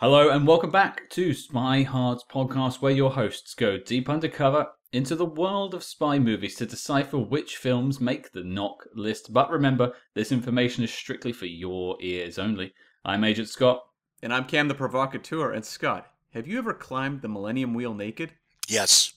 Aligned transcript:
Hello 0.00 0.30
and 0.30 0.46
welcome 0.46 0.70
back 0.70 1.10
to 1.10 1.34
Spy 1.34 1.82
Hearts 1.82 2.24
podcast, 2.26 2.80
where 2.80 2.90
your 2.90 3.10
hosts 3.10 3.52
go 3.52 3.76
deep 3.76 4.08
undercover 4.08 4.66
into 4.94 5.14
the 5.14 5.26
world 5.26 5.74
of 5.74 5.84
spy 5.84 6.18
movies 6.18 6.56
to 6.56 6.64
decipher 6.64 7.18
which 7.18 7.58
films 7.58 8.00
make 8.00 8.32
the 8.32 8.40
NOC 8.40 8.76
list. 8.94 9.30
But 9.30 9.50
remember, 9.50 9.92
this 10.14 10.32
information 10.32 10.82
is 10.84 10.90
strictly 10.90 11.32
for 11.32 11.44
your 11.44 11.98
ears 12.00 12.38
only. 12.38 12.72
I'm 13.04 13.24
Agent 13.24 13.50
Scott. 13.50 13.82
And 14.22 14.32
I'm 14.32 14.46
Cam 14.46 14.68
the 14.68 14.74
Provocateur. 14.74 15.52
And 15.52 15.62
Scott, 15.62 16.06
have 16.32 16.46
you 16.46 16.56
ever 16.56 16.72
climbed 16.72 17.20
the 17.20 17.28
Millennium 17.28 17.74
Wheel 17.74 17.92
naked? 17.92 18.32
Yes. 18.68 19.12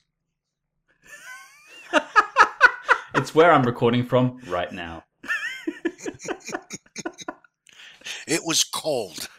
It's 3.16 3.34
where 3.34 3.54
I'm 3.54 3.64
recording 3.64 4.06
from 4.06 4.42
right 4.50 4.74
now. 4.74 5.06
It 8.28 8.42
was 8.46 8.64
cold. 8.64 9.30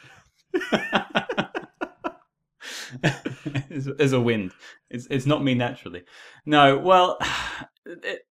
There's 3.72 4.12
a 4.12 4.20
wind. 4.20 4.52
It's 4.90 5.06
it's 5.10 5.26
not 5.26 5.42
me 5.44 5.54
naturally. 5.54 6.02
No, 6.46 6.78
well, 6.78 7.18
it, 7.86 8.26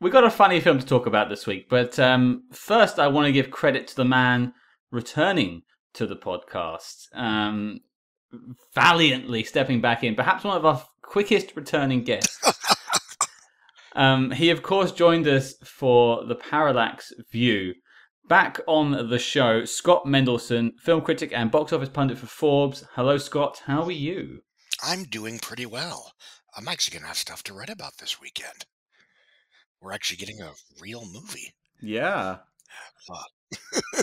we 0.00 0.10
got 0.10 0.24
a 0.24 0.30
funny 0.30 0.60
film 0.60 0.78
to 0.78 0.86
talk 0.86 1.06
about 1.06 1.28
this 1.28 1.46
week, 1.46 1.68
but 1.68 1.98
um, 1.98 2.44
first 2.52 2.98
I 2.98 3.08
want 3.08 3.26
to 3.26 3.32
give 3.32 3.50
credit 3.50 3.86
to 3.88 3.96
the 3.96 4.04
man 4.04 4.52
returning 4.90 5.62
to 5.94 6.06
the 6.06 6.16
podcast, 6.16 7.06
um, 7.14 7.80
valiantly 8.74 9.44
stepping 9.44 9.80
back 9.80 10.04
in, 10.04 10.14
perhaps 10.14 10.44
one 10.44 10.56
of 10.56 10.66
our 10.66 10.84
quickest 11.02 11.56
returning 11.56 12.02
guests. 12.02 12.52
um, 13.96 14.30
he, 14.32 14.50
of 14.50 14.62
course, 14.62 14.92
joined 14.92 15.26
us 15.26 15.54
for 15.64 16.24
the 16.24 16.34
Parallax 16.34 17.12
View. 17.30 17.74
Back 18.26 18.60
on 18.66 19.10
the 19.10 19.18
show, 19.18 19.64
Scott 19.66 20.06
Mendelson, 20.06 20.78
film 20.80 21.02
critic 21.02 21.30
and 21.34 21.50
box 21.50 21.72
office 21.74 21.90
pundit 21.90 22.16
for 22.18 22.26
Forbes. 22.26 22.84
Hello, 22.94 23.18
Scott. 23.18 23.62
How 23.66 23.82
are 23.84 23.90
you? 23.92 24.42
I'm 24.82 25.04
doing 25.04 25.38
pretty 25.38 25.66
well. 25.66 26.12
I'm 26.56 26.66
actually 26.68 26.94
going 26.94 27.02
to 27.02 27.08
have 27.08 27.18
stuff 27.18 27.42
to 27.44 27.54
write 27.54 27.68
about 27.68 27.98
this 27.98 28.20
weekend. 28.20 28.64
We're 29.80 29.92
actually 29.92 30.16
getting 30.16 30.40
a 30.40 30.52
real 30.80 31.04
movie. 31.04 31.52
Yeah. 31.82 32.38
Uh, 33.10 34.02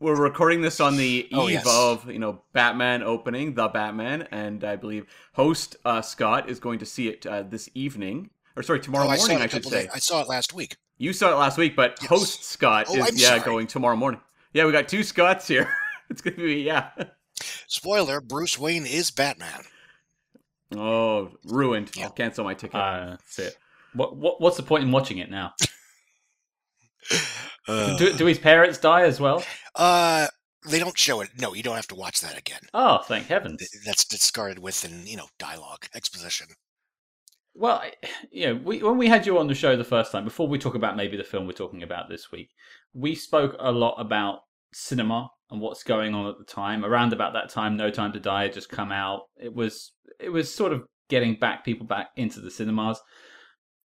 We're 0.00 0.16
recording 0.20 0.60
this 0.60 0.80
on 0.80 0.96
the 0.96 1.04
eve 1.30 1.32
Oh, 1.32 1.46
yes. 1.46 1.64
of, 1.68 2.10
you 2.10 2.18
know, 2.18 2.42
Batman 2.52 3.02
opening, 3.04 3.54
The 3.54 3.68
Batman, 3.68 4.26
and 4.32 4.64
I 4.64 4.74
believe 4.74 5.06
host 5.34 5.76
uh, 5.84 6.02
Scott 6.02 6.50
is 6.50 6.58
going 6.58 6.80
to 6.80 6.86
see 6.86 7.08
it 7.08 7.24
uh, 7.26 7.42
this 7.42 7.68
evening. 7.74 8.30
Or 8.56 8.64
sorry, 8.64 8.80
tomorrow 8.80 9.06
oh, 9.06 9.10
I 9.10 9.16
morning, 9.18 9.38
a 9.38 9.42
I 9.42 9.46
should 9.46 9.64
say. 9.64 9.82
days- 9.82 9.90
I 9.94 9.98
saw 10.00 10.20
it 10.22 10.28
last 10.28 10.52
week. 10.52 10.76
You 11.00 11.14
saw 11.14 11.32
it 11.32 11.36
last 11.36 11.56
week, 11.56 11.74
but 11.74 11.96
Yes. 12.02 12.08
host 12.10 12.44
Scott 12.44 12.84
Oh, 12.90 12.94
is 12.96 13.08
I'm 13.08 13.16
yeah 13.16 13.28
sorry. 13.28 13.40
going 13.40 13.66
tomorrow 13.66 13.96
morning. 13.96 14.20
Yeah, 14.52 14.66
we 14.66 14.72
got 14.72 14.86
two 14.86 15.02
Scotts 15.02 15.48
here. 15.48 15.74
it's 16.10 16.20
gonna 16.20 16.36
be 16.36 16.56
yeah. 16.56 16.90
Spoiler: 17.68 18.20
Bruce 18.20 18.58
Wayne 18.58 18.84
is 18.84 19.10
Batman. 19.10 19.62
Oh, 20.76 21.30
ruined. 21.44 21.90
Yeah. 21.96 22.04
I'll 22.04 22.10
cancel 22.10 22.44
my 22.44 22.52
ticket. 22.52 22.76
Uh, 22.78 23.06
that's 23.10 23.38
it. 23.38 23.56
What, 23.94 24.14
what 24.16 24.42
what's 24.42 24.58
the 24.58 24.62
point 24.62 24.84
in 24.84 24.92
watching 24.92 25.18
it 25.18 25.30
now? 25.30 25.54
Uh, 27.68 27.96
Do, 27.98 28.12
do 28.16 28.24
his 28.26 28.38
parents 28.38 28.78
die 28.78 29.02
as 29.02 29.20
well? 29.20 29.44
uh, 29.76 30.26
they 30.68 30.78
don't 30.78 30.98
show 30.98 31.20
it. 31.20 31.28
No, 31.38 31.54
you 31.54 31.62
don't 31.62 31.76
have 31.76 31.86
to 31.88 31.94
watch 31.94 32.20
that 32.20 32.36
again. 32.36 32.60
Oh, 32.74 32.98
thank 32.98 33.26
heavens. 33.26 33.68
That's 33.86 34.04
discarded 34.04 34.58
with 34.58 34.82
within, 34.82 35.06
you 35.06 35.16
know, 35.16 35.26
dialogue, 35.38 35.86
exposition. 35.94 36.48
Well, 37.60 37.82
you 38.32 38.46
know, 38.46 38.60
we, 38.64 38.82
when 38.82 38.98
we 38.98 39.06
had 39.06 39.26
you 39.26 39.38
on 39.38 39.46
the 39.46 39.54
show 39.54 39.76
the 39.76 39.84
first 39.84 40.10
time, 40.10 40.24
before 40.24 40.48
we 40.48 40.58
talk 40.58 40.74
about 40.74 40.96
maybe 40.96 41.16
the 41.16 41.22
film 41.22 41.46
we're 41.46 41.52
talking 41.52 41.82
about 41.82 42.08
this 42.08 42.32
week, 42.32 42.48
we 42.94 43.14
spoke 43.14 43.54
a 43.60 43.70
lot 43.70 43.94
about 44.00 44.40
cinema 44.72 45.30
and 45.50 45.60
what's 45.60 45.82
going 45.82 46.14
on 46.14 46.26
at 46.26 46.38
the 46.38 46.44
time. 46.44 46.84
Around 46.84 47.12
about 47.12 47.34
that 47.34 47.50
time, 47.50 47.76
No 47.76 47.90
Time 47.90 48.12
to 48.12 48.20
Die 48.20 48.42
had 48.42 48.52
just 48.54 48.70
come 48.70 48.90
out. 48.90 49.22
It 49.36 49.54
was 49.54 49.92
it 50.18 50.30
was 50.30 50.52
sort 50.52 50.72
of 50.72 50.84
getting 51.08 51.34
back 51.34 51.64
people 51.64 51.86
back 51.86 52.08
into 52.16 52.40
the 52.40 52.50
cinemas. 52.50 53.00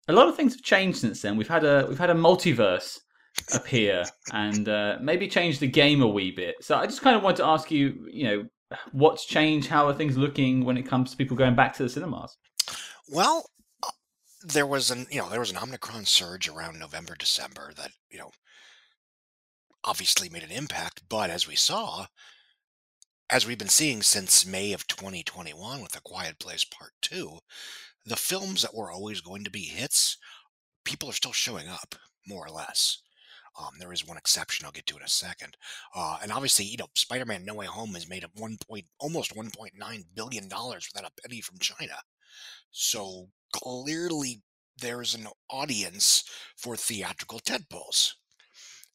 A 0.08 0.12
lot 0.12 0.28
of 0.28 0.36
things 0.36 0.52
have 0.54 0.62
changed 0.62 0.98
since 0.98 1.22
then. 1.22 1.36
We've 1.36 1.48
had 1.48 1.64
a 1.64 1.86
we've 1.88 1.98
had 1.98 2.10
a 2.10 2.14
multiverse 2.14 2.98
appear 3.52 4.04
and 4.32 4.68
uh, 4.68 4.98
maybe 5.00 5.26
change 5.26 5.58
the 5.58 5.66
game 5.66 6.02
a 6.02 6.08
wee 6.08 6.30
bit. 6.30 6.56
So 6.60 6.76
I 6.76 6.86
just 6.86 7.02
kind 7.02 7.16
of 7.16 7.22
want 7.22 7.38
to 7.38 7.44
ask 7.44 7.70
you, 7.70 8.06
you 8.10 8.24
know, 8.24 8.44
what's 8.92 9.24
changed? 9.24 9.68
How 9.68 9.88
are 9.88 9.94
things 9.94 10.16
looking 10.18 10.64
when 10.64 10.76
it 10.76 10.86
comes 10.86 11.10
to 11.10 11.16
people 11.16 11.36
going 11.36 11.56
back 11.56 11.74
to 11.74 11.82
the 11.82 11.88
cinemas? 11.88 12.36
Well, 13.08 13.46
there 14.44 14.66
was 14.66 14.90
an 14.90 15.06
you 15.10 15.20
know 15.20 15.30
there 15.30 15.40
was 15.40 15.50
an 15.50 15.58
Omicron 15.58 16.04
surge 16.04 16.48
around 16.48 16.78
November 16.78 17.14
December 17.18 17.72
that 17.76 17.92
you 18.10 18.18
know 18.18 18.30
obviously 19.82 20.28
made 20.28 20.42
an 20.42 20.50
impact, 20.50 21.02
but 21.08 21.30
as 21.30 21.46
we 21.46 21.56
saw, 21.56 22.06
as 23.30 23.46
we've 23.46 23.58
been 23.58 23.68
seeing 23.68 24.02
since 24.02 24.46
May 24.46 24.72
of 24.72 24.86
2021 24.86 25.82
with 25.82 25.96
A 25.96 26.00
Quiet 26.00 26.38
Place 26.38 26.64
Part 26.64 26.92
Two, 27.00 27.38
the 28.04 28.16
films 28.16 28.62
that 28.62 28.74
were 28.74 28.90
always 28.90 29.20
going 29.20 29.44
to 29.44 29.50
be 29.50 29.64
hits, 29.64 30.18
people 30.84 31.08
are 31.08 31.14
still 31.14 31.32
showing 31.32 31.68
up 31.68 31.94
more 32.26 32.46
or 32.46 32.50
less. 32.50 32.98
Um, 33.58 33.70
there 33.78 33.92
is 33.92 34.06
one 34.06 34.16
exception 34.18 34.66
I'll 34.66 34.72
get 34.72 34.86
to 34.86 34.96
in 34.96 35.02
a 35.02 35.08
second, 35.08 35.56
uh, 35.94 36.18
and 36.22 36.32
obviously, 36.32 36.66
you 36.66 36.76
know, 36.76 36.88
Spider-Man: 36.94 37.44
No 37.44 37.54
Way 37.54 37.66
Home 37.66 37.94
has 37.94 38.08
made 38.08 38.24
up 38.24 38.32
one 38.34 38.58
point, 38.68 38.84
almost 38.98 39.34
1.9 39.34 40.04
billion 40.14 40.48
dollars 40.48 40.88
without 40.92 41.10
a 41.10 41.22
penny 41.22 41.40
from 41.40 41.58
China. 41.58 41.94
So 42.72 43.28
clearly, 43.54 44.42
there's 44.78 45.14
an 45.14 45.28
audience 45.50 46.24
for 46.56 46.76
theatrical 46.76 47.38
tentpoles. 47.38 48.12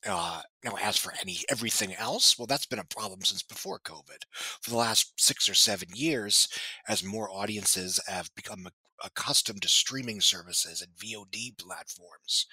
Uh, 0.08 0.42
now, 0.64 0.76
as 0.82 0.98
for 0.98 1.14
any 1.22 1.40
everything 1.50 1.94
else, 1.96 2.38
well, 2.38 2.46
that's 2.46 2.66
been 2.66 2.80
a 2.80 2.86
problem 2.86 3.22
since 3.22 3.44
before 3.44 3.80
COVID. 3.80 4.24
For 4.62 4.70
the 4.70 4.78
last 4.78 5.14
six 5.18 5.50
or 5.50 5.54
seven 5.54 5.90
years, 5.94 6.48
as 6.88 7.04
more 7.04 7.30
audiences 7.30 8.00
have 8.08 8.30
become 8.36 8.68
accustomed 9.04 9.62
to 9.62 9.68
streaming 9.68 10.22
services 10.22 10.82
and 10.82 10.92
VOD 10.96 11.58
platforms, 11.58 12.46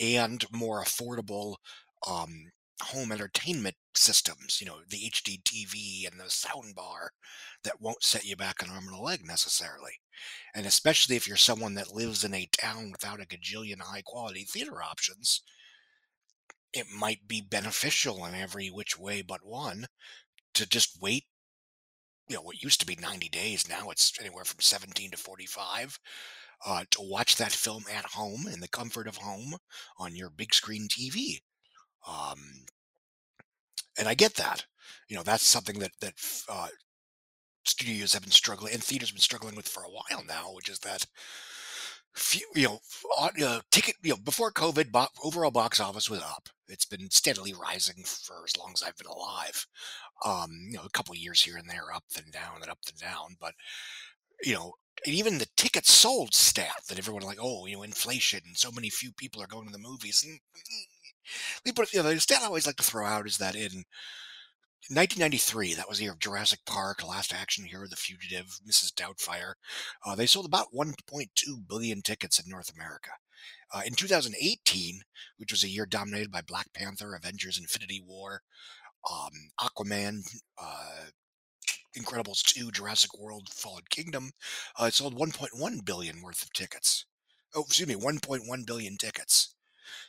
and 0.00 0.44
more 0.52 0.82
affordable 0.82 1.56
um, 2.06 2.50
home 2.82 3.12
entertainment 3.12 3.76
systems, 3.94 4.60
you 4.60 4.66
know, 4.66 4.78
the 4.88 5.10
HD 5.10 5.42
TV 5.42 6.10
and 6.10 6.20
the 6.20 6.30
sound 6.30 6.74
bar 6.74 7.12
that 7.64 7.80
won't 7.80 8.04
set 8.04 8.24
you 8.24 8.36
back 8.36 8.62
an 8.62 8.70
arm 8.70 8.86
and 8.88 8.96
a 8.96 9.00
leg 9.00 9.24
necessarily. 9.24 10.00
And 10.54 10.66
especially 10.66 11.16
if 11.16 11.26
you're 11.26 11.36
someone 11.36 11.74
that 11.74 11.94
lives 11.94 12.24
in 12.24 12.34
a 12.34 12.48
town 12.52 12.90
without 12.92 13.20
a 13.20 13.26
gajillion 13.26 13.80
high 13.80 14.02
quality 14.02 14.44
theater 14.44 14.82
options, 14.82 15.42
it 16.72 16.86
might 16.90 17.26
be 17.26 17.40
beneficial 17.40 18.24
in 18.26 18.34
every 18.34 18.68
which 18.68 18.98
way 18.98 19.22
but 19.22 19.44
one 19.44 19.86
to 20.54 20.66
just 20.66 21.00
wait. 21.00 21.24
You 22.28 22.36
know, 22.36 22.42
what 22.42 22.62
used 22.62 22.80
to 22.80 22.86
be 22.86 22.96
90 22.96 23.28
days, 23.28 23.68
now 23.68 23.90
it's 23.90 24.12
anywhere 24.20 24.44
from 24.44 24.60
17 24.60 25.12
to 25.12 25.16
45. 25.16 25.98
Uh, 26.64 26.84
to 26.90 27.02
watch 27.02 27.36
that 27.36 27.52
film 27.52 27.84
at 27.92 28.06
home 28.06 28.46
in 28.46 28.60
the 28.60 28.68
comfort 28.68 29.06
of 29.06 29.18
home 29.18 29.56
on 29.98 30.16
your 30.16 30.30
big 30.30 30.54
screen 30.54 30.88
TV. 30.88 31.40
Um, 32.06 32.66
and 33.98 34.08
I 34.08 34.14
get 34.14 34.34
that. 34.34 34.64
You 35.08 35.16
know, 35.16 35.22
that's 35.22 35.44
something 35.44 35.78
that 35.80 35.92
that 36.00 36.14
uh, 36.48 36.68
studios 37.64 38.12
have 38.12 38.22
been 38.22 38.30
struggling 38.30 38.72
and 38.72 38.82
theaters 38.82 39.10
have 39.10 39.16
been 39.16 39.22
struggling 39.22 39.56
with 39.56 39.68
for 39.68 39.82
a 39.82 39.90
while 39.90 40.24
now, 40.26 40.52
which 40.52 40.68
is 40.68 40.78
that 40.80 41.06
few, 42.14 42.46
you 42.54 42.64
know, 42.66 42.78
uh, 43.18 43.60
ticket, 43.70 43.94
you 44.02 44.10
know, 44.10 44.16
before 44.16 44.50
COVID, 44.50 44.90
bo- 44.90 45.06
overall 45.22 45.50
box 45.50 45.80
office 45.80 46.08
was 46.08 46.20
up. 46.22 46.48
It's 46.68 46.86
been 46.86 47.10
steadily 47.10 47.54
rising 47.54 48.04
for 48.04 48.44
as 48.44 48.56
long 48.56 48.72
as 48.74 48.82
I've 48.82 48.96
been 48.96 49.06
alive. 49.06 49.66
Um, 50.24 50.50
you 50.70 50.76
know, 50.78 50.84
a 50.84 50.90
couple 50.90 51.14
years 51.14 51.42
here 51.42 51.56
and 51.56 51.68
there, 51.68 51.92
up 51.94 52.04
and 52.16 52.32
down 52.32 52.62
and 52.62 52.70
up 52.70 52.78
and 52.88 52.98
down, 52.98 53.36
but 53.40 53.54
you 54.42 54.54
know, 54.54 54.74
and 55.04 55.14
even 55.14 55.38
the 55.38 55.46
tickets 55.56 55.92
sold 55.92 56.34
stat 56.34 56.82
that 56.88 56.98
everyone 56.98 57.22
like, 57.22 57.38
oh, 57.40 57.66
you 57.66 57.76
know, 57.76 57.82
inflation, 57.82 58.40
and 58.46 58.56
so 58.56 58.70
many 58.72 58.90
few 58.90 59.12
people 59.12 59.42
are 59.42 59.46
going 59.46 59.66
to 59.66 59.72
the 59.72 59.78
movies. 59.78 60.24
And, 60.26 60.40
but 61.74 61.92
you 61.92 62.02
know, 62.02 62.08
the 62.10 62.20
stat 62.20 62.42
I 62.42 62.46
always 62.46 62.66
like 62.66 62.76
to 62.76 62.82
throw 62.82 63.06
out 63.06 63.26
is 63.26 63.38
that 63.38 63.54
in 63.54 63.84
1993, 64.88 65.74
that 65.74 65.88
was 65.88 65.98
the 65.98 66.04
year 66.04 66.12
of 66.12 66.20
Jurassic 66.20 66.60
Park, 66.64 67.06
Last 67.06 67.34
Action 67.34 67.64
Hero, 67.64 67.88
The 67.88 67.96
Fugitive, 67.96 68.60
Mrs. 68.64 68.92
Doubtfire. 68.92 69.54
Uh, 70.04 70.14
they 70.14 70.26
sold 70.26 70.46
about 70.46 70.72
1.2 70.72 71.26
billion 71.68 72.02
tickets 72.02 72.38
in 72.38 72.48
North 72.48 72.72
America. 72.72 73.10
Uh, 73.74 73.82
in 73.84 73.94
2018, 73.94 75.00
which 75.38 75.50
was 75.50 75.64
a 75.64 75.68
year 75.68 75.86
dominated 75.86 76.30
by 76.30 76.40
Black 76.40 76.72
Panther, 76.72 77.16
Avengers, 77.16 77.58
Infinity 77.58 78.00
War, 78.06 78.42
um, 79.10 79.32
Aquaman, 79.60 80.20
uh, 80.56 81.06
Incredibles 81.98 82.42
2, 82.44 82.70
Jurassic 82.70 83.18
World, 83.18 83.48
Fallen 83.52 83.84
Kingdom, 83.90 84.30
uh, 84.80 84.84
it 84.84 84.94
sold 84.94 85.18
1.1 85.18 85.84
billion 85.84 86.22
worth 86.22 86.42
of 86.42 86.52
tickets. 86.52 87.06
Oh, 87.56 87.62
excuse 87.62 87.88
me, 87.88 87.96
1.1 87.96 88.66
billion 88.66 88.96
tickets. 88.96 89.55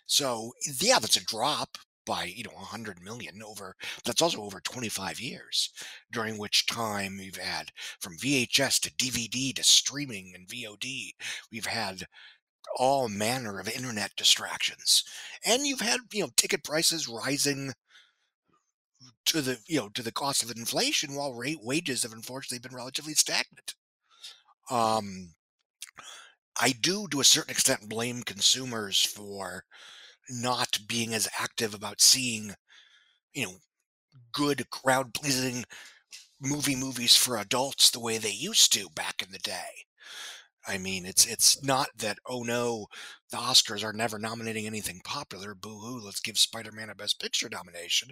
So 0.08 0.54
yeah, 0.82 1.00
that's 1.00 1.18
a 1.18 1.24
drop 1.24 1.78
by 2.06 2.24
you 2.26 2.44
know 2.44 2.52
100 2.56 3.02
million 3.04 3.44
over. 3.44 3.76
That's 4.06 4.22
also 4.24 4.42
over 4.42 4.60
25 4.60 5.20
years, 5.20 5.70
during 6.12 6.38
which 6.40 6.66
time 6.66 7.18
we've 7.18 7.38
had 7.38 7.72
from 8.00 8.18
VHS 8.18 8.80
to 8.80 8.90
DVD 8.92 9.54
to 9.54 9.64
streaming 9.64 10.34
and 10.36 10.48
VOD. 10.48 11.16
We've 11.52 11.68
had 11.68 12.08
all 12.78 13.10
manner 13.10 13.60
of 13.60 13.70
internet 13.70 14.16
distractions, 14.18 15.04
and 15.46 15.68
you've 15.68 15.82
had 15.82 16.02
you 16.14 16.22
know 16.24 16.32
ticket 16.38 16.64
prices 16.64 17.08
rising 17.08 17.74
to 19.26 19.42
the 19.42 19.60
you 19.68 19.80
know 19.80 19.90
to 19.90 20.02
the 20.02 20.12
cost 20.12 20.42
of 20.44 20.50
inflation, 20.52 21.14
while 21.14 21.34
rate 21.34 21.62
wages 21.62 22.04
have 22.04 22.14
unfortunately 22.14 22.60
been 22.60 22.76
relatively 22.76 23.14
stagnant. 23.14 23.76
Um, 24.72 25.36
I 26.60 26.72
do, 26.72 27.08
to 27.08 27.20
a 27.20 27.24
certain 27.24 27.52
extent, 27.52 27.90
blame 27.90 28.22
consumers 28.22 29.02
for 29.02 29.66
not 30.30 30.80
being 30.88 31.14
as 31.14 31.30
active 31.40 31.74
about 31.74 32.02
seeing, 32.02 32.54
you 33.34 33.46
know, 33.46 33.54
good 34.34 34.70
crowd 34.70 35.14
pleasing 35.14 35.66
movie 36.40 36.76
movies 36.76 37.16
for 37.16 37.38
adults 37.38 37.90
the 37.90 38.00
way 38.00 38.18
they 38.18 38.32
used 38.32 38.72
to 38.74 38.90
back 38.96 39.24
in 39.24 39.32
the 39.32 39.40
day. 39.40 39.86
I 40.68 40.78
mean, 40.78 41.06
it's 41.06 41.26
it's 41.26 41.64
not 41.64 41.88
that 41.98 42.18
oh 42.26 42.44
no, 42.44 42.88
the 43.32 43.38
Oscars 43.38 43.84
are 43.86 43.94
never 43.94 44.20
nominating 44.20 44.66
anything 44.66 45.00
popular. 45.04 45.56
Boo 45.56 45.80
hoo, 45.80 46.02
let's 46.04 46.20
give 46.20 46.38
Spider-Man 46.38 46.90
a 46.90 46.96
Best 46.96 47.22
Picture 47.22 47.48
nomination. 47.50 48.10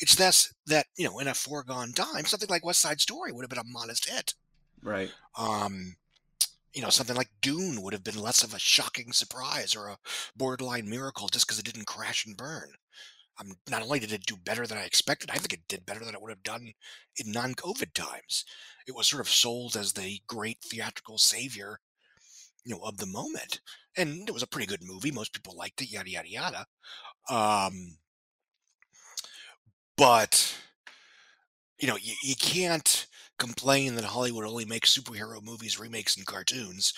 It's 0.00 0.14
this 0.14 0.52
that 0.66 0.86
you 0.96 1.04
know, 1.04 1.18
in 1.18 1.28
a 1.28 1.34
foregone 1.34 1.92
time, 1.92 2.24
something 2.24 2.48
like 2.48 2.64
West 2.64 2.80
Side 2.80 3.00
Story 3.00 3.30
would 3.30 3.42
have 3.42 3.50
been 3.50 3.58
a 3.58 3.64
modest 3.64 4.08
hit. 4.08 4.34
Right. 4.82 5.10
Um, 5.36 5.96
you 6.74 6.82
know, 6.82 6.90
something 6.90 7.16
like 7.16 7.30
Dune 7.40 7.82
would 7.82 7.92
have 7.92 8.04
been 8.04 8.20
less 8.20 8.42
of 8.42 8.54
a 8.54 8.58
shocking 8.58 9.12
surprise 9.12 9.74
or 9.74 9.88
a 9.88 9.98
borderline 10.36 10.88
miracle 10.88 11.28
just 11.28 11.46
because 11.46 11.58
it 11.58 11.64
didn't 11.64 11.86
crash 11.86 12.26
and 12.26 12.36
burn. 12.36 12.70
Um, 13.40 13.52
not 13.70 13.82
only 13.82 14.00
did 14.00 14.12
it 14.12 14.26
do 14.26 14.36
better 14.36 14.66
than 14.66 14.78
I 14.78 14.84
expected, 14.84 15.30
I 15.30 15.36
think 15.36 15.52
it 15.52 15.68
did 15.68 15.86
better 15.86 16.04
than 16.04 16.14
it 16.14 16.20
would 16.20 16.30
have 16.30 16.42
done 16.42 16.72
in 17.18 17.32
non-COVID 17.32 17.94
times. 17.94 18.44
It 18.86 18.94
was 18.94 19.08
sort 19.08 19.20
of 19.20 19.28
sold 19.28 19.76
as 19.76 19.92
the 19.92 20.20
great 20.26 20.58
theatrical 20.62 21.18
savior, 21.18 21.78
you 22.64 22.74
know, 22.74 22.82
of 22.82 22.98
the 22.98 23.06
moment, 23.06 23.60
and 23.96 24.28
it 24.28 24.32
was 24.32 24.42
a 24.42 24.48
pretty 24.48 24.66
good 24.66 24.82
movie. 24.82 25.10
Most 25.10 25.32
people 25.32 25.56
liked 25.56 25.80
it. 25.80 25.90
Yada 25.90 26.10
yada 26.10 26.28
yada. 26.28 26.66
Um, 27.30 27.98
but 29.96 30.56
you 31.80 31.88
know, 31.88 31.96
you, 31.96 32.14
you 32.22 32.34
can't 32.36 33.06
complain 33.38 33.94
that 33.94 34.04
Hollywood 34.04 34.46
only 34.46 34.64
makes 34.64 34.96
superhero 34.96 35.42
movies, 35.42 35.78
remakes, 35.78 36.16
and 36.16 36.26
cartoons 36.26 36.92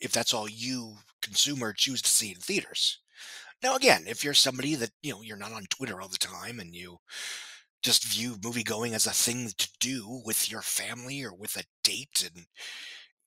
if 0.00 0.12
that's 0.12 0.34
all 0.34 0.48
you 0.48 0.96
consumer 1.22 1.72
choose 1.72 2.02
to 2.02 2.10
see 2.10 2.30
in 2.32 2.40
theaters. 2.40 2.98
Now, 3.62 3.76
again, 3.76 4.04
if 4.06 4.24
you're 4.24 4.34
somebody 4.34 4.74
that 4.74 4.90
you 5.02 5.12
know 5.12 5.22
you're 5.22 5.36
not 5.36 5.52
on 5.52 5.64
Twitter 5.70 6.00
all 6.00 6.08
the 6.08 6.18
time 6.18 6.58
and 6.60 6.74
you 6.74 6.98
just 7.82 8.04
view 8.04 8.36
movie 8.42 8.62
going 8.64 8.94
as 8.94 9.06
a 9.06 9.10
thing 9.10 9.50
to 9.58 9.68
do 9.80 10.22
with 10.24 10.50
your 10.50 10.62
family 10.62 11.22
or 11.22 11.34
with 11.34 11.56
a 11.56 11.64
date, 11.84 12.28
and 12.34 12.46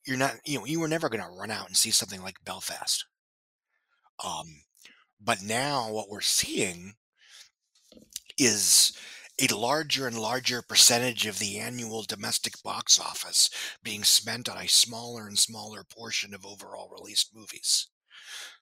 you're 0.06 0.18
not, 0.18 0.36
you 0.46 0.60
know, 0.60 0.66
you 0.66 0.80
were 0.80 0.88
never 0.88 1.10
going 1.10 1.24
to 1.24 1.30
run 1.30 1.52
out 1.52 1.68
and 1.68 1.78
see 1.78 1.92
something 1.92 2.22
like 2.22 2.44
Belfast. 2.46 3.06
Um, 4.24 4.64
but 5.22 5.42
now 5.42 5.92
what 5.92 6.10
we're 6.10 6.22
seeing 6.22 6.94
is 8.38 8.98
a 9.42 9.48
larger 9.56 10.08
and 10.08 10.18
larger 10.18 10.62
percentage 10.62 11.26
of 11.26 11.40
the 11.40 11.60
annual 11.60 12.04
domestic 12.04 12.62
box 12.64 13.00
office 13.00 13.50
being 13.84 14.04
spent 14.04 14.48
on 14.48 14.58
a 14.58 14.68
smaller 14.68 15.28
and 15.28 15.38
smaller 15.38 15.84
portion 15.84 16.34
of 16.34 16.46
overall 16.46 16.90
released 16.90 17.36
movies. 17.36 17.88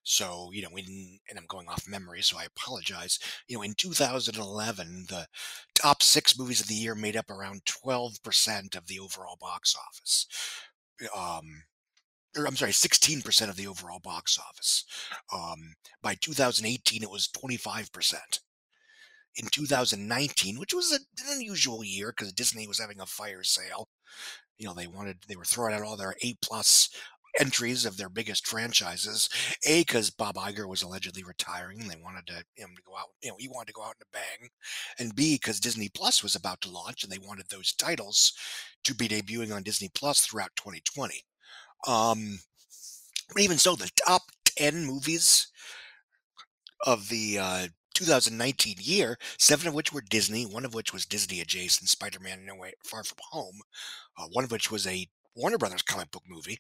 So, 0.04 0.50
you 0.52 0.62
know, 0.62 0.76
in, 0.76 1.20
and 1.30 1.40
I'm 1.40 1.46
going 1.48 1.68
off 1.70 1.88
memory, 1.88 2.22
so 2.22 2.38
I 2.38 2.46
apologize. 2.46 3.20
You 3.48 3.58
know, 3.58 3.62
in 3.64 3.74
2011, 3.76 5.06
the 5.08 5.28
top 5.76 6.04
six 6.04 6.38
movies 6.38 6.60
of 6.60 6.68
the 6.68 6.76
year 6.76 6.96
made 6.96 7.16
up 7.16 7.30
around 7.30 7.64
12% 7.66 8.76
of 8.76 8.88
the 8.88 9.00
overall 9.00 9.38
box 9.40 9.76
office. 9.76 10.28
Um, 11.16 11.64
or 12.36 12.48
I'm 12.48 12.56
sorry, 12.56 12.72
16% 12.72 13.50
of 13.50 13.56
the 13.56 13.68
overall 13.68 14.00
box 14.00 14.40
office. 14.40 14.86
Um, 15.34 15.76
by 16.02 16.16
2018, 16.16 17.04
it 17.04 17.10
was 17.10 17.30
25%. 17.30 18.18
In 19.36 19.48
2019, 19.48 20.60
which 20.60 20.74
was 20.74 20.92
an 20.92 21.02
unusual 21.30 21.84
year 21.84 22.14
because 22.16 22.34
Disney 22.34 22.68
was 22.68 22.80
having 22.80 23.00
a 23.00 23.06
fire 23.06 23.44
sale, 23.44 23.88
you 24.58 24.68
know, 24.68 24.74
they 24.74 24.88
wanted, 24.88 25.18
they 25.28 25.36
were 25.36 25.46
throwing 25.46 25.74
out 25.74 25.82
all 25.82 25.98
their 25.98 26.16
A 26.22 26.36
plus 26.42 26.90
entries 27.40 27.86
of 27.86 27.98
their 27.98 28.10
biggest 28.10 28.48
franchises. 28.48 29.30
A, 29.66 29.82
because 29.82 30.10
Bob 30.10 30.36
Iger 30.36 30.68
was 30.68 30.84
allegedly 30.84 31.24
retiring 31.24 31.82
and 31.82 31.90
they 31.90 32.00
wanted 32.02 32.28
to, 32.28 32.34
him 32.56 32.76
to 32.76 32.82
go 32.86 32.96
out, 32.96 33.08
you 33.22 33.30
know, 33.30 33.36
he 33.40 33.48
wanted 33.48 33.68
to 33.68 33.74
go 33.74 33.84
out 33.84 33.96
in 34.00 34.04
a 34.04 34.14
bang. 34.14 34.50
And 35.00 35.16
B, 35.16 35.36
because 35.36 35.60
Disney 35.60 35.90
Plus 35.90 36.22
was 36.22 36.36
about 36.36 36.62
to 36.62 36.70
launch 36.70 37.04
and 37.04 37.12
they 37.12 37.18
wanted 37.18 37.50
those 37.50 37.74
titles 37.74 38.34
to 38.84 38.94
be 38.94 39.08
debuting 39.08 39.54
on 39.54 39.64
Disney 39.64 39.90
Plus 39.94 40.26
throughout 40.26 40.56
2020. 40.56 41.24
Um, 41.88 42.40
but 43.34 43.42
even 43.42 43.58
so, 43.58 43.76
the 43.76 43.92
top 44.06 44.22
10 44.46 44.86
movies 44.86 45.48
of 46.86 47.10
the 47.10 47.40
uh, 47.40 47.68
2019 48.06 48.76
year, 48.82 49.18
seven 49.40 49.66
of 49.66 49.74
which 49.74 49.94
were 49.94 50.02
Disney, 50.02 50.46
one 50.46 50.66
of 50.66 50.74
which 50.74 50.92
was 50.92 51.06
Disney 51.06 51.40
adjacent, 51.40 51.88
Spider 51.88 52.20
Man 52.20 52.46
No 52.46 52.54
Way 52.54 52.74
Far 52.84 53.02
From 53.06 53.18
Home, 53.32 53.62
uh, 54.18 54.26
one 54.34 54.44
of 54.44 54.52
which 54.52 54.70
was 54.70 54.86
a 54.86 55.08
Warner 55.36 55.58
Brothers 55.58 55.84
comic 55.84 56.12
book 56.12 56.24
movie. 56.28 56.60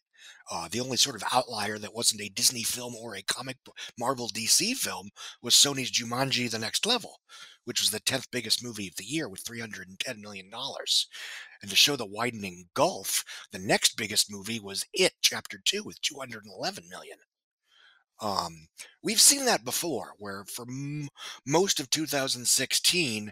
Uh, 0.49 0.69
the 0.71 0.79
only 0.79 0.95
sort 0.95 1.17
of 1.17 1.23
outlier 1.33 1.77
that 1.77 1.93
wasn't 1.93 2.21
a 2.21 2.29
Disney 2.29 2.63
film 2.63 2.95
or 2.95 3.13
a 3.13 3.21
comic 3.21 3.57
book, 3.65 3.77
Marvel 3.99 4.29
DC 4.29 4.73
film 4.75 5.09
was 5.41 5.53
Sony's 5.53 5.91
Jumanji: 5.91 6.49
The 6.49 6.59
Next 6.59 6.85
Level, 6.85 7.19
which 7.65 7.81
was 7.81 7.89
the 7.89 7.99
10th 7.99 8.31
biggest 8.31 8.63
movie 8.63 8.87
of 8.87 8.95
the 8.95 9.03
year 9.03 9.27
with 9.27 9.41
310 9.41 10.21
million 10.21 10.49
dollars. 10.49 11.07
And 11.61 11.69
to 11.69 11.75
show 11.75 11.97
the 11.97 12.05
widening 12.05 12.69
gulf, 12.73 13.25
the 13.51 13.59
next 13.59 13.97
biggest 13.97 14.31
movie 14.31 14.61
was 14.61 14.85
It 14.93 15.11
Chapter 15.21 15.57
2 15.57 15.83
with 15.83 15.99
211 15.99 16.87
million. 16.89 17.17
Um, 18.21 18.67
we've 19.03 19.21
seen 19.21 19.45
that 19.45 19.65
before, 19.65 20.13
where 20.17 20.45
for 20.45 20.63
m- 20.69 21.09
most 21.45 21.79
of 21.79 21.89
2016, 21.89 23.31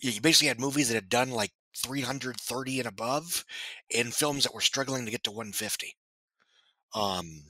you 0.00 0.20
basically 0.20 0.48
had 0.48 0.60
movies 0.60 0.88
that 0.88 0.94
had 0.96 1.08
done 1.10 1.30
like 1.30 1.52
330 1.76 2.80
and 2.80 2.88
above 2.88 3.44
in 3.90 4.10
films 4.12 4.44
that 4.44 4.54
were 4.54 4.60
struggling 4.62 5.04
to 5.06 5.10
get 5.12 5.24
to 5.24 5.32
150. 5.32 5.96
Um, 6.94 7.44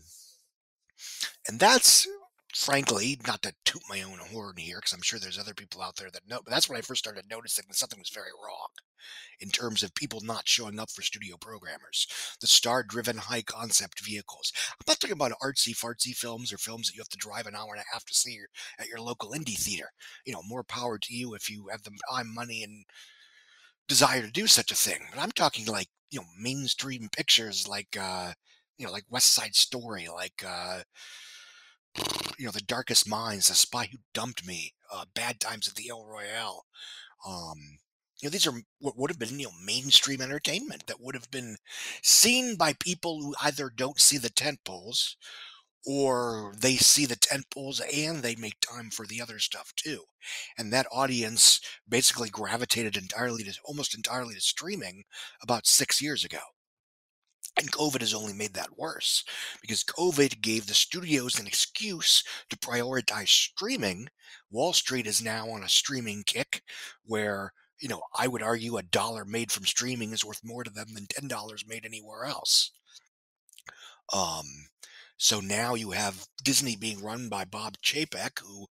and 1.48 1.58
that's 1.58 2.06
frankly 2.54 3.18
not 3.26 3.42
to 3.42 3.52
toot 3.64 3.82
my 3.88 4.02
own 4.02 4.18
horn 4.18 4.56
here 4.56 4.78
because 4.78 4.92
I'm 4.92 5.02
sure 5.02 5.18
there's 5.18 5.38
other 5.38 5.54
people 5.54 5.82
out 5.82 5.96
there 5.96 6.10
that 6.10 6.28
know, 6.28 6.40
but 6.44 6.50
that's 6.50 6.68
when 6.68 6.78
I 6.78 6.82
first 6.82 7.00
started 7.00 7.24
noticing 7.30 7.64
that 7.68 7.76
something 7.76 7.98
was 7.98 8.10
very 8.10 8.30
wrong 8.44 8.68
in 9.40 9.50
terms 9.50 9.82
of 9.82 9.94
people 9.94 10.20
not 10.22 10.48
showing 10.48 10.78
up 10.78 10.90
for 10.90 11.02
studio 11.02 11.36
programmers, 11.36 12.06
the 12.40 12.46
star 12.46 12.82
driven 12.82 13.16
high 13.16 13.42
concept 13.42 14.00
vehicles. 14.04 14.52
I'm 14.72 14.84
not 14.86 15.00
talking 15.00 15.12
about 15.14 15.32
artsy 15.42 15.76
fartsy 15.76 16.14
films 16.14 16.52
or 16.52 16.58
films 16.58 16.88
that 16.88 16.94
you 16.96 17.00
have 17.00 17.08
to 17.10 17.18
drive 17.18 17.46
an 17.46 17.54
hour 17.54 17.72
and 17.74 17.82
a 17.82 17.92
half 17.92 18.04
to 18.06 18.14
see 18.14 18.38
at 18.78 18.88
your 18.88 19.00
local 19.00 19.32
indie 19.32 19.58
theater. 19.58 19.90
You 20.24 20.32
know, 20.32 20.42
more 20.46 20.64
power 20.64 20.98
to 20.98 21.14
you 21.14 21.34
if 21.34 21.50
you 21.50 21.68
have 21.70 21.82
the 21.82 21.90
time, 22.10 22.32
money, 22.34 22.62
and 22.62 22.84
desire 23.88 24.22
to 24.22 24.30
do 24.30 24.46
such 24.46 24.70
a 24.70 24.74
thing. 24.76 25.00
But 25.12 25.20
I'm 25.20 25.32
talking 25.32 25.66
like, 25.66 25.88
you 26.10 26.20
know, 26.20 26.26
mainstream 26.40 27.08
pictures 27.10 27.66
like, 27.66 27.96
uh, 28.00 28.32
you 28.76 28.86
know, 28.86 28.92
like 28.92 29.04
West 29.10 29.32
Side 29.32 29.54
Story, 29.54 30.08
like, 30.12 30.44
uh, 30.46 30.80
you 32.38 32.46
know, 32.46 32.52
The 32.52 32.60
Darkest 32.60 33.08
Minds, 33.08 33.48
The 33.48 33.54
Spy 33.54 33.88
Who 33.90 33.98
Dumped 34.14 34.46
Me, 34.46 34.74
uh, 34.92 35.04
Bad 35.14 35.40
Times 35.40 35.68
at 35.68 35.74
the 35.74 35.88
El 35.88 36.04
Royale. 36.06 36.64
Um, 37.26 37.78
you 38.20 38.28
know, 38.28 38.30
these 38.30 38.46
are 38.46 38.54
what 38.80 38.96
would 38.96 39.10
have 39.10 39.18
been, 39.18 39.38
you 39.38 39.46
know, 39.46 39.52
mainstream 39.64 40.20
entertainment 40.20 40.86
that 40.86 41.00
would 41.00 41.14
have 41.14 41.30
been 41.30 41.56
seen 42.02 42.56
by 42.56 42.74
people 42.74 43.20
who 43.20 43.34
either 43.42 43.70
don't 43.74 44.00
see 44.00 44.18
the 44.18 44.30
tent 44.30 44.60
poles 44.64 45.16
or 45.86 46.54
they 46.60 46.76
see 46.76 47.06
the 47.06 47.16
tent 47.16 47.46
poles 47.50 47.80
and 47.94 48.22
they 48.22 48.34
make 48.36 48.60
time 48.60 48.90
for 48.90 49.06
the 49.06 49.20
other 49.20 49.38
stuff 49.38 49.72
too. 49.76 50.02
And 50.58 50.72
that 50.72 50.86
audience 50.92 51.60
basically 51.88 52.28
gravitated 52.28 52.96
entirely 52.96 53.44
to 53.44 53.56
almost 53.64 53.94
entirely 53.94 54.34
to 54.34 54.40
streaming 54.40 55.04
about 55.42 55.66
six 55.66 56.02
years 56.02 56.24
ago. 56.24 56.40
And 57.58 57.72
COVID 57.72 58.00
has 58.00 58.14
only 58.14 58.32
made 58.32 58.54
that 58.54 58.78
worse 58.78 59.24
because 59.60 59.82
COVID 59.82 60.40
gave 60.40 60.66
the 60.66 60.74
studios 60.74 61.38
an 61.38 61.46
excuse 61.46 62.22
to 62.50 62.56
prioritize 62.56 63.28
streaming. 63.28 64.08
Wall 64.50 64.72
Street 64.72 65.06
is 65.06 65.20
now 65.20 65.50
on 65.50 65.64
a 65.64 65.68
streaming 65.68 66.22
kick 66.24 66.62
where, 67.04 67.52
you 67.80 67.88
know, 67.88 68.00
I 68.16 68.28
would 68.28 68.42
argue 68.42 68.76
a 68.76 68.82
dollar 68.82 69.24
made 69.24 69.50
from 69.50 69.64
streaming 69.64 70.12
is 70.12 70.24
worth 70.24 70.40
more 70.44 70.62
to 70.62 70.70
them 70.70 70.88
than 70.94 71.06
$10 71.06 71.68
made 71.68 71.84
anywhere 71.84 72.24
else. 72.24 72.70
Um, 74.14 74.46
so 75.16 75.40
now 75.40 75.74
you 75.74 75.90
have 75.90 76.26
Disney 76.44 76.76
being 76.76 77.02
run 77.02 77.28
by 77.28 77.44
Bob 77.44 77.76
Chapek, 77.84 78.38
who, 78.38 78.66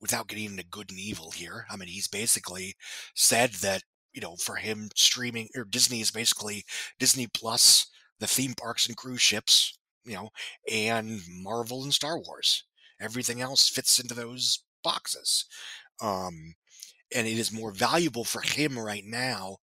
without 0.00 0.26
getting 0.26 0.46
into 0.46 0.64
good 0.64 0.90
and 0.90 0.98
evil 0.98 1.30
here, 1.30 1.64
I 1.70 1.76
mean, 1.76 1.88
he's 1.88 2.08
basically 2.08 2.74
said 3.14 3.52
that, 3.62 3.82
you 4.12 4.20
know, 4.20 4.34
for 4.36 4.56
him 4.56 4.90
streaming, 4.96 5.48
or 5.54 5.64
Disney 5.64 6.00
is 6.00 6.10
basically 6.10 6.64
Disney 6.98 7.28
Plus, 7.32 7.86
the 8.22 8.28
theme 8.28 8.54
parks 8.54 8.86
and 8.88 8.96
cruise 8.96 9.20
ships, 9.22 9.78
you 10.04 10.14
know, 10.14 10.30
and 10.70 11.20
Marvel 11.42 11.84
and 11.84 11.94
Star 11.94 12.18
Wars. 12.18 12.64
Everything 13.00 13.40
else 13.40 13.68
fits 13.68 13.98
into 13.98 14.14
those 14.14 14.64
boxes. 14.84 15.46
Um, 16.00 16.54
and 17.14 17.26
it 17.26 17.38
is 17.38 17.52
more 17.52 17.72
valuable 17.72 18.24
for 18.24 18.40
him 18.40 18.78
right 18.78 19.04
now 19.04 19.58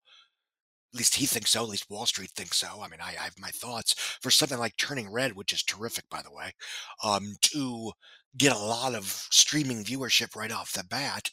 at 0.93 0.97
least 0.97 1.15
he 1.15 1.25
thinks 1.25 1.51
so. 1.51 1.63
At 1.63 1.69
least 1.69 1.89
Wall 1.89 2.05
Street 2.05 2.31
thinks 2.31 2.57
so. 2.57 2.81
I 2.81 2.87
mean, 2.87 2.99
I, 3.01 3.09
I 3.09 3.23
have 3.25 3.39
my 3.39 3.49
thoughts 3.49 3.93
for 4.21 4.31
something 4.31 4.57
like 4.57 4.75
Turning 4.77 5.11
Red, 5.11 5.33
which 5.35 5.53
is 5.53 5.63
terrific, 5.63 6.09
by 6.09 6.21
the 6.21 6.31
way, 6.31 6.53
um, 7.03 7.35
to 7.41 7.91
get 8.37 8.55
a 8.55 8.59
lot 8.59 8.95
of 8.95 9.05
streaming 9.31 9.83
viewership 9.83 10.35
right 10.35 10.51
off 10.51 10.73
the 10.73 10.83
bat 10.83 11.29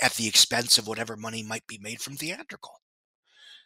at 0.00 0.14
the 0.14 0.28
expense 0.28 0.78
of 0.78 0.86
whatever 0.86 1.16
money 1.16 1.42
might 1.42 1.66
be 1.66 1.78
made 1.82 2.00
from 2.00 2.16
theatrical. 2.16 2.81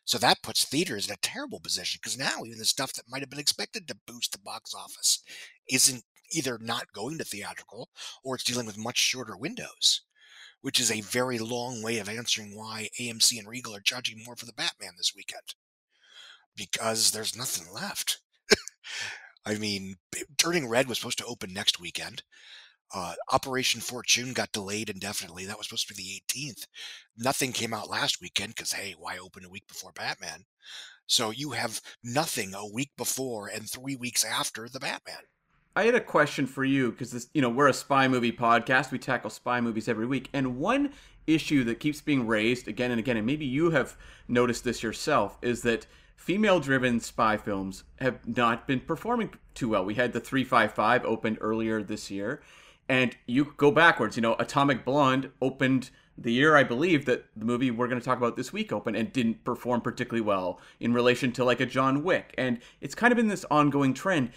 So 0.07 0.19
that 0.19 0.41
puts 0.41 0.65
theaters 0.65 1.09
in 1.09 1.13
a 1.13 1.19
terrible 1.21 1.59
position 1.59 1.99
because 2.01 2.17
now 2.17 2.45
even 2.45 2.59
the 2.59 2.65
stuff 2.65 2.93
that 2.93 3.11
might 3.11 3.23
have 3.23 3.31
been 3.31 3.41
expected 3.41 3.89
to 3.89 3.99
boost 4.07 4.31
the 4.31 4.39
box 4.39 4.73
office 4.73 5.23
isn't 5.69 6.05
either 6.33 6.59
not 6.61 6.93
going 6.93 7.19
to 7.19 7.25
theatrical 7.25 7.91
or 8.23 8.37
it's 8.37 8.45
dealing 8.45 8.67
with 8.67 8.79
much 8.79 8.99
shorter 8.99 9.37
windows, 9.37 10.03
which 10.61 10.79
is 10.79 10.93
a 10.93 11.01
very 11.01 11.41
long 11.41 11.83
way 11.83 11.99
of 11.99 12.09
answering 12.09 12.57
why 12.57 12.89
AMC 13.01 13.37
and 13.37 13.49
Regal 13.49 13.75
are 13.75 13.81
charging 13.81 14.23
more 14.25 14.37
for 14.37 14.47
the 14.47 14.53
Batman 14.53 14.93
this 14.97 15.13
weekend. 15.15 15.55
Because 16.57 17.11
there's 17.11 17.37
nothing 17.37 17.67
left. 17.75 18.21
I 19.45 19.57
mean, 19.57 19.97
Turning 20.39 20.69
Red 20.69 20.89
was 20.89 20.99
supposed 20.99 21.19
to 21.19 21.27
open 21.27 21.53
next 21.53 21.81
weekend. 21.81 22.23
Uh, 22.95 23.15
Operation 23.33 23.81
Fortune 23.81 24.33
got 24.33 24.53
delayed 24.53 24.91
indefinitely. 24.91 25.45
That 25.45 25.59
was 25.59 25.67
supposed 25.67 25.89
to 25.89 25.95
be 25.95 26.23
the 26.33 26.39
18th. 26.39 26.67
Nothing 27.19 27.53
came 27.53 27.75
out 27.75 27.91
last 27.91 28.21
weekend 28.21 28.55
because, 28.55 28.73
hey, 28.73 28.95
why 28.99 29.19
open 29.19 29.45
a 29.45 29.51
week 29.51 29.67
before 29.67 29.93
Batman? 29.93 30.45
So 31.07 31.31
you 31.31 31.53
have 31.53 31.81
nothing 32.03 32.55
a 32.55 32.67
week 32.67 32.91
before 32.97 33.49
and 33.49 33.69
three 33.69 33.97
weeks 33.97 34.25
after 34.25 34.69
the 34.69 34.81
Batman. 34.81 35.23
I 35.77 35.85
had 35.85 35.95
a 35.95 36.01
question 36.01 36.47
for 36.47 36.65
you 36.65 36.91
because 36.91 37.13
this, 37.13 37.29
you 37.35 37.43
know, 37.43 37.51
we're 37.51 37.69
a 37.69 37.75
spy 37.75 38.09
movie 38.09 38.33
podcast. 38.33 38.91
We 38.91 38.99
tackle 38.99 39.29
spy 39.29 39.61
movies 39.61 39.89
every 39.89 40.07
week, 40.07 40.31
and 40.33 40.57
one 40.57 40.93
issue 41.27 41.65
that 41.65 41.81
keeps 41.81 42.01
being 42.01 42.27
raised 42.27 42.67
again 42.67 42.91
and 42.93 42.99
again, 42.99 43.19
and 43.19 43.27
maybe 43.27 43.45
you 43.45 43.71
have 43.71 43.97
noticed 44.27 44.65
this 44.65 44.83
yourself, 44.83 45.37
is 45.43 45.61
that 45.63 45.87
female-driven 46.17 47.01
spy 47.01 47.37
films 47.37 47.85
have 47.99 48.27
not 48.27 48.67
been 48.67 48.81
performing 48.81 49.31
too 49.55 49.69
well. 49.69 49.85
We 49.85 49.95
had 49.95 50.15
the 50.15 50.21
355 50.21 51.05
opened 51.05 51.39
earlier 51.43 51.83
this 51.83 52.11
year, 52.11 52.43
and 52.89 53.17
you 53.27 53.53
go 53.57 53.71
backwards. 53.71 54.17
You 54.17 54.23
know, 54.23 54.37
Atomic 54.39 54.85
Blonde 54.85 55.31
opened 55.41 55.91
the 56.19 56.33
year 56.33 56.57
I 56.57 56.63
believe 56.63 57.05
that 57.07 57.27
the 57.37 57.45
movie 57.45 57.71
we're 57.71 57.89
going 57.89 58.01
to 58.01 58.05
talk 58.05 58.17
about 58.17 58.37
this 58.37 58.53
week 58.53 58.73
opened 58.73 58.97
and 58.97 59.13
didn't 59.13 59.45
perform 59.45 59.83
particularly 59.83 60.23
well 60.23 60.61
in 60.81 60.95
relation 60.95 61.31
to 61.33 61.45
like 61.45 61.61
a 61.61 61.67
John 61.67 62.03
Wick. 62.03 62.35
And 62.39 62.61
it's 62.81 62.95
kind 62.95 63.13
of 63.13 63.17
been 63.17 63.29
this 63.29 63.45
ongoing 63.51 63.93
trend. 63.93 64.31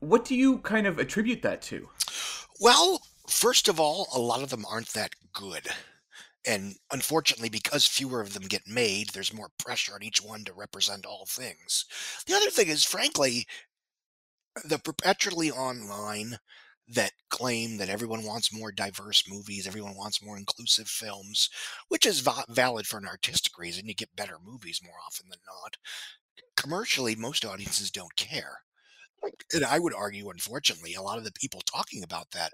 What 0.00 0.24
do 0.24 0.36
you 0.36 0.58
kind 0.58 0.86
of 0.86 0.98
attribute 0.98 1.42
that 1.42 1.60
to? 1.62 1.88
Well, 2.60 3.02
first 3.28 3.68
of 3.68 3.80
all, 3.80 4.08
a 4.14 4.20
lot 4.20 4.42
of 4.42 4.50
them 4.50 4.64
aren't 4.70 4.92
that 4.92 5.14
good. 5.32 5.66
And 6.46 6.76
unfortunately, 6.92 7.48
because 7.48 7.86
fewer 7.86 8.20
of 8.20 8.32
them 8.32 8.44
get 8.44 8.66
made, 8.66 9.10
there's 9.10 9.34
more 9.34 9.50
pressure 9.58 9.94
on 9.94 10.02
each 10.02 10.22
one 10.22 10.44
to 10.44 10.52
represent 10.52 11.04
all 11.04 11.26
things. 11.26 11.84
The 12.26 12.34
other 12.34 12.50
thing 12.50 12.68
is, 12.68 12.84
frankly, 12.84 13.46
the 14.64 14.78
perpetually 14.78 15.50
online 15.50 16.38
that 16.88 17.12
claim 17.30 17.76
that 17.78 17.88
everyone 17.90 18.24
wants 18.24 18.52
more 18.52 18.72
diverse 18.72 19.28
movies, 19.28 19.66
everyone 19.66 19.96
wants 19.96 20.22
more 20.22 20.36
inclusive 20.38 20.88
films, 20.88 21.50
which 21.88 22.06
is 22.06 22.20
va- 22.20 22.44
valid 22.48 22.86
for 22.86 22.98
an 22.98 23.06
artistic 23.06 23.58
reason. 23.58 23.86
You 23.86 23.94
get 23.94 24.16
better 24.16 24.38
movies 24.42 24.80
more 24.82 24.96
often 25.06 25.28
than 25.30 25.40
not. 25.46 25.76
Commercially, 26.56 27.16
most 27.16 27.44
audiences 27.44 27.90
don't 27.90 28.16
care. 28.16 28.62
And 29.52 29.64
I 29.64 29.78
would 29.78 29.94
argue, 29.94 30.30
unfortunately, 30.30 30.94
a 30.94 31.02
lot 31.02 31.18
of 31.18 31.24
the 31.24 31.32
people 31.32 31.60
talking 31.62 32.02
about 32.02 32.30
that 32.32 32.52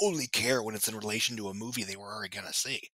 only 0.00 0.26
care 0.26 0.62
when 0.62 0.74
it's 0.74 0.88
in 0.88 0.96
relation 0.96 1.36
to 1.38 1.48
a 1.48 1.54
movie 1.54 1.84
they 1.84 1.96
were 1.96 2.12
already 2.12 2.28
going 2.30 2.46
to 2.46 2.52
see. 2.52 2.90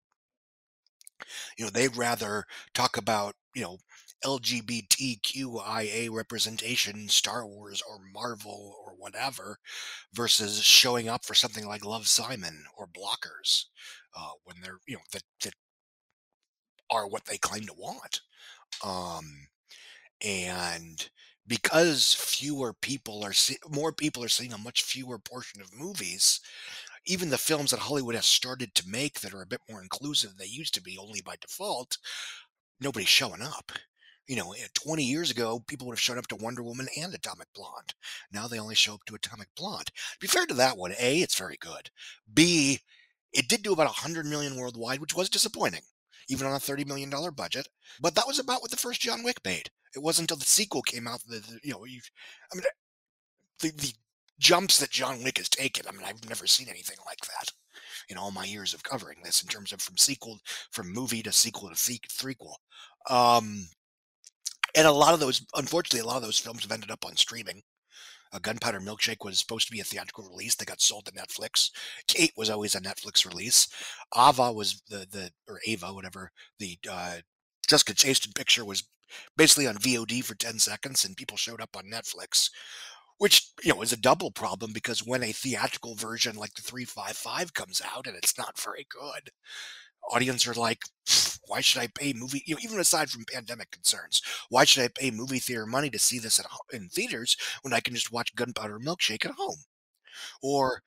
You 1.56 1.64
know, 1.64 1.70
they'd 1.70 1.96
rather 1.96 2.44
talk 2.74 2.96
about, 2.96 3.34
you 3.54 3.62
know, 3.62 3.78
LGBTQIA 4.24 6.10
representation, 6.10 7.08
Star 7.08 7.46
Wars 7.46 7.82
or 7.88 7.98
Marvel 8.12 8.76
or 8.84 8.94
whatever, 8.96 9.58
versus 10.12 10.62
showing 10.62 11.08
up 11.08 11.24
for 11.24 11.34
something 11.34 11.66
like 11.66 11.84
Love 11.84 12.08
Simon 12.08 12.64
or 12.76 12.86
Blockers, 12.88 13.66
uh, 14.16 14.32
when 14.44 14.56
they're 14.62 14.78
you 14.86 14.96
know 14.96 15.02
that 15.12 15.22
that 15.44 15.54
are 16.90 17.06
what 17.06 17.24
they 17.26 17.38
claim 17.38 17.64
to 17.66 17.74
want, 17.74 18.20
um, 18.84 19.48
and 20.24 21.10
because 21.46 22.14
fewer 22.14 22.72
people 22.74 23.24
are 23.24 23.32
see- 23.32 23.58
more 23.70 23.92
people 23.92 24.24
are 24.24 24.28
seeing 24.28 24.52
a 24.52 24.58
much 24.58 24.82
fewer 24.82 25.18
portion 25.18 25.60
of 25.60 25.74
movies 25.78 26.40
even 27.06 27.30
the 27.30 27.38
films 27.38 27.70
that 27.70 27.80
hollywood 27.80 28.14
has 28.14 28.26
started 28.26 28.74
to 28.74 28.88
make 28.88 29.20
that 29.20 29.34
are 29.34 29.42
a 29.42 29.46
bit 29.46 29.60
more 29.70 29.82
inclusive 29.82 30.30
than 30.30 30.38
they 30.38 30.46
used 30.46 30.74
to 30.74 30.82
be 30.82 30.98
only 30.98 31.22
by 31.22 31.36
default 31.40 31.98
nobody's 32.80 33.08
showing 33.08 33.42
up 33.42 33.72
you 34.28 34.36
know, 34.36 34.52
eh, 34.52 34.66
20 34.74 35.02
years 35.02 35.30
ago, 35.30 35.64
people 35.66 35.86
would 35.86 35.94
have 35.94 36.00
shown 36.00 36.18
up 36.18 36.26
to 36.28 36.36
Wonder 36.36 36.62
Woman 36.62 36.86
and 36.96 37.12
Atomic 37.14 37.48
Blonde. 37.54 37.94
Now 38.30 38.46
they 38.46 38.58
only 38.60 38.74
show 38.74 38.94
up 38.94 39.04
to 39.06 39.14
Atomic 39.14 39.48
Blonde. 39.56 39.86
To 39.86 40.18
be 40.20 40.26
fair 40.26 40.46
to 40.46 40.54
that 40.54 40.76
one, 40.76 40.92
A, 40.98 41.20
it's 41.20 41.38
very 41.38 41.56
good. 41.58 41.90
B, 42.32 42.78
it 43.32 43.48
did 43.48 43.62
do 43.62 43.72
about 43.72 43.86
100 43.86 44.26
million 44.26 44.56
worldwide, 44.56 45.00
which 45.00 45.14
was 45.14 45.30
disappointing, 45.30 45.80
even 46.28 46.46
on 46.46 46.52
a 46.52 46.58
$30 46.58 46.86
million 46.86 47.10
budget. 47.34 47.68
But 48.00 48.14
that 48.14 48.26
was 48.26 48.38
about 48.38 48.60
what 48.60 48.70
the 48.70 48.76
first 48.76 49.00
John 49.00 49.22
Wick 49.22 49.38
made. 49.44 49.70
It 49.96 50.02
wasn't 50.02 50.30
until 50.30 50.40
the 50.40 50.44
sequel 50.44 50.82
came 50.82 51.08
out 51.08 51.20
that, 51.28 51.48
you 51.64 51.72
know, 51.72 51.86
you 51.86 52.00
I 52.52 52.56
mean, 52.56 52.64
the, 53.60 53.70
the 53.70 53.92
jumps 54.38 54.78
that 54.78 54.90
John 54.90 55.24
Wick 55.24 55.38
has 55.38 55.48
taken, 55.48 55.86
I 55.88 55.92
mean, 55.92 56.04
I've 56.04 56.28
never 56.28 56.46
seen 56.46 56.68
anything 56.68 56.98
like 57.06 57.20
that 57.22 57.50
in 58.10 58.18
all 58.18 58.30
my 58.30 58.44
years 58.44 58.74
of 58.74 58.82
covering 58.82 59.18
this 59.24 59.42
in 59.42 59.48
terms 59.48 59.72
of 59.72 59.80
from 59.80 59.96
sequel, 59.96 60.38
from 60.70 60.92
movie 60.92 61.22
to 61.22 61.32
sequel 61.32 61.70
to 61.70 61.74
threequel. 61.74 62.54
Um, 63.08 63.68
and 64.78 64.86
a 64.86 64.92
lot 64.92 65.12
of 65.12 65.18
those, 65.18 65.44
unfortunately, 65.56 65.98
a 65.98 66.06
lot 66.06 66.18
of 66.18 66.22
those 66.22 66.38
films 66.38 66.62
have 66.62 66.70
ended 66.70 66.92
up 66.92 67.04
on 67.04 67.16
streaming. 67.16 67.62
A 68.32 68.38
Gunpowder 68.38 68.78
Milkshake 68.78 69.24
was 69.24 69.40
supposed 69.40 69.66
to 69.66 69.72
be 69.72 69.80
a 69.80 69.84
theatrical 69.84 70.28
release. 70.28 70.54
They 70.54 70.64
got 70.64 70.80
sold 70.80 71.06
to 71.06 71.12
Netflix. 71.12 71.70
Kate 72.06 72.32
was 72.36 72.48
always 72.48 72.76
a 72.76 72.80
Netflix 72.80 73.26
release. 73.26 73.66
Ava 74.16 74.52
was 74.52 74.82
the 74.88 75.06
the 75.10 75.30
or 75.48 75.58
Ava, 75.66 75.92
whatever 75.92 76.30
the 76.60 76.78
uh, 76.88 77.16
Jessica 77.66 77.92
Chastain 77.92 78.34
picture 78.36 78.64
was 78.64 78.84
basically 79.36 79.66
on 79.66 79.78
VOD 79.78 80.22
for 80.22 80.36
ten 80.36 80.60
seconds, 80.60 81.04
and 81.04 81.16
people 81.16 81.36
showed 81.36 81.60
up 81.60 81.74
on 81.76 81.90
Netflix, 81.90 82.50
which 83.16 83.50
you 83.64 83.74
know 83.74 83.82
is 83.82 83.92
a 83.92 83.96
double 84.00 84.30
problem 84.30 84.72
because 84.72 85.04
when 85.04 85.24
a 85.24 85.32
theatrical 85.32 85.96
version 85.96 86.36
like 86.36 86.54
the 86.54 86.62
three 86.62 86.84
five 86.84 87.16
five 87.16 87.52
comes 87.52 87.82
out 87.94 88.06
and 88.06 88.16
it's 88.16 88.38
not 88.38 88.60
very 88.60 88.86
good, 88.90 89.30
audience 90.10 90.46
are 90.46 90.54
like, 90.54 90.82
why 91.46 91.60
should 91.60 91.82
I 91.82 91.88
pay 91.88 92.12
movie? 92.12 92.42
You 92.46 92.54
know, 92.54 92.60
even 92.62 92.78
aside 92.80 93.10
from 93.10 93.24
pandemic 93.24 93.70
concerns, 93.70 94.20
why 94.48 94.64
should 94.64 94.84
I 94.84 94.88
pay 94.88 95.10
movie 95.10 95.38
theater 95.38 95.66
money 95.66 95.90
to 95.90 95.98
see 95.98 96.18
this 96.18 96.38
at, 96.38 96.46
in 96.72 96.88
theaters 96.88 97.36
when 97.62 97.72
I 97.72 97.80
can 97.80 97.94
just 97.94 98.12
watch 98.12 98.34
Gunpowder 98.34 98.78
Milkshake 98.78 99.24
at 99.24 99.34
home? 99.36 99.58
Or 100.42 100.82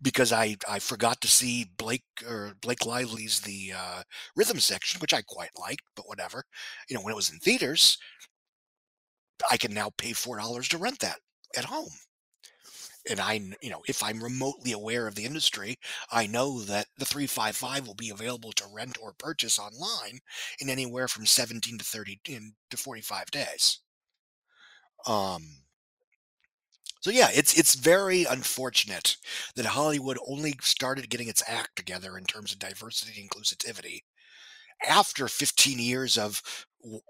because 0.00 0.32
I, 0.32 0.56
I 0.68 0.80
forgot 0.80 1.20
to 1.20 1.28
see 1.28 1.70
Blake 1.76 2.04
or 2.26 2.54
Blake 2.60 2.84
Lively's 2.84 3.40
the 3.40 3.72
uh, 3.76 4.02
rhythm 4.36 4.58
section, 4.58 5.00
which 5.00 5.14
I 5.14 5.22
quite 5.22 5.50
liked, 5.58 5.84
but 5.94 6.08
whatever. 6.08 6.44
You 6.88 6.96
know, 6.96 7.02
when 7.02 7.12
it 7.12 7.16
was 7.16 7.30
in 7.30 7.38
theaters, 7.38 7.98
I 9.50 9.56
can 9.56 9.72
now 9.72 9.90
pay 9.96 10.12
four 10.12 10.38
dollars 10.38 10.68
to 10.68 10.78
rent 10.78 11.00
that 11.00 11.18
at 11.56 11.66
home 11.66 11.90
and 13.08 13.20
I, 13.20 13.40
you 13.60 13.70
know, 13.70 13.82
if 13.88 14.02
I'm 14.02 14.22
remotely 14.22 14.72
aware 14.72 15.06
of 15.06 15.14
the 15.14 15.24
industry, 15.24 15.78
I 16.10 16.26
know 16.26 16.60
that 16.60 16.86
the 16.98 17.04
355 17.04 17.86
will 17.86 17.94
be 17.94 18.10
available 18.10 18.52
to 18.52 18.64
rent 18.72 18.98
or 19.02 19.12
purchase 19.12 19.58
online 19.58 20.20
in 20.60 20.68
anywhere 20.68 21.08
from 21.08 21.26
17 21.26 21.78
to 21.78 21.84
30 21.84 22.20
in, 22.28 22.52
to 22.70 22.76
45 22.76 23.30
days. 23.30 23.80
Um, 25.06 25.42
so 27.00 27.10
yeah, 27.10 27.30
it's 27.34 27.58
it's 27.58 27.74
very 27.74 28.24
unfortunate 28.24 29.16
that 29.56 29.66
Hollywood 29.66 30.18
only 30.28 30.54
started 30.60 31.10
getting 31.10 31.26
its 31.26 31.42
act 31.48 31.74
together 31.74 32.16
in 32.16 32.24
terms 32.24 32.52
of 32.52 32.60
diversity 32.60 33.20
and 33.20 33.28
inclusivity 33.28 34.02
after 34.86 35.28
15 35.28 35.78
years 35.78 36.18
of 36.18 36.42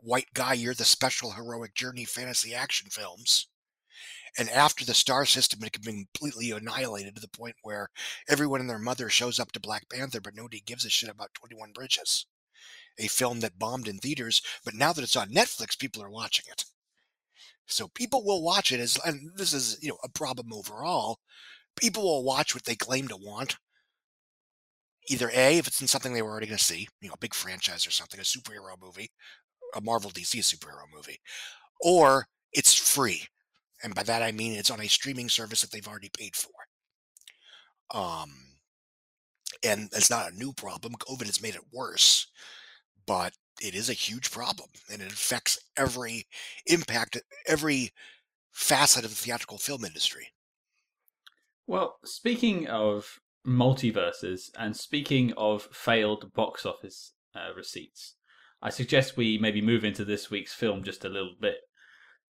white 0.03 0.29
guy, 0.35 0.55
you're 0.55 0.75
the 0.75 0.85
special 0.85 1.33
heroic 1.33 1.75
journey 1.75 2.05
fantasy 2.05 2.55
action 2.55 2.91
films 2.91 3.49
and 4.39 4.49
after 4.49 4.85
the 4.85 4.95
star 4.95 5.27
system 5.27 5.61
had 5.61 5.73
been 5.83 6.07
completely 6.13 6.51
annihilated 6.51 7.15
to 7.15 7.21
the 7.21 7.29
point 7.29 7.57
where 7.63 7.91
everyone 8.29 8.61
and 8.61 8.71
their 8.71 8.79
mother 8.79 9.09
shows 9.09 9.39
up 9.39 9.53
to 9.53 9.61
Black 9.61 9.89
Panther, 9.91 10.21
but 10.21 10.35
nobody 10.35 10.61
gives 10.61 10.85
a 10.85 10.91
shit 10.91 11.11
about 11.11 11.35
21 11.35 11.73
Bridges, 11.73 12.27
a 12.99 13.09
film 13.09 13.41
that 13.41 13.59
bombed 13.59 13.89
in 13.89 13.99
theaters, 13.99 14.41
but 14.65 14.75
now 14.75 14.93
that 14.93 15.03
it's 15.03 15.17
on 15.17 15.31
Netflix, 15.31 15.79
people 15.79 16.03
are 16.03 16.11
watching 16.11 16.47
it. 16.51 16.65
So 17.67 17.89
people 17.89 18.25
will 18.25 18.43
watch 18.43 18.73
it 18.73 18.81
as, 18.81 18.99
and 19.05 19.31
this 19.37 19.53
is, 19.53 19.79
you 19.83 19.91
know, 19.91 19.99
a 20.03 20.09
problem 20.09 20.53
overall. 20.53 21.19
People 21.77 22.03
will 22.03 22.25
watch 22.25 22.55
what 22.55 22.65
they 22.65 22.75
claim 22.75 23.09
to 23.09 23.17
want. 23.17 23.57
Either 25.09 25.31
A, 25.35 25.59
if 25.59 25.67
it's 25.67 25.81
in 25.81 25.89
something 25.89 26.13
they 26.13 26.23
were 26.23 26.31
already 26.31 26.47
going 26.47 26.59
to 26.59 26.65
see, 26.65 26.89
you 27.01 27.09
know, 27.09 27.15
a 27.15 27.19
big 27.19 27.35
franchise 27.35 27.87
or 27.87 27.91
something, 27.91 28.21
a 28.21 28.23
superhero 28.23 28.81
movie, 28.81 29.11
a 29.75 29.81
Marvel 29.81 30.11
DC 30.11 30.39
superhero 30.41 30.85
movie, 30.95 31.21
or 31.81 32.27
it's 32.53 32.75
free 32.75 33.27
and 33.83 33.95
by 33.95 34.03
that 34.05 34.23
I 34.23 34.33
mean 34.33 34.53
it's 34.53 34.71
on 34.71 34.81
a 34.81 34.89
streaming 34.89 35.29
service 35.29 35.61
that 35.63 35.71
they've 35.71 35.89
already 35.89 36.11
paid 36.17 36.37
for. 36.37 36.53
Um, 37.95 38.33
and 39.65 39.91
it's 39.93 40.11
not 40.11 40.33
a 40.33 40.37
new 40.37 40.53
problem. 40.53 40.95
COVID 40.95 41.27
has 41.27 41.43
made 41.43 41.55
it 41.55 41.73
worse, 41.73 42.27
but 43.07 43.33
it 43.63 43.75
is 43.75 43.89
a 43.89 43.95
huge 43.95 44.31
problem, 44.31 44.69
and 44.91 45.03
it 45.03 45.13
affects 45.13 45.59
every 45.77 46.27
impact, 46.67 47.21
every 47.47 47.91
facet 48.51 49.05
of 49.05 49.11
the 49.11 49.17
theatrical 49.17 49.59
film 49.59 49.85
industry. 49.85 50.29
Well, 51.67 51.99
speaking 52.05 52.67
of 52.67 53.21
multiverses, 53.47 54.51
and 54.59 54.77
speaking 54.77 55.33
of 55.37 55.69
failed 55.73 56.33
box 56.35 56.67
office 56.67 57.13
uh, 57.35 57.55
receipts, 57.57 58.15
I 58.61 58.71
suggest 58.71 59.17
we 59.17 59.39
maybe 59.39 59.61
move 59.61 59.85
into 59.85 60.05
this 60.05 60.31
week's 60.31 60.55
film 60.55 60.83
just 60.83 61.05
a 61.05 61.09
little 61.09 61.35
bit. 61.41 61.57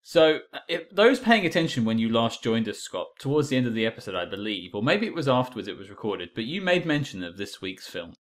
So, 0.02 0.40
uh, 0.54 0.60
if 0.68 0.90
those 0.90 1.20
paying 1.20 1.46
attention 1.46 1.86
when 1.86 2.00
you 2.00 2.10
last 2.10 2.44
joined 2.44 2.68
us, 2.68 2.80
Scott, 2.80 3.08
towards 3.20 3.50
the 3.50 3.58
end 3.58 3.68
of 3.68 3.74
the 3.74 3.86
episode, 3.86 4.16
I 4.16 4.26
believe, 4.26 4.72
or 4.74 4.82
maybe 4.82 5.06
it 5.06 5.14
was 5.14 5.28
afterwards 5.28 5.68
it 5.68 5.78
was 5.78 5.90
recorded, 5.90 6.30
but 6.34 6.46
you 6.46 6.62
made 6.62 6.86
mention 6.86 7.24
of 7.24 7.38
this 7.38 7.62
week's 7.62 7.88
film. 7.88 8.14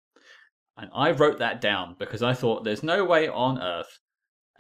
And 0.77 0.91
I 0.95 1.11
wrote 1.11 1.39
that 1.39 1.61
down 1.61 1.97
because 1.99 2.23
I 2.23 2.35
thought 2.35 2.65
there's 2.65 2.83
no 2.83 3.05
way 3.05 3.29
on 3.29 3.63
earth 3.63 3.99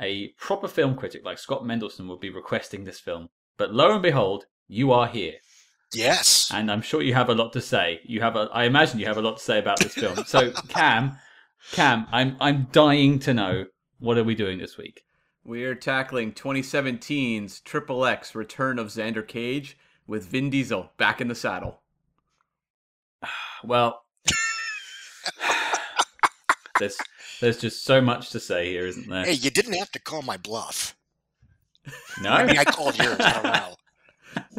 a 0.00 0.28
proper 0.38 0.68
film 0.68 0.94
critic 0.94 1.24
like 1.24 1.38
Scott 1.38 1.62
Mendelson 1.62 2.08
would 2.08 2.20
be 2.20 2.30
requesting 2.30 2.84
this 2.84 3.00
film. 3.00 3.28
But 3.56 3.72
lo 3.72 3.92
and 3.94 4.02
behold, 4.02 4.44
you 4.68 4.92
are 4.92 5.06
here. 5.06 5.34
Yes. 5.94 6.50
And 6.52 6.70
I'm 6.70 6.82
sure 6.82 7.02
you 7.02 7.14
have 7.14 7.28
a 7.28 7.34
lot 7.34 7.52
to 7.54 7.60
say. 7.60 8.00
You 8.04 8.20
have 8.20 8.36
a 8.36 8.48
I 8.52 8.64
imagine 8.64 8.98
you 8.98 9.06
have 9.06 9.16
a 9.16 9.22
lot 9.22 9.38
to 9.38 9.42
say 9.42 9.58
about 9.58 9.80
this 9.80 9.94
film. 9.94 10.24
So 10.26 10.50
Cam, 10.68 11.18
Cam, 11.72 12.06
I'm 12.12 12.36
I'm 12.40 12.68
dying 12.72 13.18
to 13.20 13.34
know 13.34 13.66
what 13.98 14.18
are 14.18 14.24
we 14.24 14.34
doing 14.34 14.58
this 14.58 14.76
week? 14.76 15.02
We 15.46 15.62
are 15.62 15.76
tackling 15.76 16.32
2017's 16.32 17.60
Triple 17.60 18.04
X 18.04 18.34
Return 18.34 18.80
of 18.80 18.88
Xander 18.88 19.24
Cage 19.24 19.78
with 20.04 20.26
Vin 20.26 20.50
Diesel 20.50 20.90
back 20.96 21.20
in 21.20 21.28
the 21.28 21.36
saddle. 21.36 21.82
Well, 23.64 24.04
there's 26.78 26.98
there's 27.40 27.58
just 27.58 27.84
so 27.84 28.02
much 28.02 28.28
to 28.30 28.38
say 28.38 28.70
here, 28.70 28.86
isn't 28.86 29.08
there? 29.08 29.24
Hey, 29.24 29.32
you 29.32 29.50
didn't 29.50 29.72
have 29.72 29.90
to 29.92 29.98
call 29.98 30.20
my 30.20 30.36
bluff. 30.36 30.94
no. 32.20 32.30
I 32.30 32.44
mean, 32.44 32.58
I 32.58 32.64
called 32.64 32.98
yours. 32.98 33.16
I 33.18 33.32
don't 33.32 33.42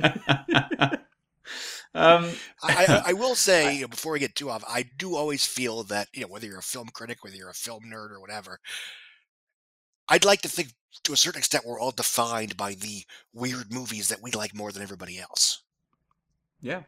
know. 0.02 0.10
um, 1.94 2.32
I, 2.64 2.86
I, 2.86 3.04
I 3.08 3.14
will 3.14 3.36
say 3.36 3.76
you 3.76 3.82
know, 3.82 3.88
before 3.88 4.14
we 4.14 4.20
get 4.20 4.36
too 4.36 4.50
off, 4.50 4.64
I 4.68 4.84
do 4.98 5.16
always 5.16 5.46
feel 5.46 5.84
that 5.84 6.08
you 6.12 6.22
know 6.22 6.28
whether 6.28 6.48
you're 6.48 6.60
a 6.60 6.64
film 6.64 6.88
critic, 6.88 7.24
whether 7.24 7.38
you're 7.38 7.52
a 7.52 7.54
film 7.54 7.84
nerd 7.94 8.10
or 8.10 8.20
whatever, 8.20 8.60
I'd 10.10 10.26
like 10.26 10.42
to 10.42 10.50
think 10.50 10.74
to 11.04 11.14
a 11.14 11.18
certain 11.18 11.40
extent 11.40 11.66
we're 11.66 11.80
all 11.80 11.92
defined 11.92 12.58
by 12.58 12.74
the 12.74 13.04
weird 13.34 13.72
movies 13.72 14.10
that 14.10 14.22
we 14.22 14.32
like 14.32 14.56
more 14.56 14.72
than 14.72 14.84
everybody 14.84 15.20
else. 15.20 15.64
Yeah. 16.62 16.84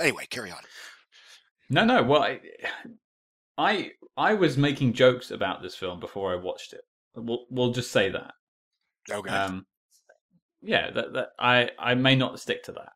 Anyway, 0.00 0.26
carry 0.30 0.50
on. 0.50 0.60
no, 1.70 1.84
no. 1.84 2.02
Well, 2.02 2.22
I, 2.22 2.40
I 3.56 3.90
I 4.16 4.34
was 4.34 4.56
making 4.56 4.92
jokes 4.94 5.30
about 5.30 5.62
this 5.62 5.74
film 5.74 6.00
before 6.00 6.32
I 6.32 6.36
watched 6.36 6.72
it. 6.72 6.82
We'll 7.14 7.46
we'll 7.50 7.72
just 7.72 7.92
say 7.92 8.10
that. 8.10 8.32
Okay. 9.10 9.30
Um, 9.30 9.66
yeah, 10.60 10.90
that, 10.90 11.12
that 11.12 11.28
I 11.38 11.70
I 11.78 11.94
may 11.94 12.14
not 12.16 12.40
stick 12.40 12.62
to 12.64 12.72
that, 12.72 12.92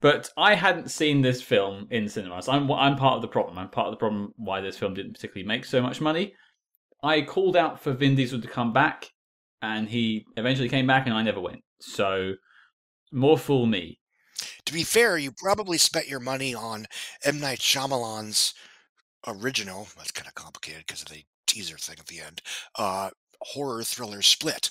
but 0.00 0.30
I 0.36 0.54
hadn't 0.54 0.90
seen 0.90 1.22
this 1.22 1.42
film 1.42 1.86
in 1.90 2.08
cinemas. 2.08 2.48
I'm 2.48 2.70
I'm 2.72 2.96
part 2.96 3.16
of 3.16 3.22
the 3.22 3.28
problem. 3.28 3.58
I'm 3.58 3.68
part 3.68 3.88
of 3.88 3.92
the 3.92 3.98
problem 3.98 4.32
why 4.36 4.60
this 4.60 4.78
film 4.78 4.94
didn't 4.94 5.14
particularly 5.14 5.46
make 5.46 5.64
so 5.64 5.80
much 5.82 6.00
money. 6.00 6.34
I 7.06 7.22
called 7.22 7.56
out 7.56 7.80
for 7.80 7.92
Vin 7.92 8.16
Diesel 8.16 8.40
to 8.40 8.48
come 8.48 8.72
back, 8.72 9.12
and 9.62 9.88
he 9.88 10.26
eventually 10.36 10.68
came 10.68 10.86
back, 10.86 11.06
and 11.06 11.14
I 11.14 11.22
never 11.22 11.40
went. 11.40 11.62
So 11.80 12.34
more 13.12 13.38
fool 13.38 13.66
me. 13.66 13.98
to 14.66 14.72
be 14.72 14.82
fair, 14.82 15.16
you 15.16 15.32
probably 15.32 15.78
spent 15.78 16.08
your 16.08 16.20
money 16.20 16.54
on 16.54 16.86
M 17.24 17.40
Night 17.40 17.60
Shyamalan's 17.60 18.52
original. 19.26 19.88
That's 19.96 20.10
kind 20.10 20.28
of 20.28 20.34
complicated 20.34 20.84
because 20.86 21.02
of 21.02 21.08
the 21.08 21.22
teaser 21.46 21.78
thing 21.78 21.96
at 21.98 22.06
the 22.06 22.20
end. 22.20 22.42
Uh, 22.76 23.10
horror 23.40 23.82
thriller 23.82 24.22
Split, 24.22 24.70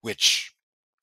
which, 0.00 0.54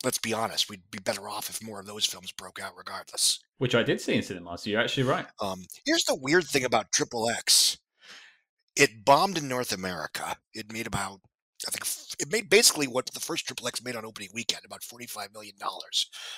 let's 0.03 0.17
be 0.17 0.33
honest, 0.33 0.69
we'd 0.69 0.89
be 0.91 0.99
better 0.99 1.27
off 1.27 1.49
if 1.49 1.61
more 1.63 1.79
of 1.79 1.85
those 1.85 2.05
films 2.05 2.31
broke 2.31 2.59
out, 2.61 2.73
regardless. 2.77 3.39
Which 3.57 3.75
I 3.75 3.83
did 3.83 4.01
see 4.01 4.15
in 4.15 4.23
cinemas. 4.23 4.63
So 4.63 4.69
you're 4.69 4.81
actually 4.81 5.03
right. 5.03 5.25
Um, 5.41 5.65
here's 5.85 6.05
the 6.05 6.15
weird 6.15 6.45
thing 6.45 6.63
about 6.63 6.91
Triple 6.91 7.29
X. 7.29 7.77
It 8.75 9.05
bombed 9.05 9.37
in 9.37 9.47
North 9.47 9.71
America. 9.71 10.37
It 10.53 10.71
made 10.73 10.85
about, 10.87 11.21
I 11.67 11.71
think, 11.71 11.85
it 12.19 12.29
made 12.31 12.49
basically 12.49 12.85
what 12.87 13.05
the 13.07 13.19
first 13.21 13.45
Triple 13.45 13.67
X 13.67 13.81
made 13.81 13.95
on 13.95 14.03
opening 14.03 14.29
weekend, 14.33 14.65
about 14.65 14.83
$45 14.83 15.31
million 15.31 15.55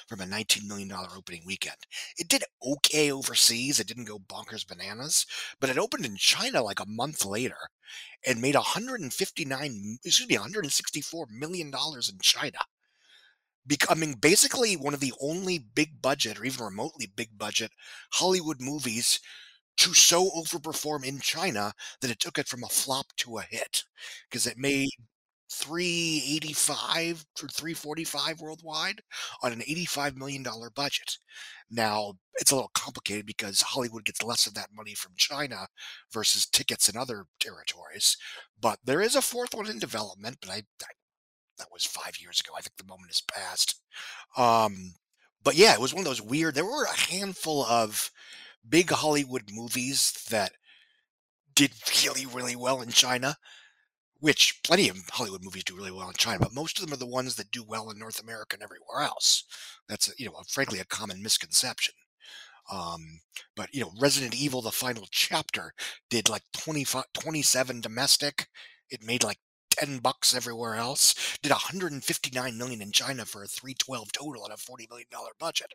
from 0.07 0.21
a 0.21 0.25
$19 0.25 0.67
million 0.67 0.91
opening 0.91 1.43
weekend. 1.45 1.77
It 2.17 2.27
did 2.27 2.43
okay 2.63 3.11
overseas. 3.11 3.79
It 3.79 3.87
didn't 3.87 4.05
go 4.05 4.19
bonkers 4.19 4.67
bananas, 4.67 5.25
but 5.59 5.69
it 5.71 5.77
opened 5.79 6.05
in 6.05 6.17
China 6.17 6.61
like 6.61 6.79
a 6.79 6.85
month 6.87 7.25
later 7.25 7.57
and 8.25 8.41
made 8.41 8.55
159, 8.55 9.99
excuse 10.05 10.29
me, 10.29 10.35
164 10.35 11.27
million 11.31 11.71
dollars 11.71 12.09
in 12.09 12.19
China. 12.19 12.59
Becoming 13.67 14.13
basically 14.15 14.75
one 14.77 14.93
of 14.93 14.99
the 15.01 15.13
only 15.21 15.57
big 15.57 16.01
budget 16.01 16.39
or 16.39 16.45
even 16.45 16.65
remotely 16.65 17.05
big 17.07 17.37
budget 17.37 17.71
Hollywood 18.13 18.59
movies 18.61 19.19
to 19.77 19.93
so 19.93 20.29
overperform 20.31 21.05
in 21.05 21.19
China 21.19 21.73
that 22.01 22.11
it 22.11 22.19
took 22.19 22.37
it 22.37 22.47
from 22.47 22.63
a 22.63 22.67
flop 22.69 23.07
to 23.17 23.37
a 23.37 23.41
hit 23.43 23.83
because 24.29 24.47
it 24.47 24.57
made 24.57 24.89
385 25.49 27.25
or 27.41 27.47
345 27.49 28.39
worldwide 28.41 29.01
on 29.43 29.51
an 29.53 29.61
85 29.61 30.15
million 30.17 30.43
dollar 30.43 30.69
budget. 30.69 31.17
Now, 31.69 32.13
it's 32.35 32.51
a 32.51 32.55
little 32.55 32.71
complicated 32.73 33.25
because 33.25 33.61
Hollywood 33.61 34.05
gets 34.05 34.23
less 34.23 34.47
of 34.47 34.53
that 34.55 34.69
money 34.73 34.93
from 34.95 35.13
China 35.17 35.67
versus 36.11 36.45
tickets 36.45 36.89
in 36.89 36.97
other 36.97 37.25
territories, 37.39 38.17
but 38.59 38.79
there 38.83 39.01
is 39.01 39.15
a 39.15 39.21
fourth 39.21 39.53
one 39.53 39.69
in 39.69 39.79
development, 39.79 40.37
but 40.41 40.49
I, 40.49 40.55
I 40.81 40.87
that 41.57 41.67
was 41.71 41.85
5 41.85 42.19
years 42.19 42.39
ago. 42.39 42.53
I 42.57 42.61
think 42.61 42.75
the 42.77 42.85
moment 42.85 43.09
has 43.11 43.21
passed. 43.21 43.81
Um 44.37 44.95
but 45.43 45.55
yeah, 45.55 45.73
it 45.73 45.81
was 45.81 45.93
one 45.93 46.01
of 46.01 46.05
those 46.05 46.21
weird. 46.21 46.55
There 46.55 46.65
were 46.65 46.85
a 46.85 46.97
handful 47.11 47.65
of 47.65 48.11
big 48.67 48.89
Hollywood 48.91 49.51
movies 49.51 50.25
that 50.29 50.53
did 51.55 51.71
really, 52.03 52.25
really 52.25 52.55
well 52.55 52.81
in 52.81 52.89
China, 52.89 53.37
which 54.19 54.61
plenty 54.63 54.89
of 54.89 54.97
Hollywood 55.09 55.43
movies 55.43 55.63
do 55.63 55.75
really 55.75 55.91
well 55.91 56.07
in 56.07 56.15
China, 56.15 56.39
but 56.39 56.53
most 56.53 56.79
of 56.79 56.85
them 56.85 56.93
are 56.93 56.97
the 56.97 57.05
ones 57.05 57.35
that 57.35 57.51
do 57.51 57.63
well 57.63 57.89
in 57.89 57.99
North 57.99 58.21
America 58.21 58.55
and 58.55 58.63
everywhere 58.63 59.01
else. 59.01 59.43
That's, 59.87 60.13
you 60.17 60.25
know, 60.25 60.41
frankly, 60.47 60.79
a 60.79 60.85
common 60.85 61.21
misconception. 61.21 61.95
Um, 62.71 63.19
but, 63.55 63.73
you 63.73 63.81
know, 63.81 63.91
Resident 63.99 64.33
Evil, 64.35 64.61
the 64.61 64.71
final 64.71 65.05
chapter, 65.11 65.73
did 66.09 66.29
like 66.29 66.43
25, 66.53 67.03
27 67.13 67.81
domestic. 67.81 68.47
It 68.89 69.03
made 69.03 69.23
like 69.23 69.39
10 69.71 69.99
bucks 69.99 70.33
everywhere 70.35 70.75
else. 70.75 71.37
Did 71.41 71.51
159 71.51 72.57
million 72.57 72.81
in 72.81 72.91
China 72.91 73.25
for 73.25 73.43
a 73.43 73.47
312 73.47 74.11
total 74.13 74.43
on 74.43 74.51
a 74.51 74.57
40 74.57 74.87
million 74.89 75.07
dollar 75.11 75.31
budget. 75.39 75.73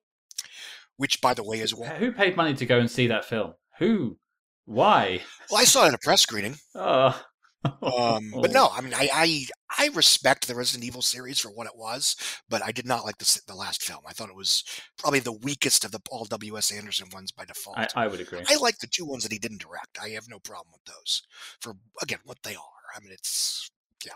Which, 0.98 1.20
by 1.20 1.32
the 1.32 1.44
way, 1.44 1.60
is 1.60 1.70
Who 1.70 2.12
paid 2.12 2.36
money 2.36 2.54
to 2.54 2.66
go 2.66 2.78
and 2.78 2.90
see 2.90 3.06
that 3.06 3.24
film? 3.24 3.54
Who? 3.78 4.18
Why? 4.66 5.22
Well, 5.50 5.60
I 5.60 5.64
saw 5.64 5.84
it 5.84 5.88
at 5.88 5.94
a 5.94 5.98
press 5.98 6.20
screening. 6.20 6.56
Oh. 6.74 7.18
Um, 7.64 8.32
but 8.40 8.52
no, 8.52 8.68
I 8.72 8.80
mean, 8.80 8.94
I, 8.94 9.08
I 9.12 9.46
I 9.78 9.90
respect 9.94 10.46
the 10.46 10.54
Resident 10.54 10.84
Evil 10.84 11.02
series 11.02 11.38
for 11.38 11.50
what 11.50 11.66
it 11.66 11.76
was, 11.76 12.16
but 12.48 12.62
I 12.62 12.72
did 12.72 12.86
not 12.86 13.04
like 13.04 13.18
the 13.18 13.40
the 13.46 13.54
last 13.54 13.82
film. 13.82 14.00
I 14.06 14.12
thought 14.12 14.28
it 14.28 14.36
was 14.36 14.64
probably 14.98 15.20
the 15.20 15.32
weakest 15.32 15.84
of 15.84 15.92
the 15.92 16.00
Paul 16.00 16.24
W 16.26 16.58
S 16.58 16.70
Anderson 16.72 17.08
ones 17.12 17.32
by 17.32 17.44
default. 17.44 17.78
I, 17.78 17.88
I 17.94 18.06
would 18.06 18.20
agree. 18.20 18.42
I 18.48 18.56
like 18.56 18.78
the 18.78 18.86
two 18.86 19.04
ones 19.04 19.22
that 19.22 19.32
he 19.32 19.38
didn't 19.38 19.62
direct. 19.62 19.98
I 20.02 20.10
have 20.10 20.28
no 20.28 20.38
problem 20.38 20.72
with 20.72 20.84
those 20.84 21.22
for 21.60 21.74
again 22.02 22.20
what 22.24 22.42
they 22.42 22.54
are. 22.54 22.78
I 22.94 23.00
mean, 23.00 23.12
it's 23.12 23.70
yeah. 24.04 24.12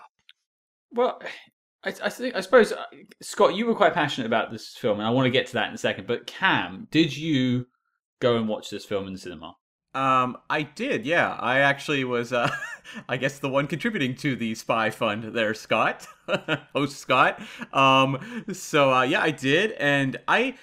Well, 0.93 1.21
I, 1.85 1.93
I 2.05 2.09
think 2.11 2.35
I 2.35 2.41
suppose 2.41 2.73
uh, 2.73 2.85
Scott, 3.21 3.55
you 3.55 3.67
were 3.67 3.75
quite 3.75 3.95
passionate 3.95 4.27
about 4.27 4.51
this 4.51 4.69
film, 4.69 4.99
and 4.99 5.07
I 5.07 5.11
want 5.11 5.27
to 5.27 5.31
get 5.31 5.47
to 5.49 5.53
that 5.55 5.69
in 5.69 5.75
a 5.75 5.79
second. 5.79 6.07
But 6.07 6.27
Cam, 6.27 6.87
did 6.91 7.17
you 7.17 7.67
go 8.21 8.37
and 8.37 8.49
watch 8.49 8.71
this 8.71 8.85
film 8.85 9.07
in 9.07 9.13
the 9.13 9.19
cinema? 9.19 9.57
Um, 9.95 10.39
I 10.49 10.63
did, 10.63 11.05
yeah. 11.05 11.37
I 11.39 11.59
actually 11.59 12.05
was, 12.05 12.33
uh, 12.33 12.51
I 13.09 13.17
guess, 13.19 13.39
the 13.39 13.49
one 13.49 13.67
contributing 13.67 14.15
to 14.17 14.37
the 14.37 14.55
Spy 14.55 14.91
Fund 14.91 15.35
there, 15.35 15.53
Scott, 15.55 16.07
host 16.75 16.99
Scott. 16.99 17.41
Um, 17.73 18.45
so 18.53 18.93
uh, 18.93 19.03
yeah, 19.03 19.21
I 19.21 19.31
did, 19.31 19.73
and 19.73 20.19
I, 20.27 20.57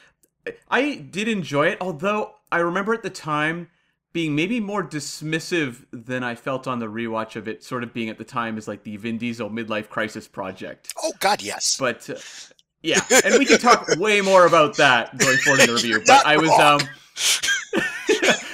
I 0.70 0.96
did 0.96 1.28
enjoy 1.28 1.68
it. 1.68 1.78
Although 1.80 2.36
I 2.52 2.60
remember 2.60 2.94
at 2.94 3.04
the 3.04 3.12
time 3.12 3.70
being 4.12 4.36
maybe 4.36 4.60
more 4.60 4.84
dismissive 4.84 5.86
than 5.92 6.24
I 6.24 6.36
felt 6.36 6.68
on 6.68 6.80
the 6.80 6.88
rewatch 6.88 7.36
of 7.36 7.48
it, 7.48 7.64
sort 7.64 7.84
of 7.84 7.94
being 7.94 8.10
at 8.10 8.18
the 8.18 8.24
time 8.24 8.58
as 8.58 8.68
like 8.68 8.84
the 8.84 8.98
Vin 8.98 9.18
Diesel 9.18 9.50
midlife 9.50 9.90
crisis 9.90 10.28
project. 10.28 10.94
oh 11.02 11.14
god, 11.20 11.42
yes. 11.42 11.78
But 11.80 12.10
uh, 12.10 12.16
yeah, 12.82 13.02
and 13.24 13.36
we 13.38 13.46
can 13.46 13.60
talk 13.60 13.88
way 13.98 14.22
more 14.22 14.46
about 14.46 14.78
that 14.78 15.18
going 15.18 15.38
forward 15.38 15.62
in 15.62 15.68
the 15.68 15.74
review. 15.74 15.92
You're 15.92 16.06
But 16.06 16.26
I 16.26 16.38
was 16.38 16.50
wrong. 16.50 16.82
um 16.82 16.88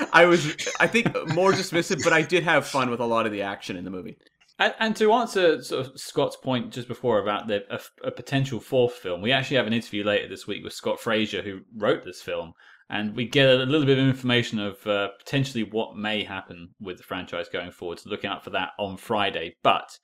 I 0.14 0.26
was 0.26 0.56
I 0.80 0.88
think 0.88 1.08
more 1.34 1.52
dismissive, 1.52 2.04
but 2.04 2.14
I 2.14 2.22
did 2.22 2.44
have 2.44 2.68
fun 2.68 2.90
with 2.90 3.00
a 3.00 3.06
lot 3.06 3.26
of 3.26 3.32
the 3.32 3.42
action 3.42 3.76
in 3.78 3.84
the 3.86 3.92
movie. 3.92 4.18
And, 4.58 4.74
and 4.80 4.96
to 4.98 5.12
answer 5.12 5.62
sort 5.62 5.88
of 5.88 6.00
Scott's 6.00 6.38
point 6.38 6.72
just 6.72 6.88
before 6.88 7.20
about 7.20 7.48
the 7.48 7.64
a, 7.70 8.08
a 8.08 8.12
potential 8.12 8.60
fourth 8.60 8.94
film, 8.94 9.22
we 9.22 9.32
actually 9.32 9.58
have 9.58 9.68
an 9.68 9.74
interview 9.74 10.04
later 10.04 10.30
this 10.30 10.48
week 10.48 10.64
with 10.64 10.74
Scott 10.74 11.00
Fraser, 11.00 11.42
who 11.42 11.62
wrote 11.76 12.04
this 12.06 12.22
film, 12.22 12.54
and 12.90 13.16
we 13.16 13.26
get 13.26 13.50
a 13.50 13.56
little 13.56 13.86
bit 13.86 13.98
of 13.98 14.06
information 14.06 14.60
of 14.60 14.86
uh, 14.86 15.10
potentially 15.18 15.64
what 15.64 15.98
may 15.98 16.24
happen 16.24 16.70
with 16.80 16.98
the 16.98 17.04
franchise 17.04 17.50
going 17.52 17.72
forward. 17.72 18.00
So 18.00 18.10
look 18.10 18.26
out 18.26 18.44
for 18.44 18.52
that 18.52 18.72
on 18.78 18.98
Friday. 18.98 19.56
But 19.64 19.98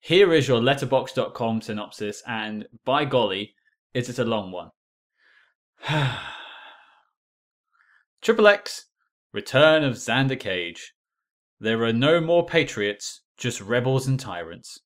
here 0.00 0.34
is 0.34 0.46
your 0.46 0.60
Letterboxd.com 0.60 1.62
synopsis, 1.62 2.22
and 2.26 2.66
by 2.84 3.06
golly, 3.06 3.54
is 3.94 4.08
it 4.10 4.18
a 4.18 4.24
long 4.24 4.52
one? 4.52 4.70
Triple 8.22 8.48
X 8.48 8.86
Return 9.32 9.82
of 9.82 9.94
Xander 9.94 10.38
Cage. 10.38 10.92
There 11.58 11.82
are 11.84 11.92
no 11.92 12.20
more 12.20 12.46
patriots, 12.46 13.22
just 13.36 13.60
rebels 13.60 14.06
and 14.06 14.20
tyrants. 14.20 14.78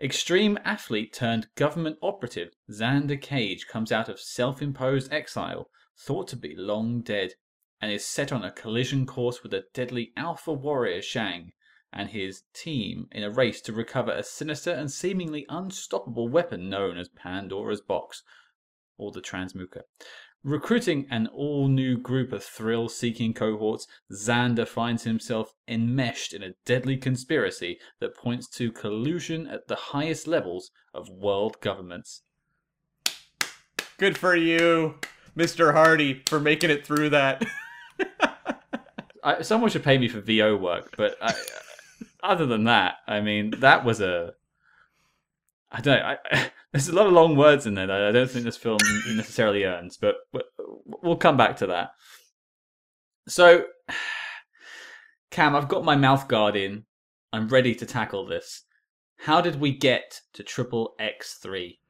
Extreme 0.00 0.58
athlete 0.64 1.12
turned 1.12 1.48
government 1.56 1.96
operative 2.02 2.50
Xander 2.70 3.20
Cage 3.20 3.66
comes 3.66 3.90
out 3.90 4.08
of 4.08 4.20
self 4.20 4.62
imposed 4.62 5.12
exile, 5.12 5.70
thought 5.98 6.28
to 6.28 6.36
be 6.36 6.54
long 6.56 7.00
dead, 7.00 7.34
and 7.80 7.92
is 7.92 8.04
set 8.04 8.32
on 8.32 8.44
a 8.44 8.50
collision 8.50 9.06
course 9.06 9.42
with 9.42 9.54
a 9.54 9.64
deadly 9.74 10.12
alpha 10.16 10.52
warrior 10.52 11.00
Xiang 11.00 11.52
and 11.92 12.10
his 12.10 12.42
team 12.52 13.08
in 13.12 13.22
a 13.22 13.30
race 13.30 13.60
to 13.62 13.72
recover 13.72 14.12
a 14.12 14.22
sinister 14.22 14.70
and 14.70 14.90
seemingly 14.90 15.46
unstoppable 15.48 16.28
weapon 16.28 16.68
known 16.68 16.98
as 16.98 17.08
Pandora's 17.08 17.80
Box, 17.80 18.22
or 18.96 19.10
the 19.12 19.22
Transmuker. 19.22 19.82
Recruiting 20.44 21.06
an 21.10 21.26
all 21.28 21.66
new 21.66 21.96
group 21.96 22.32
of 22.32 22.44
thrill 22.44 22.88
seeking 22.88 23.34
cohorts, 23.34 23.88
Xander 24.12 24.68
finds 24.68 25.02
himself 25.02 25.54
enmeshed 25.66 26.32
in 26.32 26.42
a 26.42 26.54
deadly 26.64 26.96
conspiracy 26.96 27.78
that 28.00 28.16
points 28.16 28.48
to 28.50 28.70
collusion 28.70 29.48
at 29.48 29.66
the 29.66 29.76
highest 29.76 30.26
levels 30.28 30.70
of 30.94 31.08
world 31.08 31.60
governments. 31.60 32.22
Good 33.98 34.16
for 34.16 34.36
you, 34.36 35.00
Mr. 35.38 35.72
Hardy, 35.72 36.22
for 36.26 36.40
making 36.40 36.70
it 36.70 36.84
through 36.84 37.10
that. 37.10 37.46
I, 39.24 39.42
someone 39.42 39.70
should 39.70 39.84
pay 39.84 39.96
me 39.96 40.08
for 40.08 40.20
VO 40.20 40.56
work, 40.56 40.94
but 40.96 41.16
I, 41.22 41.32
other 42.22 42.44
than 42.44 42.64
that, 42.64 42.96
I 43.06 43.20
mean, 43.20 43.54
that 43.60 43.84
was 43.84 44.00
a. 44.00 44.32
I 45.70 45.80
don't. 45.80 46.02
I, 46.02 46.16
there's 46.72 46.88
a 46.88 46.94
lot 46.94 47.06
of 47.06 47.12
long 47.12 47.36
words 47.36 47.66
in 47.66 47.74
there 47.74 47.86
that 47.86 48.02
I 48.02 48.12
don't 48.12 48.28
think 48.28 48.44
this 48.44 48.56
film 48.56 48.78
necessarily 49.06 49.64
earns, 49.64 49.96
but 49.96 50.16
we'll 50.84 51.16
come 51.16 51.36
back 51.36 51.56
to 51.58 51.66
that. 51.68 51.90
So, 53.28 53.64
Cam, 55.30 55.54
I've 55.54 55.68
got 55.68 55.84
my 55.84 55.96
mouth 55.96 56.26
guard 56.26 56.56
in. 56.56 56.84
I'm 57.32 57.48
ready 57.48 57.74
to 57.76 57.86
tackle 57.86 58.26
this. 58.26 58.64
How 59.18 59.40
did 59.40 59.60
we 59.60 59.76
get 59.76 60.20
to 60.32 60.42
Triple 60.42 60.94
X 60.98 61.34
three? 61.34 61.80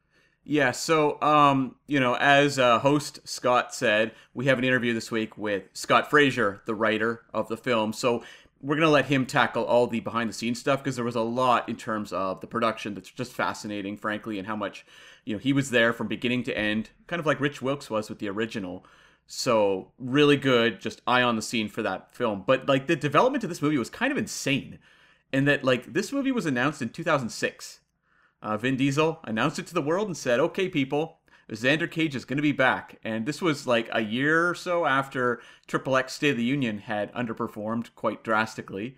Yeah, 0.50 0.70
so 0.70 1.20
um, 1.20 1.74
you 1.86 2.00
know, 2.00 2.14
as 2.14 2.58
uh, 2.58 2.78
host 2.78 3.20
Scott 3.28 3.74
said, 3.74 4.12
we 4.32 4.46
have 4.46 4.56
an 4.56 4.64
interview 4.64 4.94
this 4.94 5.10
week 5.10 5.36
with 5.36 5.64
Scott 5.74 6.08
Fraser, 6.08 6.62
the 6.64 6.74
writer 6.74 7.20
of 7.34 7.48
the 7.48 7.56
film. 7.58 7.92
So 7.92 8.24
we're 8.62 8.76
gonna 8.76 8.88
let 8.88 9.04
him 9.04 9.26
tackle 9.26 9.64
all 9.64 9.86
the 9.86 10.00
behind 10.00 10.30
the 10.30 10.32
scenes 10.32 10.58
stuff 10.58 10.82
because 10.82 10.96
there 10.96 11.04
was 11.04 11.16
a 11.16 11.20
lot 11.20 11.68
in 11.68 11.76
terms 11.76 12.14
of 12.14 12.40
the 12.40 12.46
production 12.46 12.94
that's 12.94 13.10
just 13.10 13.34
fascinating, 13.34 13.98
frankly, 13.98 14.38
and 14.38 14.46
how 14.46 14.56
much 14.56 14.86
you 15.26 15.34
know 15.34 15.38
he 15.38 15.52
was 15.52 15.68
there 15.68 15.92
from 15.92 16.08
beginning 16.08 16.44
to 16.44 16.56
end, 16.56 16.88
kind 17.08 17.20
of 17.20 17.26
like 17.26 17.40
Rich 17.40 17.60
Wilkes 17.60 17.90
was 17.90 18.08
with 18.08 18.18
the 18.18 18.30
original. 18.30 18.86
So 19.26 19.92
really 19.98 20.38
good, 20.38 20.80
just 20.80 21.02
eye 21.06 21.20
on 21.20 21.36
the 21.36 21.42
scene 21.42 21.68
for 21.68 21.82
that 21.82 22.14
film. 22.14 22.42
But 22.46 22.66
like 22.66 22.86
the 22.86 22.96
development 22.96 23.44
of 23.44 23.50
this 23.50 23.60
movie 23.60 23.76
was 23.76 23.90
kind 23.90 24.10
of 24.10 24.16
insane, 24.16 24.78
in 25.30 25.44
that 25.44 25.62
like 25.62 25.92
this 25.92 26.10
movie 26.10 26.32
was 26.32 26.46
announced 26.46 26.80
in 26.80 26.88
2006. 26.88 27.80
Uh, 28.40 28.56
Vin 28.56 28.76
Diesel 28.76 29.20
announced 29.24 29.58
it 29.58 29.66
to 29.66 29.74
the 29.74 29.82
world 29.82 30.06
and 30.06 30.16
said, 30.16 30.40
"Okay, 30.40 30.68
people, 30.68 31.18
Xander 31.50 31.90
Cage 31.90 32.14
is 32.14 32.24
going 32.24 32.36
to 32.36 32.42
be 32.42 32.52
back. 32.52 32.98
And 33.02 33.26
this 33.26 33.40
was 33.40 33.66
like 33.66 33.88
a 33.92 34.02
year 34.02 34.50
or 34.50 34.54
so 34.54 34.86
after 34.86 35.40
Triple 35.66 35.96
X 35.96 36.12
State 36.14 36.30
of 36.30 36.36
the 36.36 36.44
Union 36.44 36.78
had 36.78 37.12
underperformed 37.14 37.94
quite 37.94 38.22
drastically. 38.22 38.96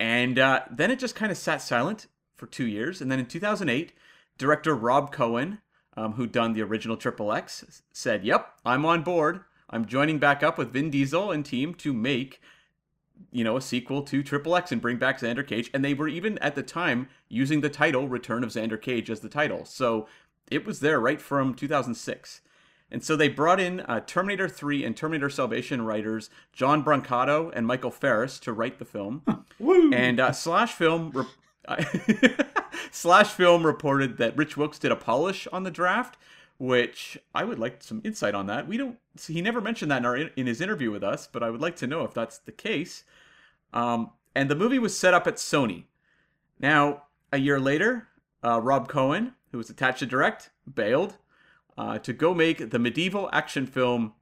And 0.00 0.38
uh, 0.38 0.62
then 0.70 0.90
it 0.90 0.98
just 0.98 1.14
kind 1.14 1.30
of 1.30 1.38
sat 1.38 1.62
silent 1.62 2.06
for 2.34 2.46
two 2.46 2.66
years. 2.66 3.00
And 3.00 3.10
then 3.10 3.18
in 3.18 3.26
2008, 3.26 3.92
director 4.38 4.74
Rob 4.74 5.12
Cohen, 5.12 5.58
um, 5.96 6.14
who'd 6.14 6.32
done 6.32 6.54
the 6.54 6.62
original 6.62 6.96
Triple 6.96 7.32
X, 7.32 7.82
said, 7.92 8.24
Yep, 8.24 8.48
I'm 8.64 8.86
on 8.86 9.02
board. 9.02 9.40
I'm 9.68 9.86
joining 9.86 10.18
back 10.18 10.42
up 10.42 10.58
with 10.58 10.72
Vin 10.72 10.90
Diesel 10.90 11.30
and 11.30 11.44
team 11.44 11.74
to 11.74 11.92
make 11.92 12.40
you 13.30 13.44
know, 13.44 13.56
a 13.56 13.60
sequel 13.60 14.02
to 14.02 14.22
Triple 14.22 14.56
X 14.56 14.72
and 14.72 14.80
bring 14.80 14.96
back 14.96 15.20
Xander 15.20 15.46
Cage. 15.46 15.70
And 15.72 15.84
they 15.84 15.94
were 15.94 16.08
even 16.08 16.38
at 16.38 16.54
the 16.54 16.62
time 16.62 17.08
using 17.28 17.60
the 17.60 17.70
title 17.70 18.08
Return 18.08 18.42
of 18.42 18.50
Xander 18.50 18.80
Cage 18.80 19.10
as 19.10 19.20
the 19.20 19.28
title. 19.28 19.64
So 19.64 20.06
it 20.50 20.66
was 20.66 20.80
there 20.80 21.00
right 21.00 21.20
from 21.20 21.54
2006. 21.54 22.40
And 22.90 23.02
so 23.02 23.16
they 23.16 23.28
brought 23.28 23.58
in 23.58 23.80
uh, 23.80 24.00
Terminator 24.06 24.48
3 24.48 24.84
and 24.84 24.94
Terminator 24.94 25.30
Salvation 25.30 25.82
writers 25.82 26.28
John 26.52 26.84
Brancato 26.84 27.50
and 27.54 27.66
Michael 27.66 27.90
Ferris 27.90 28.38
to 28.40 28.52
write 28.52 28.78
the 28.78 28.84
film. 28.84 29.22
and 29.94 30.20
uh, 30.20 30.32
Slash 30.32 30.72
Film 30.72 31.10
re- 31.14 31.24
Slash 32.90 33.28
Film 33.28 33.64
reported 33.64 34.18
that 34.18 34.36
Rich 34.36 34.56
Wilkes 34.58 34.78
did 34.78 34.92
a 34.92 34.96
polish 34.96 35.46
on 35.52 35.62
the 35.62 35.70
draft, 35.70 36.18
which 36.62 37.18
I 37.34 37.42
would 37.42 37.58
like 37.58 37.82
some 37.82 38.00
insight 38.04 38.36
on 38.36 38.46
that. 38.46 38.68
We 38.68 38.76
don't. 38.76 38.96
He 39.26 39.42
never 39.42 39.60
mentioned 39.60 39.90
that 39.90 39.98
in, 39.98 40.06
our, 40.06 40.16
in 40.16 40.46
his 40.46 40.60
interview 40.60 40.92
with 40.92 41.02
us, 41.02 41.26
but 41.26 41.42
I 41.42 41.50
would 41.50 41.60
like 41.60 41.74
to 41.76 41.88
know 41.88 42.04
if 42.04 42.14
that's 42.14 42.38
the 42.38 42.52
case. 42.52 43.02
Um, 43.72 44.12
and 44.32 44.48
the 44.48 44.54
movie 44.54 44.78
was 44.78 44.96
set 44.96 45.12
up 45.12 45.26
at 45.26 45.36
Sony. 45.36 45.86
Now, 46.60 47.02
a 47.32 47.38
year 47.38 47.58
later, 47.58 48.06
uh, 48.44 48.60
Rob 48.60 48.86
Cohen 48.86 49.34
who 49.50 49.58
was 49.58 49.70
attached 49.70 49.98
to 49.98 50.06
direct, 50.06 50.50
bailed 50.72 51.16
uh, 51.76 51.98
to 51.98 52.12
go 52.12 52.32
make 52.32 52.70
the 52.70 52.78
medieval 52.78 53.28
action 53.32 53.66
film 53.66 54.12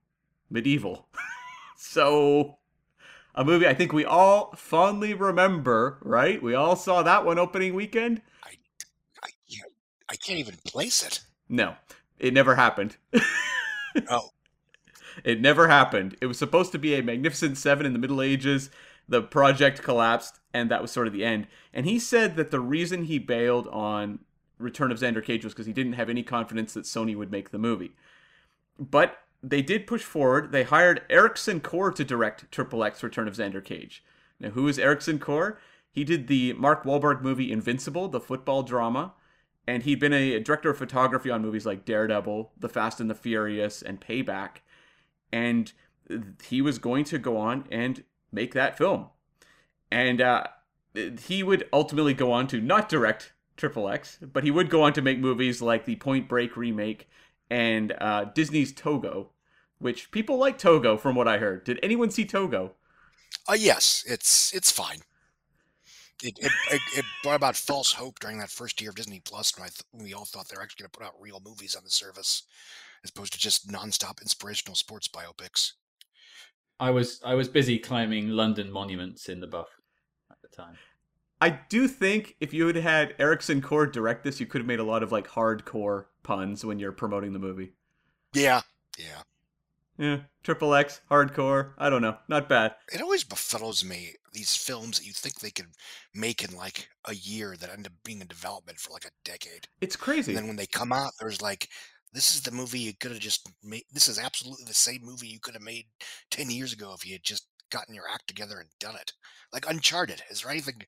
Medieval. 0.48 1.08
so, 1.76 2.56
a 3.34 3.44
movie 3.44 3.68
I 3.68 3.74
think 3.74 3.92
we 3.92 4.06
all 4.06 4.54
fondly 4.56 5.12
remember, 5.12 5.98
right? 6.00 6.42
We 6.42 6.54
all 6.54 6.74
saw 6.74 7.02
that 7.02 7.26
one 7.26 7.38
opening 7.38 7.74
weekend. 7.74 8.22
I, 8.42 8.56
I, 9.22 9.28
I 10.08 10.16
can't 10.16 10.38
even 10.38 10.56
place 10.64 11.04
it. 11.04 11.20
No, 11.48 11.74
it 12.20 12.34
never 12.34 12.54
happened. 12.54 12.96
oh. 14.08 14.30
It 15.24 15.40
never 15.40 15.68
happened. 15.68 16.16
It 16.20 16.26
was 16.26 16.38
supposed 16.38 16.72
to 16.72 16.78
be 16.78 16.94
a 16.94 17.02
Magnificent 17.02 17.58
Seven 17.58 17.84
in 17.84 17.92
the 17.92 17.98
Middle 17.98 18.22
Ages. 18.22 18.70
The 19.08 19.22
project 19.22 19.82
collapsed, 19.82 20.38
and 20.54 20.70
that 20.70 20.80
was 20.80 20.92
sort 20.92 21.06
of 21.06 21.12
the 21.12 21.24
end. 21.24 21.48
And 21.74 21.84
he 21.84 21.98
said 21.98 22.36
that 22.36 22.50
the 22.50 22.60
reason 22.60 23.04
he 23.04 23.18
bailed 23.18 23.66
on 23.68 24.20
Return 24.58 24.92
of 24.92 24.98
Xander 24.98 25.24
Cage 25.24 25.44
was 25.44 25.52
because 25.52 25.66
he 25.66 25.72
didn't 25.72 25.94
have 25.94 26.08
any 26.08 26.22
confidence 26.22 26.74
that 26.74 26.84
Sony 26.84 27.16
would 27.16 27.32
make 27.32 27.50
the 27.50 27.58
movie. 27.58 27.92
But 28.78 29.18
they 29.42 29.62
did 29.62 29.86
push 29.86 30.02
forward. 30.02 30.52
They 30.52 30.62
hired 30.62 31.02
Ericson 31.10 31.60
Core 31.60 31.90
to 31.92 32.04
direct 32.04 32.50
Triple 32.52 32.84
X 32.84 33.02
Return 33.02 33.26
of 33.26 33.34
Xander 33.34 33.64
Cage. 33.64 34.04
Now, 34.38 34.50
who 34.50 34.68
is 34.68 34.78
Ericson 34.78 35.18
Core? 35.18 35.58
He 35.90 36.04
did 36.04 36.28
the 36.28 36.52
Mark 36.52 36.84
Wahlberg 36.84 37.22
movie 37.22 37.50
Invincible, 37.50 38.08
the 38.08 38.20
football 38.20 38.62
drama, 38.62 39.12
and 39.66 39.82
he'd 39.82 40.00
been 40.00 40.12
a 40.12 40.40
director 40.40 40.70
of 40.70 40.78
photography 40.78 41.30
on 41.30 41.42
movies 41.42 41.66
like 41.66 41.84
Daredevil, 41.84 42.52
The 42.58 42.68
Fast 42.68 43.00
and 43.00 43.10
the 43.10 43.14
Furious, 43.14 43.82
and 43.82 44.00
Payback. 44.00 44.58
And 45.32 45.72
he 46.44 46.60
was 46.60 46.78
going 46.78 47.04
to 47.04 47.18
go 47.18 47.36
on 47.36 47.66
and 47.70 48.04
make 48.32 48.54
that 48.54 48.76
film. 48.76 49.08
And 49.90 50.20
uh, 50.20 50.44
he 51.22 51.42
would 51.42 51.68
ultimately 51.72 52.14
go 52.14 52.32
on 52.32 52.46
to 52.48 52.60
not 52.60 52.88
direct 52.88 53.32
Triple 53.56 53.88
X, 53.88 54.18
but 54.20 54.44
he 54.44 54.50
would 54.50 54.70
go 54.70 54.82
on 54.82 54.92
to 54.94 55.02
make 55.02 55.18
movies 55.18 55.60
like 55.60 55.84
the 55.84 55.96
Point 55.96 56.28
Break 56.28 56.56
remake 56.56 57.08
and 57.50 57.94
uh, 58.00 58.24
Disney's 58.24 58.72
Togo, 58.72 59.30
which 59.78 60.10
people 60.10 60.38
like 60.38 60.56
Togo 60.58 60.96
from 60.96 61.14
what 61.14 61.28
I 61.28 61.38
heard. 61.38 61.64
Did 61.64 61.78
anyone 61.82 62.10
see 62.10 62.24
Togo? 62.24 62.72
Uh, 63.48 63.54
yes, 63.54 64.04
it's 64.06 64.54
it's 64.54 64.70
fine. 64.70 65.00
It, 66.22 66.38
it, 66.38 66.52
it, 66.70 66.80
it, 66.98 67.04
brought 67.22 67.36
about 67.36 67.56
false 67.56 67.92
hope 67.92 68.18
during 68.20 68.38
that 68.38 68.50
first 68.50 68.80
year 68.80 68.90
of 68.90 68.96
Disney 68.96 69.20
Plus 69.24 69.58
when, 69.58 69.68
th- 69.68 69.82
when 69.92 70.04
we 70.04 70.12
all 70.12 70.26
thought 70.26 70.48
they 70.48 70.56
were 70.56 70.62
actually 70.62 70.82
going 70.82 70.90
to 70.90 70.98
put 70.98 71.06
out 71.06 71.14
real 71.18 71.40
movies 71.44 71.74
on 71.74 71.82
the 71.82 71.90
service, 71.90 72.42
as 73.02 73.10
opposed 73.10 73.32
to 73.32 73.38
just 73.38 73.68
nonstop 73.68 74.20
inspirational 74.20 74.74
sports 74.74 75.08
biopics. 75.08 75.72
I 76.78 76.90
was 76.90 77.20
I 77.24 77.34
was 77.34 77.48
busy 77.48 77.78
climbing 77.78 78.28
London 78.28 78.70
monuments 78.70 79.28
in 79.28 79.40
the 79.40 79.46
buff 79.46 79.68
at 80.30 80.38
the 80.42 80.48
time. 80.48 80.76
I 81.40 81.58
do 81.68 81.88
think 81.88 82.36
if 82.40 82.52
you 82.52 82.66
had 82.66 82.76
had 82.76 83.14
Ericson 83.18 83.62
Core 83.62 83.86
direct 83.86 84.24
this, 84.24 84.40
you 84.40 84.46
could 84.46 84.60
have 84.60 84.66
made 84.66 84.80
a 84.80 84.84
lot 84.84 85.02
of 85.02 85.12
like 85.12 85.26
hardcore 85.26 86.06
puns 86.22 86.64
when 86.64 86.78
you're 86.78 86.92
promoting 86.92 87.32
the 87.32 87.38
movie. 87.38 87.72
Yeah, 88.34 88.60
yeah, 88.98 89.22
yeah. 89.98 90.18
Triple 90.42 90.74
X, 90.74 91.00
hardcore. 91.10 91.72
I 91.78 91.90
don't 91.90 92.02
know, 92.02 92.16
not 92.28 92.48
bad. 92.48 92.74
It 92.92 93.02
always 93.02 93.24
befuddles 93.24 93.84
me 93.84 94.14
these 94.32 94.56
films 94.56 94.98
that 94.98 95.06
you 95.06 95.12
think 95.12 95.40
they 95.40 95.50
could 95.50 95.66
make 96.14 96.44
in 96.44 96.56
like 96.56 96.88
a 97.06 97.14
year 97.14 97.56
that 97.58 97.70
end 97.70 97.86
up 97.86 97.92
being 98.04 98.20
in 98.20 98.26
development 98.26 98.78
for 98.78 98.92
like 98.92 99.04
a 99.04 99.10
decade. 99.24 99.66
It's 99.80 99.96
crazy. 99.96 100.32
And 100.32 100.38
then 100.38 100.46
when 100.46 100.56
they 100.56 100.66
come 100.66 100.92
out, 100.92 101.12
there's 101.20 101.42
like, 101.42 101.68
this 102.12 102.34
is 102.34 102.42
the 102.42 102.50
movie 102.50 102.78
you 102.78 102.92
could 102.98 103.10
have 103.10 103.20
just 103.20 103.48
made. 103.62 103.84
This 103.92 104.08
is 104.08 104.18
absolutely 104.18 104.64
the 104.66 104.74
same 104.74 105.00
movie 105.02 105.28
you 105.28 105.40
could 105.40 105.54
have 105.54 105.62
made 105.62 105.86
ten 106.30 106.50
years 106.50 106.72
ago 106.72 106.92
if 106.94 107.06
you 107.06 107.12
had 107.12 107.22
just 107.22 107.46
gotten 107.70 107.94
your 107.94 108.08
act 108.12 108.26
together 108.26 108.58
and 108.58 108.68
done 108.80 108.96
it. 108.96 109.12
Like 109.52 109.68
Uncharted. 109.68 110.22
Is 110.30 110.42
there 110.42 110.50
anything 110.50 110.82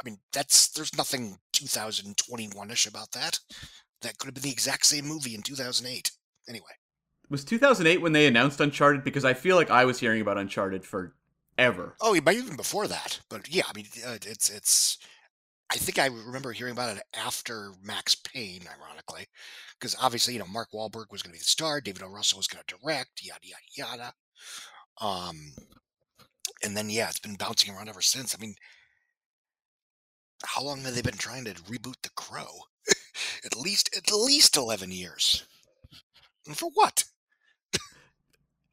I 0.00 0.04
mean, 0.04 0.18
that's 0.32 0.68
there's 0.70 0.96
nothing 0.96 1.38
2021ish 1.54 2.88
about 2.88 3.12
that. 3.12 3.38
That 4.00 4.18
could 4.18 4.26
have 4.26 4.34
been 4.34 4.42
the 4.42 4.50
exact 4.50 4.86
same 4.86 5.06
movie 5.06 5.34
in 5.34 5.42
2008. 5.42 6.10
Anyway, 6.48 6.72
was 7.30 7.44
2008 7.44 8.00
when 8.00 8.12
they 8.12 8.26
announced 8.26 8.60
Uncharted? 8.60 9.04
Because 9.04 9.24
I 9.24 9.34
feel 9.34 9.56
like 9.56 9.70
I 9.70 9.84
was 9.84 9.98
hearing 9.98 10.20
about 10.20 10.38
Uncharted 10.38 10.84
for 10.84 11.14
ever. 11.58 11.94
Oh, 12.00 12.14
even 12.14 12.56
before 12.56 12.86
that. 12.88 13.20
But 13.28 13.52
yeah, 13.52 13.64
I 13.68 13.72
mean, 13.74 13.86
uh, 14.06 14.18
it's 14.26 14.50
it's. 14.50 14.98
I 15.70 15.76
think 15.76 15.98
I 15.98 16.06
remember 16.06 16.52
hearing 16.52 16.72
about 16.72 16.96
it 16.96 17.02
after 17.14 17.72
Max 17.82 18.14
Payne, 18.14 18.64
ironically, 18.78 19.26
because 19.78 19.96
obviously 20.00 20.34
you 20.34 20.38
know 20.38 20.46
Mark 20.46 20.68
Wahlberg 20.72 21.10
was 21.10 21.22
going 21.22 21.32
to 21.32 21.38
be 21.38 21.38
the 21.38 21.44
star, 21.44 21.80
David 21.80 22.02
O. 22.02 22.08
Russell 22.08 22.38
was 22.38 22.46
going 22.46 22.62
to 22.66 22.76
direct, 22.76 23.22
yada 23.22 23.40
yada 23.42 23.62
yada. 23.74 24.14
Um, 25.00 25.52
and 26.62 26.76
then 26.76 26.90
yeah, 26.90 27.08
it's 27.08 27.20
been 27.20 27.36
bouncing 27.36 27.74
around 27.74 27.88
ever 27.88 28.02
since. 28.02 28.34
I 28.34 28.40
mean, 28.40 28.54
how 30.44 30.62
long 30.62 30.82
have 30.82 30.94
they 30.94 31.02
been 31.02 31.14
trying 31.14 31.44
to 31.46 31.54
reboot 31.54 31.96
The 32.02 32.10
Crow? 32.10 32.64
at 33.44 33.56
least 33.56 33.96
at 33.96 34.12
least 34.12 34.56
eleven 34.56 34.90
years. 34.90 35.46
And 36.46 36.56
for 36.56 36.70
what? 36.74 37.04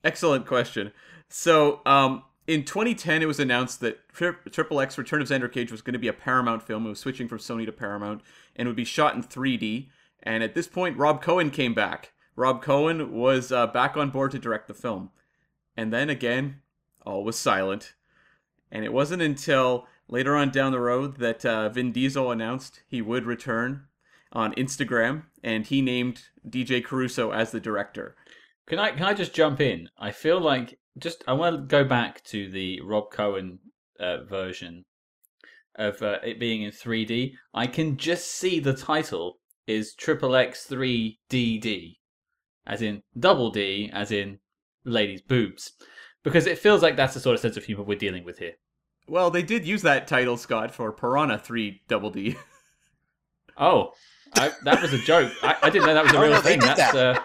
Excellent 0.03 0.45
question. 0.45 0.91
So, 1.27 1.81
um, 1.85 2.23
in 2.47 2.63
2010, 2.63 3.21
it 3.21 3.27
was 3.27 3.39
announced 3.39 3.79
that 3.81 3.99
Triple 4.11 4.79
X 4.79 4.97
Return 4.97 5.21
of 5.21 5.27
Xander 5.27 5.51
Cage 5.51 5.71
was 5.71 5.83
going 5.83 5.93
to 5.93 5.99
be 5.99 6.07
a 6.07 6.13
Paramount 6.13 6.63
film. 6.63 6.85
It 6.85 6.89
was 6.89 6.99
switching 6.99 7.27
from 7.27 7.37
Sony 7.37 7.65
to 7.65 7.71
Paramount 7.71 8.21
and 8.55 8.67
would 8.67 8.75
be 8.75 8.85
shot 8.85 9.13
in 9.13 9.21
3D. 9.21 9.89
And 10.23 10.43
at 10.43 10.55
this 10.55 10.67
point, 10.67 10.97
Rob 10.97 11.21
Cohen 11.21 11.51
came 11.51 11.75
back. 11.75 12.11
Rob 12.35 12.63
Cohen 12.63 13.13
was 13.13 13.51
uh, 13.51 13.67
back 13.67 13.95
on 13.95 14.09
board 14.09 14.31
to 14.31 14.39
direct 14.39 14.67
the 14.67 14.73
film. 14.73 15.11
And 15.77 15.93
then 15.93 16.09
again, 16.09 16.61
all 17.05 17.23
was 17.23 17.37
silent. 17.37 17.93
And 18.71 18.83
it 18.83 18.93
wasn't 18.93 19.21
until 19.21 19.85
later 20.07 20.35
on 20.35 20.49
down 20.49 20.71
the 20.71 20.79
road 20.79 21.17
that 21.17 21.45
uh, 21.45 21.69
Vin 21.69 21.91
Diesel 21.91 22.31
announced 22.31 22.81
he 22.87 23.01
would 23.01 23.25
return 23.25 23.85
on 24.31 24.53
Instagram, 24.55 25.23
and 25.43 25.65
he 25.65 25.81
named 25.81 26.23
DJ 26.47 26.83
Caruso 26.83 27.31
as 27.31 27.51
the 27.51 27.59
director. 27.59 28.15
Can 28.69 28.77
I 28.77 28.91
can 28.91 29.03
I 29.03 29.13
just 29.15 29.33
jump 29.33 29.59
in? 29.59 29.89
I 29.97 30.11
feel 30.11 30.39
like 30.39 30.77
just 30.97 31.23
I 31.27 31.33
want 31.33 31.55
to 31.55 31.61
go 31.63 31.83
back 31.83 32.23
to 32.25 32.49
the 32.49 32.79
Rob 32.81 33.11
Cohen 33.11 33.59
uh, 33.99 34.23
version 34.23 34.85
of 35.75 36.01
uh, 36.03 36.19
it 36.23 36.39
being 36.39 36.61
in 36.61 36.71
3D. 36.71 37.33
I 37.53 37.65
can 37.65 37.97
just 37.97 38.27
see 38.27 38.59
the 38.59 38.73
title 38.73 39.39
is 39.65 39.95
Triple 39.95 40.35
X 40.35 40.65
3 40.65 41.19
DD, 41.29 41.97
as 42.67 42.81
in 42.81 43.01
double 43.17 43.49
D, 43.49 43.89
as 43.91 44.11
in 44.11 44.39
ladies' 44.83 45.21
boobs, 45.21 45.71
because 46.23 46.45
it 46.45 46.59
feels 46.59 46.83
like 46.83 46.95
that's 46.95 47.15
the 47.15 47.19
sort 47.19 47.35
of 47.35 47.39
sense 47.39 47.57
of 47.57 47.65
humor 47.65 47.83
we're 47.83 47.97
dealing 47.97 48.23
with 48.23 48.37
here. 48.37 48.53
Well, 49.07 49.31
they 49.31 49.43
did 49.43 49.65
use 49.65 49.81
that 49.81 50.07
title, 50.07 50.37
Scott, 50.37 50.73
for 50.73 50.91
Piranha 50.91 51.39
3 51.39 51.81
Double 51.87 52.11
D. 52.11 52.35
oh, 53.57 53.93
I, 54.35 54.51
that 54.63 54.81
was 54.81 54.93
a 54.93 54.99
joke. 54.99 55.31
I, 55.41 55.55
I, 55.63 55.69
didn't 55.71 55.87
know 55.87 55.93
that 55.95 56.03
was 56.03 56.13
a 56.13 56.17
oh, 56.19 56.21
real 56.21 56.31
no, 56.31 56.41
thing. 56.41 56.59
That's 56.59 56.91
that. 56.91 57.17
uh, 57.17 57.19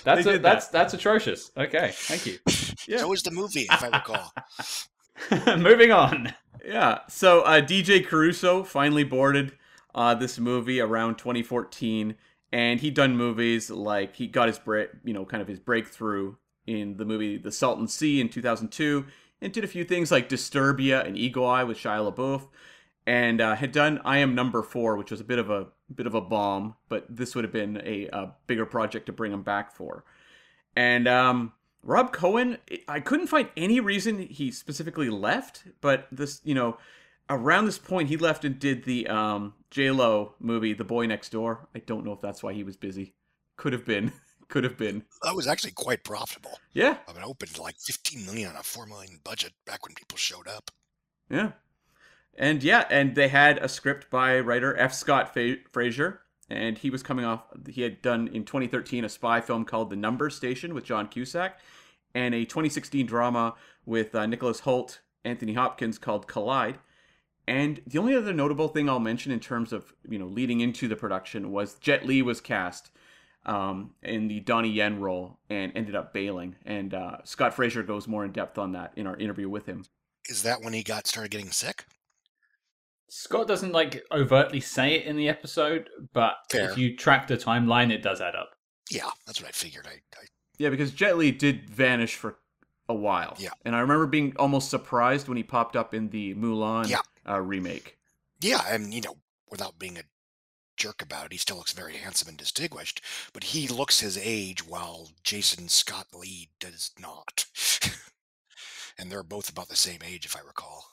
that's 0.04 0.26
a, 0.26 0.38
that's 0.38 0.66
that. 0.66 0.72
that's 0.72 0.94
atrocious. 0.94 1.50
Okay, 1.56 1.90
thank 1.92 2.26
you. 2.26 2.38
Yeah. 2.88 2.98
So 2.98 3.08
was 3.08 3.22
the 3.22 3.30
movie, 3.30 3.68
if 3.70 3.82
I 3.82 3.88
recall. 3.92 5.56
Moving 5.56 5.92
on. 5.92 6.34
Yeah. 6.64 7.00
So 7.08 7.42
uh, 7.42 7.60
DJ 7.60 8.04
Caruso 8.04 8.64
finally 8.64 9.04
boarded 9.04 9.52
uh, 9.94 10.16
this 10.16 10.38
movie 10.38 10.80
around 10.80 11.16
2014, 11.16 12.16
and 12.50 12.80
he'd 12.80 12.94
done 12.94 13.16
movies 13.16 13.70
like 13.70 14.16
he 14.16 14.26
got 14.26 14.48
his 14.48 14.58
break, 14.58 14.90
you 15.04 15.12
know, 15.12 15.24
kind 15.24 15.40
of 15.40 15.46
his 15.46 15.60
breakthrough 15.60 16.34
in 16.66 16.96
the 16.96 17.04
movie 17.04 17.36
The 17.38 17.52
Salton 17.52 17.86
Sea 17.86 18.20
in 18.20 18.28
2002, 18.28 19.04
and 19.40 19.52
did 19.52 19.62
a 19.62 19.68
few 19.68 19.84
things 19.84 20.10
like 20.10 20.28
Disturbia 20.28 21.06
and 21.06 21.16
Eagle 21.16 21.46
Eye 21.46 21.64
with 21.64 21.78
Shia 21.78 22.12
LaBeouf, 22.12 22.48
and 23.06 23.40
uh, 23.40 23.54
had 23.54 23.72
done 23.72 24.00
I 24.04 24.18
Am 24.18 24.34
Number 24.34 24.62
Four, 24.62 24.96
which 24.96 25.10
was 25.10 25.20
a 25.20 25.24
bit 25.24 25.38
of 25.38 25.50
a 25.50 25.66
bit 25.94 26.06
of 26.06 26.14
a 26.14 26.20
bomb, 26.20 26.76
but 26.88 27.04
this 27.08 27.34
would 27.34 27.44
have 27.44 27.52
been 27.52 27.80
a, 27.84 28.08
a 28.12 28.32
bigger 28.46 28.66
project 28.66 29.06
to 29.06 29.12
bring 29.12 29.32
him 29.32 29.42
back 29.42 29.74
for. 29.74 30.04
And 30.74 31.06
um, 31.06 31.52
Rob 31.82 32.12
Cohen, 32.12 32.58
I 32.88 33.00
couldn't 33.00 33.26
find 33.26 33.48
any 33.56 33.80
reason 33.80 34.18
he 34.18 34.50
specifically 34.50 35.10
left, 35.10 35.64
but 35.80 36.06
this, 36.12 36.40
you 36.44 36.54
know, 36.54 36.78
around 37.28 37.66
this 37.66 37.78
point 37.78 38.08
he 38.08 38.16
left 38.16 38.44
and 38.44 38.58
did 38.58 38.84
the 38.84 39.06
um, 39.08 39.54
J 39.70 39.90
Lo 39.90 40.34
movie, 40.38 40.72
The 40.72 40.84
Boy 40.84 41.06
Next 41.06 41.30
Door. 41.30 41.68
I 41.74 41.80
don't 41.80 42.04
know 42.04 42.12
if 42.12 42.20
that's 42.20 42.42
why 42.42 42.52
he 42.52 42.64
was 42.64 42.76
busy. 42.76 43.14
Could 43.56 43.72
have 43.72 43.84
been. 43.84 44.12
Could 44.48 44.64
have 44.64 44.76
been. 44.76 45.02
That 45.22 45.34
was 45.34 45.46
actually 45.46 45.70
quite 45.70 46.04
profitable. 46.04 46.58
Yeah. 46.74 46.98
I 47.08 47.14
mean, 47.14 47.22
opened 47.24 47.58
like 47.58 47.76
15 47.78 48.26
million 48.26 48.50
on 48.50 48.56
a 48.56 48.62
4 48.62 48.84
million 48.86 49.18
budget 49.24 49.54
back 49.66 49.86
when 49.86 49.94
people 49.94 50.18
showed 50.18 50.46
up. 50.46 50.70
Yeah. 51.30 51.52
And 52.36 52.62
yeah, 52.62 52.86
and 52.90 53.14
they 53.14 53.28
had 53.28 53.58
a 53.58 53.68
script 53.68 54.10
by 54.10 54.40
writer 54.40 54.76
F. 54.76 54.94
Scott 54.94 55.36
Fraser, 55.70 56.20
and 56.48 56.78
he 56.78 56.90
was 56.90 57.02
coming 57.02 57.24
off. 57.24 57.44
He 57.68 57.82
had 57.82 58.00
done 58.00 58.28
in 58.28 58.44
2013 58.44 59.04
a 59.04 59.08
spy 59.08 59.40
film 59.40 59.64
called 59.64 59.90
The 59.90 59.96
Number 59.96 60.30
Station 60.30 60.74
with 60.74 60.84
John 60.84 61.08
Cusack, 61.08 61.58
and 62.14 62.34
a 62.34 62.44
2016 62.44 63.06
drama 63.06 63.54
with 63.84 64.14
uh, 64.14 64.26
Nicholas 64.26 64.60
Hoult, 64.62 65.00
Anthony 65.24 65.54
Hopkins 65.54 65.98
called 65.98 66.26
Collide. 66.26 66.78
And 67.46 67.82
the 67.86 67.98
only 67.98 68.14
other 68.14 68.32
notable 68.32 68.68
thing 68.68 68.88
I'll 68.88 69.00
mention 69.00 69.32
in 69.32 69.40
terms 69.40 69.72
of 69.72 69.92
you 70.08 70.18
know 70.18 70.26
leading 70.26 70.60
into 70.60 70.88
the 70.88 70.96
production 70.96 71.50
was 71.52 71.74
Jet 71.74 72.06
Li 72.06 72.22
was 72.22 72.40
cast 72.40 72.90
um, 73.44 73.90
in 74.02 74.28
the 74.28 74.40
Donnie 74.40 74.70
Yen 74.70 75.00
role 75.00 75.38
and 75.50 75.72
ended 75.74 75.94
up 75.94 76.12
bailing. 76.12 76.56
And 76.64 76.94
uh, 76.94 77.18
Scott 77.24 77.54
Fraser 77.54 77.82
goes 77.82 78.06
more 78.06 78.24
in 78.24 78.32
depth 78.32 78.58
on 78.58 78.72
that 78.72 78.92
in 78.96 79.06
our 79.06 79.16
interview 79.16 79.48
with 79.48 79.66
him. 79.66 79.84
Is 80.28 80.44
that 80.44 80.62
when 80.62 80.72
he 80.72 80.82
got 80.82 81.06
started 81.06 81.30
getting 81.30 81.50
sick? 81.50 81.84
Scott 83.14 83.46
doesn't 83.46 83.72
like 83.72 84.06
overtly 84.10 84.58
say 84.58 84.94
it 84.94 85.04
in 85.04 85.16
the 85.16 85.28
episode, 85.28 85.90
but 86.14 86.36
Fair. 86.50 86.70
if 86.70 86.78
you 86.78 86.96
track 86.96 87.26
the 87.26 87.36
timeline, 87.36 87.92
it 87.92 88.02
does 88.02 88.22
add 88.22 88.34
up. 88.34 88.52
Yeah, 88.90 89.10
that's 89.26 89.38
what 89.38 89.48
I 89.48 89.52
figured. 89.52 89.86
I, 89.86 89.96
I... 90.18 90.24
Yeah, 90.56 90.70
because 90.70 90.92
Jet 90.92 91.18
Li 91.18 91.30
did 91.30 91.68
vanish 91.68 92.16
for 92.16 92.38
a 92.88 92.94
while. 92.94 93.36
Yeah, 93.38 93.50
and 93.66 93.76
I 93.76 93.80
remember 93.80 94.06
being 94.06 94.32
almost 94.38 94.70
surprised 94.70 95.28
when 95.28 95.36
he 95.36 95.42
popped 95.42 95.76
up 95.76 95.92
in 95.92 96.08
the 96.08 96.34
Mulan 96.36 96.88
yeah. 96.88 97.00
uh, 97.28 97.38
remake. 97.38 97.98
Yeah, 98.40 98.62
and 98.66 98.94
you 98.94 99.02
know, 99.02 99.18
without 99.50 99.78
being 99.78 99.98
a 99.98 100.04
jerk 100.78 101.02
about 101.02 101.26
it, 101.26 101.32
he 101.32 101.38
still 101.38 101.58
looks 101.58 101.74
very 101.74 101.98
handsome 101.98 102.30
and 102.30 102.38
distinguished. 102.38 103.02
But 103.34 103.44
he 103.44 103.68
looks 103.68 104.00
his 104.00 104.16
age, 104.16 104.66
while 104.66 105.10
Jason 105.22 105.68
Scott 105.68 106.06
Lee 106.14 106.48
does 106.58 106.92
not. 106.98 107.44
and 108.98 109.12
they're 109.12 109.22
both 109.22 109.50
about 109.50 109.68
the 109.68 109.76
same 109.76 110.00
age, 110.02 110.24
if 110.24 110.34
I 110.34 110.40
recall. 110.40 110.86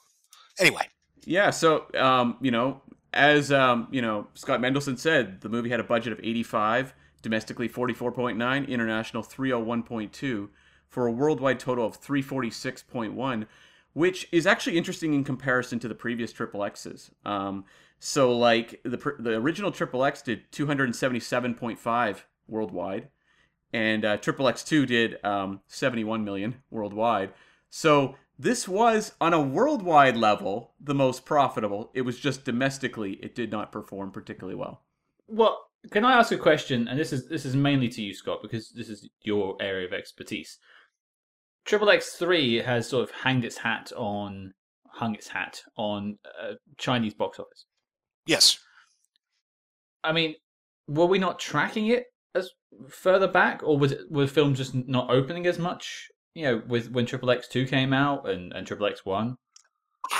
Anyway, 0.58 0.86
yeah, 1.24 1.50
so 1.50 1.86
um, 1.98 2.36
you 2.40 2.50
know, 2.50 2.80
as 3.12 3.50
um, 3.52 3.88
you 3.90 4.02
know, 4.02 4.28
Scott 4.34 4.60
Mendelson 4.60 4.98
said, 4.98 5.40
the 5.40 5.48
movie 5.48 5.70
had 5.70 5.80
a 5.80 5.84
budget 5.84 6.12
of 6.12 6.20
85, 6.20 6.94
domestically 7.22 7.68
44.9, 7.68 8.68
international 8.68 9.22
301.2, 9.22 10.48
for 10.88 11.06
a 11.06 11.12
worldwide 11.12 11.60
total 11.60 11.86
of 11.86 12.00
346.1, 12.00 13.46
which 13.92 14.28
is 14.32 14.46
actually 14.46 14.76
interesting 14.76 15.14
in 15.14 15.24
comparison 15.24 15.78
to 15.80 15.88
the 15.88 15.94
previous 15.94 16.32
Triple 16.32 16.64
X's. 16.64 17.10
Um, 17.24 17.64
so 17.98 18.36
like 18.36 18.80
the 18.82 19.14
the 19.18 19.34
original 19.34 19.70
Triple 19.70 20.04
X 20.04 20.22
did 20.22 20.50
277.5 20.52 22.16
worldwide, 22.48 23.08
and 23.72 24.04
uh, 24.04 24.16
Triple 24.16 24.48
X 24.48 24.64
Two 24.64 24.86
did 24.86 25.22
um, 25.24 25.60
71 25.66 26.24
million 26.24 26.62
worldwide. 26.70 27.32
So 27.68 28.16
this 28.40 28.66
was, 28.66 29.12
on 29.20 29.34
a 29.34 29.40
worldwide 29.40 30.16
level, 30.16 30.72
the 30.80 30.94
most 30.94 31.26
profitable. 31.26 31.90
It 31.92 32.02
was 32.02 32.18
just 32.18 32.44
domestically, 32.44 33.18
it 33.22 33.34
did 33.34 33.50
not 33.50 33.70
perform 33.70 34.10
particularly 34.12 34.54
well. 34.54 34.80
Well, 35.28 35.58
can 35.90 36.06
I 36.06 36.14
ask 36.14 36.32
a 36.32 36.38
question? 36.38 36.88
And 36.88 36.98
this 36.98 37.12
is 37.12 37.28
this 37.28 37.44
is 37.44 37.54
mainly 37.54 37.88
to 37.90 38.02
you, 38.02 38.14
Scott, 38.14 38.40
because 38.40 38.70
this 38.70 38.88
is 38.88 39.08
your 39.22 39.56
area 39.60 39.86
of 39.86 39.92
expertise. 39.92 40.58
Triple 41.66 41.90
X 41.90 42.14
Three 42.14 42.56
has 42.62 42.88
sort 42.88 43.04
of 43.04 43.10
hanged 43.10 43.44
its 43.44 43.58
hat 43.58 43.92
on 43.94 44.54
hung 44.88 45.14
its 45.14 45.28
hat 45.28 45.62
on 45.76 46.18
uh, 46.42 46.54
Chinese 46.78 47.14
box 47.14 47.38
office. 47.38 47.66
Yes. 48.26 48.58
I 50.02 50.12
mean, 50.12 50.34
were 50.88 51.06
we 51.06 51.18
not 51.18 51.38
tracking 51.38 51.88
it 51.88 52.06
as 52.34 52.50
further 52.88 53.28
back, 53.28 53.62
or 53.62 53.78
was 53.78 53.92
it, 53.92 54.10
was 54.10 54.30
film 54.30 54.54
just 54.54 54.74
not 54.74 55.10
opening 55.10 55.46
as 55.46 55.58
much 55.58 56.08
you 56.34 56.44
know, 56.44 56.62
with 56.66 56.90
when 56.90 57.06
Triple 57.06 57.30
X 57.30 57.48
two 57.48 57.66
came 57.66 57.92
out 57.92 58.28
and 58.28 58.52
and 58.52 58.66
Triple 58.66 58.86
X 58.86 59.04
one? 59.04 59.36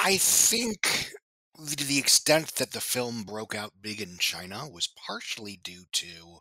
I 0.05 0.17
think 0.19 1.13
to 1.67 1.87
the 1.87 1.99
extent 1.99 2.55
that 2.57 2.73
the 2.73 2.81
film 2.81 3.23
broke 3.23 3.55
out 3.55 3.73
big 3.83 4.01
in 4.01 4.17
China 4.19 4.69
was 4.71 4.87
partially 5.07 5.61
due 5.63 5.85
to 5.93 6.41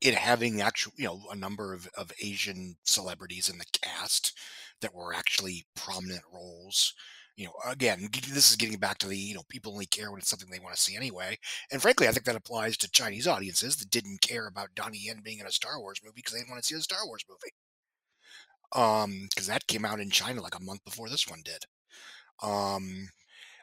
it 0.00 0.14
having 0.14 0.60
actual, 0.60 0.92
you 0.96 1.06
know, 1.06 1.20
a 1.30 1.36
number 1.36 1.72
of, 1.72 1.88
of 1.96 2.12
Asian 2.22 2.76
celebrities 2.84 3.48
in 3.48 3.58
the 3.58 3.64
cast 3.80 4.36
that 4.80 4.94
were 4.94 5.14
actually 5.14 5.64
prominent 5.76 6.22
roles. 6.32 6.94
You 7.36 7.46
know, 7.46 7.52
again, 7.66 8.08
this 8.12 8.50
is 8.50 8.56
getting 8.56 8.78
back 8.78 8.98
to 8.98 9.08
the, 9.08 9.16
you 9.16 9.34
know, 9.34 9.44
people 9.48 9.72
only 9.72 9.86
care 9.86 10.10
when 10.10 10.18
it's 10.18 10.28
something 10.28 10.50
they 10.50 10.58
want 10.58 10.74
to 10.74 10.80
see 10.80 10.96
anyway. 10.96 11.38
And 11.70 11.80
frankly, 11.80 12.08
I 12.08 12.10
think 12.10 12.26
that 12.26 12.36
applies 12.36 12.76
to 12.78 12.90
Chinese 12.90 13.26
audiences 13.26 13.76
that 13.76 13.90
didn't 13.90 14.20
care 14.20 14.48
about 14.48 14.74
Donnie 14.74 14.98
Yen 15.02 15.20
being 15.24 15.38
in 15.38 15.46
a 15.46 15.52
Star 15.52 15.80
Wars 15.80 16.00
movie 16.04 16.14
because 16.16 16.34
they 16.34 16.40
didn't 16.40 16.50
want 16.50 16.62
to 16.62 16.66
see 16.66 16.74
a 16.74 16.80
Star 16.80 17.06
Wars 17.06 17.24
movie 17.28 17.52
um 18.74 19.26
because 19.30 19.46
that 19.46 19.66
came 19.66 19.84
out 19.84 20.00
in 20.00 20.10
china 20.10 20.40
like 20.42 20.56
a 20.58 20.62
month 20.62 20.84
before 20.84 21.08
this 21.08 21.28
one 21.28 21.42
did. 21.44 21.64
Um 22.42 23.08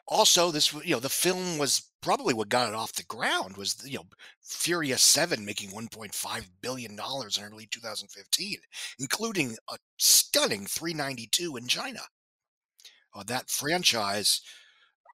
also 0.08 0.50
this 0.50 0.72
you 0.74 0.94
know 0.94 1.00
the 1.00 1.08
film 1.08 1.58
was 1.58 1.90
probably 2.02 2.34
what 2.34 2.48
got 2.50 2.68
it 2.68 2.74
off 2.74 2.92
the 2.94 3.04
ground 3.04 3.56
was 3.56 3.76
you 3.86 3.98
know 3.98 4.06
furious 4.42 5.02
7 5.02 5.44
making 5.44 5.70
1.5 5.70 6.46
billion 6.62 6.96
dollars 6.96 7.38
in 7.38 7.44
early 7.44 7.66
2015 7.66 8.58
including 8.98 9.56
a 9.70 9.78
stunning 9.98 10.66
392 10.66 11.56
in 11.56 11.66
china. 11.68 12.00
Uh, 13.14 13.24
that 13.24 13.50
franchise 13.50 14.40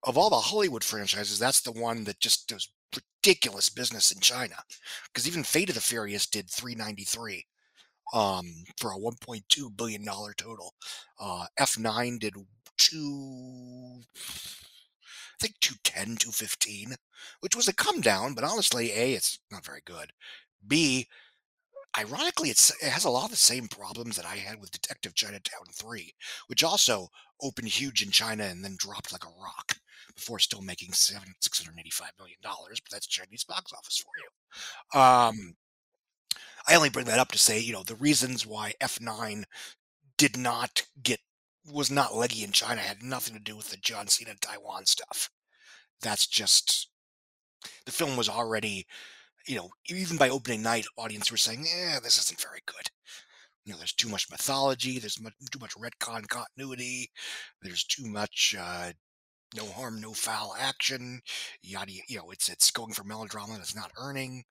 of 0.05 0.19
all 0.19 0.31
the 0.31 0.37
hollywood 0.37 0.85
franchises 0.85 1.39
that's 1.39 1.61
the 1.63 1.73
one 1.73 2.05
that 2.05 2.21
just 2.21 2.49
does 2.49 2.71
ridiculous 2.95 3.71
business 3.71 4.11
in 4.13 4.21
china 4.21 4.57
because 5.07 5.27
even 5.29 5.45
fate 5.45 5.69
of 5.71 5.75
the 5.77 5.81
furious 5.81 6.27
did 6.27 6.51
393 6.51 7.47
um, 8.13 8.65
for 8.79 8.93
a 8.93 8.99
1.2 8.99 9.77
billion 9.77 10.05
dollar 10.05 10.33
total. 10.35 10.75
Uh, 11.19 11.47
F9 11.59 12.19
did 12.19 12.35
two, 12.79 14.03
I 14.15 15.39
think 15.41 15.55
210, 15.61 16.17
215, 16.17 16.95
which 17.41 17.57
was 17.57 17.69
a 17.69 17.75
come 17.75 18.01
down, 18.01 18.35
but 18.35 18.45
honestly, 18.45 18.93
A, 18.93 19.15
it's 19.15 19.39
not 19.51 19.65
very 19.65 19.83
good. 19.85 20.13
B, 20.67 21.09
ironically, 21.99 22.51
it's, 22.51 22.71
it 22.83 22.91
has 22.91 23.05
a 23.05 23.11
lot 23.11 23.27
of 23.27 23.31
the 23.31 23.37
same 23.37 23.69
problems 23.69 24.17
that 24.17 24.27
I 24.27 24.37
had 24.37 24.61
with 24.61 24.71
Detective 24.71 25.15
Chinatown 25.15 25.67
3, 25.75 26.15
which 26.49 26.65
also 26.65 27.09
opened 27.43 27.69
huge 27.69 28.03
in 28.03 28.11
China 28.11 28.45
and 28.45 28.65
then 28.65 28.77
dropped 28.79 29.13
like 29.13 29.25
a 29.25 29.43
rock 29.43 29.77
before 30.15 30.39
still 30.39 30.63
making 30.63 30.93
seven, 30.93 31.35
$685 31.43 32.03
million, 32.19 32.39
but 32.43 32.91
that's 32.91 33.07
Chinese 33.07 33.45
box 33.45 33.73
office 33.73 33.99
for 33.99 34.13
you. 34.19 35.01
Um, 35.01 35.57
I 36.69 36.75
only 36.75 36.91
bring 36.91 37.07
that 37.07 37.19
up 37.19 37.33
to 37.33 37.39
say, 37.39 37.59
you 37.59 37.73
know, 37.73 37.83
the 37.83 37.95
reasons 37.95 38.47
why 38.47 38.75
F9 38.81 39.45
did 40.17 40.37
not 40.37 40.87
get 41.03 41.21
was 41.67 41.91
not 41.91 42.15
leggy 42.15 42.45
in 42.45 42.53
China 42.53 42.81
had 42.81 43.03
nothing 43.03 43.35
to 43.35 43.41
do 43.41 43.57
with 43.57 43.71
the 43.71 43.77
John 43.77 44.09
Cena 44.09 44.35
Taiwan 44.41 44.87
stuff. 44.87 45.31
That's 46.01 46.27
just 46.27 46.89
the 47.85 47.93
film 47.93 48.17
was 48.17 48.29
already, 48.29 48.87
you 49.47 49.57
know, 49.57 49.71
even 49.89 50.17
by 50.17 50.29
opening 50.29 50.63
night, 50.63 50.87
audience 50.97 51.31
were 51.31 51.37
saying, 51.37 51.67
"Yeah, 51.67 52.01
this 52.01 52.19
isn't 52.19 52.41
very 52.41 52.63
good." 52.67 52.91
You 53.65 53.73
know, 53.73 53.79
there's 53.79 53.93
too 53.95 54.09
much 54.09 54.31
mythology. 54.31 54.99
There's 54.99 55.21
much, 55.21 55.35
too 55.53 55.59
much 55.61 55.75
retcon 55.75 56.29
continuity. 56.29 57.11
There's 57.63 57.85
too 57.85 58.07
much 58.07 58.55
uh, 58.59 58.93
no 59.57 59.67
harm, 59.73 60.01
no 60.01 60.15
foul 60.15 60.55
action. 60.59 61.21
Yada, 61.63 61.93
you 62.09 62.19
know, 62.19 62.31
it's 62.31 62.49
it's 62.49 62.71
going 62.71 62.93
for 62.95 63.05
melodrama 63.05 63.55
that's 63.57 63.77
not 63.77 63.93
earning. 63.99 64.45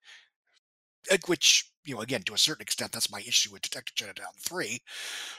Which, 1.27 1.69
you 1.83 1.95
know, 1.95 2.01
again, 2.01 2.23
to 2.23 2.33
a 2.33 2.37
certain 2.37 2.61
extent, 2.61 2.91
that's 2.91 3.11
my 3.11 3.19
issue 3.19 3.51
with 3.51 3.61
Detective 3.61 3.95
Chinatown 3.95 4.33
3, 4.39 4.79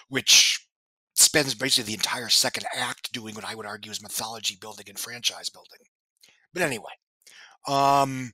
which 0.08 0.66
spends 1.14 1.54
basically 1.54 1.84
the 1.84 1.98
entire 1.98 2.28
second 2.28 2.66
act 2.74 3.12
doing 3.12 3.34
what 3.34 3.44
I 3.44 3.54
would 3.54 3.66
argue 3.66 3.90
is 3.90 4.02
mythology 4.02 4.56
building 4.60 4.86
and 4.88 4.98
franchise 4.98 5.48
building. 5.48 5.78
But 6.52 6.62
anyway, 6.62 6.92
um, 7.66 8.32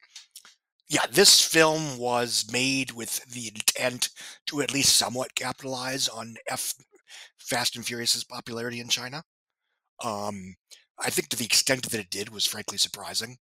yeah, 0.88 1.06
this 1.10 1.40
film 1.40 1.96
was 1.96 2.44
made 2.52 2.90
with 2.90 3.24
the 3.24 3.48
intent 3.48 4.10
to 4.46 4.60
at 4.60 4.72
least 4.72 4.96
somewhat 4.96 5.34
capitalize 5.34 6.08
on 6.08 6.36
F 6.48 6.74
Fast 7.38 7.76
and 7.76 7.86
Furious's 7.86 8.24
popularity 8.24 8.80
in 8.80 8.88
China. 8.88 9.22
Um, 10.04 10.56
I 10.98 11.10
think 11.10 11.28
to 11.28 11.36
the 11.36 11.44
extent 11.44 11.90
that 11.90 12.00
it 12.00 12.10
did 12.10 12.28
was 12.28 12.46
frankly 12.46 12.78
surprising. 12.78 13.38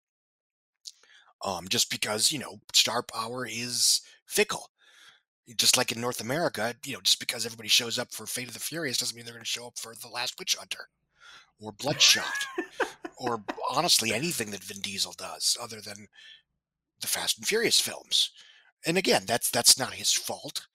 Um, 1.47 1.69
just 1.69 1.91
because 1.91 2.31
you 2.33 2.39
know 2.39 2.61
star 2.75 3.03
power 3.03 3.47
is 3.47 4.03
fickle 4.27 4.69
just 5.55 5.77
like 5.77 5.93
in 5.93 6.01
North 6.01 6.21
America, 6.21 6.75
you 6.85 6.95
know, 6.95 7.01
just 7.01 7.21
because 7.21 7.47
everybody 7.47 7.69
shows 7.69 7.99
up 7.99 8.13
for 8.13 8.27
Fate 8.27 8.49
of 8.49 8.55
the 8.55 8.61
Furious 8.61 8.99
doesn't 8.99 9.15
mean 9.15 9.25
they're 9.25 9.35
going 9.35 9.45
to 9.45 9.49
show 9.49 9.67
up 9.67 9.79
for 9.79 9.95
The 9.95 10.09
Last 10.09 10.39
Witch 10.39 10.57
Hunter 10.59 10.89
or 11.61 11.73
Bloodshot 11.73 12.47
or 13.17 13.43
honestly 13.71 14.13
anything 14.13 14.51
that 14.51 14.65
Vin 14.65 14.81
Diesel 14.81 15.15
does 15.17 15.57
other 15.61 15.81
than 15.81 16.09
the 17.01 17.07
Fast 17.07 17.39
and 17.39 17.47
Furious 17.47 17.81
films. 17.81 18.33
And 18.85 18.99
again, 18.99 19.23
that's 19.27 19.51
that's 19.51 19.79
not 19.79 19.95
his 19.95 20.13
fault. 20.13 20.67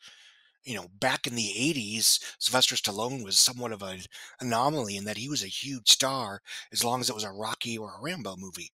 You 0.63 0.75
know, 0.75 0.87
back 0.99 1.25
in 1.27 1.35
the 1.35 1.53
80s, 1.57 2.19
Sylvester 2.39 2.75
Stallone 2.75 3.23
was 3.23 3.39
somewhat 3.39 3.71
of 3.71 3.81
an 3.81 4.01
anomaly 4.39 4.95
in 4.95 5.05
that 5.05 5.17
he 5.17 5.27
was 5.27 5.43
a 5.43 5.47
huge 5.47 5.89
star 5.89 6.41
as 6.71 6.83
long 6.83 7.01
as 7.01 7.09
it 7.09 7.15
was 7.15 7.23
a 7.23 7.31
Rocky 7.31 7.77
or 7.77 7.89
a 7.89 8.01
Rambo 8.01 8.35
movie. 8.37 8.71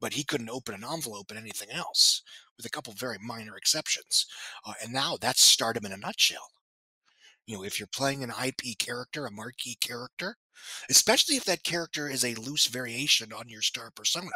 But 0.00 0.12
he 0.12 0.24
couldn't 0.24 0.50
open 0.50 0.74
an 0.74 0.84
envelope 0.84 1.30
in 1.30 1.36
anything 1.36 1.70
else 1.70 2.22
with 2.56 2.66
a 2.66 2.70
couple 2.70 2.92
very 2.92 3.18
minor 3.20 3.56
exceptions. 3.56 4.26
Uh, 4.64 4.74
and 4.82 4.92
now 4.92 5.16
that's 5.20 5.42
stardom 5.42 5.86
in 5.86 5.92
a 5.92 5.96
nutshell. 5.96 6.50
You 7.46 7.56
know, 7.56 7.64
if 7.64 7.80
you're 7.80 7.88
playing 7.94 8.22
an 8.22 8.32
IP 8.44 8.78
character, 8.78 9.26
a 9.26 9.30
marquee 9.30 9.76
character, 9.80 10.36
especially 10.90 11.36
if 11.36 11.44
that 11.44 11.64
character 11.64 12.08
is 12.08 12.24
a 12.24 12.34
loose 12.34 12.66
variation 12.66 13.32
on 13.32 13.48
your 13.48 13.62
star 13.62 13.90
persona. 13.90 14.28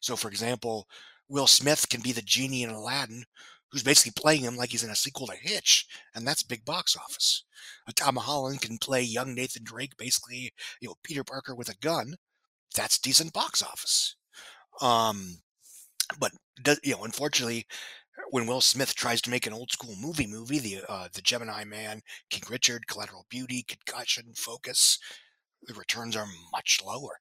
So, 0.00 0.16
for 0.16 0.28
example, 0.28 0.88
Will 1.28 1.46
Smith 1.46 1.88
can 1.88 2.00
be 2.00 2.12
the 2.12 2.22
genie 2.22 2.62
in 2.62 2.70
Aladdin, 2.70 3.24
who's 3.70 3.82
basically 3.82 4.20
playing 4.20 4.42
him 4.42 4.56
like 4.56 4.70
he's 4.70 4.82
in 4.82 4.90
a 4.90 4.96
sequel 4.96 5.26
to 5.26 5.36
Hitch, 5.36 5.86
and 6.14 6.26
that's 6.26 6.42
big 6.42 6.64
box 6.64 6.96
office. 6.96 7.44
Tom 7.94 8.16
Holland 8.16 8.62
can 8.62 8.78
play 8.78 9.02
young 9.02 9.34
Nathan 9.34 9.62
Drake, 9.64 9.96
basically, 9.96 10.52
you 10.80 10.88
know, 10.88 10.94
Peter 11.02 11.24
Parker 11.24 11.54
with 11.54 11.68
a 11.68 11.76
gun. 11.76 12.16
That's 12.74 12.98
decent 12.98 13.32
box 13.32 13.62
office. 13.62 14.16
Um, 14.80 15.38
but 16.18 16.32
does, 16.62 16.80
you 16.82 16.94
know, 16.94 17.04
unfortunately, 17.04 17.66
when 18.30 18.46
Will 18.46 18.60
Smith 18.60 18.94
tries 18.94 19.20
to 19.22 19.30
make 19.30 19.46
an 19.46 19.52
old 19.52 19.70
school 19.70 19.94
movie 20.00 20.26
movie, 20.26 20.58
the 20.58 20.80
uh, 20.88 21.08
the 21.12 21.22
Gemini 21.22 21.64
Man, 21.64 22.02
King 22.30 22.42
Richard, 22.50 22.86
Collateral 22.86 23.26
Beauty, 23.28 23.62
Concussion, 23.62 24.32
Focus, 24.34 24.98
the 25.66 25.74
returns 25.74 26.16
are 26.16 26.26
much 26.52 26.80
lower 26.84 27.20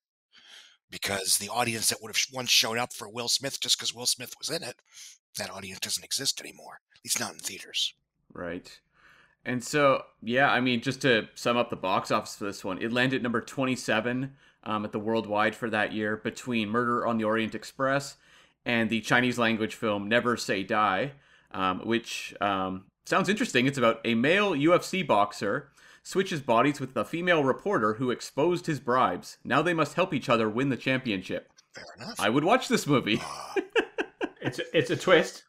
because 0.89 1.37
the 1.37 1.49
audience 1.49 1.89
that 1.89 2.01
would 2.01 2.15
have 2.15 2.25
once 2.33 2.49
shown 2.49 2.77
up 2.77 2.93
for 2.93 3.09
Will 3.09 3.27
Smith 3.27 3.59
just 3.59 3.77
because 3.77 3.93
Will 3.93 4.05
Smith 4.05 4.33
was 4.37 4.49
in 4.49 4.63
it, 4.63 4.77
that 5.37 5.51
audience 5.51 5.79
doesn't 5.79 6.03
exist 6.03 6.39
anymore. 6.39 6.79
At 6.95 7.03
least 7.03 7.19
not 7.19 7.33
in 7.33 7.39
theaters. 7.39 7.93
Right. 8.33 8.79
And 9.45 9.63
so, 9.63 10.03
yeah, 10.21 10.51
I 10.51 10.59
mean, 10.59 10.81
just 10.81 11.01
to 11.01 11.29
sum 11.35 11.57
up 11.57 11.69
the 11.69 11.75
box 11.75 12.11
office 12.11 12.35
for 12.35 12.45
this 12.45 12.63
one, 12.63 12.81
it 12.81 12.91
landed 12.91 13.23
number 13.23 13.41
27 13.41 14.33
um, 14.63 14.85
at 14.85 14.91
the 14.91 14.99
worldwide 14.99 15.55
for 15.55 15.69
that 15.69 15.93
year 15.93 16.17
between 16.17 16.69
Murder 16.69 17.05
on 17.05 17.17
the 17.17 17.23
Orient 17.23 17.55
Express 17.55 18.17
and 18.65 18.89
the 18.89 19.01
Chinese 19.01 19.37
language 19.39 19.75
film 19.75 20.09
Never 20.09 20.35
Say 20.37 20.63
Die, 20.63 21.11
um, 21.51 21.79
which 21.85 22.35
um, 22.41 22.85
sounds 23.05 23.29
interesting. 23.29 23.65
It's 23.65 23.77
about 23.77 24.01
a 24.03 24.15
male 24.15 24.51
UFC 24.51 25.05
boxer 25.05 25.69
switches 26.03 26.41
bodies 26.41 26.79
with 26.79 26.95
a 26.95 27.03
female 27.05 27.43
reporter 27.43 27.95
who 27.95 28.11
exposed 28.11 28.65
his 28.65 28.79
bribes. 28.79 29.37
Now 29.43 29.61
they 29.61 29.73
must 29.73 29.95
help 29.95 30.13
each 30.13 30.29
other 30.29 30.49
win 30.49 30.69
the 30.69 30.77
championship. 30.77 31.51
Fair 31.73 31.85
enough. 31.97 32.19
I 32.19 32.29
would 32.29 32.43
watch 32.43 32.67
this 32.67 32.87
movie. 32.87 33.21
It's 34.47 34.59
a, 34.59 34.77
it's 34.77 34.89
a 34.89 34.95
twist. 34.95 35.43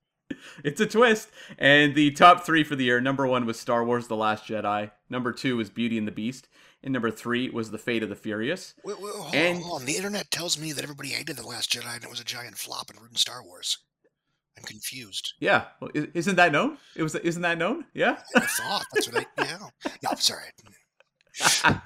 it's 0.64 0.80
a 0.80 0.86
twist. 0.86 1.28
And 1.56 1.94
the 1.94 2.10
top 2.10 2.44
three 2.44 2.64
for 2.64 2.74
the 2.76 2.84
year 2.84 3.00
number 3.00 3.26
one 3.26 3.46
was 3.46 3.58
Star 3.58 3.84
Wars 3.84 4.08
The 4.08 4.16
Last 4.16 4.44
Jedi, 4.44 4.90
number 5.08 5.32
two 5.32 5.56
was 5.56 5.70
Beauty 5.70 5.96
and 5.96 6.06
the 6.06 6.12
Beast, 6.12 6.48
and 6.82 6.92
number 6.92 7.10
three 7.10 7.50
was 7.50 7.70
The 7.70 7.78
Fate 7.78 8.02
of 8.02 8.08
the 8.08 8.16
Furious. 8.16 8.74
wait, 8.84 9.00
wait, 9.00 9.14
hold 9.14 9.34
And- 9.34 9.56
on, 9.58 9.62
hold 9.62 9.80
on. 9.82 9.86
The 9.86 9.96
internet 9.96 10.30
tells 10.30 10.58
me 10.58 10.72
that 10.72 10.84
everybody 10.84 11.10
hated 11.10 11.36
The 11.36 11.46
Last 11.46 11.72
Jedi 11.72 11.94
and 11.94 12.04
it 12.04 12.10
was 12.10 12.20
a 12.20 12.24
giant 12.24 12.56
flop 12.58 12.90
and 12.90 13.00
ruined 13.00 13.18
Star 13.18 13.42
Wars. 13.44 13.78
I'm 14.56 14.64
confused. 14.64 15.34
Yeah, 15.38 15.66
well, 15.80 15.90
isn't 15.94 16.34
that 16.36 16.50
known? 16.50 16.78
It 16.96 17.04
was. 17.04 17.14
Isn't 17.14 17.42
that 17.42 17.58
known? 17.58 17.84
Yeah. 17.94 18.18
I 18.34 18.40
thought 18.40 18.84
that's 18.92 19.08
what 19.12 19.24
I. 19.38 19.44
Yeah. 19.44 19.58
No, 20.02 20.10
I'm 20.10 20.16
sorry. 20.16 20.46
I, 21.70 21.80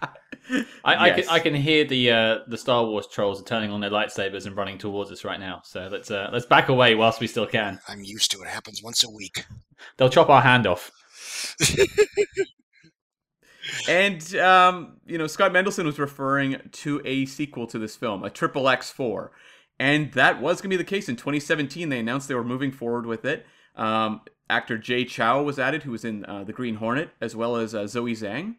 I, 0.85 1.11
can, 1.11 1.29
I 1.29 1.39
can 1.39 1.55
hear 1.55 1.85
the 1.85 2.11
uh, 2.11 2.39
the 2.49 2.57
Star 2.57 2.85
Wars 2.87 3.07
trolls 3.13 3.43
are 3.43 3.45
turning 3.45 3.71
on 3.71 3.81
their 3.81 3.91
lightsabers 3.91 4.47
and 4.47 4.57
running 4.57 4.79
towards 4.79 5.13
us 5.13 5.23
right 5.23 5.39
now. 5.39 5.61
So 5.65 5.89
let's 5.93 6.11
uh, 6.11 6.31
let's 6.33 6.47
back 6.47 6.71
away 6.71 6.95
whilst 6.95 7.21
we 7.21 7.27
still 7.27 7.47
can. 7.47 7.79
I'm 7.89 8.03
used 8.03 8.31
to 8.31 8.39
it. 8.41 8.47
It 8.47 8.49
happens 8.49 8.83
once 8.83 9.05
a 9.05 9.11
week. 9.11 9.45
They'll 9.99 10.09
chop 10.09 10.31
our 10.31 10.41
hand 10.41 10.67
off. 10.67 10.91
And 13.89 14.35
um, 14.37 14.97
you 15.07 15.19
know, 15.19 15.27
Scott 15.27 15.53
Mendelson 15.53 15.85
was 15.85 15.99
referring 15.99 16.61
to 16.73 17.01
a 17.05 17.27
sequel 17.27 17.67
to 17.69 17.79
this 17.79 17.97
film, 17.97 18.25
a 18.25 18.31
Triple 18.31 18.69
X 18.69 18.91
Four, 18.91 19.33
and 19.79 20.13
that 20.13 20.41
was 20.41 20.61
going 20.61 20.71
to 20.71 20.77
be 20.77 20.83
the 20.83 20.89
case 20.89 21.09
in 21.09 21.17
2017. 21.17 21.89
They 21.89 21.99
announced 21.99 22.29
they 22.29 22.35
were 22.35 22.45
moving 22.45 22.73
forward 22.73 23.07
with 23.07 23.25
it. 23.25 23.47
Um, 23.77 24.21
actor 24.49 24.79
Jay 24.79 25.05
Chou 25.05 25.43
was 25.43 25.59
added, 25.59 25.83
who 25.83 25.91
was 25.91 26.05
in 26.05 26.25
uh, 26.27 26.45
The 26.45 26.53
Green 26.53 26.77
Hornet, 26.77 27.11
as 27.21 27.35
well 27.35 27.57
as 27.57 27.75
uh, 27.75 27.87
Zoe 27.87 28.13
Zhang. 28.13 28.57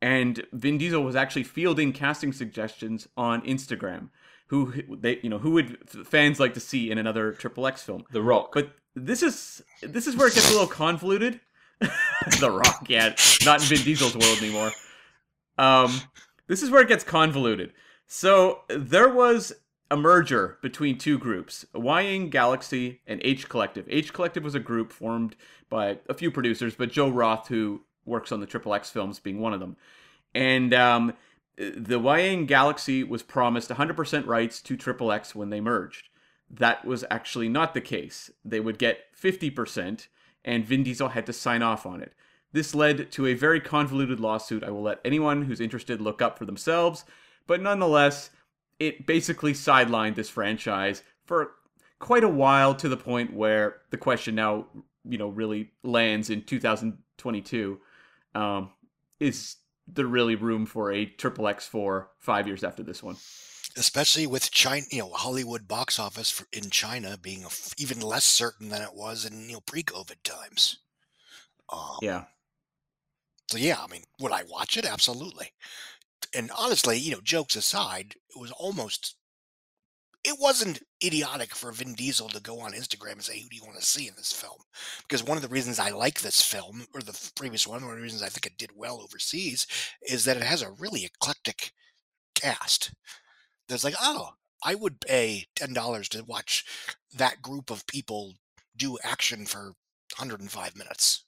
And 0.00 0.46
Vin 0.52 0.78
Diesel 0.78 1.02
was 1.02 1.16
actually 1.16 1.44
fielding 1.44 1.92
casting 1.92 2.32
suggestions 2.32 3.08
on 3.16 3.42
Instagram. 3.42 4.10
Who 4.48 4.74
they, 4.94 5.18
you 5.22 5.30
know, 5.30 5.38
who 5.38 5.52
would 5.52 5.78
fans 6.06 6.38
like 6.38 6.54
to 6.54 6.60
see 6.60 6.90
in 6.90 6.98
another 6.98 7.32
Triple 7.32 7.66
X 7.66 7.82
film? 7.82 8.04
The 8.12 8.22
Rock. 8.22 8.50
But 8.52 8.72
this 8.94 9.22
is 9.22 9.62
this 9.82 10.06
is 10.06 10.16
where 10.16 10.28
it 10.28 10.34
gets 10.34 10.50
a 10.50 10.52
little 10.52 10.66
convoluted. 10.66 11.40
the 12.40 12.50
Rock, 12.50 12.86
yeah, 12.88 13.14
not 13.44 13.60
in 13.60 13.68
Vin 13.68 13.84
Diesel's 13.84 14.16
world 14.16 14.38
anymore. 14.38 14.72
Um, 15.58 16.00
this 16.46 16.62
is 16.62 16.70
where 16.70 16.82
it 16.82 16.88
gets 16.88 17.04
convoluted. 17.04 17.72
So 18.06 18.60
there 18.68 19.08
was 19.08 19.52
a 19.90 19.96
merger 19.96 20.58
between 20.62 20.98
two 20.98 21.18
groups, 21.18 21.64
Wying 21.74 22.30
Galaxy 22.30 23.00
and 23.06 23.20
H 23.22 23.48
Collective. 23.48 23.86
H 23.88 24.12
Collective 24.12 24.42
was 24.42 24.54
a 24.54 24.60
group 24.60 24.92
formed 24.92 25.36
by 25.68 25.98
a 26.08 26.14
few 26.14 26.30
producers, 26.30 26.74
but 26.74 26.90
Joe 26.90 27.08
Roth, 27.08 27.48
who 27.48 27.82
works 28.04 28.32
on 28.32 28.40
the 28.40 28.46
Triple 28.46 28.74
X 28.74 28.90
films, 28.90 29.18
being 29.18 29.40
one 29.40 29.54
of 29.54 29.60
them. 29.60 29.76
And 30.34 30.74
um, 30.74 31.14
the 31.56 31.98
Wying 31.98 32.46
Galaxy 32.46 33.04
was 33.04 33.22
promised 33.22 33.70
100% 33.70 34.26
rights 34.26 34.60
to 34.62 34.76
Triple 34.76 35.12
X 35.12 35.34
when 35.34 35.50
they 35.50 35.60
merged. 35.60 36.08
That 36.50 36.84
was 36.84 37.04
actually 37.10 37.48
not 37.48 37.74
the 37.74 37.80
case. 37.80 38.30
They 38.44 38.60
would 38.60 38.78
get 38.78 39.14
50%, 39.20 40.08
and 40.44 40.64
Vin 40.64 40.82
Diesel 40.82 41.08
had 41.08 41.26
to 41.26 41.32
sign 41.32 41.62
off 41.62 41.86
on 41.86 42.00
it. 42.00 42.12
This 42.52 42.74
led 42.74 43.10
to 43.12 43.26
a 43.26 43.34
very 43.34 43.60
convoluted 43.60 44.20
lawsuit. 44.20 44.62
I 44.62 44.70
will 44.70 44.82
let 44.82 45.00
anyone 45.04 45.42
who's 45.42 45.60
interested 45.60 46.00
look 46.00 46.22
up 46.22 46.38
for 46.38 46.44
themselves, 46.44 47.04
but 47.46 47.60
nonetheless, 47.60 48.30
it 48.78 49.06
basically 49.06 49.52
sidelined 49.52 50.14
this 50.14 50.30
franchise 50.30 51.02
for 51.24 51.52
quite 51.98 52.24
a 52.24 52.28
while 52.28 52.74
to 52.74 52.88
the 52.88 52.96
point 52.96 53.32
where 53.32 53.80
the 53.90 53.96
question 53.96 54.34
now, 54.34 54.66
you 55.08 55.18
know, 55.18 55.28
really 55.28 55.70
lands 55.82 56.30
in 56.30 56.42
2022 56.42 57.80
um, 58.34 58.70
is 59.20 59.56
there 59.86 60.06
really 60.06 60.34
room 60.34 60.66
for 60.66 60.92
a 60.92 61.06
triple 61.06 61.48
X 61.48 61.66
four 61.66 62.10
five 62.18 62.46
years 62.46 62.64
after 62.64 62.82
this 62.82 63.02
one? 63.02 63.16
Especially 63.76 64.26
with 64.26 64.50
China, 64.50 64.86
you 64.90 65.00
know, 65.00 65.10
Hollywood 65.12 65.66
box 65.68 65.98
office 65.98 66.30
for, 66.30 66.46
in 66.52 66.70
China 66.70 67.16
being 67.18 67.44
f- 67.44 67.74
even 67.78 68.00
less 68.00 68.24
certain 68.24 68.68
than 68.68 68.82
it 68.82 68.94
was 68.94 69.24
in 69.24 69.48
you 69.48 69.54
know 69.54 69.60
pre-COVID 69.60 70.22
times. 70.24 70.78
Um, 71.72 71.98
Yeah. 72.02 72.24
So 73.50 73.58
yeah, 73.58 73.78
I 73.82 73.86
mean, 73.88 74.04
would 74.20 74.32
I 74.32 74.42
watch 74.44 74.76
it? 74.76 74.86
Absolutely. 74.86 75.52
And 76.34 76.50
honestly, 76.58 76.98
you 76.98 77.12
know, 77.12 77.20
jokes 77.22 77.56
aside, 77.56 78.14
it 78.34 78.38
was 78.40 78.52
almost. 78.52 79.16
It 80.24 80.38
wasn't 80.40 80.82
idiotic 81.04 81.54
for 81.54 81.70
Vin 81.70 81.94
Diesel 81.94 82.30
to 82.30 82.40
go 82.40 82.58
on 82.60 82.72
Instagram 82.72 83.12
and 83.12 83.24
say, 83.24 83.40
"Who 83.40 83.48
do 83.50 83.56
you 83.56 83.64
want 83.64 83.78
to 83.78 83.84
see 83.84 84.08
in 84.08 84.14
this 84.16 84.32
film?" 84.32 84.58
Because 85.02 85.22
one 85.22 85.36
of 85.36 85.42
the 85.42 85.50
reasons 85.50 85.78
I 85.78 85.90
like 85.90 86.20
this 86.20 86.40
film, 86.40 86.86
or 86.94 87.02
the 87.02 87.30
previous 87.36 87.66
one, 87.66 87.82
one 87.82 87.90
of 87.92 87.96
the 87.98 88.02
reasons 88.02 88.22
I 88.22 88.30
think 88.30 88.46
it 88.46 88.56
did 88.56 88.70
well 88.74 89.02
overseas, 89.02 89.66
is 90.02 90.24
that 90.24 90.38
it 90.38 90.42
has 90.42 90.62
a 90.62 90.70
really 90.72 91.04
eclectic 91.04 91.72
cast. 92.34 92.92
There's 93.68 93.84
like, 93.84 93.94
oh, 94.00 94.34
I 94.62 94.74
would 94.74 95.00
pay 95.00 95.46
ten 95.54 95.72
dollars 95.72 96.08
to 96.10 96.24
watch 96.24 96.64
that 97.14 97.42
group 97.42 97.70
of 97.70 97.86
people 97.86 98.34
do 98.76 98.98
action 99.02 99.46
for 99.46 99.74
105 100.18 100.76
minutes. 100.76 101.24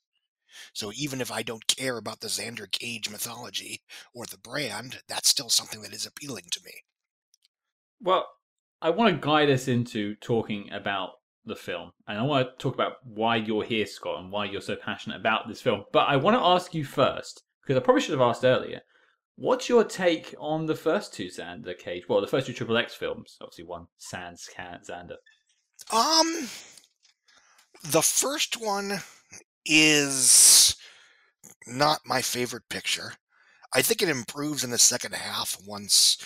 So 0.73 0.91
even 0.95 1.21
if 1.21 1.31
I 1.31 1.43
don't 1.43 1.67
care 1.67 1.99
about 1.99 2.21
the 2.21 2.29
Xander 2.29 2.71
Cage 2.71 3.11
mythology 3.11 3.83
or 4.15 4.27
the 4.27 4.39
brand, 4.39 5.01
that's 5.09 5.29
still 5.29 5.51
something 5.51 5.83
that 5.83 5.93
is 5.93 6.07
appealing 6.07 6.45
to 6.51 6.61
me. 6.65 6.73
Well, 8.01 8.27
I 8.81 8.91
want 8.91 9.15
to 9.15 9.27
guide 9.27 9.51
us 9.51 9.69
into 9.69 10.15
talking 10.17 10.71
about 10.73 11.11
the 11.45 11.57
film, 11.57 11.93
and 12.09 12.19
I 12.19 12.23
want 12.23 12.49
to 12.49 12.63
talk 12.63 12.75
about 12.75 12.95
why 13.05 13.37
you're 13.37 13.65
here, 13.65 13.87
Scott, 13.87 14.21
and 14.21 14.33
why 14.33 14.47
you're 14.47 14.61
so 14.61 14.77
passionate 14.77 15.21
about 15.21 15.49
this 15.49 15.63
film. 15.63 15.85
But 15.93 16.09
I 16.09 16.17
want 16.17 16.37
to 16.37 16.45
ask 16.45 16.75
you 16.75 16.85
first, 16.85 17.43
because 17.63 17.77
I 17.77 17.85
probably 17.85 18.03
should 18.03 18.19
have 18.19 18.29
asked 18.29 18.45
earlier. 18.45 18.81
What's 19.37 19.69
your 19.69 19.85
take 19.85 20.35
on 20.39 20.65
the 20.65 20.75
first 20.75 21.13
two 21.13 21.27
Xander 21.27 21.79
Cage? 21.79 22.09
Well, 22.09 22.23
the 22.23 22.27
first 22.27 22.47
two 22.47 22.55
Triple 22.55 22.79
X 22.79 22.95
films, 22.95 23.37
obviously 23.41 23.65
one 23.65 23.87
Sans 23.99 24.49
Can 24.55 24.81
Xander. 24.89 25.17
Um, 25.93 26.49
the 27.85 28.01
first 28.01 28.59
one 28.59 29.01
is 29.67 30.75
not 31.67 32.01
my 32.07 32.23
favorite 32.23 32.69
picture. 32.71 33.13
I 33.75 33.83
think 33.83 34.01
it 34.01 34.09
improves 34.09 34.65
in 34.65 34.71
the 34.71 34.79
second 34.79 35.15
half 35.15 35.59
once 35.67 36.17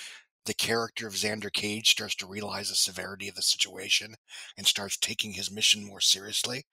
the 0.46 0.54
character 0.54 1.08
of 1.08 1.14
Xander 1.14 1.52
Cage 1.52 1.90
starts 1.90 2.14
to 2.16 2.26
realize 2.26 2.68
the 2.68 2.76
severity 2.76 3.28
of 3.28 3.34
the 3.34 3.42
situation 3.42 4.14
and 4.56 4.66
starts 4.66 4.96
taking 4.96 5.32
his 5.32 5.50
mission 5.50 5.84
more 5.84 6.00
seriously, 6.00 6.64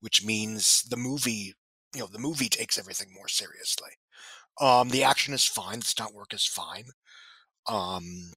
which 0.00 0.24
means 0.24 0.82
the 0.82 0.96
movie, 0.96 1.54
you 1.94 2.00
know, 2.00 2.08
the 2.08 2.18
movie 2.18 2.48
takes 2.48 2.78
everything 2.78 3.12
more 3.14 3.28
seriously. 3.28 3.90
Um, 4.60 4.88
the 4.90 5.04
action 5.04 5.34
is 5.34 5.44
fine, 5.44 5.80
the 5.80 5.86
stunt 5.86 6.14
work 6.14 6.32
is 6.34 6.46
fine. 6.46 6.84
Um, 7.68 8.32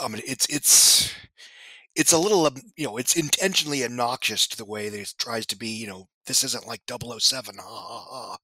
I 0.00 0.08
mean, 0.08 0.22
it's 0.26 0.46
it's 0.48 1.12
it's 1.96 2.12
a 2.12 2.18
little, 2.18 2.46
um, 2.46 2.56
you 2.76 2.86
know, 2.86 2.96
it's 2.96 3.16
intentionally 3.16 3.84
obnoxious 3.84 4.46
to 4.48 4.56
the 4.56 4.64
way 4.64 4.88
that 4.88 5.00
it 5.00 5.14
tries 5.18 5.46
to 5.48 5.56
be. 5.56 5.68
You 5.68 5.88
know, 5.88 6.08
this 6.26 6.44
isn't 6.44 6.66
like 6.66 6.82
007, 6.88 7.56
ha 7.58 7.62
ha 7.62 8.06
ha. 8.10 8.36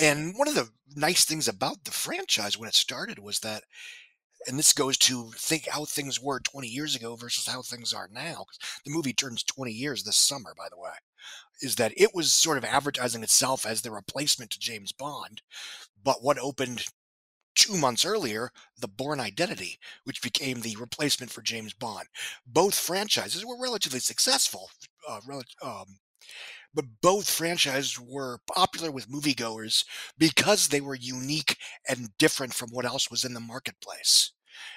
And 0.00 0.34
one 0.36 0.48
of 0.48 0.54
the 0.54 0.70
nice 0.96 1.24
things 1.24 1.48
about 1.48 1.84
the 1.84 1.90
franchise 1.92 2.58
when 2.58 2.68
it 2.68 2.74
started 2.74 3.18
was 3.18 3.40
that, 3.40 3.64
and 4.48 4.58
this 4.58 4.72
goes 4.72 4.98
to 4.98 5.32
think 5.36 5.68
how 5.68 5.84
things 5.86 6.20
were 6.20 6.40
20 6.40 6.68
years 6.68 6.96
ago 6.96 7.16
versus 7.16 7.46
how 7.46 7.62
things 7.62 7.92
are 7.94 8.08
now. 8.12 8.46
the 8.84 8.92
movie 8.92 9.14
turns 9.14 9.42
20 9.44 9.72
years 9.72 10.04
this 10.04 10.16
summer, 10.16 10.54
by 10.56 10.68
the 10.70 10.78
way. 10.78 10.92
Is 11.60 11.76
that 11.76 11.92
it 11.96 12.14
was 12.14 12.32
sort 12.32 12.58
of 12.58 12.64
advertising 12.64 13.22
itself 13.22 13.66
as 13.66 13.82
the 13.82 13.90
replacement 13.90 14.50
to 14.52 14.60
James 14.60 14.92
Bond, 14.92 15.42
but 16.02 16.22
what 16.22 16.38
opened 16.38 16.86
two 17.54 17.76
months 17.76 18.04
earlier, 18.04 18.50
The 18.78 18.86
Bourne 18.86 19.18
Identity, 19.20 19.78
which 20.04 20.22
became 20.22 20.60
the 20.60 20.76
replacement 20.76 21.32
for 21.32 21.42
James 21.42 21.72
Bond. 21.74 22.06
Both 22.46 22.76
franchises 22.76 23.44
were 23.44 23.60
relatively 23.60 23.98
successful, 23.98 24.70
uh, 25.08 25.20
rel- 25.26 25.42
um, 25.60 25.98
but 26.74 26.84
both 27.02 27.30
franchises 27.30 27.98
were 27.98 28.38
popular 28.46 28.90
with 28.92 29.10
moviegoers 29.10 29.84
because 30.16 30.68
they 30.68 30.80
were 30.80 30.94
unique 30.94 31.56
and 31.88 32.16
different 32.18 32.54
from 32.54 32.70
what 32.70 32.84
else 32.84 33.10
was 33.10 33.24
in 33.24 33.34
the 33.34 33.40
marketplace. 33.40 34.32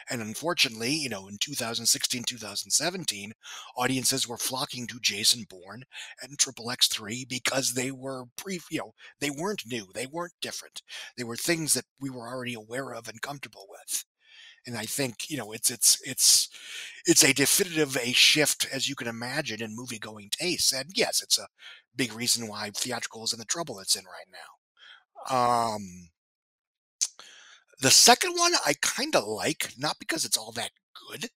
And 0.10 0.22
unfortunately, 0.22 0.94
you 0.94 1.10
know, 1.10 1.28
in 1.28 1.38
2016, 1.38 2.24
2017, 2.24 3.34
audiences 3.76 4.28
were 4.28 4.38
flocking 4.38 4.88
to 4.88 5.00
Jason 5.02 5.46
Bourne 5.50 5.84
and 6.22 6.38
Triple 6.38 6.70
X3 6.70 7.26
because 7.26 7.74
they 7.74 7.92
were 7.92 8.26
pre, 8.38 8.60
you 8.70 8.80
know, 8.80 8.94
they 9.20 9.30
weren't 9.30 9.66
new, 9.66 9.88
they 9.94 10.06
weren't 10.08 10.34
different. 10.42 10.82
They 11.18 11.24
were 11.24 11.36
things 11.36 11.74
that 11.74 11.86
we 12.00 12.10
were 12.10 12.28
already 12.28 12.54
aware 12.54 12.94
of 12.94 13.08
and 13.08 13.22
comfortable 13.22 13.68
with. 13.70 14.06
And 14.68 14.78
I 14.78 14.86
think, 14.86 15.30
you 15.30 15.38
know, 15.38 15.52
it's 15.54 15.70
it's 15.72 16.00
it's 16.06 16.50
it's 17.06 17.24
a 17.24 17.34
definitive 17.34 17.98
a 17.98 18.14
shift 18.14 18.68
as 18.72 18.88
you 18.90 18.96
can 18.96 19.08
imagine 19.08 19.62
in 19.62 19.76
movie 19.76 20.00
going 20.00 20.30
tastes. 20.32 20.72
And 20.74 20.90
yes, 20.96 21.22
it's 21.24 21.40
a 21.40 21.48
big 21.96 22.14
reason 22.14 22.48
why 22.48 22.70
theatrical 22.72 23.24
is 23.24 23.34
in 23.34 23.40
the 23.40 23.46
trouble 23.46 23.80
it's 23.80 23.96
in 23.96 24.06
right 24.06 24.28
now. 24.32 25.76
Um 25.76 26.10
the 27.82 27.92
second 27.92 28.34
one 28.36 28.54
I 28.66 28.74
kind 28.82 29.16
of 29.16 29.26
like, 29.26 29.74
not 29.78 29.98
because 30.00 30.24
it's 30.24 30.38
all 30.38 30.52
that 30.54 30.72
good, 31.10 31.30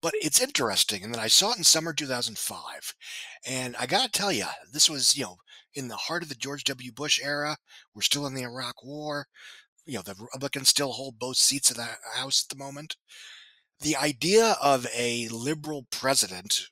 but 0.00 0.12
it's 0.20 0.40
interesting. 0.40 1.04
And 1.04 1.14
then 1.14 1.20
I 1.20 1.28
saw 1.28 1.52
it 1.52 1.58
in 1.58 1.64
summer 1.64 1.92
2005. 1.92 2.94
And 3.46 3.76
I 3.78 3.86
got 3.86 4.12
to 4.12 4.18
tell 4.18 4.32
you, 4.32 4.46
this 4.72 4.88
was, 4.88 5.16
you 5.16 5.24
know, 5.24 5.36
in 5.74 5.88
the 5.88 5.96
heart 5.96 6.22
of 6.22 6.28
the 6.28 6.34
George 6.34 6.64
W. 6.64 6.92
Bush 6.92 7.20
era. 7.22 7.56
We're 7.94 8.02
still 8.02 8.26
in 8.26 8.34
the 8.34 8.42
Iraq 8.42 8.82
War. 8.84 9.26
You 9.86 9.96
know, 9.96 10.02
the 10.02 10.14
Republicans 10.18 10.68
still 10.68 10.92
hold 10.92 11.18
both 11.18 11.36
seats 11.36 11.70
of 11.70 11.76
the 11.76 11.88
House 12.14 12.44
at 12.44 12.56
the 12.56 12.62
moment. 12.62 12.96
The 13.80 13.96
idea 13.96 14.56
of 14.62 14.86
a 14.94 15.28
liberal 15.28 15.86
president 15.90 16.66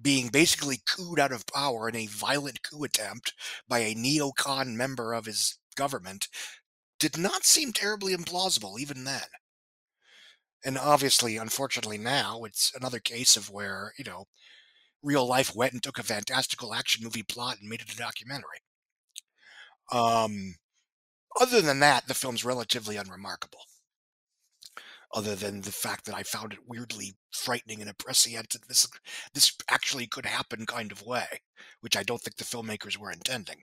being 0.00 0.28
basically 0.28 0.80
cooed 0.86 1.18
out 1.18 1.32
of 1.32 1.46
power 1.46 1.88
in 1.88 1.96
a 1.96 2.06
violent 2.06 2.62
coup 2.62 2.84
attempt 2.84 3.32
by 3.68 3.78
a 3.80 3.94
neocon 3.94 4.74
member 4.74 5.14
of 5.14 5.26
his 5.26 5.58
government 5.74 6.28
did 6.98 7.18
not 7.18 7.44
seem 7.44 7.72
terribly 7.72 8.14
implausible 8.14 8.78
even 8.78 9.04
then. 9.04 9.22
And 10.64 10.78
obviously, 10.78 11.36
unfortunately, 11.36 11.98
now 11.98 12.44
it's 12.44 12.72
another 12.74 12.98
case 12.98 13.36
of 13.36 13.50
where, 13.50 13.92
you 13.98 14.04
know, 14.04 14.26
real 15.02 15.26
life 15.26 15.54
went 15.54 15.72
and 15.72 15.82
took 15.82 15.98
a 15.98 16.02
fantastical 16.02 16.74
action 16.74 17.04
movie 17.04 17.22
plot 17.22 17.58
and 17.60 17.68
made 17.68 17.80
it 17.80 17.92
a 17.92 17.96
documentary. 17.96 18.60
Um, 19.92 20.56
other 21.40 21.60
than 21.60 21.80
that, 21.80 22.08
the 22.08 22.14
film's 22.14 22.44
relatively 22.44 22.96
unremarkable. 22.96 23.60
Other 25.12 25.36
than 25.36 25.60
the 25.60 25.72
fact 25.72 26.04
that 26.06 26.16
I 26.16 26.22
found 26.24 26.52
it 26.52 26.66
weirdly 26.66 27.16
frightening 27.30 27.80
and 27.80 27.96
prescient 27.96 28.50
that 28.50 28.66
this 28.68 28.88
this 29.32 29.52
actually 29.68 30.06
could 30.08 30.26
happen 30.26 30.66
kind 30.66 30.90
of 30.90 31.02
way, 31.06 31.26
which 31.80 31.96
I 31.96 32.02
don't 32.02 32.20
think 32.20 32.36
the 32.36 32.44
filmmakers 32.44 32.96
were 32.96 33.12
intending. 33.12 33.62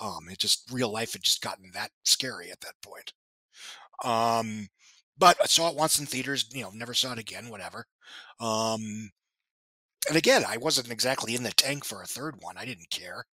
Um, 0.00 0.28
it 0.30 0.38
just 0.38 0.70
real 0.72 0.90
life 0.90 1.12
had 1.12 1.22
just 1.22 1.42
gotten 1.42 1.70
that 1.74 1.90
scary 2.04 2.50
at 2.50 2.60
that 2.60 2.74
point. 2.82 3.12
Um, 4.04 4.68
but 5.18 5.36
I 5.42 5.46
saw 5.46 5.68
it 5.70 5.76
once 5.76 5.98
in 5.98 6.06
theaters, 6.06 6.46
you 6.52 6.62
know, 6.62 6.70
never 6.74 6.94
saw 6.94 7.12
it 7.12 7.18
again, 7.18 7.48
whatever. 7.48 7.86
Um, 8.40 9.10
and 10.08 10.16
again, 10.16 10.44
I 10.46 10.56
wasn't 10.56 10.90
exactly 10.90 11.34
in 11.34 11.42
the 11.42 11.52
tank 11.52 11.84
for 11.84 12.02
a 12.02 12.06
third 12.06 12.36
one. 12.40 12.56
I 12.58 12.64
didn't 12.64 12.90
care. 12.90 13.24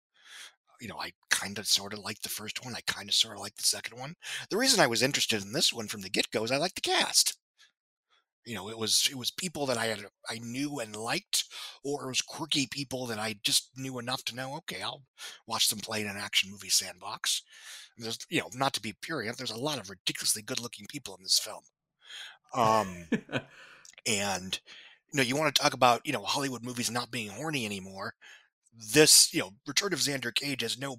You 0.80 0.88
know, 0.88 0.98
I 1.00 1.12
kind 1.30 1.60
of 1.60 1.68
sort 1.68 1.94
of 1.94 2.00
liked 2.00 2.24
the 2.24 2.30
first 2.30 2.64
one. 2.64 2.76
I 2.76 2.82
kind 2.88 3.10
of 3.10 3.16
sort 3.16 3.36
of 3.36 3.42
liked 3.42 3.58
the 3.58 3.64
second 3.64 4.00
one. 4.00 4.16
The 4.50 4.58
reason 4.58 4.80
I 4.80 4.88
was 4.88 5.04
interested 5.04 5.44
in 5.44 5.54
this 5.54 5.74
one 5.74 5.88
from 5.88 6.02
the 6.02 6.10
get 6.10 6.32
go 6.32 6.44
is 6.44 6.52
I 6.52 6.58
liked 6.58 6.76
the 6.76 6.82
cast. 6.82 7.38
You 8.46 8.56
know, 8.56 8.70
it 8.70 8.78
was 8.78 9.08
it 9.12 9.18
was 9.18 9.30
people 9.30 9.66
that 9.68 9.78
I 9.78 9.86
had 9.86 10.06
I 10.30 10.40
knew 10.40 10.80
and 10.80 10.96
liked, 10.96 11.46
or 11.84 12.06
it 12.06 12.08
was 12.08 12.22
quirky 12.22 12.68
people 12.68 13.06
that 13.08 13.20
I 13.20 13.36
just 13.44 13.70
knew 13.78 14.00
enough 14.00 14.24
to 14.26 14.36
know. 14.36 14.56
Okay, 14.58 14.82
I'll 14.82 15.04
watch 15.46 15.70
them 15.70 15.80
play 15.80 16.02
in 16.02 16.08
an 16.08 16.18
action 16.18 16.50
movie 16.50 16.70
sandbox. 16.70 17.44
And 17.96 18.06
there's 18.06 18.20
you 18.30 18.40
know, 18.40 18.50
not 18.56 18.74
to 18.74 18.82
be 18.82 18.96
purient, 19.02 19.38
there's 19.38 19.52
a 19.52 19.58
lot 19.58 19.80
of 19.80 19.90
ridiculously 19.90 20.42
good 20.42 20.60
looking 20.60 20.88
people 20.88 21.16
in 21.16 21.24
this 21.24 21.40
film. 21.40 21.64
Um, 22.54 23.08
and 24.08 24.60
you 25.14 25.18
know, 25.18 25.24
you 25.24 25.36
want 25.36 25.54
to 25.54 25.62
talk 25.62 25.74
about 25.74 26.06
you 26.06 26.14
know 26.14 26.24
Hollywood 26.24 26.64
movies 26.64 26.90
not 26.90 27.12
being 27.12 27.30
horny 27.30 27.66
anymore. 27.66 28.16
This 28.94 29.34
you 29.34 29.42
know, 29.42 29.52
Return 29.68 29.94
of 29.94 30.00
Xander 30.00 30.34
Cage 30.34 30.62
has 30.62 30.80
no, 30.80 30.98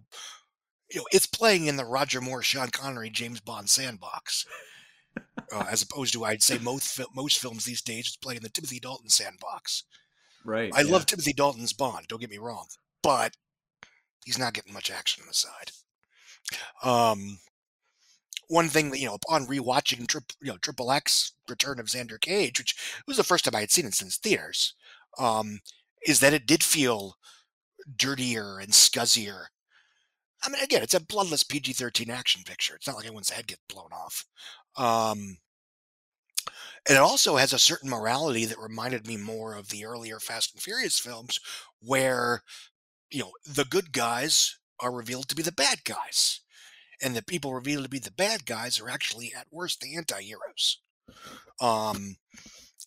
you 0.91 1.01
know, 1.01 1.07
it's 1.13 1.27
playing 1.27 1.67
in 1.67 1.77
the 1.77 1.85
Roger 1.85 2.21
Moore, 2.21 2.43
Sean 2.43 2.69
Connery, 2.69 3.11
James 3.11 3.41
Bond 3.41 3.69
sandbox. 3.69 4.47
Uh, 5.53 5.67
as 5.71 5.83
opposed 5.83 6.13
to, 6.13 6.25
I'd 6.25 6.43
say 6.43 6.59
most 6.59 7.01
most 7.15 7.39
films 7.39 7.65
these 7.65 7.83
days 7.83 8.09
is 8.09 8.17
playing 8.17 8.39
in 8.39 8.43
the 8.43 8.49
Timothy 8.49 8.81
Dalton 8.81 9.09
sandbox. 9.09 9.85
Right. 10.45 10.73
I 10.75 10.83
yeah. 10.83 10.93
love 10.93 11.07
Timothy 11.07 11.33
Dalton's 11.33 11.73
Bond. 11.73 12.07
Don't 12.09 12.21
get 12.21 12.31
me 12.31 12.39
wrong, 12.39 12.67
but 13.03 13.37
he's 14.25 14.39
not 14.39 14.55
getting 14.55 14.73
much 14.73 14.91
action 14.91 15.23
on 15.23 15.29
the 15.29 15.35
side. 15.35 15.71
Um, 16.83 17.39
one 18.49 18.69
thing 18.69 18.91
that 18.91 18.99
you 18.99 19.07
know, 19.07 19.15
upon 19.15 19.47
rewatching 19.47 20.07
Trip, 20.07 20.25
you 20.41 20.51
know, 20.51 20.59
Triple 20.59 20.93
X 20.93 21.33
Return 21.49 21.79
of 21.79 21.87
Xander 21.87 22.21
Cage, 22.21 22.59
which 22.59 22.77
was 23.07 23.17
the 23.17 23.25
first 23.25 23.45
time 23.45 23.55
I 23.55 23.61
had 23.61 23.71
seen 23.71 23.87
it 23.87 23.95
since 23.95 24.17
theaters, 24.17 24.75
um, 25.19 25.61
is 26.07 26.21
that 26.21 26.35
it 26.35 26.47
did 26.47 26.63
feel 26.63 27.17
dirtier 27.97 28.59
and 28.59 28.73
scuzzier 28.73 29.47
I 30.45 30.51
mean, 30.51 30.63
again, 30.63 30.83
it's 30.83 30.95
a 30.95 31.01
bloodless 31.01 31.45
PG-13 31.45 32.09
action 32.09 32.43
picture. 32.45 32.75
It's 32.75 32.87
not 32.87 32.97
like 32.97 33.07
anyone's 33.07 33.31
head 33.31 33.47
gets 33.47 33.63
blown 33.69 33.93
off. 33.93 34.25
Um, 34.77 35.39
and 36.89 36.97
it 36.97 37.01
also 37.01 37.37
has 37.37 37.53
a 37.53 37.59
certain 37.59 37.89
morality 37.89 38.45
that 38.45 38.59
reminded 38.59 39.07
me 39.07 39.17
more 39.17 39.55
of 39.55 39.69
the 39.69 39.85
earlier 39.85 40.19
Fast 40.19 40.55
and 40.55 40.63
Furious 40.63 40.99
films, 40.99 41.39
where 41.81 42.43
you 43.11 43.21
know 43.21 43.33
the 43.47 43.65
good 43.65 43.93
guys 43.93 44.59
are 44.81 44.93
revealed 44.93 45.29
to 45.29 45.37
be 45.37 45.43
the 45.43 45.53
bad 45.53 45.85
guys, 45.85 46.41
and 47.03 47.15
the 47.15 47.23
people 47.23 47.55
revealed 47.55 47.85
to 47.85 47.91
be 47.91 47.99
the 47.99 48.11
bad 48.11 48.47
guys 48.47 48.81
are 48.81 48.89
actually 48.89 49.33
at 49.37 49.47
worst 49.53 49.81
the 49.81 49.97
anti-heroes. 49.97 50.79
Um, 51.61 52.17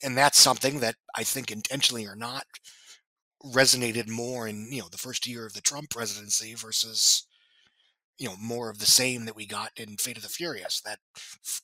and 0.03 0.17
that's 0.17 0.39
something 0.39 0.79
that 0.81 0.95
I 1.15 1.23
think 1.23 1.51
intentionally 1.51 2.05
or 2.05 2.15
not 2.15 2.45
resonated 3.43 4.09
more 4.09 4.47
in 4.47 4.71
you 4.71 4.81
know 4.81 4.89
the 4.91 4.97
first 4.97 5.27
year 5.27 5.45
of 5.45 5.53
the 5.53 5.61
Trump 5.61 5.89
presidency 5.89 6.53
versus 6.55 7.27
you 8.17 8.29
know 8.29 8.35
more 8.39 8.69
of 8.69 8.79
the 8.79 8.85
same 8.85 9.25
that 9.25 9.35
we 9.35 9.45
got 9.45 9.71
in 9.77 9.97
Fate 9.97 10.17
of 10.17 10.23
the 10.23 10.29
Furious 10.29 10.81
that 10.81 10.99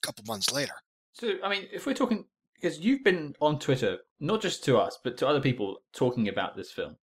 couple 0.01 0.23
months 0.27 0.51
later. 0.51 0.73
So 1.13 1.35
I 1.43 1.49
mean, 1.49 1.67
if 1.71 1.85
we're 1.85 1.93
talking 1.93 2.25
because 2.55 2.79
you've 2.79 3.03
been 3.03 3.35
on 3.41 3.59
Twitter, 3.59 3.97
not 4.19 4.41
just 4.41 4.63
to 4.65 4.77
us 4.77 4.97
but 5.03 5.17
to 5.17 5.27
other 5.27 5.41
people 5.41 5.77
talking 5.93 6.27
about 6.27 6.55
this 6.55 6.71
film, 6.71 6.95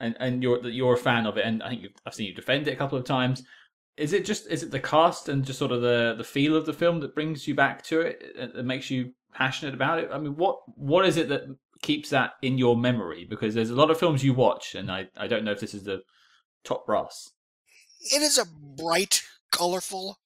and 0.00 0.16
and 0.20 0.42
you're 0.42 0.64
you're 0.66 0.94
a 0.94 0.98
fan 0.98 1.26
of 1.26 1.36
it, 1.36 1.44
and 1.44 1.62
I 1.62 1.70
think 1.70 1.86
I've 2.06 2.14
seen 2.14 2.26
you 2.26 2.34
defend 2.34 2.68
it 2.68 2.72
a 2.72 2.76
couple 2.76 2.98
of 2.98 3.04
times. 3.04 3.42
Is 3.96 4.12
it 4.12 4.24
just 4.24 4.48
is 4.48 4.62
it 4.62 4.70
the 4.70 4.80
cast 4.80 5.28
and 5.28 5.44
just 5.44 5.58
sort 5.58 5.72
of 5.72 5.82
the 5.82 6.14
the 6.16 6.24
feel 6.24 6.56
of 6.56 6.66
the 6.66 6.72
film 6.72 7.00
that 7.00 7.14
brings 7.14 7.46
you 7.46 7.54
back 7.54 7.82
to 7.84 8.00
it 8.00 8.36
that 8.36 8.64
makes 8.64 8.90
you 8.90 9.12
passionate 9.32 9.74
about 9.74 9.98
it? 9.98 10.10
I 10.12 10.18
mean, 10.18 10.36
what 10.36 10.60
what 10.74 11.06
is 11.06 11.16
it 11.16 11.28
that 11.28 11.42
keeps 11.82 12.10
that 12.10 12.32
in 12.42 12.58
your 12.58 12.76
memory? 12.76 13.26
Because 13.28 13.54
there's 13.54 13.70
a 13.70 13.76
lot 13.76 13.90
of 13.90 13.98
films 13.98 14.24
you 14.24 14.34
watch, 14.34 14.74
and 14.74 14.90
I 14.90 15.08
I 15.16 15.26
don't 15.28 15.44
know 15.44 15.52
if 15.52 15.60
this 15.60 15.74
is 15.74 15.84
the 15.84 16.02
top 16.64 16.86
brass. 16.86 17.30
It 18.04 18.22
is 18.22 18.38
a 18.38 18.44
bright, 18.44 19.22
colorful, 19.50 20.18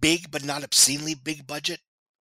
big 0.00 0.30
but 0.30 0.44
not 0.44 0.64
obscenely 0.64 1.14
big 1.14 1.46
budget 1.46 1.80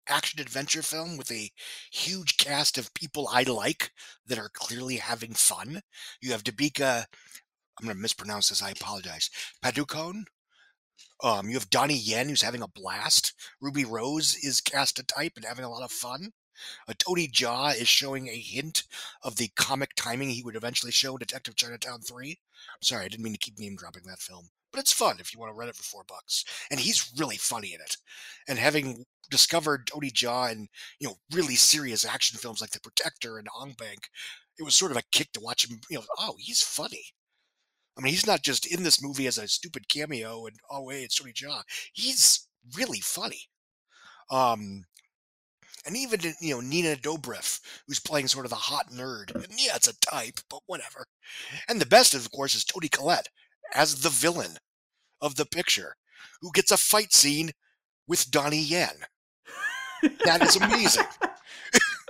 action 0.09 0.41
adventure 0.41 0.81
film 0.81 1.15
with 1.15 1.31
a 1.31 1.49
huge 1.91 2.36
cast 2.36 2.77
of 2.77 2.93
people 2.93 3.29
I 3.31 3.43
like 3.43 3.91
that 4.27 4.38
are 4.38 4.49
clearly 4.53 4.97
having 4.97 5.34
fun. 5.34 5.81
You 6.21 6.31
have 6.34 6.43
Dabika, 6.43 7.05
I'm 7.79 7.86
going 7.86 7.95
to 7.95 8.01
mispronounce 8.01 8.49
this, 8.49 8.61
I 8.61 8.71
apologize. 8.71 9.29
Padukone. 9.63 10.25
Um, 11.23 11.47
you 11.47 11.53
have 11.53 11.69
Donnie 11.69 11.97
Yen, 11.97 12.27
who's 12.27 12.41
having 12.41 12.61
a 12.61 12.67
blast. 12.67 13.34
Ruby 13.61 13.86
Rose 13.86 14.36
is 14.36 14.59
cast 14.59 14.99
a 14.99 15.05
type 15.05 15.34
and 15.38 15.45
having 15.45 15.63
a 15.63 15.69
lot 15.69 15.84
of 15.84 15.91
fun. 15.91 16.31
Uh, 16.88 16.93
Tony 16.97 17.27
Jaa 17.27 17.73
is 17.79 17.88
showing 17.88 18.27
a 18.27 18.38
hint 18.38 18.84
of 19.23 19.38
the 19.38 19.49
comic 19.55 19.91
timing 19.95 20.29
he 20.29 20.43
would 20.43 20.55
eventually 20.55 20.91
show 20.91 21.13
in 21.13 21.19
Detective 21.19 21.55
Chinatown 21.55 22.01
3. 22.01 22.38
Sorry, 22.81 23.05
I 23.05 23.07
didn't 23.07 23.23
mean 23.23 23.34
to 23.34 23.39
keep 23.39 23.57
name 23.57 23.75
dropping 23.77 24.03
that 24.03 24.19
film. 24.19 24.49
But 24.74 24.80
it's 24.80 24.91
fun 24.91 25.17
if 25.19 25.32
you 25.32 25.39
want 25.39 25.51
to 25.51 25.55
rent 25.55 25.69
it 25.69 25.76
for 25.76 25.84
four 25.84 26.03
bucks. 26.07 26.43
And 26.71 26.80
he's 26.80 27.13
really 27.17 27.38
funny 27.38 27.74
in 27.74 27.80
it. 27.80 27.95
And 28.47 28.57
having 28.57 29.05
discovered 29.30 29.88
Tony 29.88 30.09
Jaa 30.09 30.51
in, 30.51 30.67
you 30.99 31.07
know, 31.07 31.15
really 31.32 31.55
serious 31.55 32.03
action 32.03 32.39
films 32.39 32.59
like 32.59 32.71
The 32.71 32.82
Protector 32.82 33.38
and 33.38 33.47
Ong 33.55 33.76
Bak, 33.78 34.09
it 34.57 34.63
was 34.63 34.74
sort 34.74 34.91
of 34.91 34.97
a 34.97 35.03
kick 35.11 35.32
to 35.34 35.39
watch 35.39 35.69
him, 35.69 35.80
you 35.89 35.99
know, 35.99 36.03
oh, 36.19 36.36
he's 36.39 36.61
funny. 36.61 37.05
I 37.97 38.01
mean, 38.01 38.11
he's 38.11 38.26
not 38.26 38.41
just 38.41 38.65
in 38.65 38.82
this 38.82 39.01
movie 39.01 39.28
as 39.28 39.38
a 39.38 39.47
stupid 39.47 39.88
cameo 39.88 40.47
and 40.47 40.55
oh 40.71 40.84
wait, 40.84 41.03
it's 41.03 41.19
Tony 41.19 41.34
Jaa. 41.34 41.61
He's 41.93 42.47
really 42.76 42.99
funny. 42.99 43.41
Um, 44.32 44.86
and 45.86 45.97
even 45.97 46.19
you 46.39 46.55
know 46.55 46.61
Nina 46.61 46.95
Dobrev, 46.95 47.59
who's 47.88 47.99
playing 47.99 48.28
sort 48.28 48.45
of 48.45 48.49
the 48.49 48.55
hot 48.55 48.89
nerd. 48.91 49.36
And 49.36 49.53
yeah, 49.57 49.76
it's 49.76 49.88
a 49.88 49.99
type, 49.99 50.39
but 50.49 50.61
whatever. 50.65 51.05
And 51.67 51.80
the 51.80 51.86
best, 51.86 52.13
of 52.13 52.32
course, 52.32 52.55
is 52.55 52.63
Toni 52.63 52.89
Collette 52.89 53.30
as 53.74 54.01
the 54.01 54.09
villain 54.09 54.57
of 55.21 55.36
the 55.36 55.45
picture, 55.45 55.95
who 56.41 56.51
gets 56.51 56.71
a 56.71 56.78
fight 56.78 57.13
scene 57.13 57.51
with 58.07 58.30
Donnie 58.30 58.61
Yen. 58.61 59.05
That 60.26 60.41
is 60.41 60.57
amazing. 60.57 61.05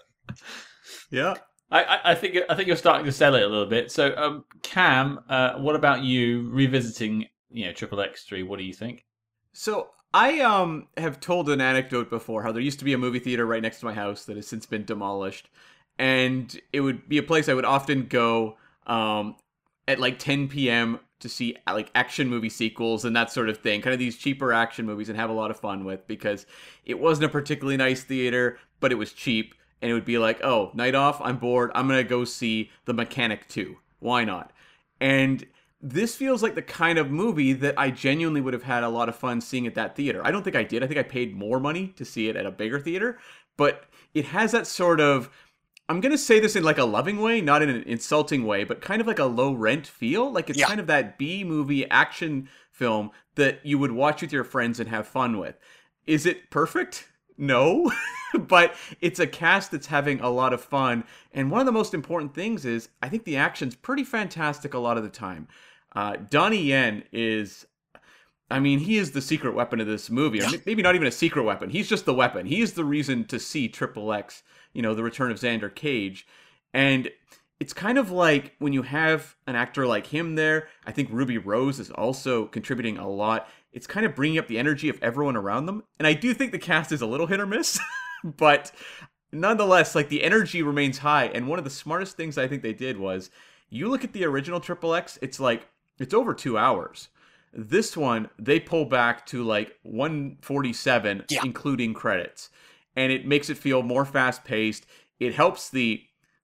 yeah. 1.12 1.36
I, 1.74 2.00
I 2.12 2.16
think 2.16 2.38
I 2.50 2.56
think 2.56 2.68
you're 2.68 2.78
starting 2.78 3.06
to 3.06 3.12
sell 3.12 3.34
it 3.34 3.42
a 3.42 3.48
little 3.48 3.66
bit. 3.66 3.92
So, 3.92 4.16
um, 4.16 4.46
Cam, 4.62 5.20
uh, 5.28 5.56
what 5.58 5.76
about 5.76 6.04
you 6.04 6.50
revisiting, 6.52 7.26
you 7.50 7.66
know, 7.66 7.72
Triple 7.72 8.00
X 8.00 8.24
Three? 8.24 8.44
What 8.44 8.60
do 8.60 8.66
you 8.66 8.74
think? 8.74 9.06
So 9.54 9.90
I 10.14 10.42
um 10.42 10.88
have 10.98 11.20
told 11.20 11.50
an 11.50 11.62
anecdote 11.62 12.12
before 12.12 12.44
how 12.44 12.52
there 12.52 12.62
used 12.62 12.80
to 12.80 12.86
be 12.86 12.94
a 12.94 12.98
movie 12.98 13.20
theater 13.20 13.46
right 13.46 13.62
next 13.62 13.80
to 13.80 13.86
my 13.86 13.94
house 13.94 14.26
that 14.26 14.36
has 14.36 14.48
since 14.48 14.68
been 14.68 14.86
demolished, 14.86 15.50
and 15.98 16.60
it 16.72 16.82
would 16.82 17.10
be 17.10 17.18
a 17.18 17.24
place 17.24 17.50
I 17.50 17.56
would 17.56 17.66
often 17.66 18.06
go 18.06 18.58
um 18.86 19.36
at 19.88 20.00
like 20.00 20.20
10 20.20 20.50
p.m. 20.50 21.00
to 21.24 21.30
see 21.30 21.56
like 21.68 21.90
action 21.96 22.30
movie 22.30 22.50
sequels 22.50 23.04
and 23.04 23.16
that 23.16 23.32
sort 23.32 23.50
of 23.50 23.58
thing, 23.58 23.82
kind 23.82 23.94
of 23.94 24.00
these 24.00 24.18
cheaper 24.18 24.54
action 24.54 24.86
movies 24.86 25.10
and 25.10 25.18
have 25.18 25.30
a 25.30 25.34
lot 25.34 25.52
of 25.52 25.60
fun 25.60 25.84
with 25.84 26.08
because 26.08 26.46
it 26.86 27.00
wasn't 27.00 27.26
a 27.26 27.30
particularly 27.30 27.78
nice 27.78 28.04
theater, 28.04 28.60
but 28.80 28.92
it 28.92 28.96
was 28.96 29.12
cheap 29.12 29.56
and 29.82 29.92
it 29.92 29.94
would 29.94 30.06
be 30.06 30.18
like, 30.18 30.42
oh, 30.44 30.72
night 30.74 30.96
off, 30.96 31.20
I'm 31.22 31.38
bored, 31.38 31.72
I'm 31.76 31.88
gonna 31.88 32.04
go 32.04 32.24
see 32.24 32.72
The 32.86 32.94
Mechanic 32.94 33.48
2. 33.50 33.76
Why 34.00 34.24
not? 34.24 34.52
And 35.02 35.46
this 35.82 36.16
feels 36.16 36.42
like 36.42 36.56
the 36.56 36.62
kind 36.62 36.98
of 36.98 37.12
movie 37.12 37.52
that 37.52 37.78
I 37.78 37.92
genuinely 37.92 38.40
would 38.40 38.54
have 38.54 38.64
had 38.64 38.84
a 38.84 38.90
lot 38.90 39.10
of 39.10 39.18
fun 39.18 39.42
seeing 39.42 39.68
at 39.68 39.76
that 39.76 39.98
theater. 39.98 40.22
I 40.24 40.32
don't 40.32 40.44
think 40.44 40.56
I 40.56 40.64
did. 40.64 40.82
I 40.82 40.88
think 40.88 41.00
I 41.00 41.04
paid 41.04 41.36
more 41.36 41.60
money 41.60 41.88
to 41.98 42.06
see 42.06 42.30
it 42.30 42.38
at 42.38 42.46
a 42.46 42.52
bigger 42.52 42.80
theater, 42.80 43.20
but 43.58 43.86
it 44.14 44.26
has 44.26 44.54
that 44.54 44.68
sort 44.68 45.02
of 45.02 45.30
I'm 45.94 46.02
going 46.02 46.12
to 46.12 46.18
say 46.18 46.40
this 46.40 46.56
in 46.56 46.64
like 46.64 46.80
a 46.80 46.86
loving 46.86 47.22
way, 47.22 47.40
not 47.40 47.62
in 47.62 47.70
an 47.70 47.84
insulting 47.84 48.46
way, 48.46 48.64
but 48.64 48.82
kind 48.82 49.00
of 49.00 49.06
like 49.06 49.20
a 49.20 49.26
low 49.26 49.54
rent 49.54 49.86
feel. 49.86 50.32
Like 50.32 50.50
it's 50.50 50.58
yeah. 50.58 50.66
kind 50.66 50.80
of 50.80 50.88
that 50.88 51.20
B 51.20 51.44
movie 51.44 51.88
action 51.88 52.50
film 52.72 53.12
that 53.36 53.64
you 53.64 53.78
would 53.78 53.92
watch 53.92 54.24
with 54.24 54.34
your 54.34 54.44
friends 54.44 54.80
and 54.80 54.90
have 54.90 55.08
fun 55.08 55.38
with. 55.38 55.56
Is 56.08 56.26
it 56.26 56.50
perfect? 56.50 57.10
No, 57.38 57.92
but 58.34 58.74
it's 59.02 59.20
a 59.20 59.28
cast 59.28 59.70
that's 59.70 59.86
having 59.86 60.20
a 60.20 60.32
lot 60.32 60.52
of 60.52 60.64
fun. 60.64 61.04
And 61.32 61.52
one 61.52 61.60
of 61.60 61.68
the 61.68 61.72
most 61.72 61.94
important 61.94 62.34
things 62.34 62.66
is 62.66 62.90
I 63.04 63.08
think 63.08 63.24
the 63.24 63.38
action's 63.38 63.76
pretty 63.76 64.04
fantastic 64.04 64.74
a 64.74 64.80
lot 64.80 64.98
of 64.98 65.04
the 65.04 65.10
time. 65.10 65.48
Uh, 65.96 66.16
Donnie 66.28 66.64
Yen 66.64 67.04
is, 67.12 67.68
I 68.50 68.60
mean, 68.60 68.80
he 68.80 68.98
is 68.98 69.12
the 69.12 69.22
secret 69.22 69.54
weapon 69.54 69.80
of 69.80 69.86
this 69.86 70.10
movie. 70.10 70.42
Or 70.42 70.48
maybe 70.66 70.82
not 70.82 70.96
even 70.96 71.08
a 71.08 71.12
secret 71.12 71.44
weapon. 71.44 71.70
He's 71.70 71.88
just 71.88 72.06
the 72.06 72.16
weapon. 72.16 72.48
He 72.48 72.62
is 72.62 72.74
the 72.74 72.84
reason 72.84 73.26
to 73.26 73.40
see 73.40 73.68
Triple 73.68 74.12
X, 74.12 74.42
you 74.74 74.82
know, 74.82 74.94
the 74.94 75.04
return 75.04 75.32
of 75.32 75.40
Xander 75.40 75.74
Cage. 75.74 76.28
And 76.74 77.10
it's 77.60 77.74
kind 77.74 77.98
of 77.98 78.12
like 78.12 78.56
when 78.60 78.74
you 78.74 78.82
have 78.82 79.36
an 79.48 79.56
actor 79.56 79.88
like 79.88 80.08
him 80.08 80.36
there, 80.36 80.68
I 80.86 80.92
think 80.92 81.10
Ruby 81.12 81.38
Rose 81.38 81.80
is 81.80 81.92
also 81.92 82.48
contributing 82.48 82.98
a 82.98 83.08
lot. 83.08 83.48
It's 83.72 83.88
kind 83.88 84.06
of 84.06 84.16
bringing 84.16 84.38
up 84.38 84.48
the 84.48 84.60
energy 84.60 84.90
of 84.90 85.02
everyone 85.02 85.38
around 85.38 85.66
them. 85.66 85.84
And 85.98 86.08
I 86.08 86.14
do 86.14 86.34
think 86.34 86.52
the 86.52 86.60
cast 86.60 86.92
is 86.92 87.02
a 87.02 87.06
little 87.06 87.28
hit 87.28 87.40
or 87.40 87.46
miss, 87.46 87.80
but 88.24 88.72
nonetheless, 89.32 89.96
like 89.96 90.10
the 90.10 90.24
energy 90.24 90.62
remains 90.62 91.00
high. 91.00 91.26
And 91.26 91.48
one 91.48 91.60
of 91.60 91.66
the 91.66 91.72
smartest 91.72 92.18
things 92.18 92.38
I 92.38 92.48
think 92.48 92.64
they 92.64 92.74
did 92.74 92.98
was 92.98 93.30
you 93.70 93.90
look 93.90 94.04
at 94.04 94.14
the 94.14 94.26
original 94.26 94.60
Triple 94.60 94.94
X, 94.94 95.18
it's 95.22 95.40
like 95.40 95.68
it's 96.00 96.14
over 96.14 96.34
two 96.34 96.58
hours. 96.58 97.10
This 97.54 97.96
one 97.96 98.30
they 98.40 98.60
pull 98.60 98.86
back 98.86 99.26
to 99.28 99.44
like 99.44 99.78
147, 99.84 101.26
yeah. 101.30 101.42
including 101.44 101.94
credits, 101.94 102.50
and 102.96 103.12
it 103.12 103.26
makes 103.26 103.50
it 103.50 103.58
feel 103.58 103.84
more 103.84 104.06
fast 104.06 104.44
paced. 104.44 104.86
It 105.20 105.34
helps 105.34 105.70
the 105.70 106.04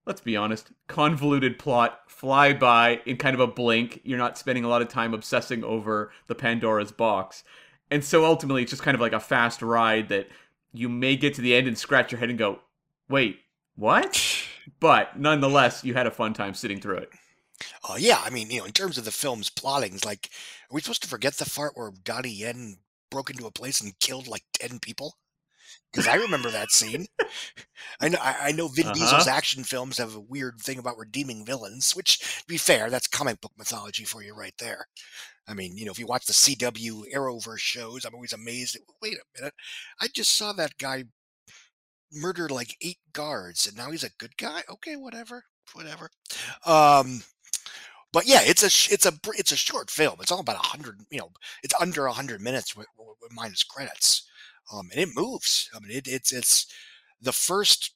let's 0.09 0.21
be 0.21 0.35
honest, 0.35 0.71
convoluted 0.87 1.59
plot 1.59 1.99
fly 2.07 2.51
by 2.51 2.99
in 3.05 3.15
kind 3.15 3.35
of 3.35 3.39
a 3.39 3.45
blink. 3.45 4.01
You're 4.03 4.17
not 4.17 4.39
spending 4.39 4.63
a 4.63 4.67
lot 4.67 4.81
of 4.81 4.87
time 4.87 5.13
obsessing 5.13 5.63
over 5.63 6.11
the 6.25 6.33
Pandora's 6.33 6.91
box. 6.91 7.43
And 7.91 8.03
so 8.03 8.25
ultimately, 8.25 8.63
it's 8.63 8.71
just 8.71 8.81
kind 8.81 8.95
of 8.95 9.01
like 9.01 9.13
a 9.13 9.19
fast 9.19 9.61
ride 9.61 10.09
that 10.09 10.27
you 10.73 10.89
may 10.89 11.15
get 11.15 11.35
to 11.35 11.41
the 11.41 11.53
end 11.53 11.67
and 11.67 11.77
scratch 11.77 12.11
your 12.11 12.17
head 12.17 12.29
and 12.29 12.39
go, 12.39 12.59
wait, 13.07 13.39
what? 13.75 14.21
But 14.79 15.19
nonetheless, 15.19 15.83
you 15.83 15.95
had 15.95 16.05
a 16.05 16.11
fun 16.11 16.35
time 16.35 16.53
sitting 16.53 16.79
through 16.79 16.97
it. 16.97 17.09
Oh 17.89 17.97
yeah, 17.97 18.21
I 18.23 18.29
mean, 18.29 18.51
you 18.51 18.59
know, 18.59 18.65
in 18.65 18.71
terms 18.71 18.99
of 18.99 19.03
the 19.03 19.11
film's 19.11 19.49
plotting, 19.49 19.95
it's 19.95 20.05
like, 20.05 20.29
are 20.69 20.75
we 20.75 20.81
supposed 20.81 21.01
to 21.01 21.09
forget 21.09 21.33
the 21.33 21.49
part 21.49 21.75
where 21.75 21.91
Donnie 22.03 22.29
Yen 22.29 22.77
broke 23.09 23.31
into 23.31 23.47
a 23.47 23.51
place 23.51 23.81
and 23.81 23.97
killed 23.97 24.27
like 24.27 24.43
ten 24.53 24.77
people? 24.77 25.15
Because 25.91 26.07
I 26.07 26.15
remember 26.15 26.51
that 26.51 26.71
scene. 26.71 27.07
I 27.99 28.09
know, 28.09 28.19
I, 28.21 28.51
know 28.51 28.67
Vin 28.67 28.85
uh-huh. 28.85 28.93
Diesel's 28.93 29.27
action 29.27 29.63
films 29.63 29.97
have 29.97 30.15
a 30.15 30.19
weird 30.19 30.59
thing 30.59 30.77
about 30.77 30.97
redeeming 30.97 31.45
villains, 31.45 31.95
which, 31.95 32.19
to 32.39 32.47
be 32.47 32.57
fair, 32.57 32.89
that's 32.89 33.07
comic 33.07 33.41
book 33.41 33.53
mythology 33.57 34.03
for 34.03 34.21
you 34.21 34.35
right 34.35 34.53
there. 34.59 34.87
I 35.47 35.55
mean, 35.55 35.75
you 35.77 35.85
know, 35.85 35.91
if 35.91 35.97
you 35.97 36.05
watch 36.05 36.27
the 36.27 36.33
CW 36.33 37.11
Arrowverse 37.13 37.59
shows, 37.59 38.05
I'm 38.05 38.13
always 38.13 38.33
amazed. 38.33 38.75
At, 38.75 38.83
Wait 39.01 39.15
a 39.15 39.39
minute, 39.39 39.53
I 39.99 40.07
just 40.13 40.35
saw 40.35 40.53
that 40.53 40.77
guy 40.77 41.05
murder 42.11 42.47
like 42.49 42.75
eight 42.81 42.99
guards, 43.11 43.67
and 43.67 43.75
now 43.75 43.89
he's 43.89 44.03
a 44.03 44.11
good 44.19 44.37
guy. 44.37 44.61
Okay, 44.69 44.95
whatever, 44.95 45.45
whatever. 45.73 46.11
Um, 46.65 47.23
but 48.13 48.27
yeah, 48.27 48.41
it's 48.43 48.63
a 48.63 48.93
it's 48.93 49.05
a 49.05 49.13
it's 49.37 49.51
a 49.51 49.57
short 49.57 49.89
film. 49.89 50.17
It's 50.21 50.31
all 50.31 50.39
about 50.39 50.63
a 50.63 50.67
hundred, 50.67 51.01
you 51.11 51.19
know, 51.19 51.31
it's 51.63 51.75
under 51.79 52.05
a 52.05 52.13
hundred 52.13 52.41
minutes 52.41 52.75
with, 52.75 52.87
with 52.97 53.33
minus 53.33 53.63
credits, 53.63 54.28
um, 54.71 54.89
and 54.91 55.01
it 55.01 55.09
moves. 55.15 55.69
I 55.75 55.79
mean, 55.79 55.91
it, 55.97 56.07
it's 56.07 56.31
it's 56.31 56.67
the 57.21 57.33
first. 57.33 57.93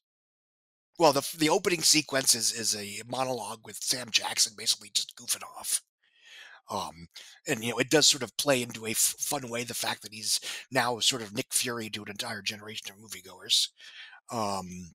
Well, 1.00 1.14
the 1.14 1.28
the 1.38 1.50
opening 1.50 1.82
sequence 1.82 2.36
is 2.36 2.52
is 2.52 2.76
a 2.76 3.02
monologue 3.08 3.66
with 3.66 3.78
Sam 3.78 4.10
Jackson 4.12 4.54
basically 4.58 4.90
just 4.94 5.16
goofing 5.16 5.44
off. 5.58 5.82
Um, 6.70 7.08
and 7.48 7.64
you 7.64 7.72
know, 7.72 7.80
it 7.80 7.90
does 7.90 8.08
sort 8.08 8.24
of 8.24 8.36
play 8.38 8.62
into 8.64 8.86
a 8.86 8.92
f- 8.92 8.98
fun 9.20 9.50
way 9.50 9.64
the 9.64 9.74
fact 9.74 10.02
that 10.04 10.14
he's 10.14 10.40
now 10.72 11.00
sort 11.00 11.22
of 11.22 11.34
Nick 11.34 11.54
Fury 11.54 11.90
to 11.92 12.04
an 12.04 12.10
entire 12.10 12.42
generation 12.42 12.88
of 12.92 12.98
moviegoers. 12.98 13.70
Um, 14.32 14.94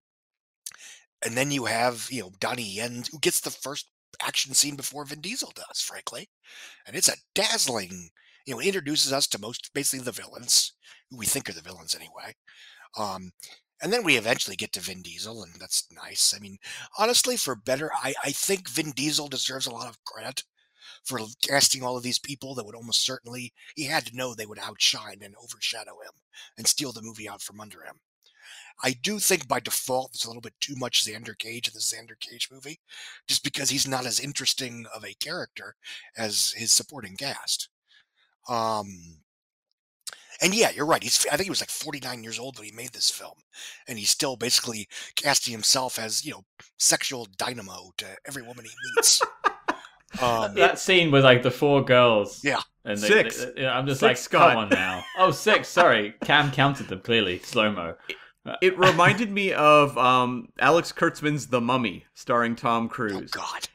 and 1.25 1.37
then 1.37 1.51
you 1.51 1.65
have 1.65 2.09
you 2.11 2.23
know 2.23 2.31
Donnie 2.41 2.63
Yen 2.63 3.05
who 3.11 3.19
gets 3.19 3.41
the 3.41 3.51
first 3.51 3.91
action 4.23 4.55
scene 4.55 4.77
before 4.77 5.05
Vin 5.05 5.21
Diesel 5.21 5.53
does, 5.55 5.81
frankly, 5.81 6.29
and 6.87 6.97
it's 6.97 7.09
a 7.09 7.17
dazzling. 7.35 8.11
You 8.47 8.55
know, 8.55 8.61
it 8.61 8.67
introduces 8.67 9.13
us 9.13 9.27
to 9.29 9.39
most 9.39 9.71
basically 9.75 10.05
the 10.05 10.13
villains 10.13 10.73
who 11.11 11.17
we 11.17 11.27
think 11.27 11.49
are 11.49 11.53
the 11.53 11.61
villains 11.61 11.95
anyway. 11.95 12.35
Um, 12.97 13.33
and 13.81 13.93
then 13.93 14.03
we 14.03 14.17
eventually 14.17 14.57
get 14.57 14.73
to 14.73 14.81
Vin 14.81 15.03
Diesel, 15.03 15.43
and 15.43 15.55
that's 15.61 15.87
nice. 15.93 16.35
I 16.35 16.41
mean, 16.41 16.59
honestly, 16.99 17.37
for 17.37 17.55
better, 17.55 17.91
I, 17.95 18.15
I 18.25 18.31
think 18.33 18.69
Vin 18.69 18.91
Diesel 18.91 19.29
deserves 19.29 19.67
a 19.67 19.73
lot 19.73 19.89
of 19.89 20.03
credit 20.05 20.43
for 21.05 21.21
casting 21.43 21.83
all 21.83 21.97
of 21.97 22.03
these 22.03 22.19
people 22.19 22.55
that 22.55 22.67
would 22.67 22.75
almost 22.75 23.05
certainly, 23.05 23.53
he 23.77 23.85
had 23.85 24.07
to 24.07 24.17
know 24.17 24.35
they 24.35 24.47
would 24.47 24.59
outshine 24.59 25.19
and 25.23 25.35
overshadow 25.43 25.93
him 25.93 26.13
and 26.57 26.67
steal 26.67 26.93
the 26.93 27.03
movie 27.03 27.29
out 27.29 27.41
from 27.41 27.61
under 27.61 27.83
him. 27.83 28.01
I 28.83 28.93
do 28.93 29.19
think 29.19 29.49
by 29.49 29.61
default 29.61 30.13
there's 30.13 30.25
a 30.25 30.29
little 30.29 30.41
bit 30.41 30.55
too 30.61 30.77
much 30.77 31.05
Xander 31.05 31.37
Cage 31.37 31.69
in 31.69 31.75
the 31.75 31.81
Xander 31.81 32.19
Cage 32.19 32.49
movie, 32.51 32.81
just 33.27 33.43
because 33.43 33.71
he's 33.71 33.89
not 33.89 34.07
as 34.07 34.21
interesting 34.21 34.87
of 34.95 35.05
a 35.05 35.15
character 35.15 35.75
as 36.17 36.53
his 36.57 36.73
supporting 36.73 37.17
cast. 37.17 37.69
Um, 38.49 39.19
and 40.41 40.55
yeah, 40.55 40.71
you're 40.71 40.87
right. 40.87 41.03
He's 41.03 41.27
I 41.27 41.37
think 41.37 41.45
he 41.45 41.51
was 41.51 41.61
like 41.61 41.71
49 41.71 42.23
years 42.23 42.39
old 42.39 42.59
when 42.59 42.67
he 42.67 42.75
made 42.75 42.93
this 42.93 43.11
film, 43.11 43.39
and 43.87 43.99
he's 43.99 44.11
still 44.11 44.37
basically 44.37 44.89
casting 45.17 45.53
himself 45.53 45.99
as 45.99 46.25
you 46.25 46.33
know 46.33 46.45
sexual 46.79 47.27
dynamo 47.37 47.93
to 47.99 48.07
every 48.27 48.43
woman 48.43 48.65
he 48.65 48.71
meets. 48.97 49.23
um, 50.23 50.55
that 50.55 50.79
scene 50.79 51.11
with 51.11 51.25
like 51.25 51.43
the 51.43 51.51
four 51.51 51.85
girls. 51.85 52.43
Yeah, 52.45 52.61
and 52.85 52.99
they, 52.99 53.09
six. 53.09 53.47
They, 53.57 53.67
I'm 53.67 53.87
just 53.87 54.01
six, 54.01 54.09
like, 54.09 54.17
Scott. 54.17 54.51
come 54.51 54.59
on 54.59 54.69
now. 54.71 55.05
Oh, 55.19 55.31
six. 55.31 55.69
Sorry, 55.69 56.15
Cam 56.25 56.51
counted 56.51 56.89
them 56.89 57.01
clearly 57.01 57.39
slow 57.41 57.73
mo. 57.73 57.95
It 58.63 58.79
reminded 58.79 59.31
me 59.31 59.53
of 59.53 59.99
um, 59.99 60.49
Alex 60.59 60.91
Kurtzman's 60.91 61.49
The 61.49 61.61
Mummy, 61.61 62.07
starring 62.15 62.57
Tom 62.57 62.87
oh, 62.87 62.89
Cruise. 62.89 63.31
Oh 63.37 63.41
God 63.41 63.69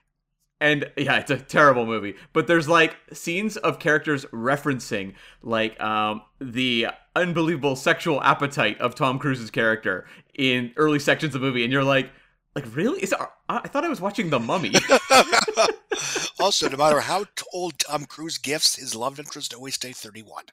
and 0.60 0.90
yeah, 0.98 1.18
it's 1.18 1.32
a 1.32 1.38
terrible 1.38 1.86
movie. 1.86 2.16
But 2.32 2.48
there's 2.48 2.70
like 2.70 2.96
scenes 3.12 3.58
of 3.58 3.80
characters 3.80 4.26
referencing 4.26 5.14
like 5.42 5.80
um, 5.82 6.22
the 6.40 6.88
unbelievable 7.16 7.76
sexual 7.76 8.22
appetite 8.24 8.80
of 8.80 8.96
Tom 8.96 9.20
Cruise's 9.20 9.52
character 9.52 10.06
in 10.34 10.72
early 10.78 11.00
sections 11.00 11.36
of 11.36 11.42
the 11.42 11.48
movie, 11.48 11.64
and 11.64 11.72
you're 11.72 11.84
like, 11.84 12.10
like 12.56 12.66
really? 12.76 13.02
Is 13.02 13.14
I 13.50 13.68
thought 13.68 13.84
I 13.84 13.90
was 13.90 14.02
watching 14.02 14.30
The 14.30 14.40
Mummy. 14.40 14.74
also, 16.40 16.70
no 16.70 16.78
matter 16.78 17.02
how 17.02 17.26
old 17.54 17.80
Tom 17.80 18.06
Cruise 18.06 18.38
gifts, 18.38 18.76
his 18.76 18.96
love 18.96 19.20
interest 19.20 19.54
always 19.54 19.76
stays 19.76 20.00
31. 20.00 20.46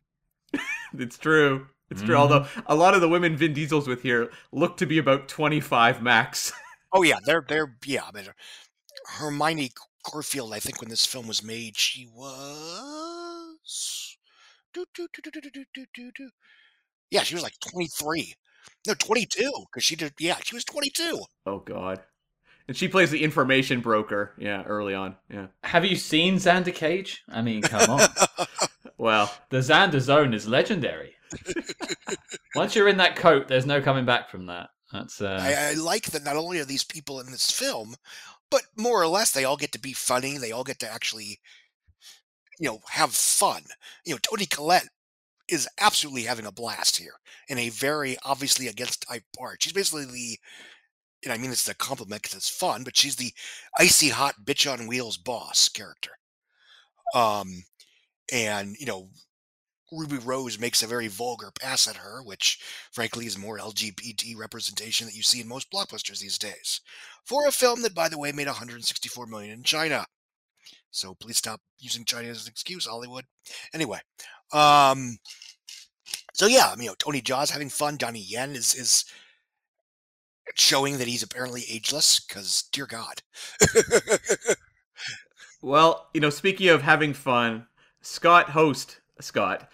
it's 0.98 1.18
true. 1.18 1.66
It's 1.90 2.02
true. 2.02 2.14
Mm. 2.14 2.18
Although 2.18 2.46
a 2.66 2.74
lot 2.74 2.94
of 2.94 3.00
the 3.00 3.08
women 3.08 3.36
Vin 3.36 3.52
Diesel's 3.52 3.88
with 3.88 4.02
here 4.02 4.30
look 4.52 4.76
to 4.78 4.86
be 4.86 4.98
about 4.98 5.28
25 5.28 6.02
max. 6.02 6.52
oh 6.92 7.02
yeah, 7.02 7.18
they're 7.24 7.44
they're 7.46 7.76
yeah. 7.84 8.02
I 8.06 8.12
mean, 8.12 8.26
Hermione 9.06 9.70
Corfield, 10.02 10.52
I 10.52 10.60
think 10.60 10.80
when 10.80 10.90
this 10.90 11.06
film 11.06 11.26
was 11.26 11.42
made, 11.42 11.76
she 11.76 12.06
was. 12.06 13.56
Yeah, 17.10 17.22
she 17.22 17.34
was 17.34 17.42
like 17.42 17.58
23. 17.70 18.34
No, 18.86 18.94
22, 18.94 19.52
because 19.72 19.84
she 19.84 19.96
did. 19.96 20.14
Yeah, 20.18 20.36
she 20.42 20.54
was 20.54 20.64
22. 20.64 21.20
Oh, 21.46 21.58
God. 21.58 22.00
And 22.68 22.76
she 22.76 22.88
plays 22.88 23.10
the 23.10 23.24
information 23.24 23.80
broker. 23.80 24.34
Yeah, 24.38 24.62
early 24.62 24.94
on. 24.94 25.16
Yeah. 25.28 25.48
Have 25.64 25.84
you 25.84 25.96
seen 25.96 26.36
Xander 26.36 26.74
Cage? 26.74 27.22
I 27.28 27.42
mean, 27.42 27.62
come 27.62 27.90
on. 27.90 28.08
well, 28.98 29.32
the 29.48 29.58
Xander 29.58 29.98
Zone 29.98 30.32
is 30.34 30.46
legendary. 30.46 31.14
Once 32.54 32.76
you're 32.76 32.88
in 32.88 32.98
that 32.98 33.16
coat, 33.16 33.48
there's 33.48 33.66
no 33.66 33.80
coming 33.80 34.04
back 34.04 34.30
from 34.30 34.46
that. 34.46 34.68
That's. 34.92 35.20
Uh... 35.20 35.38
I, 35.40 35.70
I 35.70 35.74
like 35.74 36.06
that 36.06 36.24
not 36.24 36.36
only 36.36 36.60
are 36.60 36.64
these 36.64 36.84
people 36.84 37.20
in 37.20 37.30
this 37.30 37.50
film, 37.50 37.96
but 38.50 38.62
more 38.76 39.00
or 39.02 39.06
less 39.06 39.30
they 39.30 39.44
all 39.44 39.56
get 39.56 39.72
to 39.72 39.78
be 39.80 39.92
funny 39.92 40.38
they 40.38 40.52
all 40.52 40.64
get 40.64 40.78
to 40.80 40.90
actually 40.90 41.40
you 42.58 42.68
know 42.68 42.80
have 42.90 43.12
fun. 43.14 43.62
You 44.04 44.14
know 44.14 44.18
toni 44.18 44.46
collette 44.46 44.88
is 45.48 45.68
absolutely 45.80 46.22
having 46.24 46.46
a 46.46 46.52
blast 46.52 46.96
here 46.96 47.14
in 47.48 47.58
a 47.58 47.70
very 47.70 48.16
obviously 48.24 48.68
against 48.68 49.06
type 49.08 49.24
part. 49.38 49.62
She's 49.62 49.72
basically 49.72 50.04
the 50.06 50.38
and 51.24 51.32
i 51.32 51.38
mean 51.38 51.50
this 51.50 51.62
is 51.62 51.68
a 51.68 51.74
compliment 51.74 52.22
because 52.22 52.36
it's 52.36 52.48
fun 52.50 52.84
but 52.84 52.96
she's 52.96 53.16
the 53.16 53.32
icy 53.78 54.08
hot 54.10 54.34
bitch 54.44 54.70
on 54.72 54.86
wheels 54.86 55.16
boss 55.18 55.68
character. 55.68 56.12
Um 57.14 57.64
and 58.32 58.76
you 58.78 58.86
know 58.86 59.08
Ruby 59.92 60.18
Rose 60.18 60.58
makes 60.58 60.82
a 60.82 60.86
very 60.86 61.08
vulgar 61.08 61.50
pass 61.60 61.88
at 61.88 61.96
her, 61.96 62.22
which 62.22 62.58
frankly 62.92 63.26
is 63.26 63.38
more 63.38 63.58
LGBT 63.58 64.36
representation 64.36 65.06
that 65.06 65.16
you 65.16 65.22
see 65.22 65.40
in 65.40 65.48
most 65.48 65.70
blockbusters 65.70 66.20
these 66.20 66.38
days. 66.38 66.80
For 67.24 67.46
a 67.46 67.52
film 67.52 67.82
that, 67.82 67.94
by 67.94 68.08
the 68.08 68.18
way, 68.18 68.32
made 68.32 68.46
164 68.46 69.26
million 69.26 69.52
in 69.52 69.62
China. 69.62 70.06
So 70.90 71.14
please 71.14 71.36
stop 71.36 71.60
using 71.78 72.04
China 72.04 72.28
as 72.28 72.44
an 72.44 72.50
excuse, 72.50 72.86
Hollywood. 72.86 73.24
Anyway, 73.72 74.00
um, 74.52 75.18
so 76.32 76.46
yeah, 76.46 76.74
you 76.78 76.86
know, 76.86 76.94
Tony 76.98 77.20
Jaa's 77.20 77.50
having 77.50 77.68
fun. 77.68 77.96
Donnie 77.96 78.24
Yen 78.26 78.50
is 78.50 78.74
is 78.74 79.04
showing 80.56 80.98
that 80.98 81.08
he's 81.08 81.22
apparently 81.22 81.64
ageless. 81.70 82.20
Because 82.20 82.64
dear 82.72 82.86
God. 82.86 83.22
well, 85.62 86.08
you 86.14 86.20
know, 86.20 86.30
speaking 86.30 86.68
of 86.68 86.82
having 86.82 87.14
fun, 87.14 87.66
Scott 88.00 88.50
host 88.50 88.99
Scott 89.22 89.68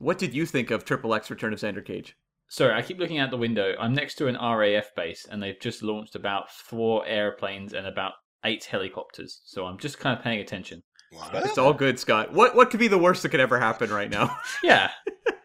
what 0.00 0.18
did 0.18 0.34
you 0.34 0.46
think 0.46 0.70
of 0.70 0.84
Triple 0.84 1.14
X 1.14 1.30
Return 1.30 1.52
of 1.52 1.60
Xander 1.60 1.84
Cage? 1.84 2.16
Sorry, 2.48 2.74
I 2.74 2.82
keep 2.82 2.98
looking 2.98 3.18
out 3.18 3.30
the 3.30 3.36
window. 3.36 3.74
I'm 3.78 3.92
next 3.92 4.14
to 4.16 4.26
an 4.26 4.34
RAF 4.34 4.94
base, 4.96 5.26
and 5.30 5.42
they've 5.42 5.60
just 5.60 5.82
launched 5.82 6.16
about 6.16 6.50
four 6.50 7.06
airplanes 7.06 7.74
and 7.74 7.86
about 7.86 8.14
eight 8.44 8.64
helicopters. 8.64 9.42
So 9.44 9.66
I'm 9.66 9.78
just 9.78 10.00
kind 10.00 10.18
of 10.18 10.24
paying 10.24 10.40
attention. 10.40 10.82
What? 11.12 11.44
It's 11.44 11.58
all 11.58 11.74
good, 11.74 11.98
Scott. 11.98 12.32
What 12.32 12.56
what 12.56 12.70
could 12.70 12.80
be 12.80 12.88
the 12.88 12.98
worst 12.98 13.22
that 13.22 13.28
could 13.28 13.40
ever 13.40 13.60
happen 13.60 13.90
right 13.90 14.10
now? 14.10 14.34
yeah, 14.64 14.90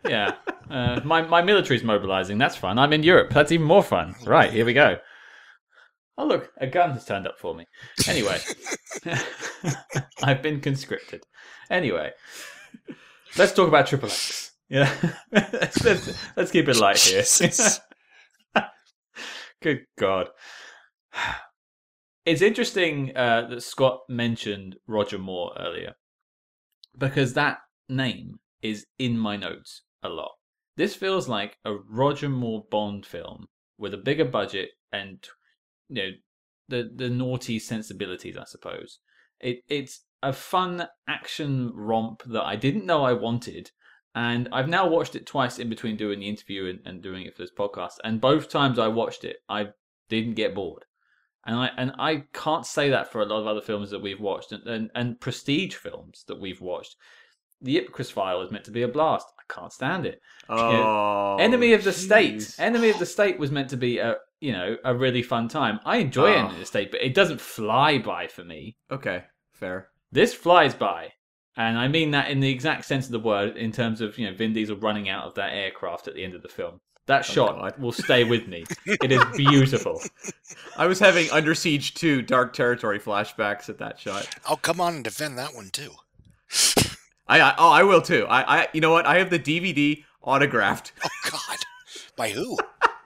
yeah. 0.08 0.36
Uh, 0.70 1.02
my 1.04 1.22
my 1.22 1.42
military's 1.42 1.84
mobilizing. 1.84 2.38
That's 2.38 2.56
fun. 2.56 2.80
I'm 2.80 2.94
in 2.94 3.04
Europe. 3.04 3.32
That's 3.32 3.52
even 3.52 3.68
more 3.68 3.84
fun. 3.84 4.16
Right 4.26 4.52
here 4.52 4.66
we 4.66 4.74
go. 4.74 4.98
Oh 6.18 6.26
look, 6.26 6.50
a 6.58 6.68
gun 6.68 6.92
has 6.92 7.04
turned 7.04 7.28
up 7.28 7.38
for 7.40 7.54
me. 7.54 7.66
Anyway, 8.08 8.40
I've 10.24 10.42
been 10.42 10.62
conscripted. 10.62 11.24
Anyway, 11.70 12.12
let's 13.38 13.54
talk 13.54 13.68
about 13.68 13.88
Triple 13.88 14.10
X. 14.10 14.52
Yeah, 14.70 14.92
let's, 15.32 15.84
let's, 15.84 16.18
let's 16.36 16.52
keep 16.52 16.68
it 16.68 16.78
light 16.78 17.00
here. 17.00 17.24
Good 19.62 19.86
God. 19.98 20.30
It's 22.26 22.42
interesting 22.42 23.16
uh, 23.16 23.48
that 23.50 23.62
Scott 23.62 24.00
mentioned 24.10 24.78
Roger 24.88 25.20
Moore 25.20 25.54
earlier 25.60 25.94
because 26.98 27.34
that 27.34 27.60
name 27.88 28.40
is 28.62 28.86
in 28.98 29.18
my 29.18 29.36
notes 29.36 29.84
a 30.02 30.10
lot. 30.10 30.32
This 30.78 30.96
feels 30.96 31.30
like 31.30 31.58
a 31.64 31.74
Roger 31.74 32.30
Moore 32.30 32.66
Bond 32.70 33.06
film 33.06 33.48
with 33.78 33.94
a 33.94 33.98
bigger 33.98 34.26
budget 34.26 34.70
and 34.92 35.26
you 35.90 35.96
know 35.96 36.10
the 36.68 36.92
the 36.96 37.10
naughty 37.10 37.60
sensibilities, 37.60 38.38
I 38.38 38.46
suppose. 38.46 39.00
It 39.40 39.64
it's 39.68 40.02
a 40.24 40.34
fun 40.34 40.88
action 41.08 41.72
romp 41.74 42.24
that 42.26 42.44
I 42.44 42.56
didn't 42.56 42.86
know 42.86 43.04
I 43.04 43.14
wanted 43.14 43.72
and 44.16 44.48
I've 44.54 44.70
now 44.70 44.88
watched 44.88 45.16
it 45.16 45.26
twice 45.26 45.60
in 45.60 45.70
between 45.70 45.98
doing 45.98 46.20
the 46.20 46.30
interview 46.30 46.68
and, 46.68 46.80
and 46.86 47.04
doing 47.04 47.26
it 47.26 47.36
for 47.36 47.44
this 47.44 47.52
podcast. 47.52 47.96
And 48.06 48.22
both 48.22 48.48
times 48.48 48.80
I 48.80 48.88
watched 48.88 49.26
it, 49.26 49.38
I 49.50 49.68
didn't 50.08 50.36
get 50.36 50.56
bored. 50.56 50.86
And 51.46 51.58
I 51.58 51.70
and 51.78 51.92
I 52.00 52.24
can't 52.34 52.66
say 52.66 52.90
that 52.90 53.12
for 53.12 53.22
a 53.22 53.26
lot 53.26 53.42
of 53.42 53.48
other 53.48 53.62
films 53.62 53.92
that 53.92 54.02
we've 54.02 54.22
watched 54.22 54.54
and, 54.54 54.66
and, 54.66 54.90
and 54.96 55.20
prestige 55.20 55.76
films 55.76 56.24
that 56.28 56.40
we've 56.40 56.62
watched. 56.62 56.96
The 57.62 57.80
Ipcress 57.80 58.12
file 58.12 58.42
is 58.42 58.52
meant 58.52 58.66
to 58.66 58.72
be 58.72 58.84
a 58.84 58.88
blast. 58.88 59.28
I 59.50 59.54
can't 59.54 59.74
stand 59.74 60.06
it. 60.06 60.22
Oh, 60.50 60.56
you 60.56 60.78
know, 60.78 60.84
oh, 60.84 61.38
Enemy 61.40 61.74
of 61.74 61.84
the 61.84 61.92
geez. 61.92 62.06
State. 62.06 62.56
Enemy 62.60 62.90
of 62.90 63.00
the 63.00 63.06
State 63.06 63.40
was 63.40 63.52
meant 63.52 63.70
to 63.70 63.78
be 63.78 63.98
a 64.00 64.18
you 64.40 64.52
know 64.52 64.78
a 64.84 64.96
really 64.96 65.24
fun 65.24 65.48
time. 65.48 65.80
I 65.86 65.98
enjoy 65.98 66.34
oh. 66.34 66.36
Enemy 66.36 66.54
of 66.54 66.60
the 66.60 66.66
State, 66.66 66.92
but 66.92 67.02
it 67.02 67.14
doesn't 67.14 67.42
fly 67.42 67.98
by 67.98 68.28
for 68.28 68.44
me. 68.44 68.78
Okay, 68.92 69.24
fair. 69.54 69.90
This 70.12 70.34
flies 70.34 70.74
by. 70.74 71.12
And 71.58 71.78
I 71.78 71.88
mean 71.88 72.12
that 72.12 72.30
in 72.30 72.42
the 72.42 72.50
exact 72.50 72.86
sense 72.86 73.06
of 73.06 73.12
the 73.12 73.20
word, 73.20 73.56
in 73.56 73.72
terms 73.72 74.02
of 74.02 74.18
you 74.18 74.30
know 74.30 74.36
Vin 74.36 74.54
Diesel 74.54 74.78
running 74.78 75.10
out 75.10 75.26
of 75.26 75.36
that 75.36 75.54
aircraft 75.54 76.08
at 76.08 76.16
the 76.16 76.24
end 76.24 76.36
of 76.36 76.42
the 76.42 76.50
film. 76.50 76.82
That 77.08 77.20
oh 77.30 77.34
shot 77.34 77.60
God. 77.60 77.78
will 77.78 77.92
stay 77.92 78.24
with 78.24 78.48
me. 78.48 78.66
it 78.86 79.12
is 79.12 79.24
beautiful. 79.38 80.02
I 80.76 80.88
was 80.88 81.00
having 81.00 81.30
Under 81.30 81.54
Siege 81.54 81.94
2 81.94 82.24
Dark 82.24 82.54
Territory 82.54 83.00
flashbacks 83.00 83.70
at 83.70 83.78
that 83.78 84.00
shot. 84.00 84.28
I'll 84.46 84.58
come 84.58 84.82
on 84.82 84.96
and 84.96 85.04
defend 85.04 85.38
that 85.38 85.54
one 85.54 85.70
too. 85.70 85.92
I, 87.28 87.40
I 87.40 87.56
oh 87.58 87.72
I 87.72 87.84
will 87.84 88.02
too. 88.02 88.26
I, 88.28 88.62
I 88.62 88.68
you 88.74 88.82
know 88.82 88.92
what? 88.92 89.06
I 89.06 89.20
have 89.20 89.30
the 89.30 89.40
DVD 89.40 90.04
autographed. 90.22 90.94
Oh 91.04 91.32
God, 91.32 91.58
by 92.16 92.30
who? 92.30 92.58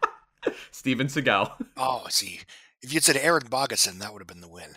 Steven 0.72 1.08
Seagal. 1.08 1.52
Oh, 1.78 2.06
see, 2.10 2.42
if 2.82 2.94
you'd 2.94 3.04
said 3.04 3.18
Eric 3.18 3.50
Bogosian, 3.50 4.00
that 4.00 4.14
would 4.14 4.22
have 4.22 4.28
been 4.28 4.42
the 4.42 4.48
win. 4.48 4.76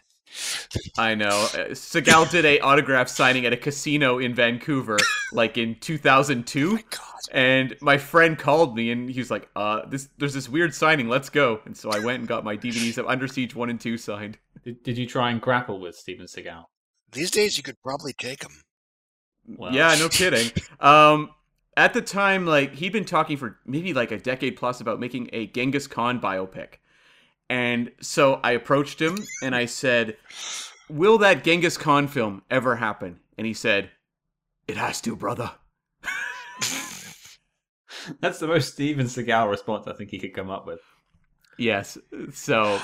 I 0.96 1.14
know. 1.14 1.28
Uh, 1.28 1.70
Seagal 1.70 2.30
did 2.30 2.44
a 2.44 2.58
autograph 2.60 3.08
signing 3.08 3.44
at 3.44 3.52
a 3.52 3.56
casino 3.56 4.18
in 4.18 4.34
Vancouver, 4.34 4.96
like 5.32 5.58
in 5.58 5.74
2002. 5.76 6.78
God. 6.90 7.00
And 7.30 7.76
my 7.80 7.98
friend 7.98 8.38
called 8.38 8.74
me 8.74 8.90
and 8.90 9.10
he 9.10 9.20
was 9.20 9.30
like, 9.30 9.48
"Uh, 9.54 9.86
this 9.86 10.08
there's 10.18 10.34
this 10.34 10.48
weird 10.48 10.74
signing. 10.74 11.08
Let's 11.08 11.28
go." 11.28 11.60
And 11.66 11.76
so 11.76 11.90
I 11.90 11.98
went 11.98 12.20
and 12.20 12.28
got 12.28 12.44
my 12.44 12.56
DVDs 12.56 12.98
of 12.98 13.06
Under 13.06 13.28
Siege 13.28 13.54
one 13.54 13.70
and 13.70 13.80
two 13.80 13.96
signed. 13.96 14.38
Did, 14.64 14.82
did 14.82 14.98
you 14.98 15.06
try 15.06 15.30
and 15.30 15.40
grapple 15.40 15.80
with 15.80 15.96
Steven 15.96 16.26
Seagal? 16.26 16.64
These 17.10 17.30
days, 17.30 17.56
you 17.56 17.62
could 17.62 17.80
probably 17.82 18.12
take 18.14 18.42
him. 18.42 18.62
Yeah, 19.72 19.94
no 19.98 20.08
kidding. 20.08 20.50
um, 20.80 21.30
at 21.76 21.94
the 21.94 22.02
time, 22.02 22.46
like 22.46 22.74
he'd 22.74 22.92
been 22.92 23.04
talking 23.04 23.36
for 23.36 23.58
maybe 23.66 23.94
like 23.94 24.12
a 24.12 24.18
decade 24.18 24.56
plus 24.56 24.80
about 24.80 25.00
making 25.00 25.30
a 25.32 25.46
Genghis 25.46 25.86
Khan 25.86 26.20
biopic, 26.20 26.74
and 27.48 27.90
so 28.00 28.40
I 28.42 28.52
approached 28.52 29.00
him 29.00 29.18
and 29.42 29.54
I 29.54 29.66
said, 29.66 30.16
"Will 30.88 31.18
that 31.18 31.44
Genghis 31.44 31.76
Khan 31.76 32.08
film 32.08 32.42
ever 32.50 32.76
happen?" 32.76 33.20
And 33.38 33.46
he 33.46 33.54
said, 33.54 33.90
"It 34.68 34.76
has 34.76 35.00
to, 35.02 35.16
brother." 35.16 35.52
That's 38.20 38.38
the 38.38 38.48
most 38.48 38.72
Steven 38.72 39.06
Seagal 39.06 39.50
response 39.50 39.86
I 39.86 39.94
think 39.94 40.10
he 40.10 40.18
could 40.18 40.34
come 40.34 40.50
up 40.50 40.66
with. 40.66 40.80
Yes. 41.58 41.98
So 42.32 42.80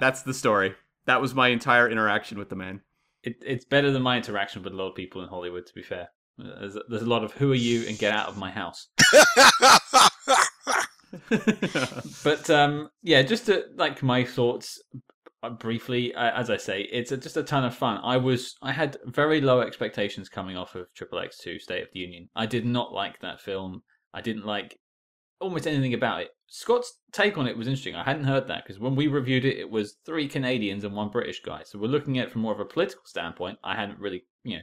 that's 0.00 0.22
the 0.22 0.34
story. 0.34 0.74
That 1.06 1.20
was 1.20 1.34
my 1.34 1.48
entire 1.48 1.88
interaction 1.88 2.38
with 2.38 2.48
the 2.48 2.56
man. 2.56 2.80
It, 3.28 3.36
it's 3.44 3.64
better 3.64 3.90
than 3.90 4.02
my 4.02 4.16
interaction 4.16 4.62
with 4.62 4.72
a 4.72 4.76
lot 4.76 4.88
of 4.88 4.94
people 4.94 5.22
in 5.22 5.28
Hollywood, 5.28 5.66
to 5.66 5.74
be 5.74 5.82
fair. 5.82 6.08
There's, 6.38 6.78
there's 6.88 7.02
a 7.02 7.06
lot 7.06 7.24
of 7.24 7.32
who 7.32 7.52
are 7.52 7.56
you 7.56 7.86
and 7.86 7.98
get 7.98 8.14
out 8.14 8.28
of 8.28 8.38
my 8.38 8.50
house. 8.50 8.88
but 12.24 12.48
um, 12.48 12.88
yeah, 13.02 13.22
just 13.22 13.46
to, 13.46 13.64
like 13.76 14.02
my 14.02 14.24
thoughts 14.24 14.80
uh, 15.42 15.50
briefly, 15.50 16.14
uh, 16.14 16.30
as 16.34 16.48
I 16.48 16.56
say, 16.56 16.82
it's 16.90 17.12
a, 17.12 17.16
just 17.16 17.36
a 17.36 17.42
ton 17.42 17.64
of 17.64 17.74
fun. 17.74 18.00
I 18.02 18.16
was 18.16 18.54
I 18.62 18.72
had 18.72 18.96
very 19.04 19.40
low 19.40 19.60
expectations 19.60 20.28
coming 20.28 20.56
off 20.56 20.74
of 20.74 20.92
Triple 20.94 21.18
X 21.18 21.38
Two 21.38 21.58
State 21.58 21.82
of 21.82 21.88
the 21.92 22.00
Union. 22.00 22.28
I 22.34 22.46
did 22.46 22.64
not 22.64 22.92
like 22.92 23.20
that 23.20 23.40
film. 23.40 23.82
I 24.14 24.20
didn't 24.20 24.46
like 24.46 24.78
almost 25.40 25.66
anything 25.66 25.94
about 25.94 26.22
it. 26.22 26.30
Scott's 26.46 26.98
take 27.12 27.36
on 27.36 27.46
it 27.46 27.56
was 27.56 27.66
interesting. 27.66 27.94
I 27.94 28.04
hadn't 28.04 28.24
heard 28.24 28.48
that 28.48 28.64
because 28.64 28.80
when 28.80 28.96
we 28.96 29.06
reviewed 29.06 29.44
it, 29.44 29.58
it 29.58 29.70
was 29.70 29.96
three 30.04 30.28
Canadians 30.28 30.84
and 30.84 30.94
one 30.94 31.10
British 31.10 31.42
guy. 31.42 31.62
So 31.64 31.78
we're 31.78 31.88
looking 31.88 32.18
at 32.18 32.28
it 32.28 32.32
from 32.32 32.42
more 32.42 32.52
of 32.52 32.60
a 32.60 32.64
political 32.64 33.02
standpoint. 33.04 33.58
I 33.62 33.74
hadn't 33.74 33.98
really, 33.98 34.24
you 34.44 34.56
know, 34.56 34.62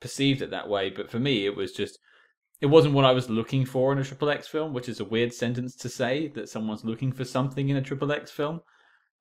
perceived 0.00 0.42
it 0.42 0.50
that 0.50 0.68
way. 0.68 0.90
But 0.90 1.10
for 1.10 1.18
me, 1.18 1.44
it 1.44 1.56
was 1.56 1.72
just, 1.72 1.98
it 2.60 2.66
wasn't 2.66 2.94
what 2.94 3.04
I 3.04 3.12
was 3.12 3.28
looking 3.28 3.64
for 3.64 3.92
in 3.92 3.98
a 3.98 4.04
Triple 4.04 4.30
X 4.30 4.46
film, 4.46 4.72
which 4.72 4.88
is 4.88 5.00
a 5.00 5.04
weird 5.04 5.32
sentence 5.34 5.74
to 5.76 5.88
say 5.88 6.28
that 6.28 6.48
someone's 6.48 6.84
looking 6.84 7.12
for 7.12 7.24
something 7.24 7.68
in 7.68 7.76
a 7.76 7.82
Triple 7.82 8.12
X 8.12 8.30
film, 8.30 8.60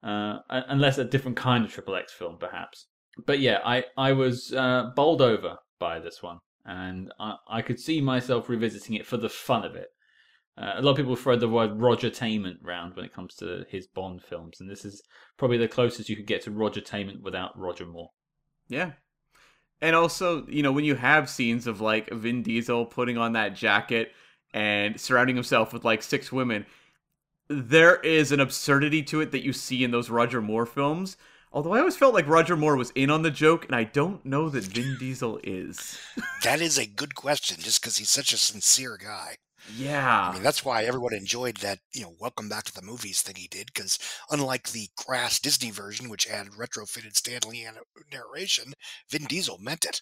uh, 0.04 0.38
unless 0.50 0.98
a 0.98 1.04
different 1.04 1.38
kind 1.38 1.66
of 1.66 1.74
Triple 1.74 1.96
X 1.96 2.14
film, 2.14 2.38
perhaps. 2.40 2.88
But 3.26 3.40
yeah, 3.40 3.60
I 3.66 3.86
I 3.98 4.14
was 4.14 4.54
uh, 4.54 4.92
bowled 4.96 5.24
over 5.24 5.58
by 5.80 6.00
this 6.00 6.22
one, 6.22 6.38
and 6.66 7.12
I, 7.20 7.36
I 7.48 7.62
could 7.64 7.80
see 7.80 8.02
myself 8.02 8.50
revisiting 8.50 8.96
it 8.96 9.08
for 9.08 9.18
the 9.18 9.30
fun 9.30 9.66
of 9.66 9.76
it. 9.76 9.88
Uh, 10.58 10.74
a 10.76 10.82
lot 10.82 10.92
of 10.92 10.98
people 10.98 11.16
throw 11.16 11.36
the 11.36 11.48
word 11.48 11.80
Roger 11.80 12.10
Tainment 12.10 12.58
round 12.64 12.96
when 12.96 13.06
it 13.06 13.14
comes 13.14 13.36
to 13.36 13.64
his 13.70 13.88
Bond 13.88 14.24
films, 14.24 14.60
and 14.60 14.70
this 14.70 14.86
is 14.86 15.04
probably 15.38 15.58
the 15.58 15.68
closest 15.68 16.10
you 16.10 16.16
could 16.16 16.26
get 16.26 16.42
to 16.44 16.52
Roger 16.52 16.82
Tainment 16.82 17.22
without 17.22 17.58
Roger 17.58 17.86
Moore. 17.86 18.10
Yeah. 18.68 18.94
And 19.82 19.96
also, 19.96 20.48
you 20.48 20.64
know, 20.64 20.72
when 20.72 20.86
you 20.86 20.96
have 20.96 21.30
scenes 21.30 21.68
of 21.68 21.80
like 21.80 22.12
Vin 22.12 22.42
Diesel 22.42 22.86
putting 22.86 23.18
on 23.18 23.34
that 23.34 23.56
jacket 23.56 24.12
and 24.54 25.00
surrounding 25.00 25.36
himself 25.36 25.74
with 25.74 25.86
like 25.86 26.02
six 26.02 26.32
women, 26.32 26.66
there 27.50 27.98
is 27.98 28.32
an 28.32 28.40
absurdity 28.40 29.04
to 29.04 29.22
it 29.22 29.32
that 29.32 29.46
you 29.46 29.54
see 29.54 29.84
in 29.84 29.92
those 29.92 30.10
Roger 30.10 30.42
Moore 30.42 30.66
films. 30.66 31.18
Although 31.54 31.74
I 31.74 31.80
always 31.80 31.96
felt 31.96 32.14
like 32.14 32.28
Roger 32.28 32.58
Moore 32.58 32.76
was 32.76 32.92
in 32.92 33.10
on 33.10 33.22
the 33.22 33.32
joke, 33.32 33.66
and 33.66 33.76
I 33.76 33.86
don't 33.86 34.26
know 34.26 34.50
that 34.50 34.66
Vin 34.66 34.98
Diesel 35.00 35.40
is. 35.44 35.98
that 36.44 36.62
is 36.62 36.78
a 36.78 36.86
good 36.86 37.16
question, 37.16 37.58
just 37.60 37.80
because 37.80 37.98
he's 37.98 38.10
such 38.10 38.34
a 38.34 38.38
sincere 38.38 38.98
guy. 38.98 39.38
I 40.26 40.30
Yeah. 40.30 40.34
mean, 40.34 40.44
that's 40.44 40.64
why 40.66 40.84
everyone 40.84 41.14
enjoyed 41.14 41.58
that, 41.58 41.80
you 41.94 42.02
know, 42.02 42.16
Welcome 42.20 42.50
Back 42.50 42.66
to 42.66 42.74
the 42.74 42.82
Movies 42.82 43.22
thing 43.22 43.36
he 43.36 43.48
did, 43.48 43.68
because 43.74 44.00
unlike 44.30 44.70
the 44.70 44.90
crass 44.98 45.40
Disney 45.40 45.72
version, 45.72 46.10
which 46.10 46.26
had 46.26 46.48
retrofitted 46.50 47.16
Stanley 47.16 47.66
narration, 48.12 48.74
Vin 49.10 49.26
Diesel 49.26 49.58
meant 49.60 49.86
it. 49.86 50.02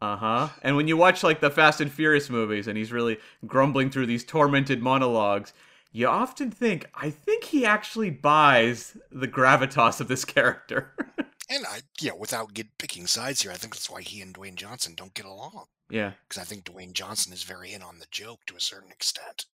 Uh 0.00 0.16
huh. 0.16 0.48
And 0.62 0.76
when 0.76 0.88
you 0.88 0.96
watch 0.96 1.22
like 1.22 1.40
the 1.40 1.50
Fast 1.50 1.80
and 1.80 1.90
Furious 1.90 2.28
movies 2.28 2.68
and 2.68 2.76
he's 2.76 2.92
really 2.92 3.18
grumbling 3.46 3.90
through 3.90 4.06
these 4.06 4.24
tormented 4.24 4.82
monologues, 4.82 5.52
you 5.92 6.06
often 6.08 6.50
think, 6.50 6.90
I 6.94 7.10
think 7.10 7.44
he 7.44 7.64
actually 7.64 8.10
buys 8.10 8.96
the 9.10 9.28
gravitas 9.28 10.00
of 10.00 10.08
this 10.08 10.24
character. 10.24 10.92
And 11.50 11.66
I, 11.66 11.80
you 12.00 12.10
know, 12.10 12.16
without 12.16 12.54
get, 12.54 12.66
picking 12.78 13.06
sides 13.06 13.42
here, 13.42 13.52
I 13.52 13.56
think 13.56 13.74
that's 13.74 13.90
why 13.90 14.02
he 14.02 14.22
and 14.22 14.34
Dwayne 14.34 14.54
Johnson 14.54 14.94
don't 14.96 15.14
get 15.14 15.26
along. 15.26 15.66
yeah. 15.90 16.12
Because 16.26 16.42
I 16.42 16.44
think 16.44 16.64
Dwayne 16.64 16.92
Johnson 16.92 17.32
is 17.32 17.42
very 17.42 17.72
in 17.72 17.82
on 17.82 17.98
the 17.98 18.06
joke 18.10 18.40
to 18.46 18.56
a 18.56 18.60
certain 18.60 18.90
extent. 18.90 19.46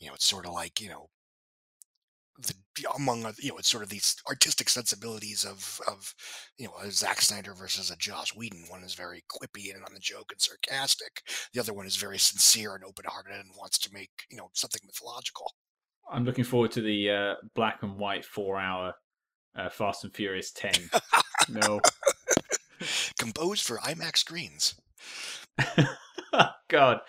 You 0.00 0.08
know, 0.08 0.14
it's 0.14 0.26
sort 0.26 0.46
of 0.46 0.52
like, 0.52 0.80
you 0.80 0.88
know, 0.88 1.10
the 2.38 2.54
among 2.96 3.32
you 3.38 3.50
know, 3.50 3.58
it's 3.58 3.70
sort 3.70 3.84
of 3.84 3.88
these 3.88 4.16
artistic 4.28 4.68
sensibilities 4.68 5.44
of 5.44 5.80
of 5.86 6.14
you 6.58 6.66
know 6.66 6.72
a 6.82 6.90
Zack 6.90 7.20
Snyder 7.20 7.54
versus 7.54 7.90
a 7.90 7.96
Joss 7.96 8.34
Whedon. 8.34 8.64
One 8.68 8.82
is 8.82 8.94
very 8.94 9.22
quippy 9.30 9.72
and 9.72 9.84
on 9.84 9.94
the 9.94 10.00
joke 10.00 10.32
and 10.32 10.40
sarcastic. 10.40 11.22
The 11.52 11.60
other 11.60 11.72
one 11.72 11.86
is 11.86 11.96
very 11.96 12.18
sincere 12.18 12.74
and 12.74 12.84
open 12.84 13.04
hearted 13.06 13.34
and 13.34 13.50
wants 13.56 13.78
to 13.78 13.92
make 13.92 14.10
you 14.30 14.36
know 14.36 14.50
something 14.52 14.80
mythological. 14.84 15.52
I'm 16.10 16.24
looking 16.24 16.44
forward 16.44 16.72
to 16.72 16.82
the 16.82 17.10
uh, 17.10 17.34
black 17.54 17.78
and 17.82 17.96
white 17.96 18.24
four 18.24 18.58
hour 18.58 18.94
uh, 19.56 19.68
Fast 19.68 20.04
and 20.04 20.12
Furious 20.12 20.50
10. 20.50 20.72
No. 21.50 21.80
Composed 23.18 23.66
for 23.66 23.76
IMAX 23.78 24.16
screens. 24.18 24.76
God. 26.68 27.00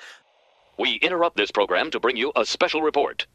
We 0.78 0.96
interrupt 0.96 1.38
this 1.38 1.52
program 1.52 1.90
to 1.92 2.02
bring 2.02 2.18
you 2.18 2.34
a 2.36 2.46
special 2.46 2.82
report. 2.82 3.28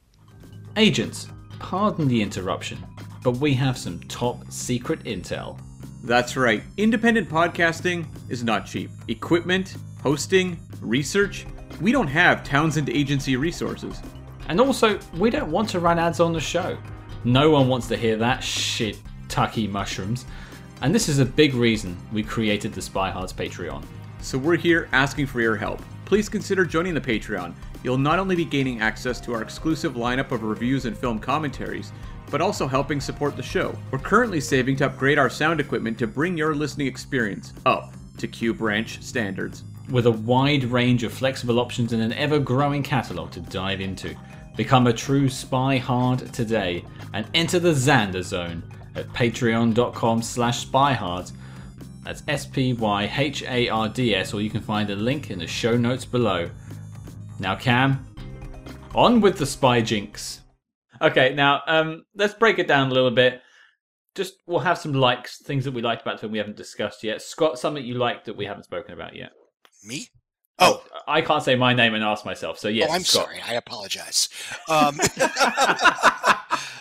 Agents, 0.77 1.29
pardon 1.59 2.07
the 2.07 2.21
interruption, 2.21 2.85
but 3.25 3.39
we 3.39 3.55
have 3.55 3.79
some 3.79 3.99
top 4.01 4.51
secret 4.51 5.03
intel. 5.05 5.59
That's 6.05 6.37
right. 6.37 6.63
Independent 6.77 7.31
podcasting 7.31 8.05
is 8.29 8.45
not 8.45 8.67
cheap. 8.67 8.91
Equipment, 9.09 9.77
hosting, 10.03 10.59
research. 10.83 11.47
We 11.81 11.93
don't 11.93 12.09
have 12.09 12.45
Townsend 12.45 12.91
Agency 12.91 13.37
resources. 13.37 14.03
And 14.49 14.61
also, 14.61 14.99
we 15.17 15.31
don't 15.31 15.51
want 15.51 15.71
to 15.71 15.81
run 15.81 15.99
ads 15.99 16.21
on 16.21 16.35
the 16.35 16.41
show. 16.41 16.77
No 17.25 17.51
one 17.51 17.69
wants 17.69 17.87
to 17.89 17.97
hear 17.97 18.17
that 18.17 18.43
shit, 18.43 18.99
tucky 19.29 19.67
mushrooms. 19.67 20.25
And 20.83 20.95
this 20.95 21.09
is 21.09 21.19
a 21.19 21.25
big 21.25 21.55
reason 21.55 21.97
we 22.13 22.23
created 22.23 22.73
the 22.73 22.81
Spy 22.81 23.11
Hards 23.11 23.33
Patreon. 23.33 23.85
So 24.21 24.39
we're 24.39 24.57
here 24.57 24.89
asking 24.93 25.27
for 25.27 25.41
your 25.41 25.57
help. 25.57 25.83
Please 26.07 26.29
consider 26.29 26.65
joining 26.65 26.95
the 26.95 27.01
Patreon. 27.01 27.55
You'll 27.85 27.99
not 27.99 28.19
only 28.19 28.37
be 28.37 28.45
gaining 28.45 28.81
access 28.81 29.21
to 29.21 29.35
our 29.35 29.43
exclusive 29.43 29.95
lineup 29.95 30.33
of 30.33 30.43
reviews 30.43 30.87
and 30.87 30.97
film 30.97 31.19
commentaries, 31.19 31.93
but 32.31 32.41
also 32.41 32.67
helping 32.67 33.01
support 33.01 33.37
the 33.37 33.43
show. 33.43 33.77
We're 33.91 33.99
currently 33.99 34.41
saving 34.41 34.77
to 34.77 34.87
upgrade 34.87 35.19
our 35.19 35.31
sound 35.31 35.61
equipment 35.61 35.99
to 35.99 36.07
bring 36.07 36.37
your 36.37 36.55
listening 36.55 36.87
experience 36.87 37.53
up 37.67 37.93
to 38.19 38.29
Q 38.29 38.55
Branch 38.55 39.03
standards. 39.03 39.65
with 39.91 40.07
a 40.07 40.11
wide 40.11 40.65
range 40.65 41.03
of 41.03 41.13
flexible 41.13 41.59
options 41.59 41.93
and 41.93 42.03
an 42.03 42.13
ever 42.13 42.39
growing 42.39 42.83
catalogue 42.83 43.33
to 43.33 43.41
dive 43.41 43.81
into. 43.81 44.15
Become 44.61 44.89
a 44.89 44.93
true 44.93 45.31
spy 45.31 45.79
hard 45.79 46.35
today 46.35 46.85
and 47.15 47.27
enter 47.33 47.59
the 47.59 47.73
Xander 47.73 48.23
zone 48.23 48.63
at 48.95 49.09
patreon.com 49.15 50.21
slash 50.21 50.67
spyhards. 50.67 51.33
That's 52.03 52.23
S-P-Y-H-A-R-D-S 52.29 52.75
or 54.35 54.43
you 54.43 54.51
can 54.51 54.61
find 54.61 54.91
a 54.91 54.97
link 54.97 55.31
in 55.31 55.39
the 55.39 55.47
show 55.47 55.79
notes 55.79 56.05
below. 56.05 56.51
Now 57.39 57.57
Cam, 57.57 58.07
on 58.95 59.23
with 59.23 59.39
the 59.39 59.47
spy 59.47 59.81
jinx. 59.81 60.43
Okay, 61.01 61.33
now 61.33 61.63
um, 61.67 62.05
let's 62.15 62.35
break 62.35 62.59
it 62.59 62.69
down 62.69 62.91
a 62.91 62.93
little 62.93 63.11
bit. 63.11 63.41
Just 64.15 64.35
we'll 64.47 64.61
have 64.61 64.77
some 64.77 64.93
likes, 64.93 65.39
things 65.39 65.65
that 65.65 65.73
we 65.73 65.81
liked 65.81 66.03
about 66.03 66.17
the 66.17 66.21
film 66.21 66.33
we 66.33 66.39
haven't 66.39 66.59
discussed 66.59 67.03
yet. 67.03 67.23
Scott, 67.23 67.59
something 67.59 67.83
you 67.83 67.95
liked 67.95 68.27
that 68.27 68.37
we 68.37 68.45
haven't 68.45 68.65
spoken 68.65 68.93
about 68.93 69.17
yet. 69.17 69.31
Me? 69.83 70.09
Oh, 70.61 70.83
I 71.09 71.23
can't 71.23 71.43
say 71.43 71.57
my 71.57 71.73
name 71.73 71.95
and 71.95 72.05
ask 72.05 72.25
myself. 72.25 72.59
So 72.59 72.69
yes, 72.69 72.89
oh, 72.91 72.95
I'm 72.95 73.03
Scott. 73.03 73.27
sorry. 73.27 73.41
I 73.41 73.55
apologize. 73.55 74.29
Um, 74.69 74.99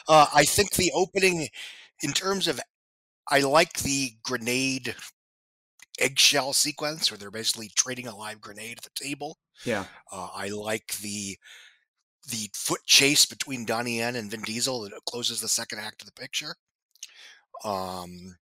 uh, 0.07 0.27
I 0.33 0.45
think 0.45 0.73
the 0.73 0.91
opening, 0.93 1.47
in 2.01 2.11
terms 2.11 2.47
of, 2.47 2.59
I 3.29 3.39
like 3.39 3.79
the 3.79 4.11
grenade 4.23 4.95
eggshell 5.99 6.53
sequence 6.53 7.11
where 7.11 7.17
they're 7.17 7.31
basically 7.31 7.69
trading 7.75 8.07
a 8.07 8.15
live 8.15 8.41
grenade 8.41 8.77
at 8.77 8.83
the 8.83 8.89
table. 9.05 9.37
Yeah. 9.65 9.85
Uh, 10.11 10.29
I 10.33 10.49
like 10.49 10.97
the 11.01 11.37
the 12.29 12.49
foot 12.53 12.81
chase 12.85 13.25
between 13.25 13.65
Donnie 13.65 13.97
Yen 13.97 14.15
and 14.15 14.29
Vin 14.29 14.41
Diesel 14.41 14.81
that 14.81 14.91
closes 15.07 15.41
the 15.41 15.47
second 15.47 15.79
act 15.79 16.01
of 16.01 16.05
the 16.05 16.21
picture. 16.21 16.55
Um, 17.63 18.35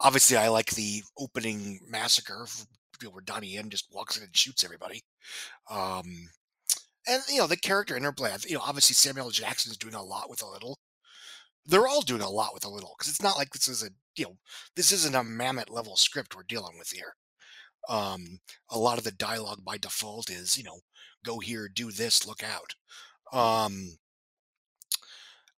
obviously, 0.00 0.36
I 0.36 0.48
like 0.48 0.70
the 0.70 1.02
opening 1.18 1.80
massacre 1.88 2.46
where 3.08 3.22
Donnie 3.22 3.54
Yen 3.54 3.70
just 3.70 3.92
walks 3.92 4.16
in 4.16 4.22
and 4.24 4.36
shoots 4.36 4.64
everybody. 4.64 5.02
Um, 5.70 6.30
and 7.06 7.22
you 7.30 7.38
know 7.38 7.46
the 7.46 7.56
character 7.56 7.96
interplay. 7.96 8.34
You 8.46 8.56
know, 8.56 8.62
obviously 8.64 8.94
Samuel 8.94 9.30
Jackson 9.30 9.70
is 9.70 9.78
doing 9.78 9.94
a 9.94 10.02
lot 10.02 10.30
with 10.30 10.42
a 10.42 10.46
little. 10.48 10.78
they're 11.66 11.88
all 11.88 12.02
doing 12.02 12.22
a 12.22 12.30
lot 12.30 12.54
with 12.54 12.64
a 12.64 12.68
little 12.68 12.94
because 12.98 13.10
it's 13.10 13.22
not 13.22 13.36
like 13.38 13.50
this 13.50 13.68
is 13.68 13.82
a 13.82 13.90
you 14.16 14.24
know 14.26 14.36
this 14.76 14.92
isn't 14.92 15.14
a 15.14 15.24
mammoth 15.24 15.70
level 15.70 15.96
script 15.96 16.34
we're 16.36 16.42
dealing 16.44 16.78
with 16.78 16.90
here. 16.90 17.14
Um, 17.88 18.40
a 18.70 18.78
lot 18.78 18.98
of 18.98 19.04
the 19.04 19.12
dialogue 19.12 19.64
by 19.64 19.78
default 19.78 20.30
is 20.30 20.56
you 20.58 20.64
know 20.64 20.80
go 21.24 21.38
here, 21.38 21.68
do 21.68 21.90
this, 21.92 22.26
look 22.26 22.42
out. 22.42 22.74
Um, 23.32 23.98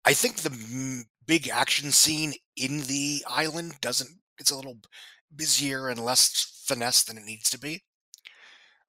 I 0.06 0.14
think 0.14 0.38
the 0.38 0.52
m- 0.52 1.06
big 1.26 1.48
action 1.50 1.92
scene 1.92 2.34
in 2.56 2.82
the 2.84 3.24
island 3.28 3.76
doesn't. 3.82 4.10
It's 4.40 4.52
a 4.52 4.56
little 4.56 4.78
busier 5.36 5.90
and 5.90 6.00
less 6.04 6.64
finesse 6.66 7.04
than 7.04 7.18
it 7.18 7.26
needs 7.26 7.50
to 7.50 7.60
be. 7.60 7.84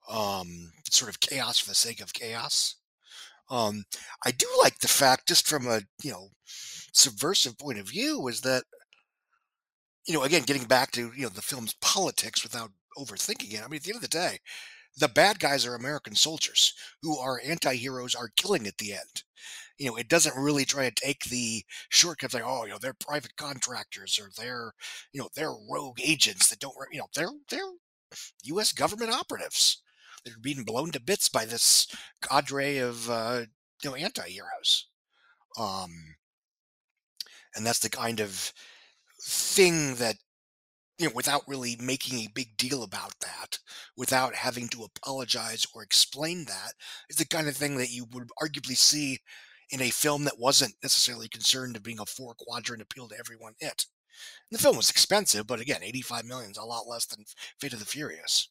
Um, 0.09 0.73
sort 0.91 1.09
of 1.09 1.21
chaos 1.21 1.59
for 1.59 1.71
the 1.71 1.75
sake 1.75 2.01
of 2.01 2.13
chaos. 2.13 2.77
Um, 3.51 3.85
I 4.25 4.31
do 4.31 4.47
like 4.63 4.79
the 4.79 4.89
fact, 4.89 5.29
just 5.29 5.47
from 5.47 5.67
a 5.67 5.83
you 6.03 6.11
know 6.11 6.29
subversive 6.93 7.59
point 7.59 7.79
of 7.79 7.89
view, 7.89 8.27
is 8.29 8.41
that 8.43 8.65
you 10.07 10.15
know 10.15 10.23
again 10.23 10.43
getting 10.43 10.65
back 10.65 10.91
to 10.93 11.13
you 11.17 11.23
know 11.23 11.29
the 11.29 11.43
film's 11.43 11.75
politics 11.81 12.43
without 12.43 12.71
overthinking 12.99 13.55
it. 13.55 13.63
I 13.65 13.69
mean, 13.69 13.77
at 13.77 13.83
the 13.83 13.91
end 13.91 13.97
of 13.97 14.03
the 14.03 14.09
day, 14.09 14.39
the 14.97 15.09
bad 15.09 15.39
guys 15.39 15.67
are 15.67 15.75
American 15.75 16.15
soldiers 16.15 16.75
who 17.03 17.19
are 17.19 17.41
anti-heroes 17.45 18.15
are 18.15 18.31
killing 18.37 18.67
at 18.67 18.79
the 18.79 18.93
end. 18.93 19.23
You 19.83 19.91
know, 19.91 19.97
it 19.97 20.09
doesn't 20.09 20.37
really 20.41 20.65
try 20.65 20.89
to 20.89 20.95
take 20.95 21.25
the 21.25 21.65
shortcuts 21.91 22.35
like, 22.35 22.45
oh, 22.47 22.65
you 22.65 22.71
know, 22.71 22.79
they're 22.81 22.95
private 22.95 23.37
contractors 23.37 24.19
or 24.21 24.31
they're, 24.37 24.73
you 25.13 25.21
know, 25.21 25.29
they're 25.35 25.55
rogue 25.71 26.01
agents 26.03 26.49
that 26.51 26.61
don't, 26.61 26.75
you 26.93 27.01
know, 27.01 27.09
they're 27.15 27.31
they're 27.51 27.73
U.S. 28.45 28.73
government 28.73 29.11
operatives. 29.13 29.83
They're 30.25 30.35
being 30.41 30.65
blown 30.65 30.93
to 30.93 31.01
bits 31.01 31.29
by 31.29 31.47
this 31.47 31.89
cadre 32.23 32.79
of 32.79 33.11
uh, 33.11 33.43
you 33.83 33.91
know 33.91 33.97
anti-heroes. 33.97 34.87
Um, 35.59 36.17
and 37.55 37.67
that's 37.67 37.79
the 37.81 37.91
kind 37.91 38.21
of 38.21 38.53
thing 39.23 39.97
that 39.97 40.17
you 40.99 41.07
know, 41.09 41.13
without 41.15 41.43
really 41.49 41.77
making 41.81 42.21
a 42.21 42.31
big 42.35 42.57
deal 42.57 42.83
about 42.85 43.15
that, 43.21 43.59
without 43.97 44.35
having 44.35 44.69
to 44.69 44.85
apologize 44.85 45.67
or 45.75 45.83
explain 45.83 46.45
that, 46.47 46.75
is 47.11 47.17
the 47.17 47.27
kind 47.27 47.49
of 47.49 47.57
thing 47.57 47.79
that 47.79 47.91
you 47.91 48.07
would 48.13 48.29
arguably 48.43 48.77
see 48.77 49.19
in 49.73 49.81
a 49.81 49.91
film 49.91 50.25
that 50.25 50.39
wasn't 50.39 50.75
necessarily 50.83 51.29
concerned 51.29 51.75
of 51.77 51.83
being 51.83 51.99
a 51.99 52.07
four 52.07 52.35
quadrant 52.35 52.83
appeal 52.83 53.09
to 53.09 53.19
everyone. 53.19 53.55
It. 53.59 53.87
And 54.51 54.59
the 54.59 54.63
film 54.63 54.77
was 54.77 54.91
expensive, 54.91 55.47
but 55.47 55.61
again, 55.61 55.83
85 55.83 56.25
million 56.27 56.51
is 56.51 56.59
a 56.59 56.65
lot 56.65 56.87
less 56.87 57.07
than 57.07 57.25
Fate 57.59 57.73
of 57.73 57.81
the 57.81 57.87
Furious. 57.87 58.49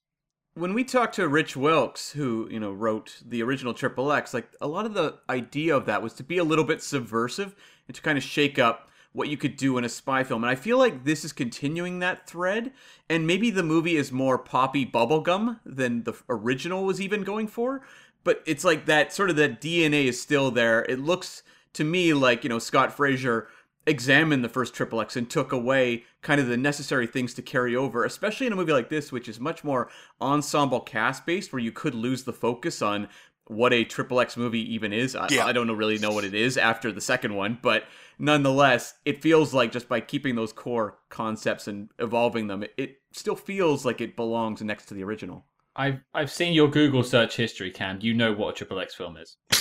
When 0.56 0.74
we 0.74 0.84
talked 0.84 1.16
to 1.16 1.30
Rich 1.30 1.56
Wilkes, 1.56 2.12
who 2.12 2.50
you 2.52 2.60
know 2.60 2.72
wrote 2.72 3.22
the 3.26 3.42
original 3.42 3.74
Triple 3.74 4.12
X, 4.12 4.34
like 4.34 4.50
a 4.60 4.68
lot 4.68 4.86
of 4.86 4.94
the 4.94 5.20
idea 5.30 5.78
of 5.78 5.86
that 5.86 6.02
was 6.02 6.14
to 6.16 6.24
be 6.24 6.40
a 6.40 6.44
little 6.44 6.66
bit 6.66 6.82
subversive 6.82 7.56
and 7.88 7.96
to 7.96 8.02
kind 8.02 8.18
of 8.18 8.24
shake 8.24 8.60
up 8.60 8.90
what 9.14 9.28
you 9.28 9.38
could 9.38 9.58
do 9.58 9.78
in 9.78 9.84
a 9.84 9.90
spy 9.90 10.24
film. 10.24 10.44
And 10.44 10.52
I 10.52 10.56
feel 10.56 10.78
like 10.78 11.04
this 11.04 11.26
is 11.26 11.34
continuing 11.34 12.00
that 12.00 12.28
thread. 12.28 12.72
And 13.10 13.28
maybe 13.28 13.50
the 13.50 13.64
movie 13.64 13.98
is 13.98 14.12
more 14.12 14.38
poppy 14.38 14.86
bubblegum 14.86 15.60
than 15.66 16.04
the 16.04 16.14
original 16.30 16.86
was 16.86 17.02
even 17.02 17.24
going 17.24 17.48
for. 17.48 17.82
But 18.24 18.44
it's 18.46 18.64
like 18.64 18.86
that 18.86 19.14
sort 19.14 19.30
of 19.30 19.36
that 19.38 19.62
DNA 19.62 20.06
is 20.06 20.22
still 20.22 20.52
there. 20.52 20.86
It 20.88 21.00
looks 21.00 21.44
to 21.74 21.84
me 21.84 22.14
like, 22.14 22.44
you 22.44 22.50
know, 22.50 22.60
Scott 22.60 22.94
Frazier 22.94 23.48
examined 23.88 24.44
the 24.44 24.50
first 24.50 24.74
Triple 24.74 25.02
X 25.02 25.16
and 25.16 25.30
took 25.30 25.52
away 25.52 26.04
kind 26.22 26.40
of 26.40 26.48
the 26.48 26.58
necessary 26.58 27.08
things 27.08 27.34
to 27.34 27.42
carry 27.42 27.76
over, 27.76 28.06
especially 28.06 28.48
in 28.48 28.54
a 28.54 28.56
movie 28.56 28.74
like 28.74 28.90
this, 28.90 29.12
which 29.12 29.28
is 29.28 29.40
much 29.40 29.64
more 29.64 29.90
ensemble 30.20 30.80
cast 30.80 31.26
based, 31.26 31.52
where 31.52 31.62
you 31.62 31.72
could 31.72 31.96
lose 31.96 32.24
the 32.24 32.34
focus 32.34 32.82
on 32.82 33.08
what 33.48 33.74
a 33.74 33.84
triple 33.84 34.20
X 34.20 34.38
movie 34.38 34.74
even 34.74 34.94
is. 34.94 35.16
I, 35.16 35.28
Yeah. 35.30 35.46
I 35.46 35.52
don't 35.52 35.68
know, 35.68 35.74
really 35.74 35.98
know 35.98 36.14
what 36.14 36.24
it 36.24 36.34
is 36.34 36.58
after 36.58 36.92
the 36.92 37.02
second 37.02 37.36
one, 37.36 37.58
but 37.62 37.86
nonetheless, 38.20 38.94
it 39.04 39.22
feels 39.22 39.54
like 39.54 39.72
just 39.72 39.90
by 39.90 40.00
keeping 40.00 40.36
those 40.36 40.54
core 40.54 40.98
concepts 41.10 41.68
and 41.68 41.90
evolving 42.00 42.48
them, 42.48 42.64
it, 42.64 42.74
it 42.78 43.02
still 43.12 43.36
feels 43.36 43.84
like 43.84 44.00
it 44.00 44.16
belongs 44.16 44.62
next 44.62 44.86
to 44.86 44.94
the 44.94 45.04
original. 45.04 45.46
I've 45.76 46.00
I've 46.14 46.32
seen 46.32 46.54
your 46.54 46.70
Google 46.70 47.04
search 47.04 47.36
history, 47.36 47.72
Cam. 47.72 48.00
You 48.02 48.14
know 48.14 48.34
what 48.34 48.50
a 48.50 48.54
triple 48.54 48.80
X 48.80 48.94
film 48.94 49.18
is. 49.18 49.38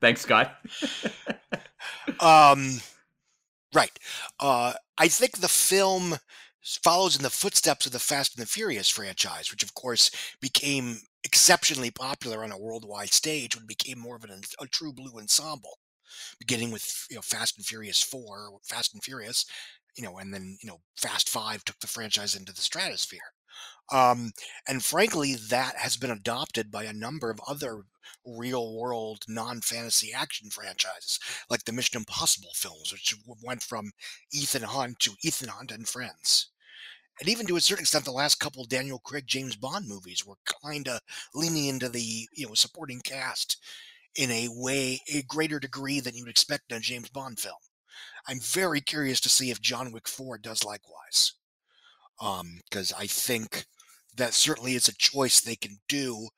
Thanks, 0.00 0.22
Scott. 0.22 0.56
Um, 2.20 2.80
right. 3.74 3.98
Uh, 4.38 4.74
I 4.98 5.08
think 5.08 5.38
the 5.38 5.48
film 5.48 6.16
follows 6.62 7.16
in 7.16 7.22
the 7.22 7.30
footsteps 7.30 7.86
of 7.86 7.92
the 7.92 7.98
Fast 7.98 8.36
and 8.36 8.42
the 8.42 8.50
Furious 8.50 8.88
franchise, 8.88 9.50
which 9.50 9.62
of 9.62 9.74
course 9.74 10.10
became 10.40 11.00
exceptionally 11.24 11.90
popular 11.90 12.42
on 12.42 12.52
a 12.52 12.58
worldwide 12.58 13.12
stage 13.12 13.54
when 13.54 13.64
it 13.64 13.68
became 13.68 13.98
more 13.98 14.16
of 14.16 14.24
an, 14.24 14.40
a 14.60 14.66
true 14.66 14.92
blue 14.92 15.18
ensemble, 15.18 15.78
beginning 16.38 16.70
with 16.70 17.06
you 17.10 17.16
know 17.16 17.22
Fast 17.22 17.56
and 17.56 17.66
Furious 17.66 18.02
Four, 18.02 18.58
Fast 18.64 18.94
and 18.94 19.02
Furious, 19.02 19.46
you 19.96 20.04
know, 20.04 20.18
and 20.18 20.32
then 20.32 20.56
you 20.62 20.68
know 20.68 20.80
Fast 20.96 21.28
Five 21.28 21.64
took 21.64 21.78
the 21.80 21.86
franchise 21.86 22.34
into 22.34 22.52
the 22.52 22.60
stratosphere. 22.60 23.20
Um, 23.92 24.32
and 24.66 24.84
frankly, 24.84 25.34
that 25.34 25.76
has 25.76 25.96
been 25.96 26.10
adopted 26.10 26.70
by 26.70 26.84
a 26.84 26.92
number 26.92 27.30
of 27.30 27.40
other 27.46 27.82
real 28.24 28.74
world 28.76 29.24
non 29.28 29.60
fantasy 29.60 30.12
action 30.12 30.50
franchises 30.50 31.20
like 31.48 31.64
the 31.64 31.72
Mission 31.72 31.98
Impossible 31.98 32.50
films, 32.54 32.92
which 32.92 33.14
went 33.42 33.62
from 33.62 33.92
Ethan 34.32 34.62
Hunt 34.62 34.98
to 35.00 35.12
Ethan 35.22 35.48
Hunt 35.48 35.70
and 35.70 35.88
Friends. 35.88 36.48
And 37.20 37.28
even 37.28 37.46
to 37.46 37.56
a 37.56 37.60
certain 37.60 37.84
extent, 37.84 38.04
the 38.04 38.10
last 38.10 38.40
couple 38.40 38.64
Daniel 38.64 38.98
Craig 38.98 39.26
James 39.26 39.56
Bond 39.56 39.88
movies 39.88 40.26
were 40.26 40.36
kind 40.62 40.86
of 40.88 41.00
leaning 41.34 41.66
into 41.66 41.88
the 41.88 42.28
you 42.32 42.46
know 42.46 42.54
supporting 42.54 43.00
cast 43.00 43.56
in 44.16 44.30
a 44.30 44.48
way, 44.50 45.00
a 45.12 45.22
greater 45.22 45.58
degree 45.60 46.00
than 46.00 46.14
you'd 46.14 46.28
expect 46.28 46.72
in 46.72 46.78
a 46.78 46.80
James 46.80 47.08
Bond 47.08 47.38
film. 47.38 47.56
I'm 48.26 48.40
very 48.40 48.80
curious 48.80 49.20
to 49.20 49.28
see 49.28 49.50
if 49.50 49.60
John 49.60 49.92
Wick 49.92 50.08
4 50.08 50.38
does 50.38 50.64
likewise, 50.64 51.34
because 52.18 52.92
I 52.98 53.06
think 53.06 53.66
that 54.16 54.34
certainly 54.34 54.74
is 54.74 54.88
a 54.88 54.94
choice 54.96 55.40
they 55.40 55.56
can 55.56 55.78
do. 55.88 56.28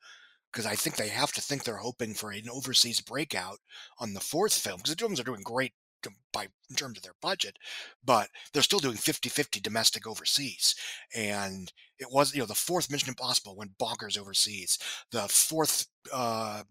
Because 0.51 0.65
I 0.65 0.75
think 0.75 0.95
they 0.95 1.09
have 1.09 1.31
to 1.33 1.41
think 1.41 1.63
they're 1.63 1.77
hoping 1.77 2.13
for 2.15 2.31
an 2.31 2.49
overseas 2.49 3.01
breakout 3.01 3.59
on 3.99 4.13
the 4.13 4.19
fourth 4.19 4.53
film 4.57 4.77
because 4.77 4.95
the 4.95 4.99
films 4.99 5.19
are 5.19 5.23
doing 5.23 5.43
great 5.43 5.73
to- 6.01 6.11
by 6.33 6.47
in 6.69 6.75
terms 6.75 6.97
of 6.97 7.03
their 7.03 7.15
budget, 7.21 7.57
but 8.03 8.29
they're 8.53 8.63
still 8.63 8.79
doing 8.79 8.97
50-50 8.97 9.59
domestic 9.59 10.07
overseas. 10.07 10.73
And 11.15 11.71
it 11.99 12.09
was 12.11 12.33
you 12.33 12.39
know 12.39 12.47
the 12.47 12.55
fourth 12.55 12.89
Mission 12.89 13.09
Impossible 13.09 13.55
went 13.55 13.77
bonkers 13.77 14.17
overseas. 14.17 14.79
The 15.11 15.27
fourth 15.27 15.85
uh, 16.11 16.63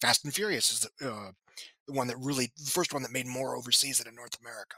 Fast 0.00 0.24
and 0.24 0.34
Furious 0.34 0.72
is 0.72 0.80
the 0.98 1.10
uh, 1.10 1.32
the 1.86 1.92
one 1.94 2.08
that 2.08 2.18
really 2.18 2.52
the 2.56 2.70
first 2.70 2.92
one 2.92 3.02
that 3.02 3.12
made 3.12 3.26
more 3.26 3.56
overseas 3.56 3.98
than 3.98 4.08
in 4.08 4.14
North 4.14 4.38
America. 4.40 4.76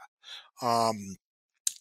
Um, 0.61 1.17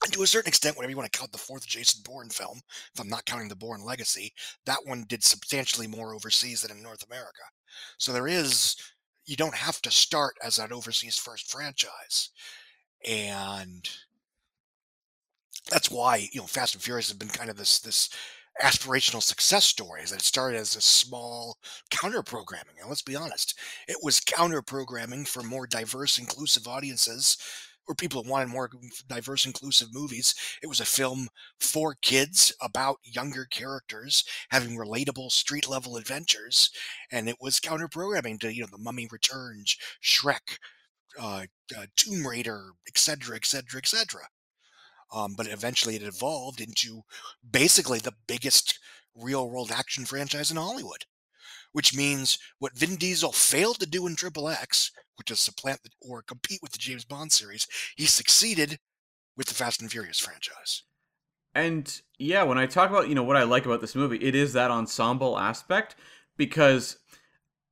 and 0.07 0.13
to 0.13 0.23
a 0.23 0.27
certain 0.27 0.47
extent, 0.47 0.77
whenever 0.77 0.93
you 0.93 0.97
want 0.97 1.13
to 1.13 1.19
count 1.19 1.33
the 1.33 1.39
fourth 1.39 1.67
Jason 1.67 2.01
Bourne 2.05 2.29
film, 2.29 2.61
if 2.95 3.01
I'm 3.01 3.09
not 3.09 3.25
counting 3.25 3.49
the 3.49 3.57
Bourne 3.57 3.85
Legacy, 3.85 4.33
that 4.65 4.79
one 4.85 5.05
did 5.09 5.25
substantially 5.25 5.89
more 5.89 6.15
overseas 6.15 6.63
than 6.63 6.71
in 6.71 6.81
North 6.81 7.05
America. 7.05 7.43
So 7.99 8.13
there 8.13 8.29
is, 8.29 8.77
you 9.27 9.35
don't 9.35 9.57
have 9.57 9.83
to 9.83 9.91
start 9.91 10.37
as 10.45 10.61
an 10.61 10.73
overseas 10.73 11.19
first 11.19 11.51
franchise. 11.51 12.31
And 13.05 13.91
that's 15.69 15.91
why, 15.91 16.29
you 16.31 16.41
know, 16.41 16.47
Fast 16.47 16.75
and 16.75 16.83
Furious 16.83 17.09
has 17.09 17.17
been 17.17 17.27
kind 17.27 17.51
of 17.51 17.57
this, 17.57 17.81
this 17.81 18.09
aspirational 18.63 19.21
success 19.21 19.65
story 19.65 20.03
is 20.03 20.11
that 20.11 20.21
it 20.21 20.25
started 20.25 20.57
as 20.57 20.77
a 20.77 20.81
small 20.81 21.59
counter 21.91 22.23
programming. 22.23 22.77
And 22.79 22.89
let's 22.89 23.03
be 23.03 23.17
honest, 23.17 23.59
it 23.89 23.97
was 24.05 24.21
counter 24.21 24.63
programming 24.63 25.25
for 25.25 25.43
more 25.43 25.67
diverse, 25.67 26.21
inclusive 26.21 26.69
audiences 26.69 27.39
or 27.89 27.95
people 27.95 28.23
that 28.23 28.31
wanted 28.31 28.49
more 28.49 28.71
diverse, 29.09 29.47
inclusive 29.47 29.89
movies. 29.93 30.35
It 30.63 30.67
was 30.67 30.81
a 30.81 30.85
film 30.85 31.29
for 31.61 31.97
kids 32.03 32.53
about 32.61 32.99
younger 33.05 33.45
characters 33.45 34.25
having 34.51 34.77
relatable 34.77 35.31
street 35.31 35.69
level 35.69 35.97
adventures, 35.97 36.71
and 37.11 37.29
it 37.29 37.37
was 37.41 37.61
counter 37.61 37.89
programming 37.89 38.39
to 38.41 38.55
you 38.55 38.63
know 38.63 38.69
the 38.71 38.79
Mummy 38.79 39.09
Returns, 39.11 39.77
Shrek, 40.03 40.59
uh, 41.19 41.47
uh, 41.77 41.87
Tomb 41.97 42.27
Raider, 42.27 42.71
etc., 42.89 43.37
etc., 43.37 43.79
etc. 43.79 44.23
But 45.37 45.47
eventually, 45.49 45.97
it 45.97 46.03
evolved 46.03 46.61
into 46.61 47.03
basically 47.49 47.99
the 47.99 48.15
biggest 48.27 48.79
real 49.15 49.49
world 49.49 49.71
action 49.73 50.05
franchise 50.05 50.51
in 50.51 50.57
Hollywood. 50.57 51.05
Which 51.73 51.95
means 51.95 52.39
what 52.59 52.77
Vin 52.77 52.97
Diesel 52.97 53.33
failed 53.33 53.81
to 53.81 53.87
do 53.87 54.07
in 54.07 54.17
Triple 54.17 54.49
X, 54.49 54.91
which 55.19 55.31
is 55.31 55.41
supplant 55.41 55.83
the, 55.83 55.91
or 56.01 56.23
compete 56.23 56.61
with 56.63 56.73
the 56.73 56.79
James 56.79 57.05
Bond 57.05 57.33
series, 57.33 57.67
he 57.97 58.07
succeeded 58.07 58.79
with 59.37 59.47
the 59.47 59.55
Fast 59.55 59.81
and 59.81 59.91
Furious 59.91 60.19
franchise. 60.19 60.83
And 61.55 62.01
yeah, 62.19 62.43
when 62.43 62.59
I 62.59 62.67
talk 62.67 62.91
about, 62.91 63.09
you 63.09 63.15
know, 63.15 63.23
what 63.23 63.37
I 63.37 63.45
like 63.45 63.65
about 63.67 63.81
this 63.81 63.95
movie, 63.95 64.19
it 64.19 64.35
is 64.35 64.53
that 64.53 64.71
ensemble 64.71 65.39
aspect 65.39 65.97
because 66.37 66.99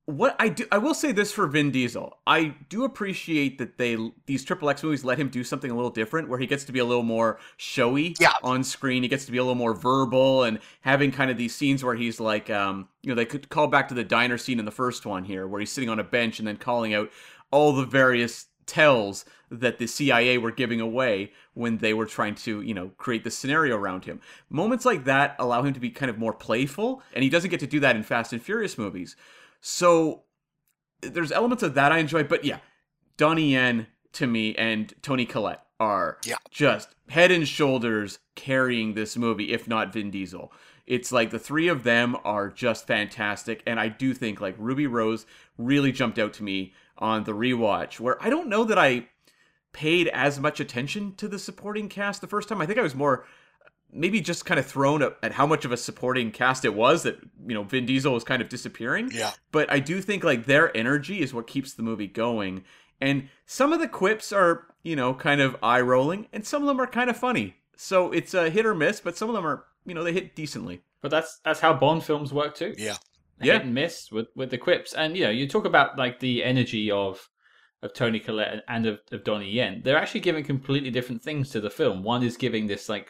what 0.07 0.35
I 0.39 0.49
do 0.49 0.65
I 0.71 0.77
will 0.77 0.93
say 0.93 1.11
this 1.11 1.31
for 1.31 1.47
Vin 1.47 1.71
Diesel. 1.71 2.15
I 2.27 2.55
do 2.69 2.83
appreciate 2.83 3.57
that 3.57 3.79
they 3.79 3.97
these 4.27 4.43
Triple 4.45 4.69
X 4.69 4.83
movies 4.83 5.03
let 5.03 5.17
him 5.17 5.29
do 5.29 5.43
something 5.43 5.71
a 5.71 5.75
little 5.75 5.89
different 5.89 6.29
where 6.29 6.37
he 6.37 6.45
gets 6.45 6.63
to 6.65 6.71
be 6.71 6.77
a 6.77 6.85
little 6.85 7.03
more 7.03 7.39
showy 7.57 8.15
Yeah. 8.19 8.33
on 8.43 8.63
screen. 8.63 9.01
He 9.01 9.09
gets 9.09 9.25
to 9.25 9.31
be 9.31 9.39
a 9.39 9.43
little 9.43 9.55
more 9.55 9.73
verbal 9.73 10.43
and 10.43 10.59
having 10.81 11.11
kind 11.11 11.31
of 11.31 11.37
these 11.37 11.55
scenes 11.55 11.83
where 11.83 11.95
he's 11.95 12.19
like 12.19 12.51
um, 12.51 12.87
you 13.01 13.09
know, 13.09 13.15
they 13.15 13.25
could 13.25 13.49
call 13.49 13.65
back 13.67 13.87
to 13.87 13.95
the 13.95 14.03
diner 14.03 14.37
scene 14.37 14.59
in 14.59 14.65
the 14.65 14.71
first 14.71 15.07
one 15.07 15.23
here 15.23 15.47
where 15.47 15.59
he's 15.59 15.71
sitting 15.71 15.89
on 15.89 15.99
a 15.99 16.03
bench 16.03 16.37
and 16.37 16.47
then 16.47 16.57
calling 16.57 16.93
out 16.93 17.09
all 17.51 17.73
the 17.73 17.85
various 17.85 18.47
tells 18.65 19.25
that 19.51 19.77
the 19.77 19.87
CIA 19.87 20.37
were 20.37 20.51
giving 20.51 20.81
away 20.81 21.31
when 21.53 21.77
they 21.77 21.93
were 21.93 22.05
trying 22.07 22.35
to, 22.35 22.61
you 22.61 22.73
know, 22.73 22.89
create 22.97 23.23
the 23.23 23.31
scenario 23.31 23.77
around 23.77 24.05
him. 24.05 24.19
Moments 24.49 24.85
like 24.85 25.03
that 25.05 25.35
allow 25.39 25.61
him 25.61 25.73
to 25.73 25.79
be 25.79 25.89
kind 25.91 26.09
of 26.09 26.17
more 26.17 26.33
playful, 26.33 27.01
and 27.13 27.23
he 27.23 27.29
doesn't 27.29 27.51
get 27.51 27.59
to 27.59 27.67
do 27.67 27.79
that 27.81 27.95
in 27.95 28.03
Fast 28.03 28.33
and 28.33 28.41
Furious 28.41 28.77
movies. 28.77 29.15
So 29.61 30.23
there's 31.01 31.31
elements 31.31 31.63
of 31.63 31.75
that 31.75 31.91
I 31.91 31.99
enjoy, 31.99 32.23
but 32.23 32.43
yeah, 32.43 32.57
Donnie 33.17 33.51
Yen 33.51 33.87
to 34.13 34.27
me 34.27 34.55
and 34.55 34.93
Toni 35.01 35.25
Collette 35.25 35.61
are 35.79 36.17
Yeah. 36.25 36.37
just 36.49 36.95
head 37.09 37.31
and 37.31 37.47
shoulders 37.47 38.19
carrying 38.35 38.93
this 38.93 39.15
movie, 39.15 39.51
if 39.51 39.67
not 39.67 39.93
Vin 39.93 40.09
Diesel. 40.09 40.51
It's 40.87 41.11
like 41.11 41.31
the 41.31 41.39
three 41.39 41.67
of 41.67 41.83
them 41.83 42.15
are 42.23 42.49
just 42.49 42.87
fantastic, 42.87 43.61
and 43.65 43.79
I 43.79 43.89
do 43.89 44.13
think 44.13 44.41
like 44.41 44.55
Ruby 44.57 44.87
Rose 44.87 45.25
really 45.57 45.91
jumped 45.91 46.17
out 46.19 46.33
to 46.33 46.43
me 46.43 46.73
on 46.97 47.23
the 47.23 47.33
rewatch, 47.33 47.99
where 47.99 48.21
I 48.23 48.29
don't 48.29 48.49
know 48.49 48.63
that 48.63 48.79
I 48.79 49.07
paid 49.73 50.07
as 50.09 50.39
much 50.39 50.59
attention 50.59 51.15
to 51.15 51.27
the 51.27 51.37
supporting 51.37 51.89
cast 51.89 52.21
the 52.21 52.27
first 52.27 52.47
time. 52.47 52.61
I 52.61 52.65
think 52.65 52.79
I 52.79 52.83
was 52.83 52.95
more 52.95 53.25
maybe 53.91 54.19
just 54.19 54.45
kind 54.45 54.59
of 54.59 54.65
thrown 54.65 55.01
at, 55.01 55.17
at 55.23 55.31
how 55.31 55.45
much 55.45 55.65
of 55.65 55.71
a 55.71 55.77
supporting 55.77 56.31
cast 56.31 56.65
it 56.65 56.73
was 56.73 57.03
that 57.03 57.17
you 57.47 57.53
know 57.53 57.63
Vin 57.63 57.85
Diesel 57.85 58.13
was 58.13 58.23
kind 58.23 58.41
of 58.41 58.49
disappearing. 58.49 59.09
Yeah. 59.13 59.31
But 59.51 59.71
I 59.71 59.79
do 59.79 60.01
think 60.01 60.23
like 60.23 60.45
their 60.45 60.75
energy 60.75 61.21
is 61.21 61.33
what 61.33 61.47
keeps 61.47 61.73
the 61.73 61.83
movie 61.83 62.07
going. 62.07 62.63
And 63.01 63.29
some 63.45 63.73
of 63.73 63.79
the 63.79 63.87
quips 63.87 64.31
are, 64.31 64.67
you 64.83 64.95
know, 64.95 65.13
kind 65.13 65.41
of 65.41 65.57
eye 65.61 65.81
rolling, 65.81 66.27
and 66.31 66.45
some 66.45 66.61
of 66.61 66.67
them 66.67 66.79
are 66.79 66.87
kind 66.87 67.09
of 67.09 67.17
funny. 67.17 67.55
So 67.75 68.11
it's 68.11 68.33
a 68.33 68.49
hit 68.49 68.65
or 68.65 68.73
miss, 68.73 69.01
but 69.01 69.17
some 69.17 69.29
of 69.29 69.35
them 69.35 69.45
are, 69.45 69.65
you 69.85 69.93
know, 69.93 70.03
they 70.03 70.13
hit 70.13 70.35
decently. 70.35 70.81
But 71.01 71.11
that's 71.11 71.39
that's 71.43 71.59
how 71.59 71.73
Bond 71.73 72.03
films 72.03 72.31
work 72.33 72.55
too. 72.55 72.73
Yeah. 72.77 72.95
Yeah. 73.41 73.53
hit 73.53 73.63
and 73.63 73.73
miss 73.73 74.11
with 74.11 74.27
with 74.35 74.49
the 74.49 74.57
quips. 74.57 74.93
And 74.93 75.17
you 75.17 75.25
know, 75.25 75.29
you 75.29 75.47
talk 75.47 75.65
about 75.65 75.97
like 75.97 76.19
the 76.19 76.43
energy 76.43 76.89
of 76.91 77.29
of 77.81 77.93
Toni 77.93 78.19
Collette 78.19 78.63
and- 78.67 78.85
of, 78.85 78.99
of 79.11 79.23
Donnie 79.23 79.51
Yen. 79.51 79.81
They're 79.83 79.97
actually 79.97 80.21
giving 80.21 80.43
completely 80.43 80.89
different 80.89 81.21
things 81.21 81.49
to 81.51 81.61
the 81.61 81.69
film. 81.69 82.01
One 82.03 82.23
is 82.23 82.37
giving 82.37 82.67
this 82.67 82.89
like 82.89 83.09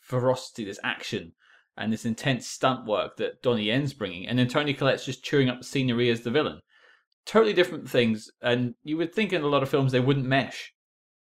ferocity, 0.00 0.64
this 0.64 0.78
action, 0.84 1.32
and 1.76 1.92
this 1.92 2.04
intense 2.04 2.46
stunt 2.46 2.86
work 2.86 3.16
that 3.16 3.42
Donnie 3.42 3.64
Yen's 3.64 3.94
bringing, 3.94 4.26
and 4.26 4.38
then 4.38 4.48
Toni 4.48 4.74
Collette's 4.74 5.06
just 5.06 5.24
chewing 5.24 5.48
up 5.48 5.58
the 5.58 5.64
scenery 5.66 6.10
as 6.10 6.20
the 6.20 6.30
villain. 6.30 6.60
Totally 7.24 7.52
different 7.52 7.88
things, 7.88 8.30
and 8.42 8.74
you 8.84 8.96
would 8.96 9.14
think 9.14 9.32
in 9.32 9.42
a 9.42 9.48
lot 9.48 9.62
of 9.62 9.68
films 9.68 9.92
they 9.92 10.00
wouldn't 10.00 10.26
mesh. 10.26 10.72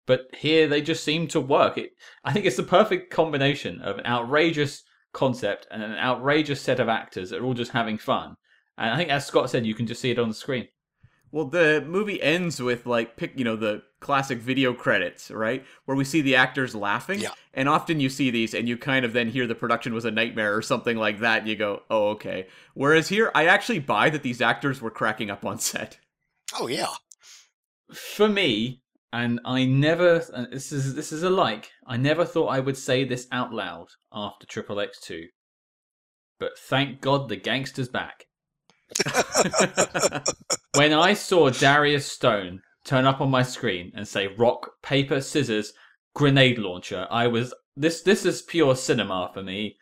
But 0.06 0.26
here 0.38 0.68
they 0.68 0.82
just 0.82 1.02
seem 1.02 1.26
to 1.28 1.40
work. 1.40 1.76
It, 1.78 1.90
I 2.22 2.32
think 2.32 2.46
it's 2.46 2.56
the 2.56 2.62
perfect 2.62 3.12
combination 3.12 3.80
of 3.82 3.98
an 3.98 4.06
outrageous 4.06 4.84
concept 5.16 5.66
and 5.70 5.82
an 5.82 5.92
outrageous 5.92 6.60
set 6.60 6.78
of 6.78 6.88
actors 6.88 7.30
that 7.30 7.40
are 7.40 7.44
all 7.44 7.54
just 7.54 7.72
having 7.72 7.96
fun. 7.96 8.36
And 8.76 8.90
I 8.90 8.96
think, 8.96 9.10
as 9.10 9.26
Scott 9.26 9.50
said, 9.50 9.64
you 9.64 9.74
can 9.74 9.86
just 9.86 10.00
see 10.00 10.10
it 10.10 10.18
on 10.18 10.28
the 10.28 10.34
screen. 10.34 10.68
Well, 11.32 11.46
the 11.46 11.82
movie 11.86 12.22
ends 12.22 12.62
with 12.62 12.86
like 12.86 13.16
pick, 13.16 13.36
you 13.38 13.44
know, 13.44 13.56
the 13.56 13.82
classic 14.00 14.38
video 14.38 14.74
credits, 14.74 15.30
right? 15.30 15.64
Where 15.86 15.96
we 15.96 16.04
see 16.04 16.20
the 16.20 16.36
actors 16.36 16.74
laughing. 16.74 17.20
Yeah. 17.20 17.30
And 17.54 17.68
often 17.68 17.98
you 17.98 18.08
see 18.10 18.30
these 18.30 18.54
and 18.54 18.68
you 18.68 18.76
kind 18.76 19.04
of 19.04 19.12
then 19.12 19.28
hear 19.28 19.46
the 19.46 19.54
production 19.54 19.94
was 19.94 20.04
a 20.04 20.10
nightmare 20.10 20.54
or 20.54 20.62
something 20.62 20.96
like 20.96 21.20
that, 21.20 21.40
and 21.40 21.48
you 21.48 21.56
go, 21.56 21.82
"Oh, 21.90 22.10
okay." 22.10 22.46
Whereas 22.74 23.08
here 23.08 23.32
I 23.34 23.46
actually 23.46 23.80
buy 23.80 24.10
that 24.10 24.22
these 24.22 24.40
actors 24.42 24.80
were 24.80 24.90
cracking 24.90 25.30
up 25.30 25.44
on 25.44 25.58
set. 25.58 25.98
Oh 26.58 26.68
yeah. 26.68 26.92
For 27.92 28.28
me, 28.28 28.82
and 29.12 29.40
I 29.44 29.64
never, 29.64 30.22
and 30.34 30.52
this 30.52 30.72
is 30.72 30.94
this 30.94 31.12
is 31.12 31.22
a 31.22 31.30
like, 31.30 31.70
I 31.86 31.96
never 31.96 32.24
thought 32.24 32.48
I 32.48 32.60
would 32.60 32.76
say 32.76 33.04
this 33.04 33.26
out 33.32 33.52
loud 33.52 33.88
after 34.12 34.46
Triple 34.46 34.80
X 34.80 35.00
Two. 35.00 35.26
But 36.38 36.58
thank 36.58 37.00
God 37.00 37.28
the 37.28 37.36
gangster's 37.36 37.88
back. 37.88 38.26
when 40.74 40.92
I 40.92 41.14
saw 41.14 41.50
Darius 41.50 42.06
Stone 42.10 42.62
turn 42.84 43.06
up 43.06 43.20
on 43.20 43.30
my 43.30 43.42
screen 43.42 43.90
and 43.94 44.06
say 44.06 44.28
rock, 44.28 44.70
paper, 44.82 45.20
scissors, 45.20 45.72
grenade 46.14 46.58
launcher, 46.58 47.06
I 47.10 47.26
was 47.26 47.54
this 47.76 48.02
this 48.02 48.24
is 48.24 48.42
pure 48.42 48.76
cinema 48.76 49.30
for 49.32 49.42
me. 49.42 49.76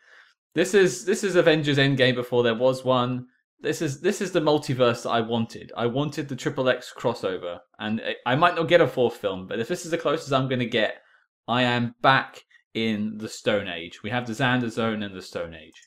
This 0.53 0.73
is 0.73 1.05
this 1.05 1.23
is 1.23 1.35
Avengers 1.35 1.77
Endgame 1.77 2.15
before 2.15 2.43
there 2.43 2.55
was 2.55 2.83
one. 2.83 3.27
This 3.65 3.81
is 3.81 3.99
this 3.99 4.21
is 4.21 4.31
the 4.31 4.41
multiverse 4.41 5.03
that 5.03 5.09
I 5.09 5.21
wanted. 5.21 5.71
I 5.75 5.87
wanted 5.87 6.27
the 6.27 6.35
Triple 6.35 6.69
X 6.69 6.93
crossover, 6.95 7.61
and 7.79 7.99
I- 8.23 8.35
might 8.35 8.55
not 8.55 8.67
get 8.67 8.79
a 8.79 8.87
fourth 8.87 9.17
film, 9.17 9.47
but 9.47 9.59
if 9.59 9.67
this 9.67 9.85
is 9.85 9.91
the 9.91 9.97
closest 9.97 10.31
I'm 10.31 10.47
going 10.47 10.59
to 10.59 10.67
get, 10.67 11.01
I 11.47 11.63
am 11.63 11.95
back 11.99 12.43
in 12.75 13.17
the 13.17 13.27
Stone 13.27 13.67
Age. 13.67 14.03
We 14.03 14.11
have 14.11 14.27
the 14.27 14.33
Xander 14.33 14.69
Zone 14.69 15.01
and 15.01 15.15
the 15.15 15.21
Stone 15.23 15.55
Age. 15.55 15.81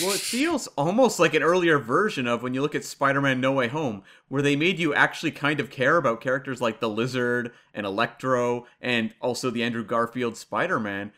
Well, 0.00 0.14
it 0.14 0.20
feels 0.20 0.68
almost 0.78 1.18
like 1.18 1.34
an 1.34 1.42
earlier 1.42 1.80
version 1.80 2.28
of 2.28 2.44
when 2.44 2.54
you 2.54 2.62
look 2.62 2.76
at 2.76 2.84
Spider-Man 2.84 3.40
No 3.40 3.50
Way 3.50 3.66
Home, 3.68 4.04
where 4.28 4.42
they 4.42 4.54
made 4.54 4.78
you 4.78 4.94
actually 4.94 5.32
kind 5.32 5.58
of 5.58 5.68
care 5.68 5.96
about 5.96 6.20
characters 6.20 6.60
like 6.60 6.78
the 6.78 6.88
Lizard 6.88 7.50
and 7.74 7.84
Electro 7.84 8.66
and 8.80 9.14
also 9.20 9.50
the 9.50 9.64
Andrew 9.64 9.84
Garfield 9.84 10.36
Spider-Man. 10.36 11.12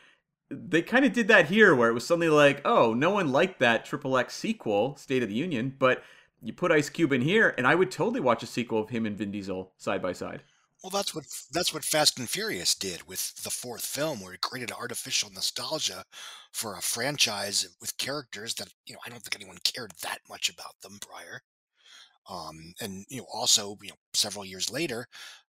They 0.50 0.82
kind 0.82 1.04
of 1.04 1.12
did 1.12 1.28
that 1.28 1.48
here 1.48 1.74
where 1.74 1.90
it 1.90 1.94
was 1.94 2.06
suddenly 2.06 2.30
like, 2.30 2.62
oh, 2.64 2.94
no 2.94 3.10
one 3.10 3.32
liked 3.32 3.60
that 3.60 3.84
Triple 3.84 4.16
X 4.16 4.34
sequel, 4.34 4.96
State 4.96 5.22
of 5.22 5.28
the 5.28 5.34
Union, 5.34 5.74
but 5.78 6.02
you 6.40 6.52
put 6.52 6.72
Ice 6.72 6.88
Cube 6.88 7.12
in 7.12 7.20
here, 7.20 7.54
and 7.58 7.66
I 7.66 7.74
would 7.74 7.90
totally 7.90 8.20
watch 8.20 8.42
a 8.42 8.46
sequel 8.46 8.80
of 8.80 8.90
him 8.90 9.06
and 9.06 9.16
Vin 9.16 9.30
Diesel 9.30 9.72
side 9.76 10.00
by 10.00 10.12
side. 10.12 10.42
Well, 10.82 10.90
that's 10.90 11.12
what 11.12 11.24
that's 11.52 11.74
what 11.74 11.84
Fast 11.84 12.20
and 12.20 12.30
Furious 12.30 12.76
did 12.76 13.08
with 13.08 13.42
the 13.42 13.50
fourth 13.50 13.84
film, 13.84 14.20
where 14.20 14.34
it 14.34 14.40
created 14.40 14.70
artificial 14.70 15.28
nostalgia 15.30 16.04
for 16.52 16.76
a 16.76 16.80
franchise 16.80 17.68
with 17.80 17.96
characters 17.96 18.54
that 18.54 18.68
you 18.86 18.94
know 18.94 19.00
I 19.04 19.08
don't 19.08 19.20
think 19.20 19.34
anyone 19.34 19.58
cared 19.64 19.92
that 20.02 20.20
much 20.28 20.48
about 20.48 20.80
them 20.82 20.98
prior. 21.00 21.42
Um, 22.30 22.74
and 22.80 23.04
you 23.08 23.18
know, 23.18 23.26
also 23.32 23.76
you 23.82 23.88
know, 23.88 23.96
several 24.12 24.44
years 24.44 24.70
later, 24.70 25.08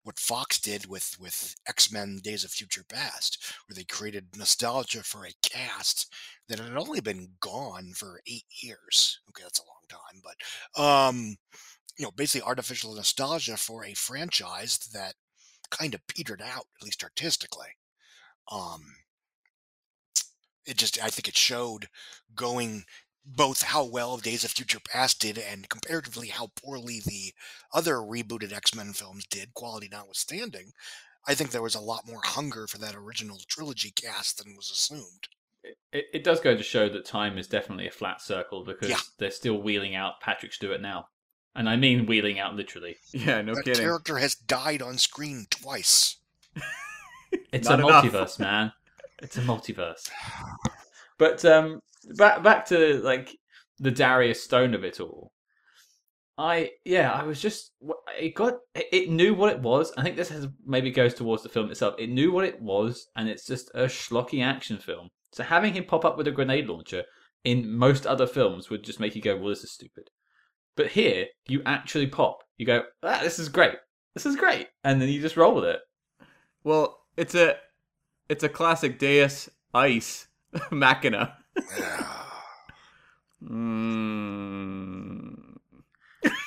what 0.07 0.20
Fox 0.20 0.61
did 0.61 0.86
with 0.86 1.16
with 1.20 1.57
X 1.66 1.90
Men: 1.90 2.20
Days 2.22 2.44
of 2.44 2.52
Future 2.52 2.84
Past, 2.88 3.44
where 3.66 3.74
they 3.74 3.82
created 3.82 4.36
nostalgia 4.36 5.02
for 5.02 5.26
a 5.26 5.32
cast 5.42 6.14
that 6.48 6.61
had 6.61 6.76
only 6.76 7.00
been 7.00 7.30
gone 7.40 7.92
for 7.92 8.20
eight 8.24 8.44
years. 8.62 9.18
Okay, 9.28 9.42
that's 9.42 9.59
a 9.59 9.64
long 9.64 9.82
time, 9.88 10.22
but 10.22 10.80
um, 10.80 11.36
you 11.98 12.04
know, 12.04 12.12
basically 12.12 12.46
artificial 12.46 12.94
nostalgia 12.94 13.57
for 13.57 13.84
a 13.84 13.94
franchise 13.94 14.78
that 14.92 15.14
kind 15.70 15.92
of 15.92 16.07
petered 16.07 16.40
out, 16.40 16.66
at 16.80 16.84
least 16.84 17.02
artistically. 17.02 17.66
Um, 18.52 18.94
it 20.66 20.76
just, 20.76 21.02
I 21.02 21.09
think 21.09 21.26
it 21.26 21.36
showed 21.36 21.88
going 22.34 22.84
both 23.27 23.62
how 23.62 23.85
well 23.85 24.16
Days 24.18 24.45
of 24.45 24.53
Future 24.53 24.79
Past 24.81 25.20
did 25.20 25.37
and 25.39 25.68
comparatively 25.68 26.29
how 26.29 26.51
poorly 26.62 27.01
the 27.05 27.33
other 27.74 27.97
rebooted 27.97 28.53
X 28.53 28.74
Men 28.74 28.93
films 28.93 29.27
did, 29.27 29.53
quality 29.55 29.89
notwithstanding. 29.91 30.72
I 31.29 31.35
think 31.35 31.51
there 31.51 31.62
was 31.62 31.74
a 31.74 31.81
lot 31.81 32.07
more 32.07 32.20
hunger 32.24 32.66
for 32.68 32.79
that 32.79 32.95
original 32.95 33.39
trilogy 33.49 33.91
cast 33.91 34.39
than 34.45 34.55
was 34.57 34.70
assumed. 34.70 35.27
It, 35.93 36.05
it 36.14 36.22
does 36.24 36.39
go 36.39 36.57
to 36.57 36.62
show 36.62 36.89
that 36.89 37.05
time 37.05 37.37
is 37.39 37.49
definitely 37.49 37.89
a 37.89 37.93
flat 37.93 38.20
circle 38.22 38.64
because 38.64 38.89
Yeah. 38.89 39.01
they're 39.18 39.33
still 39.33 39.61
wheeling 39.61 39.97
out 39.97 40.20
Patrick 40.20 40.53
Stewart 40.53 40.81
now. 40.81 41.09
And 41.57 41.68
I 41.68 41.74
mean 41.77 42.07
wheeling 42.07 42.39
out 42.39 42.55
literally. 42.55 42.97
Yeah, 43.12 43.43
no 43.43 43.55
that 43.57 43.64
kidding. 43.64 43.83
character 43.83 44.18
has 44.18 44.35
died 44.37 44.83
on 44.83 44.99
screen 44.99 45.47
twice. 45.51 46.18
It's 47.53 47.68
Not 47.68 47.81
a 47.81 47.87
enough. 47.87 48.05
multiverse, 48.05 48.39
man. 48.39 48.72
It's 49.20 49.37
a 49.37 49.41
multiverse. 49.43 50.09
But 51.18 51.45
um 51.47 51.81
back 52.16 52.42
back 52.42 52.66
to 52.66 53.00
like 53.02 53.36
the 53.78 53.90
Darius 53.90 54.42
Stone 54.42 54.74
of 54.74 54.84
it 54.84 55.00
all. 55.00 55.32
I 56.38 56.70
yeah, 56.84 57.12
I 57.12 57.22
was 57.24 57.40
just 57.40 57.72
it 58.18 58.34
got 58.34 58.59
it 58.74 59.11
knew 59.11 59.34
what 59.34 59.52
it 59.52 59.61
was. 59.61 59.92
I 59.96 60.02
think 60.02 60.16
this 60.16 60.28
has 60.28 60.46
maybe 60.66 60.90
goes 60.90 61.14
towards 61.14 61.42
the 61.42 61.48
film 61.48 61.70
itself. 61.70 61.94
It 61.98 62.11
knew 62.11 62.30
what 62.30 62.44
it 62.44 62.61
was, 62.61 63.09
and 63.16 63.28
it's 63.28 63.46
just 63.46 63.70
a 63.74 63.84
schlocky 63.84 64.44
action 64.44 64.78
film. 64.78 65.09
So 65.32 65.42
having 65.42 65.74
him 65.74 65.84
pop 65.84 66.04
up 66.04 66.18
with 66.18 66.28
a 66.28 66.32
grenade 66.32 66.68
launcher 66.68 67.04
in 67.44 67.70
most 67.70 68.07
other 68.07 68.26
films 68.26 68.68
would 68.68 68.84
just 68.84 69.00
make 69.00 69.16
you 69.16 69.22
go, 69.22 69.36
"Well, 69.36 69.48
this 69.48 69.64
is 69.64 69.72
stupid." 69.72 70.11
But 70.76 70.88
here, 70.88 71.26
you 71.48 71.62
actually 71.64 72.07
pop. 72.07 72.42
You 72.59 72.66
go, 72.66 72.84
"Ah, 73.02 73.20
this 73.22 73.38
is 73.38 73.48
great. 73.48 73.76
This 74.14 74.26
is 74.26 74.36
great," 74.36 74.68
and 74.84 75.00
then 75.00 75.09
you 75.09 75.20
just 75.22 75.36
roll 75.38 75.54
with 75.54 75.64
it. 75.64 75.80
Well, 76.64 76.98
it's 77.16 77.34
a 77.34 77.57
it's 78.28 78.44
a 78.44 78.48
classic 78.50 78.98
Deus 78.98 79.48
Ice 79.72 80.28
Machina. 80.70 81.38
Mm. 83.44 85.57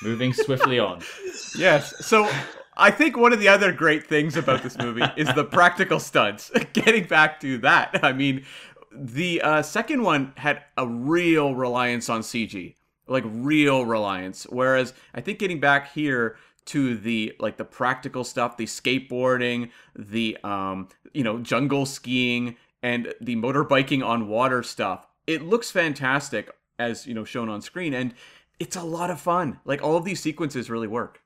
Moving 0.04 0.34
swiftly 0.34 0.80
on. 0.80 1.02
Yes. 1.58 2.06
So 2.06 2.30
I 2.78 2.92
think 2.92 3.18
one 3.18 3.34
of 3.34 3.40
the 3.40 3.48
other 3.48 3.72
great 3.72 4.06
things 4.06 4.38
about 4.38 4.62
this 4.62 4.78
movie 4.78 5.04
is 5.18 5.28
the 5.34 5.44
practical 5.44 6.00
stunts. 6.00 6.52
Getting 6.74 7.06
back 7.06 7.40
to 7.40 7.58
that, 7.60 8.00
I 8.04 8.14
mean, 8.14 8.46
the 8.92 9.42
uh, 9.42 9.62
second 9.64 10.04
one 10.04 10.34
had 10.38 10.62
a 10.78 10.88
real 10.88 11.56
reliance 11.56 12.08
on 12.08 12.22
CG, 12.22 12.76
like 13.08 13.24
real 13.26 13.86
reliance. 13.86 14.46
Whereas 14.50 14.94
I 15.14 15.22
think 15.22 15.40
getting 15.40 15.60
back 15.60 15.92
here 15.92 16.38
to 16.66 16.96
the 16.96 17.34
like 17.40 17.58
the 17.58 17.66
practical 17.66 18.24
stuff, 18.24 18.58
the 18.58 18.66
skateboarding, 18.66 19.72
the 19.96 20.38
um, 20.44 20.90
you 21.14 21.24
know, 21.24 21.40
jungle 21.40 21.86
skiing, 21.86 22.56
and 22.84 23.14
the 23.22 23.36
motorbiking 23.36 24.06
on 24.06 24.28
water 24.28 24.64
stuff, 24.64 25.08
it 25.28 25.42
looks 25.44 25.72
fantastic 25.72 26.50
as 26.78 27.06
you 27.08 27.14
know 27.14 27.26
shown 27.26 27.50
on 27.50 27.62
screen, 27.62 27.94
and 27.94 28.14
it's 28.60 28.76
a 28.76 28.84
lot 28.84 29.10
of 29.12 29.20
fun. 29.22 29.60
Like 29.66 29.82
all 29.82 29.98
of 29.98 30.06
these 30.06 30.22
sequences 30.22 30.70
really 30.70 30.88
work. 30.88 31.22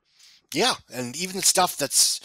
Yeah, 0.52 0.74
and 0.92 1.16
even 1.16 1.36
the 1.36 1.42
stuff 1.42 1.76
that's 1.76 2.20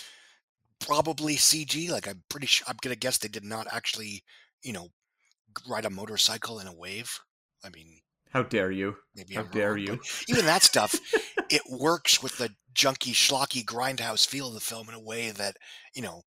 probably 0.80 1.36
CG. 1.36 1.90
Like 1.90 2.08
I'm 2.08 2.24
pretty 2.30 2.48
sure. 2.48 2.66
I'm 2.70 2.78
gonna 2.82 2.96
guess 2.96 3.18
they 3.18 3.28
did 3.28 3.44
not 3.44 3.68
actually, 3.72 4.24
you 4.64 4.74
know, 4.74 4.90
ride 5.68 5.86
a 5.86 5.90
motorcycle 5.90 6.60
in 6.60 6.68
a 6.68 6.74
wave. 6.74 7.20
I 7.64 7.70
mean, 7.70 8.00
How 8.32 8.44
dare 8.44 8.72
you? 8.72 8.98
maybe 9.16 9.36
How 9.36 9.42
I'm 9.42 9.50
dare 9.52 9.78
wrong, 9.78 9.80
you. 9.80 10.00
even 10.28 10.46
that 10.46 10.64
stuff, 10.64 10.96
it 11.50 11.62
works 11.70 12.22
with 12.22 12.38
the 12.38 12.56
junky, 12.74 13.14
schlocky 13.14 13.64
grindhouse 13.66 14.26
feel 14.28 14.48
of 14.50 14.54
the 14.54 14.60
film 14.60 14.90
in 14.90 14.96
a 14.96 15.00
way 15.02 15.32
that 15.32 15.58
you 15.96 16.02
know. 16.02 16.24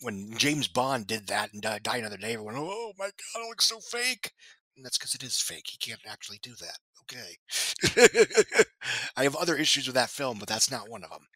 When 0.00 0.36
James 0.36 0.68
Bond 0.68 1.06
did 1.06 1.26
that 1.28 1.52
and 1.52 1.62
Die, 1.62 1.78
Die 1.82 1.96
Another 1.96 2.16
Day, 2.16 2.34
everyone, 2.34 2.54
oh 2.56 2.92
my 2.98 3.06
god, 3.06 3.42
it 3.42 3.48
looks 3.48 3.66
so 3.66 3.80
fake. 3.80 4.32
And 4.76 4.84
that's 4.84 4.98
because 4.98 5.14
it 5.14 5.22
is 5.22 5.40
fake. 5.40 5.66
He 5.70 5.78
can't 5.78 6.00
actually 6.06 6.38
do 6.42 6.52
that. 6.60 6.78
Okay. 7.02 8.64
I 9.16 9.22
have 9.22 9.36
other 9.36 9.56
issues 9.56 9.86
with 9.86 9.94
that 9.94 10.10
film, 10.10 10.38
but 10.38 10.48
that's 10.48 10.70
not 10.70 10.90
one 10.90 11.02
of 11.04 11.10
them. 11.10 11.26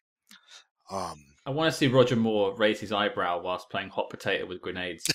Um, 0.91 1.19
I 1.45 1.49
want 1.51 1.71
to 1.71 1.77
see 1.77 1.87
Roger 1.87 2.15
Moore 2.17 2.53
raise 2.55 2.79
his 2.79 2.91
eyebrow 2.91 3.41
whilst 3.41 3.69
playing 3.69 3.89
hot 3.89 4.09
potato 4.09 4.45
with 4.45 4.61
grenades. 4.61 5.05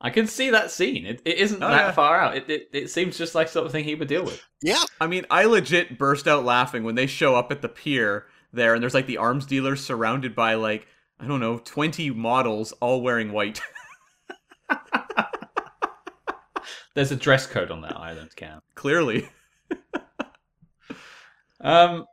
I 0.00 0.08
can 0.08 0.26
see 0.26 0.48
that 0.50 0.70
scene. 0.70 1.04
It, 1.04 1.20
it 1.26 1.36
isn't 1.38 1.62
Oh, 1.62 1.68
that 1.68 1.88
yeah. 1.88 1.92
far 1.92 2.18
out. 2.18 2.34
It, 2.36 2.48
it 2.48 2.68
it 2.72 2.90
seems 2.90 3.18
just 3.18 3.34
like 3.34 3.48
something 3.48 3.84
he 3.84 3.94
would 3.94 4.08
deal 4.08 4.24
with. 4.24 4.42
yeah, 4.62 4.82
I 4.98 5.06
mean, 5.06 5.26
I 5.30 5.44
legit 5.44 5.98
burst 5.98 6.26
out 6.26 6.44
laughing 6.44 6.84
when 6.84 6.94
they 6.94 7.06
show 7.06 7.36
up 7.36 7.52
at 7.52 7.60
the 7.60 7.68
pier 7.68 8.24
there, 8.52 8.74
and 8.74 8.82
there's 8.82 8.94
like 8.94 9.06
the 9.06 9.18
arms 9.18 9.46
dealers 9.46 9.84
surrounded 9.84 10.34
by 10.34 10.54
like 10.54 10.86
I 11.18 11.26
don't 11.26 11.40
know, 11.40 11.58
twenty 11.58 12.10
models 12.10 12.72
all 12.80 13.02
wearing 13.02 13.32
white. 13.32 13.60
There's 16.94 17.12
a 17.12 17.16
dress 17.16 17.46
code 17.46 17.70
on 17.70 17.82
that 17.82 17.96
island, 17.96 18.34
Cam. 18.34 18.62
Clearly, 18.74 19.28
Um, 21.60 22.06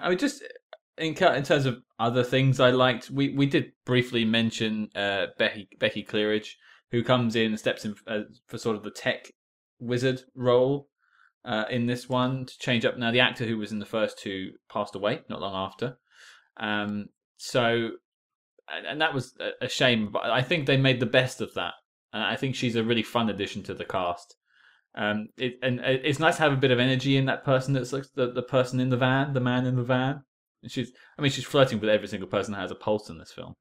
I 0.00 0.08
mean, 0.08 0.18
just 0.18 0.42
in 0.98 1.14
in 1.14 1.14
terms 1.14 1.66
of 1.66 1.82
other 1.98 2.24
things 2.24 2.60
I 2.60 2.70
liked, 2.70 3.10
we 3.10 3.30
we 3.30 3.46
did 3.46 3.72
briefly 3.84 4.24
mention 4.24 4.88
uh, 4.94 5.26
Becky 5.38 5.68
Becky 5.78 6.02
Clearidge, 6.02 6.58
who 6.90 7.04
comes 7.04 7.36
in 7.36 7.46
and 7.46 7.58
steps 7.58 7.84
in 7.84 7.94
uh, 8.06 8.20
for 8.46 8.58
sort 8.58 8.76
of 8.76 8.82
the 8.82 8.90
tech 8.90 9.30
wizard 9.78 10.22
role 10.34 10.88
uh, 11.46 11.64
in 11.70 11.86
this 11.86 12.08
one 12.08 12.44
to 12.46 12.58
change 12.58 12.84
up. 12.84 12.98
Now, 12.98 13.12
the 13.12 13.20
actor 13.20 13.46
who 13.46 13.56
was 13.56 13.72
in 13.72 13.78
the 13.78 13.86
first 13.86 14.18
two 14.18 14.52
passed 14.70 14.94
away 14.94 15.20
not 15.30 15.40
long 15.40 15.54
after, 15.54 15.96
um, 16.58 17.06
so 17.38 17.90
and, 18.74 18.86
and 18.86 19.00
that 19.00 19.14
was 19.14 19.34
a, 19.40 19.64
a 19.64 19.68
shame. 19.68 20.10
But 20.12 20.24
I 20.24 20.42
think 20.42 20.66
they 20.66 20.76
made 20.76 21.00
the 21.00 21.06
best 21.06 21.40
of 21.40 21.54
that. 21.54 21.74
And 22.12 22.22
I 22.22 22.36
think 22.36 22.54
she's 22.54 22.76
a 22.76 22.84
really 22.84 23.02
fun 23.02 23.28
addition 23.28 23.62
to 23.64 23.74
the 23.74 23.84
cast. 23.84 24.36
Um, 24.94 25.28
it, 25.36 25.58
and 25.62 25.80
uh, 25.80 25.98
it's 26.04 26.18
nice 26.18 26.36
to 26.36 26.42
have 26.42 26.52
a 26.52 26.56
bit 26.56 26.70
of 26.70 26.78
energy 26.78 27.16
in 27.16 27.26
that 27.26 27.44
person 27.44 27.74
that's 27.74 27.92
like 27.92 28.04
the, 28.14 28.32
the 28.32 28.42
person 28.42 28.80
in 28.80 28.88
the 28.88 28.96
van, 28.96 29.34
the 29.34 29.40
man 29.40 29.66
in 29.66 29.76
the 29.76 29.82
van. 29.82 30.22
And 30.62 30.72
she's, 30.72 30.90
I 31.18 31.22
mean, 31.22 31.30
she's 31.30 31.44
flirting 31.44 31.80
with 31.80 31.90
every 31.90 32.08
single 32.08 32.28
person 32.28 32.52
that 32.52 32.60
has 32.60 32.70
a 32.70 32.76
pulse 32.76 33.10
in 33.10 33.18
this 33.18 33.32
film. 33.32 33.54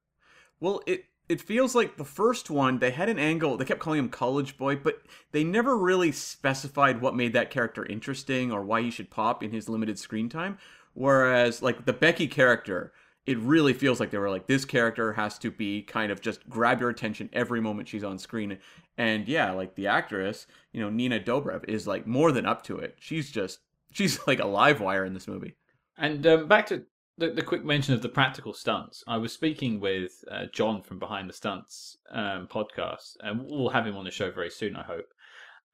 well, 0.59 0.81
it 0.88 1.01
it 1.28 1.41
feels 1.41 1.73
like 1.73 1.97
the 1.97 2.05
first 2.05 2.49
one 2.49 2.80
they 2.80 2.91
had 2.91 3.09
an 3.09 3.19
angle. 3.19 3.57
They 3.57 3.65
kept 3.65 3.80
calling 3.80 3.99
him 3.99 4.09
college 4.09 4.57
boy, 4.57 4.76
but 4.76 5.01
they 5.32 5.43
never 5.43 5.78
really 5.78 6.11
specified 6.11 7.01
what 7.01 7.15
made 7.15 7.34
that 7.34 7.49
character 7.49 7.86
interesting 7.86 8.51
or 8.51 8.63
why 8.63 8.82
he 8.82 8.91
should 8.91 9.09
pop 9.09 9.41
in 9.41 9.51
his 9.51 9.67
limited 9.69 9.97
screen 9.97 10.30
time. 10.30 10.57
Whereas, 10.93 11.61
like 11.61 11.86
the 11.86 11.93
Becky 11.93 12.28
character, 12.28 12.93
it 13.26 13.39
really 13.39 13.73
feels 13.73 13.99
like 13.99 14.11
they 14.11 14.17
were 14.17 14.30
like 14.30 14.47
this 14.47 14.65
character 14.65 15.13
has 15.13 15.39
to 15.39 15.49
be 15.49 15.82
kind 15.82 16.11
of 16.11 16.21
just 16.21 16.47
grab 16.47 16.80
your 16.80 16.89
attention 16.89 17.30
every 17.34 17.59
moment 17.59 17.88
she's 17.88 18.03
on 18.03 18.19
screen. 18.19 18.59
And 18.97 19.28
yeah, 19.28 19.51
like 19.51 19.76
the 19.76 19.88
actress, 19.88 20.45
you 20.71 20.80
know, 20.80 20.89
Nina 20.89 21.19
Dobrev 21.19 21.65
is 21.67 21.88
like 21.88 22.05
more 22.05 22.32
than 22.32 22.45
up 22.45 22.63
to 22.65 22.78
it. 22.78 22.95
She's 22.99 23.32
just 23.32 23.59
she's 23.91 24.19
like 24.28 24.39
a 24.39 24.45
live 24.45 24.80
wire 24.80 25.05
in 25.05 25.13
this 25.13 25.28
movie. 25.28 25.55
And 25.97 26.26
um, 26.28 26.47
back 26.47 26.67
to 26.67 26.84
the, 27.18 27.30
the 27.30 27.41
quick 27.41 27.63
mention 27.63 27.93
of 27.93 28.01
the 28.01 28.09
practical 28.09 28.53
stunts. 28.53 29.03
I 29.07 29.18
was 29.18 29.32
speaking 29.32 29.80
with 29.80 30.24
uh, 30.30 30.45
John 30.51 30.82
from 30.82 30.99
Behind 30.99 31.30
the 31.30 31.34
Stunts 31.34 31.97
um, 32.11 32.47
podcast, 32.51 33.16
and 33.22 33.41
we'll 33.43 33.70
have 33.70 33.88
him 33.88 33.95
on 33.95 34.05
the 34.05 34.11
show 34.11 34.32
very 34.32 34.49
soon, 34.49 34.76
I 34.76 34.84
hope. 34.84 35.07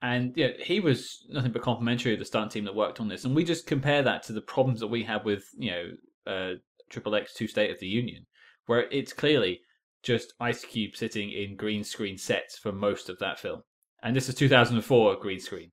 And 0.04 0.34
yeah, 0.36 0.50
he 0.60 0.80
was 0.80 1.26
nothing 1.30 1.52
but 1.52 1.62
complimentary 1.62 2.14
of 2.14 2.20
the 2.20 2.26
stunt 2.26 2.52
team 2.52 2.66
that 2.66 2.76
worked 2.76 3.00
on 3.00 3.08
this, 3.08 3.24
and 3.26 3.36
we 3.36 3.44
just 3.44 3.68
compare 3.68 4.02
that 4.02 4.24
to 4.24 4.34
the 4.34 4.42
problems 4.42 4.80
that 4.80 4.88
we 4.88 5.04
have 5.04 5.26
with 5.26 5.46
you 5.58 5.72
know 5.72 6.32
uh, 6.32 6.54
Triple 6.90 7.16
X 7.16 7.34
Two 7.36 7.48
State 7.48 7.70
of 7.70 7.80
the 7.80 7.88
Union, 7.88 8.26
where 8.66 8.88
it's 8.92 9.14
clearly 9.14 9.62
just 10.02 10.34
Ice 10.40 10.66
Cube 10.66 10.96
sitting 10.96 11.32
in 11.32 11.56
green 11.56 11.84
screen 11.84 12.18
sets 12.18 12.58
for 12.58 12.72
most 12.72 13.10
of 13.10 13.20
that 13.20 13.40
film, 13.40 13.62
and 14.02 14.16
this 14.16 14.28
is 14.28 14.34
2004 14.34 15.18
green 15.18 15.40
screen. 15.40 15.72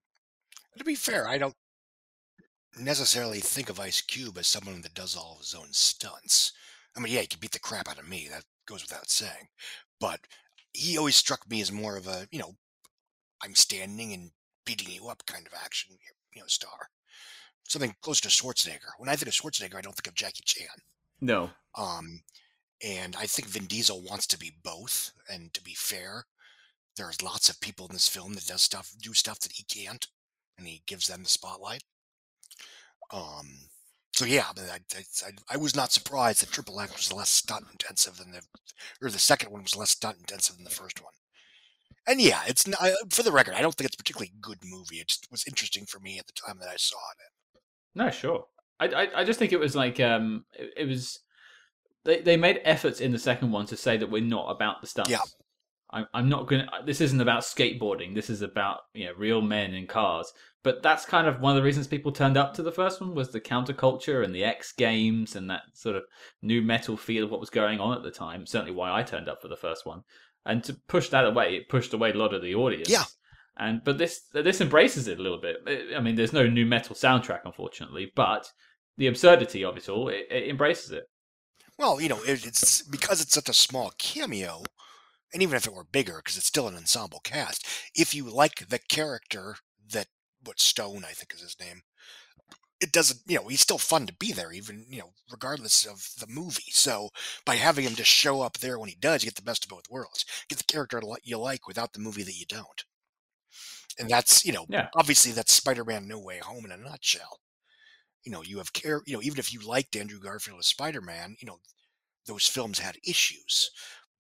to 0.77 0.85
be 0.85 0.95
fair, 0.95 1.27
I 1.27 1.39
don't 1.39 1.55
necessarily 2.81 3.41
think 3.41 3.71
of 3.71 3.81
Ice 3.81 4.01
Cube 4.01 4.39
as 4.39 4.47
someone 4.47 4.83
that 4.83 4.95
does 4.95 5.17
all 5.17 5.35
of 5.35 5.41
his 5.41 5.55
own 5.55 5.73
stunts. 5.73 6.53
I 6.97 7.01
mean, 7.01 7.13
yeah, 7.13 7.21
he 7.21 7.27
can 7.27 7.41
beat 7.41 7.53
the 7.53 7.59
crap 7.59 7.89
out 7.89 7.99
of 7.99 8.09
me. 8.09 8.29
That 8.31 8.45
goes 8.67 8.83
without 8.83 9.11
saying. 9.11 9.49
But 10.01 10.21
he 10.73 10.99
always 10.99 11.17
struck 11.17 11.49
me 11.49 11.61
as 11.61 11.73
more 11.73 11.97
of 11.97 12.07
a, 12.07 12.27
you 12.31 12.39
know, 12.39 12.55
I'm 13.43 13.55
standing 13.55 14.13
and 14.13 14.31
beating 14.65 14.93
you 14.93 15.09
up 15.09 15.25
kind 15.27 15.47
of 15.47 15.55
action, 15.65 15.97
you 16.35 16.41
know, 16.41 16.47
star. 16.47 16.91
Something 17.69 17.95
closer 18.01 18.23
to 18.23 18.29
Schwarzenegger. 18.29 18.93
When 18.99 19.09
I 19.09 19.17
think 19.17 19.29
of 19.29 19.35
Schwarzenegger, 19.35 19.77
I 19.77 19.81
don't 19.81 19.95
think 19.95 20.09
of 20.09 20.15
Jackie 20.15 20.43
Chan. 20.45 20.67
No. 21.21 21.51
Um, 21.77 22.23
and 22.83 23.17
I 23.17 23.27
think 23.27 23.49
Vin 23.49 23.67
Diesel 23.67 24.03
wants 24.03 24.27
to 24.29 24.39
be 24.39 24.53
both. 24.63 25.13
And 25.29 25.53
to 25.55 25.63
be 25.63 25.75
fair, 25.75 26.25
there's 26.97 27.23
lots 27.23 27.49
of 27.49 27.61
people 27.61 27.87
in 27.87 27.93
this 27.93 28.09
film 28.09 28.35
that 28.35 28.47
does 28.47 28.63
stuff, 28.63 28.93
do 29.01 29.15
stuff 29.15 29.41
that 29.41 29.53
he 29.53 29.65
can't, 29.65 30.07
and 30.57 30.67
he 30.67 30.83
gives 30.87 31.07
them 31.07 31.23
the 31.23 31.29
spotlight. 31.29 31.83
Um, 33.11 33.47
so 34.13 34.25
yeah, 34.25 34.47
I, 34.57 34.79
I, 34.97 35.31
I, 35.51 35.57
was 35.57 35.77
not 35.77 35.93
surprised 35.93 36.43
that 36.43 36.51
Triple 36.51 36.81
X 36.81 36.93
was 36.93 37.13
less 37.13 37.31
stunt 37.31 37.67
intensive 37.71 38.17
than 38.17 38.33
the, 38.33 38.43
or 39.01 39.11
the 39.11 39.19
second 39.19 39.51
one 39.51 39.63
was 39.63 39.77
less 39.77 39.91
stunt 39.91 40.19
intensive 40.19 40.57
than 40.57 40.65
the 40.65 40.71
first 40.71 41.03
one. 41.03 41.13
And 42.07 42.21
yeah, 42.21 42.41
it's 42.47 42.67
not, 42.67 42.81
I- 42.83 42.95
for 43.11 43.23
the 43.23 43.33
record, 43.33 43.55
I 43.55 43.63
don't 43.63 43.75
think 43.75 43.87
it's 43.87 43.95
a 43.95 44.03
particularly 44.03 44.33
good 44.41 44.59
movie. 44.65 44.97
It 44.97 45.09
just 45.09 45.29
was 45.31 45.45
interesting 45.47 45.87
for 45.87 46.01
me 46.01 46.19
at 46.19 46.27
the 46.27 46.33
time 46.33 46.59
that 46.61 46.69
I 46.69 46.77
saw 46.77 46.97
it. 46.97 47.61
No, 47.95 48.11
sure. 48.11 48.47
I, 48.81 48.87
I, 48.87 49.21
I 49.21 49.25
just 49.25 49.39
think 49.39 49.53
it 49.53 49.61
was 49.61 49.75
like 49.75 50.01
um, 50.01 50.45
it, 50.55 50.73
it 50.77 50.85
was. 50.87 51.21
They 52.05 52.21
they 52.21 52.37
made 52.37 52.61
efforts 52.65 53.01
in 53.01 53.13
the 53.13 53.19
second 53.19 53.51
one 53.51 53.67
to 53.67 53.77
say 53.77 53.97
that 53.97 54.11
we're 54.11 54.23
not 54.23 54.51
about 54.51 54.81
the 54.81 54.87
stunts. 54.87 55.11
Yeah. 55.11 55.19
I'm 55.91 56.07
I'm 56.15 56.29
not 56.29 56.47
gonna. 56.47 56.69
This 56.85 57.01
isn't 57.01 57.21
about 57.21 57.43
skateboarding. 57.43 58.15
This 58.15 58.31
is 58.31 58.43
about 58.43 58.81
you 58.95 59.07
know 59.07 59.13
real 59.17 59.43
men 59.43 59.75
in 59.75 59.87
cars. 59.87 60.33
But 60.65 60.83
that's 60.83 61.05
kind 61.05 61.27
of 61.27 61.41
one 61.41 61.53
of 61.53 61.57
the 61.57 61.65
reasons 61.65 61.87
people 61.87 62.11
turned 62.11 62.37
up 62.37 62.53
to 62.55 62.63
the 62.63 62.73
first 62.73 63.01
one 63.01 63.15
was 63.15 63.31
the 63.31 63.41
counterculture 63.41 64.25
and 64.25 64.35
the 64.35 64.45
X 64.45 64.73
Games 64.73 65.37
and 65.37 65.49
that 65.51 65.63
sort 65.73 65.97
of 65.97 66.03
new 66.43 66.63
metal 66.63 66.97
feel 66.97 67.25
of 67.25 67.31
what 67.31 67.41
was 67.41 67.51
going 67.51 67.79
on 67.79 67.97
at 67.97 68.03
the 68.03 68.11
time. 68.11 68.45
Certainly, 68.45 68.75
why 68.75 68.93
I 68.93 69.03
turned 69.03 69.29
up 69.29 69.41
for 69.41 69.49
the 69.49 69.57
first 69.57 69.87
one. 69.87 70.03
And 70.45 70.65
to 70.65 70.75
push 70.89 71.11
that 71.11 71.27
away, 71.27 71.57
it 71.57 71.69
pushed 71.69 71.95
away 71.95 72.11
a 72.11 72.15
lot 72.15 72.35
of 72.35 72.43
the 72.43 72.55
audience. 72.55 72.89
Yeah. 72.89 73.05
And 73.59 73.83
but 73.85 73.99
this 73.99 74.23
this 74.33 74.61
embraces 74.61 75.09
it 75.09 75.19
a 75.19 75.23
little 75.23 75.41
bit. 75.41 75.57
I- 75.97 76.01
mean, 76.01 76.15
there's 76.17 76.33
no 76.33 76.47
new 76.47 76.67
metal 76.67 76.95
soundtrack, 76.95 77.41
unfortunately, 77.45 78.13
but 78.15 78.51
the 78.97 79.07
absurdity 79.07 79.65
of 79.65 79.77
it 79.77 79.89
all, 79.89 80.09
it, 80.09 80.27
it 80.31 80.49
embraces 80.49 80.91
it. 80.91 81.05
Well, 81.79 82.01
you 82.01 82.09
know, 82.09 82.21
it, 82.25 82.45
it's 82.45 82.83
because 82.83 83.21
it's 83.21 83.35
such 83.35 83.49
a 83.49 83.53
small 83.53 83.93
cameo, 83.99 84.63
and 85.33 85.43
even 85.43 85.57
if 85.57 85.67
it 85.67 85.73
were 85.75 85.85
bigger, 85.85 86.17
because 86.17 86.37
it's 86.37 86.47
still 86.47 86.67
an 86.67 86.75
ensemble 86.75 87.21
cast. 87.21 87.67
If 87.95 88.15
you 88.15 88.29
like 88.29 88.69
the 88.69 88.81
character 88.81 89.57
that 89.93 90.09
what 90.45 90.61
Stone, 90.61 91.05
I 91.05 91.13
think 91.13 91.35
is 91.35 91.41
his 91.43 91.57
name, 91.61 91.83
it 92.81 92.93
doesn't. 92.93 93.21
You 93.27 93.39
know, 93.39 93.49
he's 93.49 93.61
still 93.61 93.79
fun 93.79 94.07
to 94.07 94.15
be 94.15 94.33
there, 94.33 94.53
even 94.53 94.87
you 94.89 95.01
know, 95.01 95.13
regardless 95.31 95.85
of 95.85 96.11
the 96.19 96.27
movie. 96.33 96.71
So 96.71 97.11
by 97.45 97.57
having 97.57 97.85
him 97.85 97.95
just 97.95 98.11
show 98.11 98.41
up 98.43 98.59
there 98.59 98.79
when 98.79 98.89
he 98.89 98.97
does, 98.97 99.23
you 99.23 99.31
get 99.31 99.37
the 99.37 99.43
best 99.43 99.65
of 99.65 99.71
both 99.71 99.91
worlds. 99.91 100.25
Get 100.49 100.59
the 100.59 100.65
character 100.65 101.01
you 101.25 101.39
like 101.39 101.67
without 101.67 101.93
the 101.93 102.01
movie 102.01 102.23
that 102.23 102.39
you 102.39 102.47
don't. 102.47 102.85
And 103.99 104.09
that's 104.09 104.45
you 104.45 104.53
know, 104.53 104.67
Yeah. 104.69 104.91
obviously 104.95 105.33
that's 105.33 105.53
Spider-Man: 105.53 106.07
No 106.09 106.19
Way 106.21 106.39
Home 106.39 106.65
in 106.65 106.73
a 106.73 106.77
nutshell. 106.77 107.41
You 108.25 108.33
know, 108.33 108.43
you 108.43 108.59
have 108.59 108.73
care. 108.73 109.03
You 109.07 109.15
know, 109.17 109.23
even 109.23 109.39
if 109.39 109.53
you 109.53 109.61
liked 109.61 109.97
Andrew 109.97 110.21
Garfield 110.21 110.61
as 110.61 110.67
Spider-Man, 110.67 111.37
you 111.41 111.47
know, 111.47 111.61
those 112.27 112.47
films 112.47 112.79
had 112.79 112.99
issues. 113.07 113.71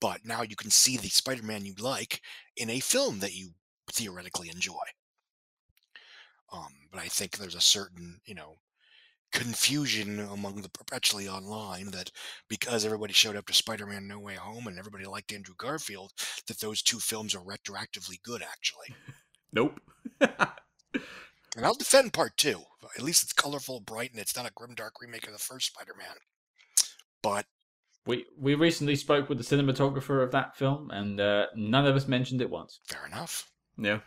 But 0.01 0.25
now 0.25 0.43
you 0.43 0.57
can 0.57 0.71
see 0.71 0.97
the 0.97 1.09
Spider-Man 1.09 1.65
you 1.67 1.75
like 1.79 2.23
in 2.57 2.71
a 2.71 2.81
film 2.81 3.21
that 3.21 3.35
you 3.35 3.55
theoretically 3.93 4.49
enjoy. 4.51 4.85
Um, 6.53 6.73
but 6.91 7.01
I 7.01 7.09
think 7.09 7.37
there's 7.37 7.55
a 7.55 7.61
certain, 7.61 8.21
you 8.25 8.35
know, 8.35 8.57
confusion 9.33 10.21
among 10.21 10.63
the 10.63 10.71
perpetually 10.71 11.29
online 11.29 11.91
that 11.91 12.11
because 12.49 12.85
everybody 12.87 13.13
showed 13.13 13.37
up 13.37 13.47
to 13.47 13.53
Spider-Man 13.53 14.09
No 14.09 14.19
Way 14.19 14.37
Home 14.37 14.67
and 14.67 14.79
everybody 14.79 15.05
liked 15.05 15.33
Andrew 15.33 15.55
Garfield, 15.59 16.13
that 16.47 16.61
those 16.61 16.81
two 16.81 16.99
films 16.99 17.35
are 17.35 17.43
retroactively 17.43 18.23
good 18.23 18.43
actually. 18.43 18.95
Nope. 19.53 19.81
And 21.57 21.65
I'll 21.67 21.75
defend 21.75 22.13
part 22.13 22.37
two. 22.37 22.61
At 22.97 23.03
least 23.03 23.23
it's 23.25 23.33
colorful, 23.33 23.81
bright, 23.81 24.13
and 24.13 24.21
it's 24.21 24.37
not 24.37 24.47
a 24.49 24.53
grimdark 24.53 24.91
remake 25.01 25.27
of 25.27 25.33
the 25.33 25.39
first 25.39 25.69
Spider-Man. 25.73 26.17
But 27.23 27.47
We 28.07 28.27
we 28.39 28.55
recently 28.55 28.95
spoke 28.95 29.29
with 29.29 29.39
the 29.39 29.57
cinematographer 29.57 30.23
of 30.23 30.31
that 30.33 30.57
film, 30.57 30.91
and 30.91 31.21
uh, 31.21 31.47
none 31.57 31.87
of 31.87 31.97
us 31.97 32.07
mentioned 32.07 32.41
it 32.43 32.51
once 32.51 32.81
fair 32.85 33.07
enough. 33.07 33.51
yeah. 33.77 34.01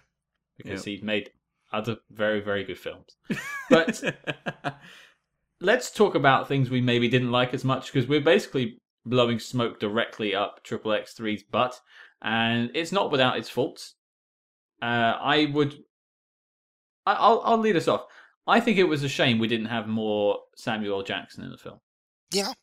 because 0.57 0.85
he'd 0.85 1.03
made 1.03 1.31
other 1.73 1.98
very 2.11 2.41
very 2.41 2.64
good 2.64 2.80
films. 2.80 3.15
But 3.69 4.03
let's 5.61 5.91
talk 5.91 6.15
about 6.15 6.48
things 6.48 6.69
we 6.69 6.81
maybe 6.81 7.07
didn't 7.07 7.31
like 7.31 7.53
as 7.53 7.64
much 7.64 7.91
because 7.91 8.10
we're 8.10 8.19
basically 8.19 8.80
blowing 9.06 9.39
smoke 9.39 9.80
directly 9.80 10.35
up 10.35 10.64
Triple 10.64 10.91
X3's 10.91 11.43
butt, 11.43 11.80
and 12.22 12.72
it's 12.73 12.91
not 12.91 13.11
without 13.11 13.38
its 13.38 13.49
faults. 13.49 13.95
Uh, 14.81 15.15
I 15.22 15.49
would. 15.53 15.76
I, 17.06 17.14
I'll 17.14 17.41
I'll 17.45 17.57
lead 17.57 17.76
us 17.76 17.88
off. 17.88 18.06
I 18.48 18.60
think 18.60 18.77
it 18.77 18.84
was 18.84 19.03
a 19.03 19.10
shame 19.10 19.39
we 19.39 19.48
didn't 19.48 19.68
have 19.68 19.88
more 19.88 20.39
Samuel 20.56 21.03
Jackson 21.03 21.43
in 21.43 21.52
the 21.52 21.57
film. 21.57 21.80
Yeah. 22.34 22.53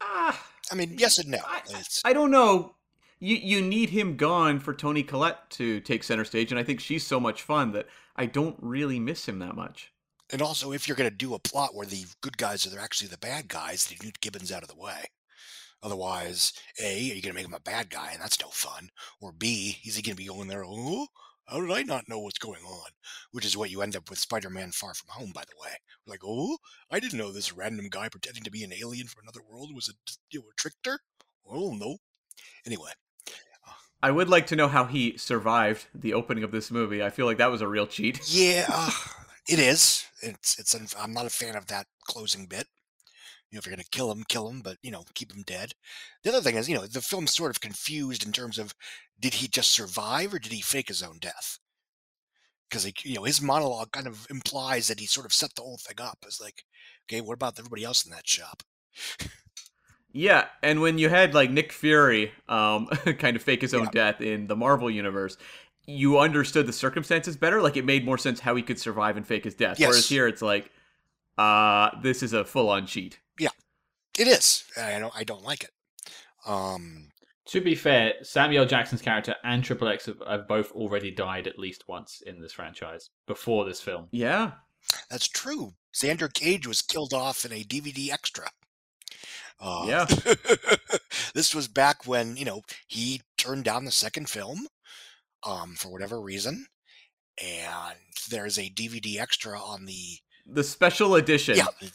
Ah, 0.00 0.46
I 0.70 0.74
mean, 0.74 0.96
yes 0.98 1.18
and 1.18 1.30
no. 1.30 1.38
I, 1.46 1.60
I 2.04 2.12
don't 2.12 2.30
know. 2.30 2.76
You 3.22 3.36
you 3.36 3.62
need 3.62 3.90
him 3.90 4.16
gone 4.16 4.58
for 4.58 4.74
Toni 4.74 5.04
Collette 5.04 5.48
to 5.50 5.78
take 5.80 6.02
center 6.02 6.24
stage, 6.24 6.50
and 6.50 6.58
I 6.58 6.64
think 6.64 6.80
she's 6.80 7.06
so 7.06 7.20
much 7.20 7.40
fun 7.42 7.70
that 7.72 7.86
I 8.16 8.26
don't 8.26 8.56
really 8.60 8.98
miss 8.98 9.28
him 9.28 9.38
that 9.38 9.54
much. 9.54 9.92
and 10.32 10.42
also, 10.42 10.72
if 10.72 10.88
you're 10.88 10.96
going 10.96 11.08
to 11.10 11.16
do 11.16 11.34
a 11.34 11.38
plot 11.38 11.74
where 11.74 11.86
the 11.86 12.04
good 12.20 12.36
guys 12.36 12.66
are 12.66 12.80
actually 12.80 13.08
the 13.08 13.18
bad 13.18 13.46
guys, 13.48 13.90
you 13.90 13.98
need 14.02 14.20
Gibbons 14.20 14.50
out 14.50 14.62
of 14.62 14.68
the 14.68 14.76
way. 14.76 15.04
Otherwise, 15.82 16.52
A, 16.80 17.10
are 17.10 17.14
you 17.14 17.22
going 17.22 17.32
to 17.32 17.34
make 17.34 17.46
him 17.46 17.54
a 17.54 17.60
bad 17.60 17.90
guy, 17.90 18.10
and 18.12 18.20
that's 18.20 18.40
no 18.40 18.48
fun? 18.48 18.90
Or 19.20 19.32
B, 19.32 19.78
is 19.84 19.96
he 19.96 20.02
going 20.02 20.16
to 20.16 20.22
be 20.22 20.28
going 20.28 20.48
there, 20.48 20.64
oh, 20.66 21.06
how 21.46 21.60
did 21.60 21.70
I 21.70 21.82
not 21.82 22.08
know 22.08 22.18
what's 22.18 22.38
going 22.38 22.62
on? 22.64 22.90
Which 23.30 23.44
is 23.44 23.56
what 23.56 23.70
you 23.70 23.82
end 23.82 23.94
up 23.96 24.10
with 24.10 24.18
Spider 24.18 24.50
Man 24.50 24.72
Far 24.72 24.94
From 24.94 25.08
Home, 25.10 25.32
by 25.34 25.42
the 25.42 25.60
way. 25.62 25.76
Like, 26.06 26.20
oh, 26.24 26.56
I 26.90 26.98
didn't 26.98 27.18
know 27.18 27.30
this 27.32 27.52
random 27.52 27.88
guy 27.90 28.08
pretending 28.08 28.42
to 28.44 28.50
be 28.50 28.64
an 28.64 28.72
alien 28.72 29.06
from 29.06 29.22
another 29.24 29.42
world 29.48 29.74
was 29.74 29.88
a, 29.88 29.92
you 30.32 30.40
know, 30.40 30.46
a 30.50 30.54
trickster. 30.56 31.00
Oh, 31.46 31.74
no. 31.74 31.98
Anyway, 32.66 32.90
I 34.02 34.10
would 34.10 34.28
like 34.28 34.48
to 34.48 34.56
know 34.56 34.68
how 34.68 34.86
he 34.86 35.16
survived 35.16 35.86
the 35.94 36.14
opening 36.14 36.42
of 36.42 36.50
this 36.50 36.70
movie. 36.70 37.02
I 37.02 37.10
feel 37.10 37.26
like 37.26 37.38
that 37.38 37.50
was 37.50 37.60
a 37.60 37.68
real 37.68 37.86
cheat. 37.86 38.20
Yeah, 38.28 38.66
uh, 38.68 38.90
it 39.48 39.58
is. 39.58 40.06
It's 40.20 40.58
it's. 40.58 40.74
An, 40.74 40.86
I'm 40.98 41.12
not 41.12 41.26
a 41.26 41.30
fan 41.30 41.56
of 41.56 41.66
that 41.68 41.86
closing 42.04 42.46
bit. 42.46 42.66
You 43.50 43.56
know, 43.56 43.58
if 43.58 43.66
you're 43.66 43.74
gonna 43.74 43.84
kill 43.90 44.10
him, 44.10 44.24
kill 44.28 44.48
him, 44.48 44.60
but 44.62 44.78
you 44.82 44.90
know, 44.90 45.04
keep 45.14 45.32
him 45.32 45.42
dead. 45.46 45.74
The 46.24 46.30
other 46.30 46.40
thing 46.40 46.56
is, 46.56 46.68
you 46.68 46.74
know, 46.74 46.86
the 46.86 47.00
film's 47.00 47.32
sort 47.32 47.50
of 47.50 47.60
confused 47.60 48.26
in 48.26 48.32
terms 48.32 48.58
of 48.58 48.74
did 49.20 49.34
he 49.34 49.46
just 49.46 49.70
survive 49.70 50.34
or 50.34 50.38
did 50.38 50.52
he 50.52 50.62
fake 50.62 50.88
his 50.88 51.02
own 51.02 51.18
death? 51.20 51.58
Because 52.68 52.90
you 53.04 53.14
know, 53.14 53.24
his 53.24 53.42
monologue 53.42 53.92
kind 53.92 54.06
of 54.06 54.26
implies 54.30 54.88
that 54.88 54.98
he 54.98 55.06
sort 55.06 55.26
of 55.26 55.34
set 55.34 55.54
the 55.54 55.62
whole 55.62 55.78
thing 55.78 56.00
up. 56.00 56.18
It's 56.24 56.40
like, 56.40 56.64
okay, 57.06 57.20
what 57.20 57.34
about 57.34 57.58
everybody 57.58 57.84
else 57.84 58.04
in 58.04 58.10
that 58.12 58.28
shop? 58.28 58.62
Yeah, 60.12 60.46
and 60.62 60.80
when 60.80 60.98
you 60.98 61.08
had 61.08 61.34
like 61.34 61.50
Nick 61.50 61.72
Fury 61.72 62.32
um, 62.48 62.86
kind 63.18 63.36
of 63.36 63.42
fake 63.42 63.62
his 63.62 63.74
own 63.74 63.84
Yeah. 63.84 63.90
death 64.12 64.20
in 64.20 64.46
the 64.46 64.56
Marvel 64.56 64.90
universe, 64.90 65.36
you 65.86 66.18
understood 66.18 66.66
the 66.66 66.72
circumstances 66.72 67.36
better. 67.36 67.62
Like 67.62 67.76
it 67.76 67.84
made 67.84 68.04
more 68.04 68.18
sense 68.18 68.40
how 68.40 68.54
he 68.54 68.62
could 68.62 68.78
survive 68.78 69.16
and 69.16 69.26
fake 69.26 69.44
his 69.44 69.54
death. 69.54 69.80
Yes. 69.80 69.88
Whereas 69.88 70.08
here, 70.08 70.26
it's 70.28 70.42
like, 70.42 70.70
uh, 71.38 71.90
this 72.02 72.22
is 72.22 72.32
a 72.34 72.44
full-on 72.44 72.86
cheat. 72.86 73.18
Yeah, 73.38 73.48
it 74.18 74.28
is. 74.28 74.64
I 74.76 74.98
don't. 74.98 75.12
I 75.16 75.24
don't 75.24 75.42
like 75.44 75.64
it. 75.64 75.70
Um, 76.46 77.08
To 77.46 77.60
be 77.60 77.74
fair, 77.74 78.14
Samuel 78.22 78.66
Jackson's 78.66 79.02
character 79.02 79.34
and 79.44 79.64
Triple 79.64 79.88
X 79.88 80.06
have, 80.06 80.22
have 80.28 80.46
both 80.48 80.70
already 80.72 81.10
died 81.10 81.46
at 81.46 81.58
least 81.58 81.88
once 81.88 82.22
in 82.26 82.40
this 82.40 82.52
franchise 82.52 83.10
before 83.26 83.64
this 83.64 83.80
film. 83.80 84.08
Yeah, 84.12 84.52
that's 85.10 85.26
true. 85.28 85.72
Xander 85.94 86.32
Cage 86.32 86.66
was 86.66 86.82
killed 86.82 87.14
off 87.14 87.44
in 87.44 87.52
a 87.52 87.64
DVD 87.64 88.10
extra. 88.12 88.48
Uh, 89.60 89.84
Yeah. 89.88 90.06
this 91.34 91.54
was 91.54 91.68
back 91.68 92.06
when 92.06 92.36
you 92.36 92.44
know 92.44 92.62
he 92.86 93.22
turned 93.38 93.64
down 93.64 93.84
the 93.84 93.90
second 93.92 94.28
film, 94.28 94.66
um, 95.44 95.74
for 95.76 95.90
whatever 95.90 96.20
reason, 96.20 96.66
and 97.42 97.96
there's 98.30 98.58
a 98.58 98.70
DVD 98.70 99.18
extra 99.20 99.58
on 99.60 99.84
the 99.86 100.18
the 100.44 100.64
special 100.64 101.14
edition. 101.14 101.56
yeah. 101.56 101.66
It, 101.80 101.92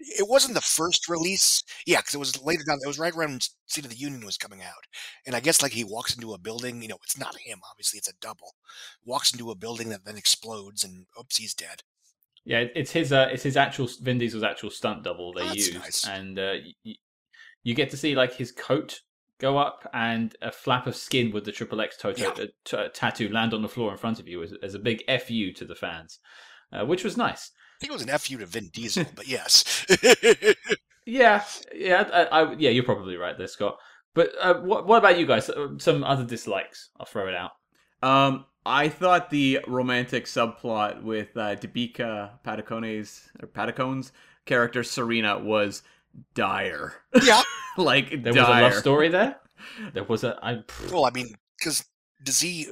it- 0.00 0.28
wasn't 0.28 0.54
the 0.54 0.60
first 0.62 1.08
release, 1.08 1.62
yeah, 1.86 1.98
because 1.98 2.14
it 2.14 2.18
was 2.18 2.40
later 2.42 2.62
down. 2.66 2.78
It 2.82 2.86
was 2.86 2.98
right 2.98 3.14
around 3.14 3.48
State 3.66 3.84
of 3.84 3.90
the 3.90 3.96
Union 3.96 4.24
was 4.24 4.38
coming 4.38 4.62
out, 4.62 4.84
and 5.26 5.34
I 5.36 5.40
guess 5.40 5.60
like 5.60 5.72
he 5.72 5.84
walks 5.84 6.14
into 6.14 6.32
a 6.32 6.38
building. 6.38 6.80
You 6.82 6.88
know, 6.88 6.98
it's 7.02 7.18
not 7.18 7.36
him. 7.38 7.60
Obviously, 7.70 7.98
it's 7.98 8.08
a 8.08 8.14
double. 8.20 8.54
Walks 9.04 9.32
into 9.32 9.50
a 9.50 9.54
building 9.56 9.88
that 9.90 10.04
then 10.04 10.16
explodes, 10.16 10.84
and 10.84 11.06
oops, 11.18 11.36
he's 11.36 11.52
dead. 11.54 11.82
Yeah, 12.44 12.64
it's 12.74 12.90
his. 12.90 13.12
Uh, 13.12 13.28
it's 13.30 13.42
his 13.42 13.56
actual 13.56 13.88
Vin 14.02 14.18
Diesel's 14.18 14.42
actual 14.42 14.70
stunt 14.70 15.04
double 15.04 15.32
they 15.32 15.42
Oh, 15.42 15.46
that's 15.46 15.56
used, 15.68 15.74
nice. 15.74 16.06
and 16.08 16.38
uh, 16.38 16.54
y- 16.84 16.94
you 17.62 17.74
get 17.74 17.90
to 17.90 17.96
see 17.96 18.14
like 18.14 18.32
his 18.34 18.50
coat 18.52 19.00
go 19.38 19.56
up 19.58 19.88
and 19.94 20.34
a 20.42 20.50
flap 20.50 20.86
of 20.86 20.94
skin 20.96 21.30
with 21.32 21.44
the 21.44 21.52
Triple 21.52 21.80
X 21.80 21.96
toto, 21.98 22.20
Yeah. 22.22 22.28
uh, 22.44 22.46
t- 22.64 22.76
uh, 22.76 22.88
tattoo 22.92 23.28
land 23.28 23.52
on 23.54 23.62
the 23.62 23.68
floor 23.68 23.90
in 23.92 23.98
front 23.98 24.20
of 24.20 24.26
you 24.28 24.42
as, 24.42 24.52
as 24.62 24.74
a 24.74 24.78
big 24.78 25.02
fu 25.20 25.52
to 25.52 25.64
the 25.64 25.74
fans, 25.74 26.18
uh, 26.72 26.84
which 26.84 27.04
was 27.04 27.16
nice. 27.16 27.50
I 27.54 27.80
think 27.80 27.90
it 27.92 27.94
was 27.94 28.02
an 28.02 28.18
fu 28.18 28.38
to 28.38 28.46
Vin 28.46 28.68
Diesel, 28.72 29.04
but 29.14 29.26
yes. 29.28 29.84
Yeah, 31.06 31.42
yeah, 31.74 32.08
I, 32.12 32.24
I, 32.42 32.52
yeah. 32.54 32.70
You're 32.70 32.84
probably 32.84 33.16
right 33.16 33.36
there, 33.36 33.46
Scott. 33.48 33.76
But 34.14 34.30
uh, 34.40 34.54
what 34.60 34.86
what 34.86 34.98
about 34.98 35.18
you 35.18 35.26
guys? 35.26 35.48
Uh, 35.48 35.68
Some 35.78 36.04
other 36.04 36.24
dislikes? 36.24 36.90
I'll 36.98 37.06
throw 37.06 37.26
it 37.28 37.34
out. 37.34 37.52
Um, 38.02 38.44
I 38.66 38.88
thought 38.88 39.30
the 39.30 39.60
romantic 39.66 40.26
subplot 40.26 41.02
with 41.02 41.36
uh, 41.36 41.56
Debika 41.56 42.30
Patacone's 42.44 43.28
or 43.42 43.48
Patacone's 43.48 44.12
character 44.44 44.82
Serena 44.82 45.38
was 45.38 45.82
dire. 46.34 46.94
yeah. 47.22 47.42
like 47.76 48.10
There 48.22 48.32
dire. 48.32 48.42
was 48.42 48.48
a 48.48 48.62
love 48.62 48.74
story 48.74 49.08
there. 49.08 49.36
There 49.92 50.04
was 50.04 50.24
a. 50.24 50.38
I, 50.42 50.62
Well, 50.92 51.04
I 51.06 51.10
mean, 51.10 51.34
because 51.58 51.84
does 52.22 52.40
he 52.40 52.68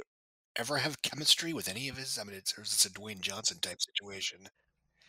ever 0.56 0.78
have 0.78 1.00
chemistry 1.02 1.52
with 1.52 1.68
any 1.68 1.88
of 1.88 1.96
his? 1.96 2.18
I 2.20 2.24
mean, 2.24 2.36
it's, 2.36 2.56
or 2.58 2.62
is 2.62 2.70
this 2.70 2.84
a 2.84 2.90
Dwayne 2.90 3.20
Johnson 3.20 3.58
type 3.60 3.78
situation? 3.80 4.40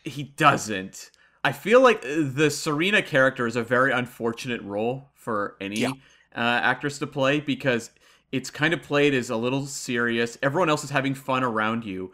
He 0.03 0.23
doesn't. 0.23 1.11
I 1.43 1.51
feel 1.53 1.81
like 1.81 1.97
uh, 2.05 2.15
the 2.33 2.49
Serena 2.51 3.01
character 3.01 3.47
is 3.47 3.55
a 3.55 3.63
very 3.63 3.91
unfortunate 3.91 4.61
role 4.61 5.09
for 5.13 5.55
any 5.61 5.79
Yeah. 5.81 5.91
uh, 6.35 6.59
actress 6.63 6.99
to 6.99 7.07
play 7.07 7.39
because 7.39 7.91
it's 8.31 8.49
kind 8.49 8.73
of 8.73 8.81
played 8.81 9.13
as 9.13 9.29
a 9.29 9.35
little 9.35 9.65
serious. 9.65 10.37
Everyone 10.41 10.69
else 10.69 10.83
is 10.83 10.89
having 10.89 11.15
fun 11.15 11.43
around 11.43 11.85
you, 11.85 12.11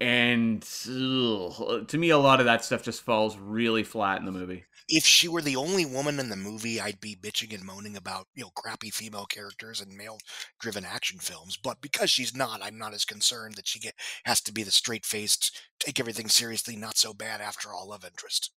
and 0.00 0.66
ugh, 0.88 1.88
to 1.88 1.98
me, 1.98 2.10
a 2.10 2.18
lot 2.18 2.40
of 2.40 2.46
that 2.46 2.64
stuff 2.64 2.82
just 2.82 3.02
falls 3.02 3.36
really 3.38 3.82
flat 3.82 4.18
in 4.18 4.26
the 4.26 4.32
movie. 4.32 4.64
If 4.88 5.04
she 5.04 5.26
were 5.26 5.42
the 5.42 5.56
only 5.56 5.84
woman 5.84 6.20
in 6.20 6.28
the 6.28 6.36
movie, 6.36 6.80
I'd 6.80 7.00
be 7.00 7.16
bitching 7.16 7.52
and 7.52 7.64
moaning 7.64 7.96
about 7.96 8.28
you 8.34 8.44
know 8.44 8.50
crappy 8.54 8.90
female 8.90 9.26
characters 9.26 9.80
and 9.80 9.96
male-driven 9.96 10.84
action 10.84 11.18
films. 11.18 11.56
But 11.56 11.80
because 11.80 12.08
she's 12.08 12.36
not, 12.36 12.60
I'm 12.62 12.78
not 12.78 12.94
as 12.94 13.04
concerned 13.04 13.54
that 13.56 13.66
she 13.66 13.80
get, 13.80 13.94
has 14.24 14.40
to 14.42 14.52
be 14.52 14.62
the 14.62 14.70
straight-faced, 14.70 15.60
take 15.80 15.98
everything 15.98 16.28
seriously, 16.28 16.76
not 16.76 16.96
so 16.98 17.12
bad 17.12 17.40
after 17.40 17.72
all 17.72 17.88
love 17.88 18.04
interest. 18.04 18.52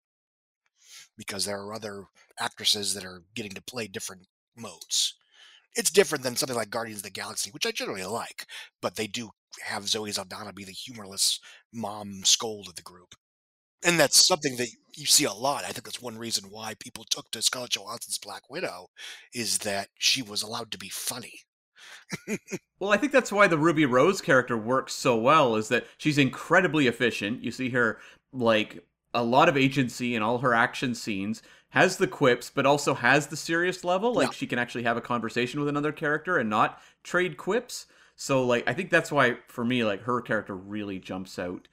Because 1.17 1.47
there 1.47 1.61
are 1.61 1.73
other 1.73 2.05
actresses 2.39 2.93
that 2.93 3.05
are 3.05 3.23
getting 3.35 3.53
to 3.53 3.63
play 3.63 3.87
different 3.87 4.27
modes. 4.55 5.15
It's 5.75 5.91
different 5.91 6.25
than 6.25 6.37
something 6.37 6.57
like 6.57 6.71
Guardians 6.71 7.01
of 7.01 7.05
the 7.05 7.11
Galaxy, 7.11 7.51
which 7.51 7.67
I 7.67 7.71
generally 7.71 8.05
like, 8.05 8.47
but 8.83 8.97
they 8.97 9.07
do 9.07 9.31
have 9.63 9.89
Zoe 9.89 10.13
Saldana 10.13 10.53
be 10.53 10.65
the 10.65 10.73
humorless 10.73 11.41
mom 11.73 12.23
scold 12.25 12.69
of 12.69 12.75
the 12.75 12.83
group. 12.83 13.15
And 13.85 13.99
that's 13.99 14.25
something 14.27 14.57
that 14.57 14.69
you 14.97 15.07
see 15.07 15.25
a 15.25 15.33
lot. 15.33 15.65
I 15.65 15.69
think 15.69 15.85
that's 15.85 16.03
one 16.03 16.19
reason 16.19 16.51
why 16.51 16.75
people 16.81 17.05
took 17.09 17.31
to 17.31 17.43
Scarlett 17.43 17.71
Johansson's 17.71 18.19
Black 18.19 18.51
Widow 18.51 18.89
is 19.33 19.59
that 19.59 19.89
she 19.99 20.21
was 20.23 20.43
allowed 20.43 20.73
to 20.73 20.79
be 20.79 20.89
funny. 20.89 21.41
Well, 22.81 22.93
I 22.93 22.97
think 22.97 23.11
that's 23.11 23.33
why 23.33 23.49
the 23.49 23.59
Ruby 23.59 23.87
Rose 23.87 24.21
character 24.21 24.57
works 24.57 24.93
so 24.93 25.17
well 25.17 25.57
is 25.57 25.69
that 25.69 25.87
she's 25.99 26.17
incredibly 26.17 26.87
efficient. 26.87 27.43
You 27.43 27.51
see 27.51 27.71
her 27.71 27.99
like 28.33 28.85
a 29.13 29.25
lot 29.25 29.49
of 29.49 29.57
agency 29.57 30.15
in 30.15 30.23
all 30.23 30.39
her 30.39 30.55
action 30.55 30.95
scenes, 30.95 31.43
has 31.71 31.97
the 31.99 32.07
quips, 32.07 32.51
but 32.51 32.65
also 32.67 32.95
has 32.95 33.27
the 33.27 33.37
serious 33.37 33.85
level. 33.85 34.15
Like 34.15 34.29
Yeah. 34.29 34.33
she 34.33 34.47
can 34.47 34.59
actually 34.59 34.85
have 34.85 34.97
a 34.97 35.03
conversation 35.03 35.61
with 35.61 35.69
another 35.69 35.93
character 35.93 36.39
and 36.39 36.49
not 36.49 36.81
trade 37.03 37.37
quips. 37.37 37.87
So 38.17 38.45
like 38.45 38.69
I 38.69 38.73
think 38.75 38.91
that's 38.91 39.13
why 39.13 39.37
for 39.49 39.65
me 39.65 39.85
like 39.85 40.03
her 40.03 40.21
character 40.21 40.57
really 40.57 40.99
jumps 40.99 41.39
out. 41.39 41.69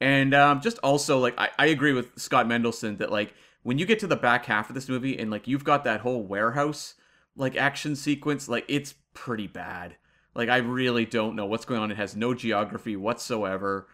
And 0.00 0.34
um, 0.34 0.60
just 0.60 0.78
also 0.78 1.18
like 1.18 1.34
I, 1.38 1.50
I 1.58 1.66
agree 1.66 1.92
with 1.92 2.18
Scott 2.18 2.46
Mendelson 2.46 2.98
that 2.98 3.12
like 3.12 3.34
when 3.62 3.78
you 3.78 3.86
get 3.86 3.98
to 4.00 4.06
the 4.06 4.16
back 4.16 4.46
half 4.46 4.68
of 4.68 4.74
this 4.74 4.88
movie 4.88 5.18
and 5.18 5.30
like 5.30 5.46
you've 5.46 5.64
got 5.64 5.84
that 5.84 6.00
whole 6.00 6.22
warehouse 6.22 6.94
like 7.36 7.56
action 7.56 7.96
sequence, 7.96 8.48
like 8.48 8.64
it's 8.68 8.94
pretty 9.12 9.46
bad. 9.46 9.96
Like 10.34 10.48
I 10.48 10.56
really 10.58 11.04
don't 11.04 11.36
know 11.36 11.46
what's 11.46 11.64
going 11.64 11.80
on. 11.80 11.90
It 11.90 11.96
has 11.96 12.16
no 12.16 12.34
geography 12.34 12.96
whatsoever. 12.96 13.88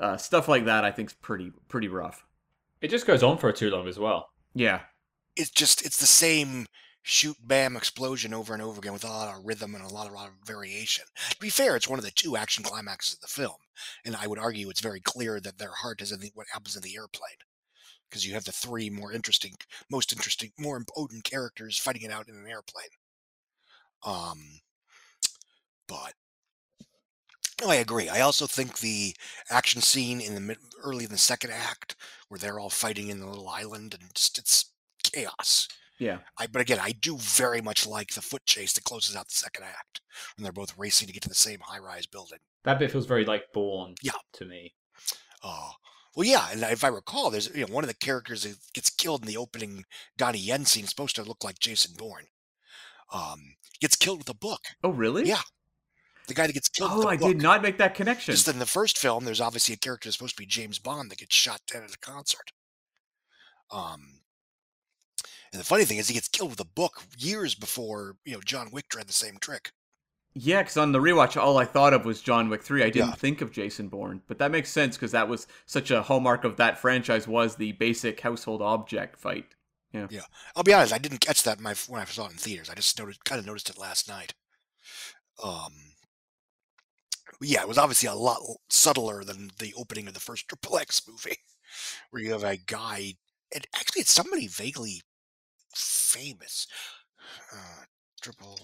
Uh, 0.00 0.16
stuff 0.16 0.48
like 0.48 0.64
that 0.64 0.84
I 0.84 0.90
think's 0.90 1.12
pretty 1.12 1.52
pretty 1.68 1.88
rough. 1.88 2.24
it 2.80 2.88
just 2.88 3.06
goes 3.06 3.22
on 3.22 3.36
for 3.36 3.52
too 3.52 3.68
long 3.70 3.86
as 3.88 3.98
well. 3.98 4.30
Yeah. 4.54 4.80
It's 5.36 5.50
just 5.50 5.84
it's 5.84 5.98
the 5.98 6.06
same 6.06 6.66
shoot 7.02 7.36
bam 7.42 7.76
explosion 7.76 8.32
over 8.32 8.54
and 8.54 8.62
over 8.62 8.78
again 8.78 8.92
with 8.92 9.04
a 9.04 9.08
lot 9.08 9.36
of 9.36 9.44
rhythm 9.44 9.74
and 9.74 9.84
a 9.84 9.88
lot 9.92 10.06
of, 10.06 10.12
lot 10.12 10.28
of 10.28 10.34
variation. 10.46 11.04
To 11.30 11.36
be 11.38 11.50
fair, 11.50 11.74
it's 11.76 11.88
one 11.88 11.98
of 11.98 12.04
the 12.04 12.10
two 12.12 12.36
action 12.36 12.62
climaxes 12.64 13.14
of 13.14 13.20
the 13.20 13.26
film, 13.26 13.56
and 14.04 14.14
I 14.16 14.26
would 14.26 14.38
argue 14.38 14.70
it's 14.70 14.80
very 14.80 15.00
clear 15.00 15.40
that 15.40 15.58
their 15.58 15.72
heart 15.72 16.00
is 16.00 16.12
in 16.12 16.20
the, 16.20 16.30
what 16.34 16.46
happens 16.52 16.76
in 16.76 16.82
the 16.82 16.96
airplane. 16.96 17.38
Because 18.08 18.26
you 18.26 18.34
have 18.34 18.44
the 18.44 18.52
three 18.52 18.90
more 18.90 19.12
interesting, 19.12 19.54
most 19.90 20.12
interesting, 20.12 20.52
more 20.58 20.76
important 20.76 21.24
characters 21.24 21.78
fighting 21.78 22.02
it 22.02 22.12
out 22.12 22.28
in 22.28 22.36
an 22.36 22.46
airplane. 22.46 22.90
Um, 24.04 24.60
but 25.86 26.14
No, 27.60 27.70
I 27.70 27.76
agree. 27.76 28.08
I 28.08 28.20
also 28.20 28.46
think 28.46 28.78
the 28.78 29.14
action 29.48 29.80
scene 29.82 30.20
in 30.20 30.34
the 30.34 30.40
mid, 30.40 30.58
early 30.82 31.04
in 31.04 31.10
the 31.10 31.18
second 31.18 31.50
act, 31.52 31.94
where 32.28 32.38
they're 32.38 32.58
all 32.58 32.70
fighting 32.70 33.08
in 33.08 33.20
the 33.20 33.26
little 33.26 33.48
island, 33.48 33.94
and 33.94 34.14
just 34.14 34.38
it's 34.38 34.71
chaos. 35.12 35.68
Yeah. 35.98 36.18
I, 36.38 36.46
but 36.46 36.62
again, 36.62 36.78
I 36.82 36.92
do 36.92 37.16
very 37.18 37.60
much 37.60 37.86
like 37.86 38.14
the 38.14 38.22
foot 38.22 38.44
chase 38.44 38.72
that 38.72 38.84
closes 38.84 39.14
out 39.14 39.28
the 39.28 39.34
second 39.34 39.64
act 39.64 40.00
when 40.36 40.42
they're 40.42 40.52
both 40.52 40.76
racing 40.76 41.06
to 41.06 41.12
get 41.12 41.22
to 41.22 41.28
the 41.28 41.34
same 41.34 41.60
high-rise 41.60 42.06
building. 42.06 42.38
That 42.64 42.78
bit 42.78 42.90
feels 42.90 43.06
very 43.06 43.24
like 43.24 43.52
Bourne. 43.52 43.94
Yeah. 44.02 44.12
To 44.34 44.44
me. 44.44 44.74
Oh, 45.44 45.72
well, 46.14 46.26
yeah, 46.26 46.48
and 46.52 46.62
if 46.62 46.84
I 46.84 46.88
recall, 46.88 47.30
there's 47.30 47.54
you 47.54 47.66
know 47.66 47.72
one 47.72 47.84
of 47.84 47.88
the 47.88 47.94
characters 47.94 48.42
that 48.42 48.56
gets 48.74 48.90
killed 48.90 49.22
in 49.22 49.28
the 49.28 49.36
opening 49.36 49.84
Donnie 50.18 50.38
Yen 50.38 50.64
scene 50.66 50.84
is 50.84 50.90
supposed 50.90 51.16
to 51.16 51.22
look 51.22 51.42
like 51.42 51.58
Jason 51.58 51.94
Bourne. 51.96 52.26
Um, 53.12 53.54
gets 53.80 53.96
killed 53.96 54.18
with 54.18 54.28
a 54.28 54.34
book. 54.34 54.60
Oh, 54.84 54.90
really? 54.90 55.24
Yeah. 55.24 55.40
The 56.28 56.34
guy 56.34 56.46
that 56.46 56.52
gets 56.52 56.68
killed. 56.68 56.90
Oh, 56.92 57.08
I 57.08 57.16
book. 57.16 57.28
did 57.28 57.42
not 57.42 57.62
make 57.62 57.78
that 57.78 57.94
connection. 57.94 58.32
Just 58.32 58.48
in 58.48 58.58
the 58.58 58.66
first 58.66 58.98
film, 58.98 59.24
there's 59.24 59.40
obviously 59.40 59.74
a 59.74 59.78
character 59.78 60.08
that's 60.08 60.16
supposed 60.16 60.36
to 60.36 60.42
be 60.42 60.46
James 60.46 60.78
Bond 60.78 61.10
that 61.10 61.18
gets 61.18 61.34
shot 61.34 61.60
dead 61.70 61.82
at 61.82 61.94
a 61.94 61.98
concert. 61.98 62.52
Um, 63.70 64.21
and 65.52 65.60
the 65.60 65.64
funny 65.64 65.84
thing 65.84 65.98
is, 65.98 66.08
he 66.08 66.14
gets 66.14 66.28
killed 66.28 66.50
with 66.50 66.60
a 66.60 66.64
book 66.64 67.02
years 67.18 67.54
before 67.54 68.16
you 68.24 68.32
know 68.34 68.40
John 68.40 68.70
Wick 68.72 68.88
tried 68.88 69.08
the 69.08 69.12
same 69.12 69.38
trick. 69.38 69.72
Yeah, 70.34 70.62
because 70.62 70.78
on 70.78 70.92
the 70.92 70.98
rewatch, 70.98 71.36
all 71.40 71.58
I 71.58 71.66
thought 71.66 71.92
of 71.92 72.04
was 72.06 72.22
John 72.22 72.48
Wick 72.48 72.62
3. 72.62 72.82
I 72.82 72.90
didn't 72.90 73.10
Yeah. 73.10 73.14
think 73.16 73.42
of 73.42 73.52
Jason 73.52 73.88
Bourne. 73.88 74.22
But 74.26 74.38
that 74.38 74.50
makes 74.50 74.70
sense 74.70 74.96
because 74.96 75.12
that 75.12 75.28
was 75.28 75.46
such 75.66 75.90
a 75.90 76.02
hallmark 76.02 76.44
of 76.44 76.56
that 76.56 76.78
franchise 76.78 77.28
was 77.28 77.56
the 77.56 77.72
basic 77.72 78.20
household 78.20 78.62
object 78.62 79.18
fight. 79.18 79.54
Yeah, 79.92 80.08
yeah. 80.08 80.24
I'll 80.56 80.62
be 80.62 80.72
honest, 80.72 80.92
I 80.94 80.98
didn't 80.98 81.20
catch 81.20 81.42
that 81.42 81.60
my, 81.60 81.74
when 81.86 82.00
I 82.00 82.04
saw 82.06 82.26
it 82.26 82.32
in 82.32 82.38
theaters. 82.38 82.70
I 82.70 82.74
just 82.74 82.98
noticed, 82.98 83.24
kind 83.26 83.38
of 83.38 83.46
noticed 83.46 83.68
it 83.68 83.76
last 83.78 84.08
night. 84.08 84.34
Um, 85.42 85.94
yeah, 87.40 87.62
it 87.62 87.68
was 87.68 87.78
obviously 87.78 88.08
a 88.08 88.14
lot 88.14 88.40
subtler 88.70 89.24
than 89.24 89.50
the 89.58 89.74
opening 89.74 90.06
of 90.08 90.14
the 90.14 90.20
first 90.20 90.48
Triple 90.48 90.78
X 90.78 91.02
movie, 91.08 91.36
where 92.10 92.22
you 92.22 92.32
have 92.32 92.44
a 92.44 92.56
guy, 92.56 93.14
and 93.54 93.66
actually 93.74 94.00
it's 94.02 94.12
somebody 94.12 94.46
vaguely 94.46 95.02
famous. 95.74 96.66
Uh, 97.52 97.84
Triple 98.20 98.58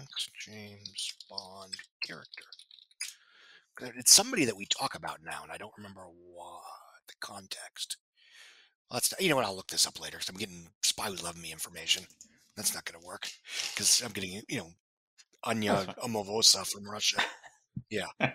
X 0.00 0.28
James 0.46 1.14
Bond 1.28 1.74
character. 2.02 2.44
It's 3.96 4.14
somebody 4.14 4.44
that 4.44 4.56
we 4.56 4.66
talk 4.66 4.94
about 4.94 5.20
now, 5.24 5.40
and 5.42 5.50
I 5.50 5.56
don't 5.56 5.72
remember 5.76 6.02
what 6.02 6.60
the 7.08 7.14
context. 7.20 7.96
Let's. 8.90 9.14
You 9.18 9.30
know 9.30 9.36
what? 9.36 9.44
I'll 9.44 9.56
look 9.56 9.68
this 9.68 9.86
up 9.86 10.00
later. 10.00 10.18
Cause 10.18 10.28
I'm 10.28 10.36
getting 10.36 10.68
spy 10.82 11.06
who's 11.06 11.22
loving 11.22 11.42
me 11.42 11.52
information. 11.52 12.04
That's 12.56 12.74
not 12.74 12.84
going 12.84 13.00
to 13.00 13.06
work 13.06 13.28
because 13.72 14.02
I'm 14.04 14.12
getting 14.12 14.42
you 14.48 14.58
know 14.58 14.70
Anya. 15.44 15.94
Amasova 16.04 16.66
from 16.66 16.88
Russia. 16.88 17.22
Yeah. 17.88 18.06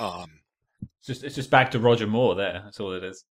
Um. 0.00 0.40
It's 0.98 1.06
just 1.06 1.22
it's 1.22 1.34
just 1.36 1.50
back 1.50 1.70
to 1.70 1.78
Roger 1.78 2.08
Moore 2.08 2.34
there. 2.34 2.62
That's 2.64 2.80
all 2.80 2.92
it 2.92 3.04
is. 3.04 3.24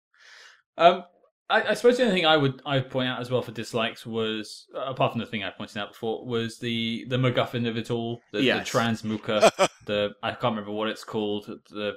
Um, 0.77 1.03
I, 1.49 1.61
I 1.69 1.73
suppose 1.73 1.97
the 1.97 2.03
only 2.03 2.15
thing 2.15 2.25
I 2.25 2.37
would 2.37 2.61
I 2.65 2.77
would 2.77 2.89
point 2.89 3.09
out 3.09 3.19
as 3.21 3.29
well 3.29 3.41
for 3.41 3.51
dislikes 3.51 4.05
was 4.05 4.65
uh, 4.75 4.85
apart 4.85 5.11
from 5.11 5.19
the 5.19 5.27
thing 5.27 5.43
I 5.43 5.49
pointed 5.51 5.77
out 5.77 5.89
before 5.91 6.25
was 6.25 6.57
the 6.59 7.05
the 7.09 7.17
MacGuffin 7.17 7.67
of 7.67 7.77
it 7.77 7.91
all, 7.91 8.21
the, 8.31 8.39
the 8.39 8.43
Yes. 8.45 8.69
transmuka, 8.69 9.51
the 9.85 10.11
I 10.23 10.31
can't 10.31 10.55
remember 10.55 10.71
what 10.71 10.87
it's 10.89 11.03
called, 11.03 11.45
the 11.69 11.93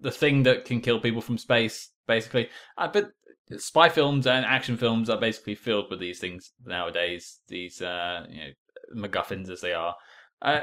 the 0.00 0.10
thing 0.10 0.44
that 0.44 0.64
can 0.64 0.80
kill 0.80 0.98
people 0.98 1.20
from 1.20 1.38
space, 1.38 1.90
basically. 2.06 2.48
Uh, 2.78 2.88
but 2.88 3.10
spy 3.58 3.88
films 3.88 4.26
and 4.26 4.46
action 4.46 4.76
films 4.76 5.10
are 5.10 5.20
basically 5.20 5.54
filled 5.54 5.90
with 5.90 6.00
these 6.00 6.18
things 6.18 6.52
nowadays. 6.64 7.40
These 7.48 7.82
uh, 7.82 8.24
you 8.28 8.40
know 8.40 9.06
MacGuffins 9.08 9.50
as 9.50 9.60
they 9.60 9.74
are. 9.74 9.94
Uh, 10.42 10.62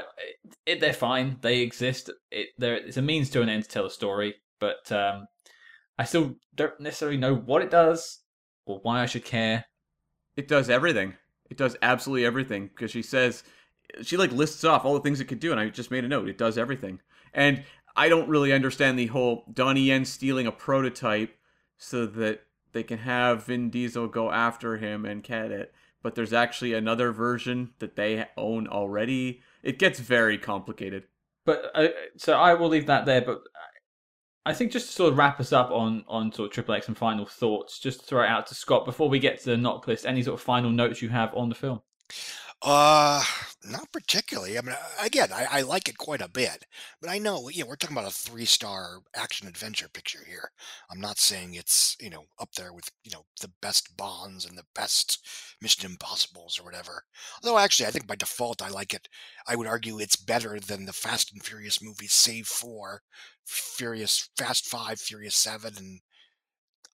it, 0.66 0.80
they're 0.80 0.92
fine. 0.92 1.38
They 1.40 1.60
exist. 1.60 2.10
It, 2.32 2.48
they're, 2.58 2.74
it's 2.78 2.96
a 2.96 3.02
means 3.02 3.30
to 3.30 3.42
an 3.42 3.48
end 3.48 3.62
to 3.62 3.68
tell 3.68 3.86
a 3.86 3.90
story, 3.90 4.34
but 4.58 4.90
um, 4.90 5.28
I 5.98 6.04
still 6.04 6.36
don't 6.54 6.78
necessarily 6.80 7.16
know 7.16 7.34
what 7.34 7.62
it 7.62 7.70
does 7.70 8.20
or 8.66 8.78
why 8.82 9.02
I 9.02 9.06
should 9.06 9.24
care. 9.24 9.64
It 10.36 10.46
does 10.46 10.70
everything. 10.70 11.14
It 11.50 11.56
does 11.56 11.76
absolutely 11.82 12.24
everything 12.24 12.68
because 12.68 12.90
she 12.90 13.02
says 13.02 13.42
she 14.02 14.16
like 14.16 14.32
lists 14.32 14.64
off 14.64 14.84
all 14.84 14.94
the 14.94 15.00
things 15.00 15.20
it 15.20 15.26
could 15.26 15.40
do, 15.40 15.50
and 15.50 15.60
I 15.60 15.68
just 15.70 15.90
made 15.90 16.04
a 16.04 16.08
note. 16.08 16.28
It 16.28 16.38
does 16.38 16.58
everything, 16.58 17.00
and 17.32 17.64
I 17.96 18.08
don't 18.08 18.28
really 18.28 18.52
understand 18.52 18.98
the 18.98 19.06
whole 19.06 19.44
Donnie 19.52 19.82
Yen 19.82 20.04
stealing 20.04 20.46
a 20.46 20.52
prototype 20.52 21.36
so 21.76 22.06
that 22.06 22.42
they 22.72 22.82
can 22.82 22.98
have 22.98 23.46
Vin 23.46 23.70
Diesel 23.70 24.08
go 24.08 24.30
after 24.30 24.76
him 24.76 25.04
and 25.04 25.22
get 25.22 25.50
it. 25.50 25.74
But 26.02 26.14
there's 26.14 26.32
actually 26.32 26.74
another 26.74 27.10
version 27.10 27.70
that 27.80 27.96
they 27.96 28.26
own 28.36 28.68
already. 28.68 29.40
It 29.62 29.78
gets 29.78 29.98
very 29.98 30.38
complicated. 30.38 31.04
But 31.44 31.70
uh, 31.74 31.88
so 32.16 32.34
I 32.34 32.54
will 32.54 32.68
leave 32.68 32.86
that 32.86 33.04
there. 33.04 33.22
But 33.22 33.40
I 34.48 34.54
think 34.54 34.72
just 34.72 34.86
to 34.86 34.92
sort 34.94 35.12
of 35.12 35.18
wrap 35.18 35.40
us 35.40 35.52
up 35.52 35.70
on 35.70 36.04
on 36.08 36.32
sort 36.32 36.46
of 36.48 36.54
Triple 36.54 36.74
X 36.74 36.88
and 36.88 36.96
final 36.96 37.26
thoughts, 37.26 37.78
just 37.78 38.06
throw 38.06 38.24
it 38.24 38.28
out 38.28 38.46
to 38.46 38.54
Scott 38.54 38.86
before 38.86 39.10
we 39.10 39.18
get 39.18 39.38
to 39.40 39.50
the 39.50 39.56
NOC 39.56 39.86
list. 39.86 40.06
Any 40.06 40.22
sort 40.22 40.40
of 40.40 40.40
final 40.40 40.70
notes 40.70 41.02
you 41.02 41.10
have 41.10 41.34
on 41.34 41.50
the 41.50 41.54
film? 41.54 41.82
Uh, 42.60 43.22
not 43.64 43.92
particularly. 43.92 44.58
I 44.58 44.62
mean, 44.62 44.74
again, 45.00 45.28
I, 45.32 45.46
I 45.48 45.60
like 45.62 45.88
it 45.88 45.96
quite 45.96 46.20
a 46.20 46.28
bit, 46.28 46.64
but 47.00 47.08
I 47.08 47.18
know, 47.18 47.48
you 47.48 47.62
know, 47.62 47.68
we're 47.68 47.76
talking 47.76 47.96
about 47.96 48.10
a 48.10 48.14
three-star 48.14 48.98
action 49.14 49.46
adventure 49.46 49.88
picture 49.88 50.24
here. 50.26 50.50
I'm 50.90 51.00
not 51.00 51.20
saying 51.20 51.54
it's, 51.54 51.96
you 52.00 52.10
know, 52.10 52.24
up 52.40 52.52
there 52.54 52.72
with, 52.72 52.90
you 53.04 53.12
know, 53.12 53.24
the 53.40 53.52
best 53.62 53.96
Bonds 53.96 54.44
and 54.44 54.58
the 54.58 54.66
best 54.74 55.24
Mission 55.62 55.88
Impossibles 55.88 56.58
or 56.58 56.64
whatever. 56.64 57.04
Although, 57.42 57.58
actually, 57.58 57.86
I 57.86 57.90
think 57.90 58.08
by 58.08 58.16
default, 58.16 58.60
I 58.60 58.70
like 58.70 58.92
it. 58.92 59.08
I 59.46 59.54
would 59.54 59.68
argue 59.68 60.00
it's 60.00 60.16
better 60.16 60.58
than 60.58 60.84
the 60.84 60.92
Fast 60.92 61.32
and 61.32 61.44
Furious 61.44 61.80
movies, 61.80 62.12
save 62.12 62.48
for 62.48 63.02
Furious, 63.44 64.30
Fast 64.36 64.66
Five, 64.66 64.98
Furious 64.98 65.36
Seven, 65.36 65.74
and 65.76 66.00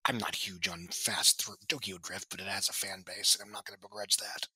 I'm 0.04 0.18
not 0.18 0.34
huge 0.34 0.68
on 0.68 0.88
Fast 0.90 1.48
Tokyo 1.68 1.96
Drift, 2.02 2.28
but 2.30 2.40
it 2.40 2.48
has 2.48 2.68
a 2.68 2.74
fan 2.74 3.02
base, 3.06 3.34
and 3.34 3.46
I'm 3.46 3.52
not 3.52 3.64
going 3.64 3.78
to 3.78 3.88
begrudge 3.88 4.18
that 4.18 4.46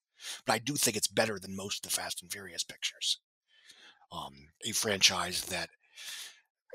but 0.46 0.52
I 0.54 0.58
do 0.58 0.74
think 0.74 0.96
it's 0.96 1.08
better 1.08 1.38
than 1.38 1.56
most 1.56 1.84
of 1.84 1.90
the 1.90 1.96
Fast 1.96 2.22
and 2.22 2.30
Furious 2.30 2.64
pictures. 2.64 3.18
Um, 4.10 4.48
a 4.64 4.72
franchise 4.72 5.42
that 5.46 5.68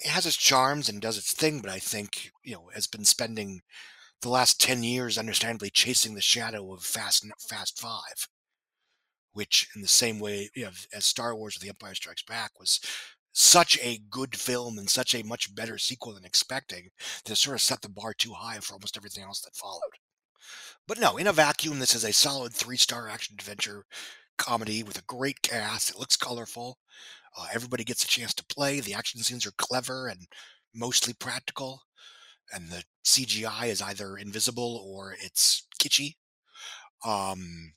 has 0.05 0.25
its 0.25 0.37
charms 0.37 0.89
and 0.89 1.01
does 1.01 1.17
its 1.17 1.33
thing, 1.33 1.61
but 1.61 1.71
I 1.71 1.79
think 1.79 2.31
you 2.43 2.53
know 2.53 2.69
has 2.73 2.87
been 2.87 3.05
spending 3.05 3.61
the 4.21 4.29
last 4.29 4.61
ten 4.61 4.83
years, 4.83 5.17
understandably, 5.17 5.69
chasing 5.69 6.15
the 6.15 6.21
shadow 6.21 6.73
of 6.73 6.83
Fast 6.83 7.25
Fast 7.39 7.79
Five, 7.79 8.27
which, 9.33 9.67
in 9.75 9.81
the 9.81 9.87
same 9.87 10.19
way 10.19 10.49
you 10.55 10.65
know, 10.65 10.71
as 10.93 11.05
Star 11.05 11.35
Wars: 11.35 11.57
or 11.57 11.59
The 11.59 11.69
Empire 11.69 11.95
Strikes 11.95 12.23
Back 12.23 12.51
was 12.59 12.79
such 13.33 13.79
a 13.81 13.99
good 14.09 14.35
film 14.35 14.77
and 14.77 14.89
such 14.89 15.15
a 15.15 15.23
much 15.23 15.53
better 15.55 15.77
sequel 15.77 16.13
than 16.13 16.25
expecting 16.25 16.89
that 17.25 17.35
sort 17.35 17.55
of 17.55 17.61
set 17.61 17.81
the 17.81 17.89
bar 17.89 18.13
too 18.13 18.33
high 18.33 18.59
for 18.59 18.73
almost 18.73 18.95
everything 18.95 19.23
else 19.23 19.41
that 19.41 19.55
followed. 19.55 19.97
But 20.87 20.99
no, 20.99 21.17
in 21.17 21.27
a 21.27 21.33
vacuum, 21.33 21.79
this 21.79 21.95
is 21.95 22.03
a 22.03 22.11
solid 22.13 22.53
three 22.53 22.77
star 22.77 23.07
action 23.07 23.35
adventure 23.39 23.85
comedy 24.37 24.83
with 24.83 24.97
a 24.97 25.03
great 25.03 25.41
cast. 25.41 25.89
It 25.91 25.99
looks 25.99 26.17
colorful. 26.17 26.79
Uh, 27.37 27.47
everybody 27.53 27.83
gets 27.83 28.03
a 28.03 28.07
chance 28.07 28.33
to 28.35 28.45
play. 28.45 28.79
The 28.79 28.93
action 28.93 29.21
scenes 29.21 29.45
are 29.45 29.53
clever 29.57 30.07
and 30.07 30.27
mostly 30.73 31.13
practical. 31.13 31.83
And 32.53 32.69
the 32.69 32.83
CGI 33.05 33.67
is 33.67 33.81
either 33.81 34.17
invisible 34.17 34.83
or 34.85 35.15
it's 35.19 35.65
kitschy. 35.79 36.15
Um, 37.05 37.73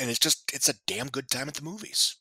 and 0.00 0.08
it's 0.10 0.18
just, 0.18 0.50
it's 0.54 0.68
a 0.68 0.74
damn 0.86 1.08
good 1.08 1.30
time 1.30 1.48
at 1.48 1.54
the 1.54 1.62
movies. 1.64 2.16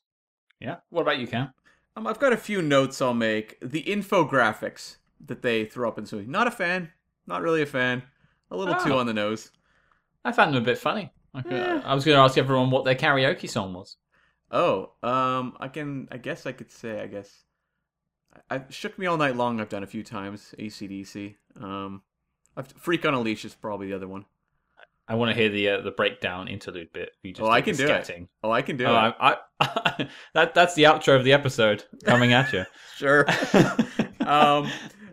Yeah. 0.60 0.78
What 0.90 1.04
about 1.04 1.20
you, 1.20 1.28
Cam? 1.28 1.54
Um, 1.96 2.08
I've 2.08 2.20
got 2.20 2.34
a 2.34 2.38
few 2.38 2.62
notes 2.62 3.02
I'll 3.02 3.14
make. 3.14 3.58
The 3.62 3.84
infographics 3.84 4.98
that 5.26 5.42
they 5.42 5.66
throw 5.66 5.88
up 5.88 5.98
in 5.98 6.04
this 6.04 6.14
movie. 6.14 6.28
Not 6.28 6.48
a 6.48 6.52
fan. 6.52 6.90
Not 7.28 7.42
really 7.42 7.62
a 7.62 7.66
fan. 7.68 8.04
A 8.52 8.58
little 8.58 8.76
too 8.76 8.94
Oh. 8.94 8.98
on 9.00 9.06
the 9.06 9.14
nose. 9.14 9.52
I 10.28 10.32
found 10.32 10.54
them 10.54 10.62
a 10.62 10.66
bit 10.66 10.78
funny. 10.78 11.12
I, 11.34 11.42
could- 11.42 11.54
Eh. 11.54 11.82
I 11.86 11.96
was 11.96 12.04
going 12.06 12.16
to 12.18 12.22
ask 12.22 12.38
everyone 12.38 12.70
what 12.72 12.86
their 12.86 12.96
karaoke 12.96 13.50
song 13.50 13.74
was. 13.74 13.98
Oh, 14.52 14.92
um, 15.04 15.56
I 15.60 15.68
can. 15.68 16.08
I 16.12 16.18
guess 16.18 16.46
I 16.46 16.52
could 16.52 16.72
say. 16.72 17.02
I 17.02 17.08
guess. 17.08 17.44
I, 18.50 18.56
I 18.56 18.62
shook 18.70 18.98
me 18.98 19.06
all 19.06 19.18
night 19.18 19.36
long. 19.36 19.60
I've 19.60 19.70
done 19.70 19.84
a 19.84 19.88
few 19.88 20.04
times. 20.04 20.54
ACDC. 20.58 21.36
Um, 21.62 22.02
I've, 22.56 22.68
Freak 22.68 23.06
on 23.06 23.14
a 23.14 23.20
Leash 23.20 23.44
is 23.46 23.54
probably 23.56 23.88
the 23.88 23.96
other 23.96 24.08
one. 24.08 24.26
I 25.10 25.16
want 25.16 25.32
to 25.32 25.36
hear 25.36 25.50
the 25.50 25.70
uh, 25.70 25.82
the 25.82 25.92
breakdown 25.92 26.48
interlude 26.48 26.92
bit. 26.94 27.12
You 27.24 27.32
just 27.34 27.42
Oh, 27.42 27.50
I 27.50 27.62
can 27.62 27.76
do 27.76 27.88
it. 27.88 28.28
Oh, 28.44 28.52
I 28.52 28.62
can 28.62 28.76
do 28.78 28.86
Oh, 28.86 28.92
it. 29.08 29.16
I, 29.20 29.38
I, 29.62 30.08
that 30.34 30.54
that's 30.54 30.76
the 30.76 30.84
outro 30.84 31.16
of 31.18 31.24
the 31.24 31.34
episode 31.34 31.84
coming 32.06 32.34
at 32.34 32.52
you. 32.54 32.66
Sure. 32.98 33.26
um, 34.22 34.68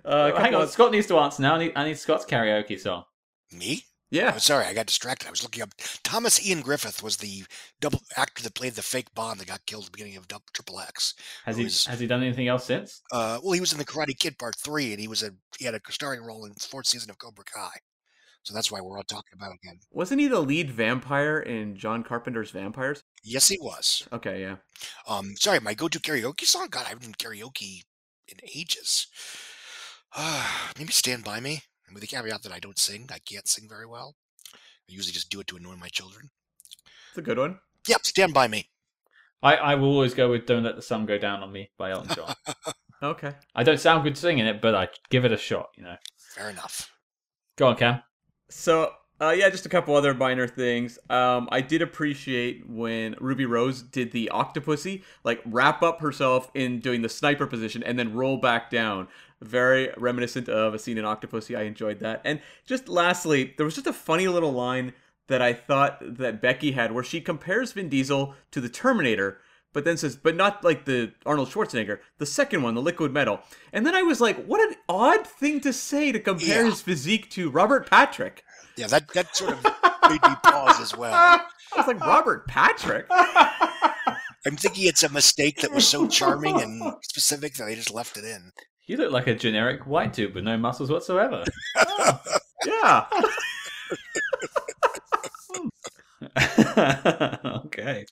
uh, 0.05 0.33
Hang 0.41 0.55
on, 0.55 0.63
of- 0.63 0.71
Scott 0.71 0.91
needs 0.91 1.07
to 1.09 1.19
answer 1.19 1.43
now. 1.43 1.57
I 1.57 1.59
need, 1.59 1.73
I 1.77 1.85
need 1.85 1.99
Scott's 1.99 2.25
karaoke 2.25 2.81
song. 2.81 3.05
Me? 3.53 3.83
Yeah. 4.15 4.33
Oh, 4.35 4.39
sorry, 4.39 4.65
I 4.67 4.75
got 4.75 4.87
distracted. 4.87 5.27
I 5.27 5.31
was 5.31 5.43
looking 5.43 5.63
up. 5.63 5.71
Thomas 6.03 6.45
Ian 6.47 6.61
Griffith 6.63 7.03
was 7.03 7.17
the 7.17 7.45
double 7.81 8.01
actor 8.17 8.43
that 8.43 8.55
played 8.55 8.75
the 8.75 8.83
fake 8.83 9.13
Bond 9.15 9.41
that 9.41 9.49
got 9.49 9.67
killed 9.67 9.83
at 9.85 9.87
the 9.87 9.97
beginning 9.97 10.17
of 10.17 10.29
Triple 10.53 10.81
X. 10.81 11.15
Has 11.45 11.57
he 11.57 11.65
is- 11.65 11.87
has 11.87 11.99
he 12.01 12.07
done 12.07 12.23
anything 12.23 12.49
else 12.49 12.65
since? 12.65 13.03
Uh, 13.11 13.39
well, 13.43 13.53
he 13.53 13.61
was 13.61 13.73
in 13.73 13.79
the 13.79 13.85
Karate 13.85 14.17
Kid 14.19 14.39
Part 14.39 14.57
Three, 14.57 14.93
and 14.93 15.01
he 15.01 15.09
was 15.09 15.23
a 15.23 15.33
he 15.59 15.65
had 15.65 15.75
a 15.75 15.81
starring 15.91 16.23
role 16.23 16.45
in 16.45 16.53
the 16.53 16.61
fourth 16.61 16.87
season 16.87 17.11
of 17.11 17.19
Cobra 17.19 17.45
Kai. 17.45 17.71
So 18.45 18.53
that's 18.53 18.71
why 18.71 18.81
we're 18.83 18.99
all 18.99 19.05
talking 19.05 19.33
about 19.35 19.53
him 19.53 19.59
again. 19.65 19.81
Wasn't 19.91 20.21
he 20.21 20.29
the 20.29 20.41
lead 20.41 20.71
vampire 20.71 21.39
in 21.41 21.77
John 21.79 22.05
Carpenter's 22.05 22.51
Vampires? 22.51 23.03
Yes, 23.23 23.49
he 23.49 23.59
was. 23.59 24.07
Okay, 24.13 24.43
yeah. 24.43 24.57
Um, 25.09 25.35
sorry, 25.37 25.61
my 25.61 25.73
go-to 25.73 25.99
karaoke 25.99 26.45
song. 26.45 26.69
God, 26.71 26.85
I 26.85 26.91
haven't 26.91 27.05
done 27.05 27.15
karaoke 27.33 27.85
in 28.29 28.37
ages. 28.55 29.07
Uh, 30.15 30.47
maybe 30.79 30.93
Stand 30.93 31.25
By 31.25 31.41
Me, 31.41 31.63
with 31.95 32.03
the 32.03 32.07
caveat 32.07 32.43
that 32.43 32.53
I 32.53 32.59
don't 32.59 32.79
sing. 32.79 33.09
I 33.13 33.19
can't 33.19 33.49
sing 33.49 33.69
very 33.69 33.87
well. 33.87 34.17
I 34.55 34.93
usually 34.93 35.13
just 35.13 35.31
do 35.31 35.41
it 35.41 35.47
to 35.49 35.57
annoy 35.57 35.77
my 35.77 35.89
children. 35.89 36.31
It's 37.11 37.19
a 37.19 37.23
good 37.23 37.39
one. 37.39 37.61
Yep, 37.89 38.05
Stand 38.05 38.35
By 38.35 38.49
Me. 38.49 38.69
I, 39.43 39.57
I 39.57 39.75
will 39.75 39.89
always 39.89 40.15
go 40.15 40.31
with 40.31 40.47
"Don't 40.47 40.65
Let 40.65 40.77
the 40.77 40.83
Sun 40.83 41.07
Go 41.07 41.19
Down 41.19 41.43
on 41.43 41.53
Me" 41.53 41.71
by 41.79 41.91
Elton 41.91 42.15
John. 42.15 42.35
Okay. 43.03 43.33
I 43.55 43.65
don't 43.65 43.79
sound 43.79 44.03
good 44.03 44.17
singing 44.17 44.47
it, 44.47 44.63
but 44.63 44.75
I 44.75 44.89
give 45.11 45.27
it 45.27 45.33
a 45.33 45.37
shot. 45.37 45.69
You 45.77 45.85
know. 45.85 45.97
Fair 46.17 46.49
enough. 46.49 46.91
Go 47.57 47.67
on, 47.69 47.77
Cam. 47.77 48.03
So, 48.49 48.93
uh, 49.21 49.31
yeah, 49.31 49.49
just 49.49 49.65
a 49.65 49.69
couple 49.69 49.95
other 49.95 50.13
minor 50.13 50.49
things. 50.49 50.99
Um, 51.09 51.49
I 51.53 51.61
did 51.61 51.83
appreciate 51.83 52.69
when 52.69 53.15
Ruby 53.21 53.47
Rose 53.47 53.81
did 53.81 54.11
the 54.11 54.31
Octopussy, 54.33 55.03
like 55.23 55.41
wrap 55.47 55.83
up 55.83 56.01
herself 56.01 56.51
in 56.55 56.81
doing 56.81 57.03
the 57.03 57.09
sniper 57.09 57.47
position 57.47 57.83
and 57.83 57.99
then 57.99 58.15
roll 58.15 58.39
back 58.39 58.71
down. 58.71 59.07
Very 59.41 59.93
reminiscent 59.97 60.49
of 60.49 60.75
a 60.75 60.79
scene 60.79 60.99
in 60.99 61.05
Octopussy. 61.05 61.57
I 61.57 61.63
enjoyed 61.63 62.01
that. 62.01 62.23
And 62.25 62.41
just 62.67 62.89
lastly, 62.89 63.55
there 63.57 63.65
was 63.65 63.75
just 63.75 63.87
a 63.87 63.93
funny 63.93 64.27
little 64.27 64.53
line 64.53 64.95
that 65.29 65.41
I 65.41 65.53
thought 65.53 65.99
that 66.01 66.43
Becky 66.43 66.73
had 66.73 66.93
where 66.93 67.05
she 67.05 67.21
compares 67.21 67.73
Vin 67.73 67.89
Diesel 67.89 68.35
to 68.51 68.61
the 68.61 68.69
Terminator, 68.69 69.39
but 69.75 69.85
then 69.85 69.99
says, 69.99 70.17
but 70.17 70.35
not 70.37 70.65
like 70.65 70.87
the 70.87 71.13
Arnold 71.27 71.51
Schwarzenegger, 71.51 71.99
the 72.17 72.25
second 72.25 72.63
one, 72.63 72.75
the 72.75 72.81
liquid 72.81 73.13
metal. 73.13 73.41
And 73.75 73.85
then 73.87 73.95
I 73.95 74.01
was 74.03 74.21
like, 74.23 74.43
what 74.47 74.67
an 74.67 74.77
odd 74.89 75.27
thing 75.27 75.61
to 75.61 75.73
say 75.75 76.11
to 76.13 76.19
compare 76.21 76.63
Yeah. 76.63 76.71
his 76.71 76.81
physique 76.81 77.29
to 77.33 77.51
Robert 77.51 77.91
Patrick. 77.91 78.43
Yeah, 78.79 78.87
that, 78.87 79.09
that 79.09 79.37
sort 79.37 79.53
of 79.53 79.63
made 80.09 80.23
me 80.23 80.35
pause 80.43 80.81
as 80.81 80.97
well. 80.97 81.13
I 81.13 81.41
was 81.77 81.87
like, 81.87 82.01
Robert 82.01 82.47
Patrick? 82.49 83.07
I'm 84.47 84.57
thinking 84.57 84.87
it's 84.87 85.03
a 85.03 85.09
mistake 85.09 85.61
that 85.63 85.73
was 85.73 85.87
so 85.89 86.07
charming 86.07 86.61
and 86.61 86.83
specific 87.03 87.55
that 87.55 87.65
they 87.67 87.75
just 87.75 87.93
left 87.93 88.17
it 88.17 88.25
in. 88.25 88.53
You 88.87 88.97
look 88.99 89.11
like 89.13 89.27
a 89.27 89.35
generic 89.35 89.87
white 89.87 90.13
dude 90.13 90.35
with 90.35 90.45
no 90.45 90.57
muscles 90.57 90.91
whatsoever. 90.91 91.45
Yeah. 92.67 93.05
okay. 97.67 98.07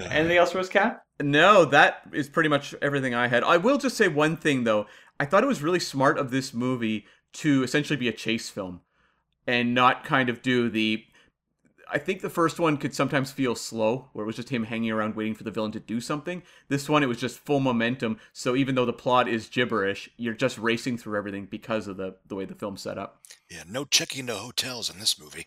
Anything 0.00 0.36
else 0.36 0.52
for 0.52 0.58
us, 0.58 0.68
Cam? 0.68 0.96
No, 1.20 1.64
that 1.64 2.02
is 2.12 2.28
pretty 2.28 2.48
much 2.48 2.74
everything 2.82 3.14
I 3.14 3.28
had. 3.28 3.42
I 3.42 3.56
will 3.56 3.78
just 3.78 3.96
say 3.96 4.08
one 4.08 4.36
thing, 4.36 4.64
though. 4.64 4.86
I 5.18 5.24
thought 5.24 5.42
it 5.42 5.48
was 5.48 5.62
really 5.62 5.80
smart 5.80 6.18
of 6.18 6.30
this 6.30 6.52
movie 6.52 7.06
to 7.34 7.62
essentially 7.62 7.96
be 7.96 8.08
a 8.08 8.12
chase 8.12 8.50
film 8.50 8.82
and 9.46 9.74
not 9.74 10.04
kind 10.04 10.28
of 10.28 10.42
do 10.42 10.68
the. 10.68 11.04
I 11.88 11.98
think 11.98 12.20
the 12.20 12.28
first 12.28 12.58
one 12.58 12.78
could 12.78 12.94
sometimes 12.94 13.30
feel 13.30 13.54
slow, 13.54 14.08
where 14.12 14.24
it 14.24 14.26
was 14.26 14.34
just 14.34 14.48
him 14.48 14.64
hanging 14.64 14.90
around 14.90 15.14
waiting 15.14 15.36
for 15.36 15.44
the 15.44 15.52
villain 15.52 15.70
to 15.72 15.80
do 15.80 16.00
something. 16.00 16.42
This 16.68 16.88
one, 16.88 17.04
it 17.04 17.06
was 17.06 17.20
just 17.20 17.38
full 17.38 17.60
momentum. 17.60 18.18
So 18.32 18.56
even 18.56 18.74
though 18.74 18.84
the 18.84 18.92
plot 18.92 19.28
is 19.28 19.48
gibberish, 19.48 20.10
you're 20.16 20.34
just 20.34 20.58
racing 20.58 20.98
through 20.98 21.16
everything 21.16 21.46
because 21.48 21.86
of 21.86 21.96
the, 21.96 22.16
the 22.26 22.34
way 22.34 22.44
the 22.44 22.56
film's 22.56 22.82
set 22.82 22.98
up. 22.98 23.22
Yeah, 23.48 23.62
no 23.68 23.84
checking 23.84 24.26
the 24.26 24.34
hotels 24.34 24.90
in 24.90 24.98
this 24.98 25.18
movie. 25.18 25.46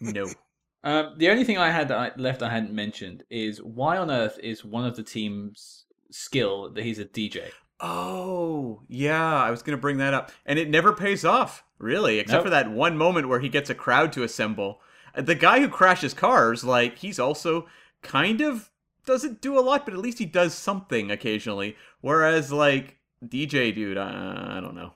No. 0.00 0.26
Um, 0.84 1.14
the 1.16 1.30
only 1.30 1.44
thing 1.44 1.58
I 1.58 1.70
had 1.70 1.88
that 1.88 1.98
I, 1.98 2.10
left 2.20 2.42
I 2.42 2.50
hadn't 2.50 2.72
mentioned 2.72 3.22
is 3.30 3.62
why 3.62 3.96
on 3.98 4.10
earth 4.10 4.38
is 4.42 4.64
one 4.64 4.84
of 4.84 4.96
the 4.96 5.02
team's 5.02 5.84
skill 6.10 6.70
that 6.70 6.84
he's 6.84 6.98
a 6.98 7.04
DJ? 7.04 7.50
Oh, 7.80 8.82
yeah, 8.88 9.34
I 9.42 9.50
was 9.50 9.62
going 9.62 9.76
to 9.76 9.80
bring 9.80 9.98
that 9.98 10.14
up. 10.14 10.32
And 10.46 10.58
it 10.58 10.68
never 10.70 10.92
pays 10.92 11.24
off, 11.24 11.64
really, 11.78 12.18
except 12.18 12.38
Nope. 12.38 12.44
for 12.46 12.50
that 12.50 12.70
one 12.70 12.96
moment 12.96 13.28
where 13.28 13.40
he 13.40 13.48
gets 13.48 13.70
a 13.70 13.74
crowd 13.74 14.12
to 14.12 14.22
assemble. 14.22 14.80
Uh, 15.14 15.22
The 15.22 15.34
guy 15.34 15.60
who 15.60 15.68
crashes 15.68 16.14
cars, 16.14 16.64
like, 16.64 16.98
he's 16.98 17.18
also 17.18 17.66
kind 18.02 18.40
of 18.40 18.70
doesn't 19.04 19.40
do 19.40 19.58
a 19.58 19.60
lot, 19.60 19.84
but 19.84 19.94
at 19.94 20.00
least 20.00 20.18
he 20.18 20.26
does 20.26 20.54
something 20.54 21.10
occasionally. 21.10 21.76
Whereas, 22.00 22.52
like, 22.52 22.98
DJ 23.24 23.74
dude, 23.74 23.98
uh, 23.98 24.02
I 24.48 24.60
don't 24.60 24.76
know. 24.76 24.94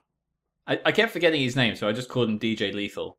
I, 0.66 0.80
I 0.86 0.92
kept 0.92 1.12
forgetting 1.12 1.40
his 1.42 1.56
name, 1.56 1.74
so 1.76 1.88
I 1.88 1.92
just 1.92 2.08
called 2.08 2.28
him 2.28 2.38
DJ 2.38 2.72
Lethal. 2.74 3.18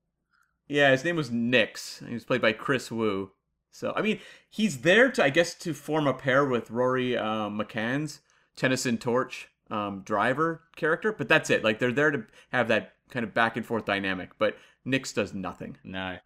Yeah, 0.68 0.91
his 0.91 1.03
name 1.03 1.15
was 1.15 1.31
Nicks. 1.31 2.03
He 2.07 2.14
was 2.14 2.26
played 2.26 2.41
by 2.41 2.52
Kris 2.52 2.91
Wu. 2.91 3.31
So, 3.72 3.94
I 3.95 4.02
mean, 4.02 4.19
he's 4.49 4.80
there 4.80 5.11
to, 5.11 5.23
I 5.23 5.30
guess, 5.30 5.53
to 5.56 5.73
form 5.73 6.07
a 6.07 6.14
pair 6.14 6.44
with 6.44 6.72
Rory 6.72 7.15
uh, 7.15 7.49
McCann's 7.49 8.22
Tennyson 8.56 8.98
Torch 8.98 9.49
um, 9.69 10.02
driver 10.03 10.64
character, 10.76 11.11
but 11.11 11.30
that's 11.30 11.49
it. 11.49 11.64
Like, 11.64 11.80
they're 11.80 11.91
there 11.91 12.11
to 12.11 12.26
have 12.52 12.68
that 12.69 12.94
kind 13.10 13.23
of 13.23 13.34
back 13.34 13.56
and 13.56 13.65
forth 13.65 13.85
dynamic, 13.85 14.31
but 14.38 14.57
Nicks 14.84 15.14
does 15.14 15.34
nothing. 15.34 15.77
No. 15.84 16.18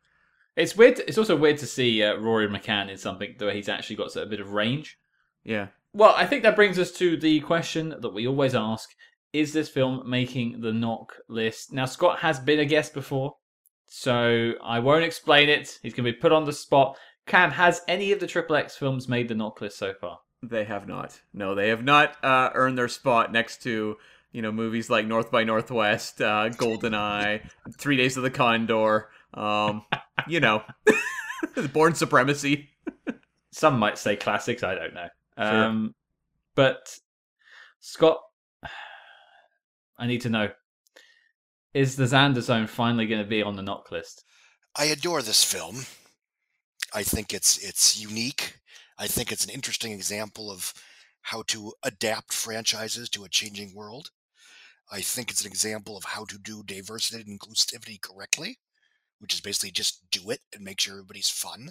It's 0.55 0.75
weird. 0.75 0.99
It's 1.07 1.17
also 1.17 1.35
weird 1.35 1.57
to 1.59 1.65
see 1.65 2.03
uh, 2.03 2.15
Rory 2.17 2.47
McCann 2.47 2.89
in 2.89 2.97
something 2.97 3.35
where 3.37 3.53
he's 3.53 3.69
actually 3.69 3.95
got 3.95 4.15
a 4.15 4.25
bit 4.25 4.41
of 4.41 4.51
range. 4.51 4.97
Yeah. 5.43 5.67
Well, 5.93 6.13
I 6.15 6.25
think 6.25 6.43
that 6.43 6.55
brings 6.55 6.77
us 6.77 6.91
to 6.93 7.17
the 7.17 7.39
question 7.41 7.95
that 7.99 8.13
we 8.13 8.27
always 8.27 8.53
ask: 8.53 8.89
Is 9.33 9.53
this 9.53 9.69
film 9.69 10.09
making 10.09 10.61
the 10.61 10.71
NOC 10.71 11.09
list? 11.29 11.71
Now, 11.71 11.85
Scott 11.85 12.19
has 12.19 12.39
been 12.39 12.59
a 12.59 12.65
guest 12.65 12.93
before, 12.93 13.35
so 13.93 14.53
I 14.63 14.79
won't 14.79 15.03
explain 15.03 15.49
it. 15.49 15.77
He's 15.83 15.93
going 15.93 16.05
to 16.05 16.13
be 16.13 16.17
put 16.17 16.31
on 16.31 16.45
the 16.45 16.53
spot. 16.53 16.97
Cam, 17.25 17.51
has 17.51 17.81
any 17.89 18.13
of 18.13 18.21
the 18.21 18.25
Triple 18.25 18.55
X 18.55 18.77
films 18.77 19.09
made 19.09 19.27
the 19.27 19.33
NOC 19.33 19.59
list 19.59 19.77
so 19.77 19.93
far? 19.93 20.19
They 20.41 20.63
have 20.63 20.87
not. 20.87 21.19
No, 21.33 21.55
they 21.55 21.67
have 21.67 21.83
not 21.83 22.15
uh, 22.23 22.51
earned 22.53 22.77
their 22.77 22.87
spot 22.87 23.33
next 23.33 23.61
to, 23.63 23.97
you 24.31 24.41
know, 24.41 24.51
movies 24.53 24.89
like 24.89 25.05
North 25.05 25.29
by 25.29 25.43
Northwest, 25.43 26.21
uh, 26.21 26.47
GoldenEye, 26.51 27.41
Three 27.77 27.97
Days 27.97 28.15
of 28.15 28.23
the 28.23 28.31
Condor, 28.31 29.09
um, 29.33 29.83
you 30.25 30.39
know, 30.39 30.63
Bourne 31.73 31.93
Supremacy. 31.93 32.69
Some 33.51 33.77
might 33.77 33.97
say 33.97 34.15
classics. 34.15 34.63
I 34.63 34.73
don't 34.73 34.93
know. 34.93 35.09
Sure. 35.37 35.63
Um, 35.65 35.95
but 36.55 36.97
Scott, 37.81 38.21
I 39.99 40.07
need 40.07 40.21
to 40.21 40.29
know: 40.29 40.49
Is 41.73 41.95
the 41.95 42.03
Xander 42.03 42.41
Zone 42.41 42.67
finally 42.67 43.07
going 43.07 43.21
to 43.21 43.27
be 43.27 43.41
on 43.41 43.55
the 43.55 43.61
NOC 43.61 43.91
list? 43.91 44.25
I 44.75 44.85
adore 44.85 45.21
this 45.21 45.43
film. 45.43 45.85
I 46.93 47.03
think 47.03 47.33
it's 47.33 47.57
it's 47.57 47.97
unique. 47.97 48.57
I 48.97 49.07
think 49.07 49.31
it's 49.31 49.45
an 49.45 49.51
interesting 49.51 49.93
example 49.93 50.51
of 50.51 50.73
how 51.21 51.43
to 51.47 51.73
adapt 51.83 52.33
franchises 52.33 53.09
to 53.09 53.23
a 53.23 53.29
changing 53.29 53.73
world. 53.73 54.09
I 54.91 54.99
think 54.99 55.31
it's 55.31 55.45
an 55.45 55.51
example 55.51 55.95
of 55.95 56.03
how 56.03 56.25
to 56.25 56.37
do 56.37 56.63
diversity 56.63 57.23
and 57.25 57.39
inclusivity 57.39 58.01
correctly, 58.01 58.59
which 59.19 59.33
is 59.33 59.39
basically 59.39 59.71
just 59.71 60.09
do 60.11 60.29
it 60.29 60.41
and 60.53 60.65
make 60.65 60.81
sure 60.81 60.95
everybody's 60.95 61.29
fun. 61.29 61.69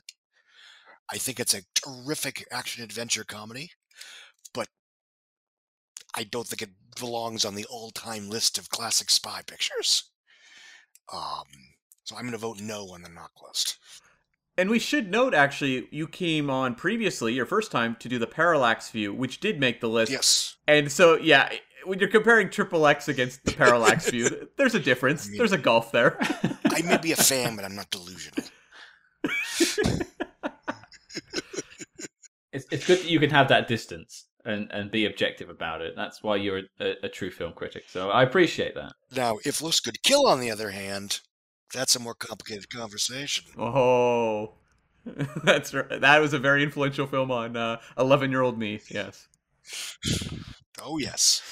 I 1.12 1.18
think 1.18 1.38
it's 1.38 1.54
a 1.54 1.64
terrific 1.74 2.46
action 2.50 2.82
adventure 2.82 3.24
comedy, 3.24 3.72
I 6.14 6.24
don't 6.24 6.46
think 6.46 6.62
it 6.62 6.70
belongs 6.98 7.44
on 7.44 7.54
the 7.54 7.64
all-time 7.66 8.28
list 8.28 8.58
of 8.58 8.68
classic 8.70 9.10
spy 9.10 9.42
pictures. 9.46 10.04
Um, 11.12 11.44
so 12.04 12.16
I'm 12.16 12.22
going 12.22 12.32
to 12.32 12.38
vote 12.38 12.60
no 12.60 12.90
on 12.92 13.02
the 13.02 13.08
NOC 13.08 13.28
list. 13.46 13.78
And 14.56 14.68
we 14.68 14.78
should 14.78 15.10
note, 15.10 15.32
actually, 15.32 15.88
you 15.90 16.06
came 16.06 16.50
on 16.50 16.74
previously, 16.74 17.32
your 17.32 17.46
first 17.46 17.70
time, 17.72 17.96
to 18.00 18.08
do 18.08 18.18
the 18.18 18.26
Parallax 18.26 18.90
view, 18.90 19.14
which 19.14 19.40
did 19.40 19.58
make 19.60 19.80
the 19.80 19.88
list. 19.88 20.10
Yes. 20.12 20.56
And 20.66 20.90
so, 20.90 21.16
yeah, 21.16 21.50
when 21.84 21.98
you're 21.98 22.08
comparing 22.10 22.50
Triple 22.50 22.86
X 22.86 23.08
against 23.08 23.44
the 23.44 23.52
Parallax 23.52 24.10
view, 24.10 24.48
there's 24.58 24.74
a 24.74 24.80
difference. 24.80 25.26
I 25.26 25.30
mean- 25.30 25.38
There's 25.38 25.52
a 25.52 25.58
gulf 25.58 25.92
there. 25.92 26.18
I 26.66 26.82
may 26.82 26.98
be 26.98 27.12
a 27.12 27.16
fan, 27.30 27.56
but 27.56 27.64
I'm 27.64 27.74
not 27.76 27.90
delusional. 27.90 28.44
It's 32.52 32.66
it's 32.72 32.84
good 32.84 32.98
that 32.98 33.08
you 33.08 33.20
can 33.20 33.30
have 33.30 33.48
that 33.48 33.68
distance 33.68 34.26
and, 34.44 34.70
and 34.70 34.90
be 34.90 35.06
objective 35.06 35.50
about 35.50 35.80
it. 35.80 35.94
That's 35.96 36.22
why 36.22 36.36
you're 36.36 36.62
a, 36.80 36.94
a 37.04 37.08
true 37.08 37.30
film 37.30 37.52
critic. 37.52 37.84
So 37.88 38.10
I 38.10 38.22
appreciate 38.22 38.74
that. 38.74 38.92
Now, 39.14 39.38
if 39.44 39.60
Looks 39.62 39.80
could 39.80 40.02
Kill, 40.02 40.26
on 40.26 40.40
the 40.40 40.50
other 40.50 40.70
hand, 40.70 41.20
that's 41.72 41.96
a 41.96 42.00
more 42.00 42.14
complicated 42.14 42.70
conversation. 42.70 43.44
Oh, 43.58 44.54
that's 45.44 45.74
right. 45.74 46.00
That 46.00 46.20
was 46.20 46.32
a 46.32 46.38
very 46.38 46.62
influential 46.62 47.06
film 47.06 47.30
on 47.30 47.56
uh, 47.56 47.80
11 47.98 48.30
year 48.30 48.42
old 48.42 48.58
me. 48.58 48.80
Yes. 48.90 49.28
Oh, 50.82 50.98
yes. 50.98 51.42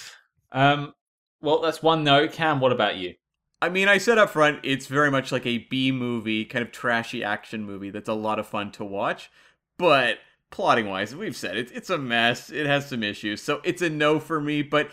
Um, 0.53 0.95
well, 1.41 1.61
that's 1.61 1.83
one 1.83 2.05
no. 2.05 2.29
Cam, 2.29 2.61
what 2.61 2.73
about 2.73 2.97
you? 2.97 3.15
I 3.61 3.69
mean, 3.69 3.89
I 3.89 3.99
said 3.99 4.19
up 4.19 4.31
front, 4.31 4.61
it's 4.63 4.87
very 4.87 5.11
much 5.11 5.33
like 5.33 5.45
a 5.45 5.67
B 5.71 5.91
movie, 5.91 6.45
kind 6.45 6.65
of 6.65 6.71
trashy 6.71 7.25
action 7.25 7.65
movie 7.65 7.91
that's 7.91 8.09
a 8.09 8.15
lot 8.15 8.39
of 8.39 8.47
fun 8.47 8.71
to 8.73 8.85
watch. 8.85 9.31
But 9.79 10.19
plotting 10.51 10.89
wise, 10.89 11.15
we've 11.15 11.37
said 11.37 11.57
it, 11.57 11.71
it's 11.73 11.91
a 11.91 11.99
mess. 11.99 12.51
It 12.51 12.67
has 12.67 12.89
some 12.89 13.03
issues. 13.03 13.43
So 13.43 13.61
it's 13.65 13.83
a 13.83 13.91
no 13.91 14.19
for 14.19 14.41
me. 14.41 14.63
But 14.63 14.91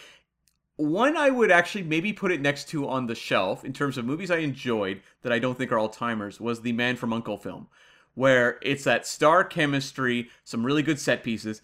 one 0.77 1.15
I 1.15 1.29
would 1.29 1.51
actually 1.51 1.83
maybe 1.83 2.11
put 2.11 2.31
it 2.31 2.41
next 2.41 2.67
to 2.69 2.87
on 2.87 3.07
the 3.07 3.15
shelf 3.15 3.63
in 3.63 3.73
terms 3.73 3.97
of 3.97 4.05
movies 4.05 4.31
I 4.31 4.37
enjoyed 4.37 5.01
that 5.21 5.31
I 5.31 5.39
don't 5.39 5.57
think 5.57 5.71
are 5.71 5.79
all 5.79 5.89
timers 5.89 6.39
was 6.39 6.61
the 6.61 6.73
Man 6.73 6.97
from 6.97 7.13
Uncle 7.13 7.37
film, 7.37 7.67
where 8.13 8.59
it's 8.61 8.83
that 8.83 9.07
star 9.07 9.43
chemistry, 9.43 10.29
some 10.43 10.65
really 10.65 10.83
good 10.83 10.99
set 10.99 11.23
pieces. 11.23 11.61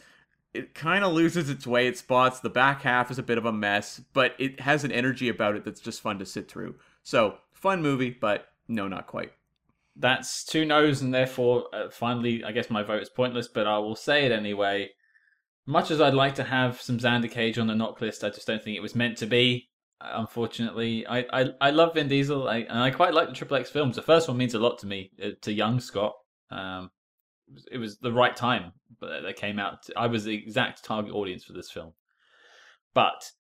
It 0.54 0.74
kind 0.74 1.04
of 1.04 1.14
loses 1.14 1.50
its 1.50 1.66
way 1.66 1.88
at 1.88 1.98
spots. 1.98 2.40
The 2.40 2.50
back 2.50 2.82
half 2.82 3.10
is 3.12 3.18
a 3.18 3.24
bit 3.24 3.38
of 3.38 3.46
a 3.46 3.54
mess, 3.54 4.02
but 4.14 4.36
it 4.38 4.62
has 4.62 4.84
an 4.84 4.92
energy 4.92 5.30
about 5.30 5.56
it 5.56 5.64
that's 5.64 5.80
just 5.80 6.02
fun 6.02 6.20
to 6.20 6.26
sit 6.26 6.50
through. 6.50 6.76
So, 7.04 7.38
fun 7.52 7.82
movie, 7.82 8.10
but 8.10 8.50
no, 8.68 8.88
not 8.88 9.08
quite. 9.08 9.32
That's 9.96 10.44
two 10.46 10.66
no's, 10.66 11.02
and 11.02 11.14
therefore, 11.14 11.66
uh, 11.74 11.90
finally, 11.90 12.44
I 12.44 12.52
guess 12.54 12.70
my 12.70 12.82
vote 12.84 13.02
is 13.02 13.10
pointless, 13.10 13.48
but 13.48 13.68
I 13.68 13.78
will 13.80 13.96
say 13.96 14.26
it 14.26 14.32
anyway. 14.32 14.90
much 15.68 15.92
as 15.92 16.02
I'd 16.02 16.14
like 16.16 16.36
to 16.36 16.44
have 16.44 16.82
some 16.82 16.98
Xander 16.98 17.30
Cage 17.30 17.60
on 17.60 17.68
the 17.68 17.74
NOC 17.76 18.02
list, 18.02 18.24
I 18.24 18.30
just 18.30 18.48
don't 18.48 18.62
think 18.64 18.76
it 18.78 18.82
was 18.82 18.96
meant 18.96 19.18
to 19.20 19.28
be. 19.28 19.70
Unfortunately, 20.02 21.06
I 21.06 21.20
I, 21.32 21.50
I 21.62 21.70
love 21.72 21.94
Vin 21.94 22.08
Diesel, 22.08 22.48
I, 22.48 22.58
and 22.60 22.80
I 22.80 22.90
quite 22.90 23.14
like 23.14 23.28
the 23.28 23.36
Triple 23.36 23.58
X 23.58 23.70
films. 23.70 23.96
The 23.96 24.02
first 24.02 24.28
one 24.28 24.38
means 24.38 24.56
a 24.56 24.60
lot 24.60 24.80
to 24.80 24.88
me, 24.88 25.12
uh, 25.24 25.30
to 25.42 25.54
young 25.54 25.80
Scott. 25.80 26.14
Um, 26.50 26.90
it 27.48 27.54
was- 27.54 27.68
it 27.74 27.78
was 27.78 27.98
the 28.00 28.12
right 28.12 28.36
time, 28.36 28.72
but 29.00 29.22
they 29.22 29.34
came 29.34 29.60
out. 29.60 29.88
I 29.96 30.08
was 30.08 30.24
the 30.24 30.34
exact 30.34 30.84
target 30.84 31.14
audience 31.14 31.44
for 31.44 31.54
this 31.54 31.70
film. 31.70 31.94
But 32.94 33.32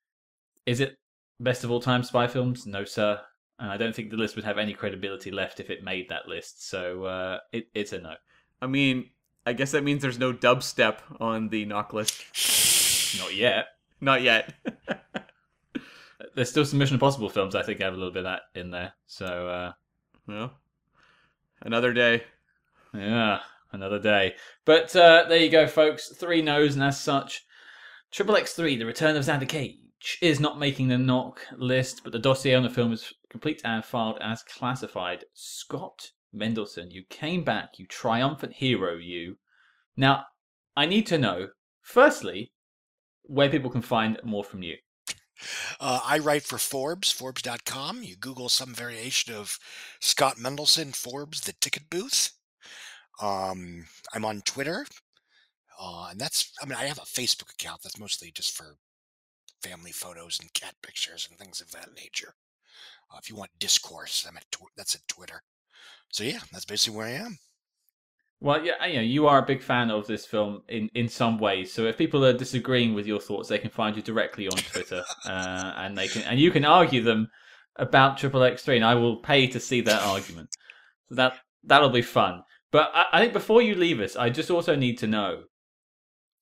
is 0.66 0.80
it 0.80 0.98
best 1.40 1.64
of 1.64 1.72
all 1.72 1.82
time 1.82 2.04
spy 2.04 2.28
films? 2.28 2.68
No, 2.68 2.84
sir. 2.84 3.22
And 3.62 3.70
I 3.70 3.78
don't 3.78 3.96
think 3.96 4.10
the 4.10 4.18
list 4.18 4.36
would 4.36 4.44
have 4.44 4.58
any 4.58 4.74
credibility 4.74 5.30
left 5.30 5.60
if 5.60 5.70
it 5.70 5.84
made 5.84 6.10
that 6.10 6.28
list. 6.28 6.68
So 6.68 7.06
uh, 7.06 7.38
it, 7.54 7.68
it's 7.76 7.94
a 7.94 8.02
no. 8.02 8.16
I 8.60 8.66
mean, 8.66 9.12
I 9.46 9.54
guess 9.54 9.72
that 9.72 9.84
means 9.84 10.02
there's 10.02 10.18
no 10.18 10.34
dubstep 10.34 10.98
on 11.20 11.50
the 11.50 11.68
NOC 11.68 11.94
list. 11.94 13.20
Not 13.20 13.36
yet. 13.36 13.68
Not 14.02 14.24
yet. 14.24 14.56
There's 16.36 16.50
still 16.50 16.66
some 16.66 16.80
Mission 16.80 16.96
Impossible 16.96 17.30
films 17.30 17.56
I 17.56 17.62
think 17.62 17.82
I 17.82 17.86
have 17.86 17.94
a 17.94 17.98
little 17.98 18.14
bit 18.14 18.26
of 18.26 18.32
that 18.32 18.60
in 18.60 18.72
there. 18.72 18.94
So 19.06 19.26
uh, 19.26 19.72
well, 20.28 20.54
another 21.62 21.94
day. 21.94 22.24
yeah, 22.96 23.42
another 23.72 24.00
day. 24.00 24.36
But 24.66 24.96
uh, 24.96 25.26
there 25.28 25.40
you 25.40 25.50
go, 25.50 25.68
folks. 25.68 26.08
Three 26.08 26.42
no's, 26.42 26.76
and 26.76 26.84
as 26.84 27.00
such, 27.00 27.46
Triple 28.12 28.38
X 28.38 28.54
Three: 28.54 28.78
The 28.78 28.86
Return 28.86 29.18
of 29.18 29.26
Xander 29.26 29.48
Cage 29.48 29.78
is 30.22 30.40
not 30.40 30.60
making 30.60 30.88
the 30.88 30.96
NOC 30.96 31.38
list, 31.58 32.04
but 32.04 32.12
the 32.12 32.20
dossier 32.20 32.56
on 32.56 32.64
the 32.64 32.70
film 32.70 32.92
is 32.92 33.14
complete 33.30 33.62
and 33.64 33.86
filed 33.86 34.18
as 34.22 34.44
classified. 34.44 35.26
Scott 35.34 36.12
Mendelson, 36.36 36.92
you 36.92 37.04
came 37.10 37.44
back, 37.44 37.78
you 37.78 37.86
triumphant 37.88 38.54
hero, 38.54 38.96
you. 38.96 39.38
Now, 39.96 40.26
I 40.76 40.86
need 40.86 41.06
to 41.08 41.18
know, 41.18 41.50
firstly, 41.82 42.52
where 43.24 43.50
people 43.50 43.70
can 43.70 43.82
find 43.82 44.20
more 44.24 44.44
from 44.44 44.64
you. 44.64 44.78
Uh, 45.80 46.00
I 46.04 46.20
write 46.20 46.44
for 46.44 46.58
Forbes, 46.58 47.12
Forbes.com. 47.12 48.04
You 48.04 48.16
Google 48.16 48.50
some 48.50 48.74
variation 48.74 49.34
of 49.34 49.58
Scott 50.00 50.38
Mendelson, 50.38 50.96
Forbes, 50.96 51.42
the 51.42 51.54
ticket 51.54 51.90
booth. 51.90 52.32
Um, 53.22 53.86
I'm 54.14 54.26
on 54.26 54.42
Twitter. 54.42 54.86
Uh, 55.80 56.10
and 56.12 56.20
that's, 56.20 56.54
I 56.62 56.66
mean, 56.66 56.78
I 56.78 56.86
have 56.86 57.00
a 57.00 57.02
Facebook 57.02 57.52
account 57.52 57.82
that's 57.82 58.00
mostly 58.00 58.32
just 58.32 58.56
for 58.56 58.78
family 59.62 59.92
photos 59.92 60.40
and 60.40 60.54
cat 60.54 60.76
pictures 60.82 61.28
and 61.30 61.38
things 61.38 61.62
of 61.62 61.72
that 61.72 61.90
nature. 61.96 62.34
Uh, 63.12 63.18
if 63.22 63.30
you 63.30 63.36
want 63.36 63.52
discourse, 63.60 64.26
I'm 64.28 64.38
at 64.38 64.46
tw- 64.52 64.76
that's 64.76 64.96
at 64.96 65.08
Twitter. 65.08 65.42
So 66.10 66.24
yeah, 66.24 66.40
that's 66.52 66.66
basically 66.66 66.98
where 66.98 67.08
I 67.08 67.12
am. 67.12 67.38
Well, 68.44 68.66
yeah, 68.66 68.84
you 68.88 68.96
know, 68.96 69.02
you 69.02 69.28
are 69.28 69.38
a 69.38 69.46
big 69.46 69.62
fan 69.62 69.92
of 69.92 70.08
this 70.08 70.26
film 70.26 70.64
in, 70.68 70.90
in 70.96 71.08
some 71.08 71.38
ways. 71.38 71.72
So 71.72 71.86
if 71.86 71.98
people 71.98 72.26
are 72.26 72.34
disagreeing 72.34 72.96
with 72.96 73.06
your 73.06 73.20
thoughts, 73.20 73.50
they 73.50 73.60
can 73.60 73.70
find 73.70 73.96
you 73.96 74.02
directly 74.02 74.48
on 74.48 74.58
Twitter, 74.58 75.04
uh, 75.28 75.74
and 75.78 75.96
they 75.96 76.08
can 76.08 76.24
and 76.24 76.40
you 76.40 76.50
can 76.50 76.66
argue 76.66 77.04
them 77.04 77.28
about 77.76 78.18
Triple 78.18 78.44
X 78.44 78.64
Three, 78.64 78.78
and 78.78 78.86
I 78.86 78.96
will 78.96 79.18
pay 79.18 79.46
to 79.48 79.60
see 79.60 79.82
that 79.82 80.02
argument. 80.02 80.50
So 81.10 81.16
that 81.16 81.34
that'll 81.64 81.90
be 81.90 82.02
fun. 82.02 82.42
But 82.72 82.90
I, 82.96 83.06
I 83.14 83.22
think 83.22 83.34
before 83.34 83.62
you 83.62 83.76
leave 83.76 84.00
us, 84.00 84.16
I 84.16 84.30
just 84.32 84.50
also 84.50 84.76
need 84.76 84.98
to 85.00 85.08
know, 85.08 85.44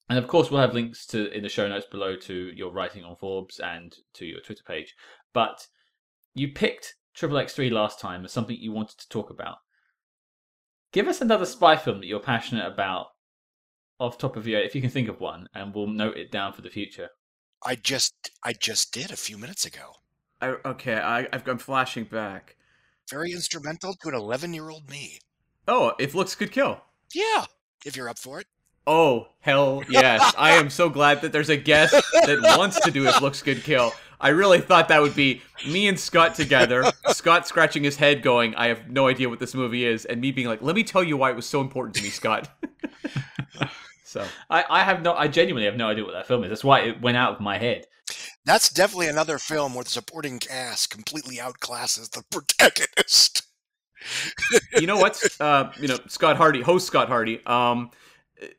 and 0.09 0.17
of 0.17 0.27
course 0.27 0.49
we'll 0.49 0.61
have 0.61 0.73
links 0.73 1.05
to 1.07 1.31
in 1.35 1.43
the 1.43 1.49
show 1.49 1.67
notes 1.67 1.85
below 1.89 2.15
to 2.15 2.51
your 2.55 2.71
writing 2.71 3.03
on 3.03 3.15
Forbes 3.15 3.59
and 3.59 3.95
to 4.13 4.25
your 4.25 4.41
Twitter 4.41 4.63
page. 4.65 4.95
But 5.33 5.67
you 6.33 6.49
picked 6.49 6.95
Triple 7.13 7.37
X 7.37 7.53
Three 7.53 7.69
last 7.69 7.99
time 7.99 8.25
as 8.25 8.31
something 8.31 8.57
you 8.59 8.71
wanted 8.71 8.97
to 8.99 9.09
talk 9.09 9.29
about. 9.29 9.57
Give 10.91 11.07
us 11.07 11.21
another 11.21 11.45
spy 11.45 11.77
film 11.77 11.99
that 11.99 12.07
you're 12.07 12.19
passionate 12.19 12.65
about 12.65 13.07
off 13.99 14.17
top 14.17 14.35
of 14.35 14.47
your 14.47 14.61
if 14.61 14.73
you 14.73 14.81
can 14.81 14.89
think 14.89 15.09
of 15.09 15.19
one 15.19 15.47
and 15.53 15.73
we'll 15.73 15.87
note 15.87 16.17
it 16.17 16.31
down 16.31 16.53
for 16.53 16.61
the 16.61 16.69
future. 16.69 17.09
I 17.63 17.75
just, 17.75 18.31
I 18.43 18.53
just 18.53 18.93
did 18.93 19.11
a 19.11 19.17
few 19.17 19.37
minutes 19.37 19.65
ago. 19.65 19.93
I, 20.41 20.55
okay, 20.65 20.95
I, 20.95 21.27
I've, 21.33 21.47
I'm 21.47 21.57
flashing 21.57 22.05
back. 22.05 22.55
Very 23.09 23.31
instrumental 23.31 23.93
to 23.95 24.09
an 24.09 24.15
11 24.15 24.53
year 24.53 24.69
old 24.69 24.89
me. 24.89 25.19
Oh, 25.67 25.93
if 25.99 26.15
looks 26.15 26.35
could 26.35 26.51
kill. 26.51 26.81
Yeah, 27.13 27.45
if 27.85 27.97
you're 27.97 28.09
up 28.09 28.17
for 28.17 28.39
it. 28.39 28.47
Oh, 28.91 29.27
hell 29.41 29.83
yes. 29.87 30.33
I 30.37 30.53
am 30.53 30.71
so 30.71 30.89
glad 30.89 31.21
that 31.21 31.31
there's 31.31 31.49
a 31.49 31.55
guest 31.55 31.93
that 31.93 32.55
wants 32.57 32.79
to 32.79 32.89
do 32.89 33.07
If 33.07 33.21
Looks 33.21 33.43
Could 33.43 33.63
Kill. 33.63 33.93
I 34.19 34.29
really 34.29 34.59
thought 34.61 34.87
that 34.87 34.99
would 34.99 35.15
be 35.15 35.43
me 35.67 35.87
and 35.87 35.97
Scott 35.97 36.33
together, 36.33 36.91
Scott 37.09 37.47
scratching 37.47 37.83
his 37.83 37.97
head 37.97 38.23
going, 38.23 38.55
I 38.55 38.67
have 38.67 38.89
no 38.89 39.07
idea 39.07 39.29
what 39.29 39.37
this 39.37 39.53
movie 39.53 39.85
is, 39.85 40.05
and 40.05 40.19
me 40.19 40.31
being 40.31 40.47
like, 40.47 40.63
let 40.63 40.75
me 40.75 40.83
tell 40.83 41.03
you 41.03 41.17
why 41.17 41.29
it 41.29 41.35
was 41.35 41.45
so 41.45 41.61
important 41.61 41.97
to 41.97 42.03
me, 42.03 42.09
Scott. 42.09 42.49
so, 44.03 44.25
I, 44.49 44.65
I 44.67 44.83
have 44.83 45.03
no 45.03 45.13
I 45.13 45.27
genuinely 45.27 45.65
have 45.65 45.77
no 45.77 45.87
idea 45.87 46.03
what 46.03 46.13
that 46.13 46.25
film 46.25 46.43
is. 46.43 46.49
That's 46.49 46.63
why 46.63 46.79
it 46.79 46.99
went 46.99 47.15
out 47.15 47.33
of 47.33 47.39
my 47.39 47.59
head. 47.59 47.85
That's 48.43 48.71
definitely 48.71 49.07
another 49.07 49.37
film 49.37 49.75
where 49.75 49.83
the 49.83 49.91
supporting 49.91 50.39
cast 50.39 50.89
completely 50.89 51.35
outclasses 51.35 52.09
the 52.09 52.23
protagonist. 52.31 53.43
you 54.73 54.87
know 54.87 54.97
what? 54.97 55.21
Uh, 55.39 55.71
you 55.79 55.87
know, 55.87 55.99
Scott 56.07 56.37
Hardy, 56.37 56.61
host 56.61 56.87
Scott 56.87 57.07
Hardy. 57.07 57.39
Um, 57.45 57.91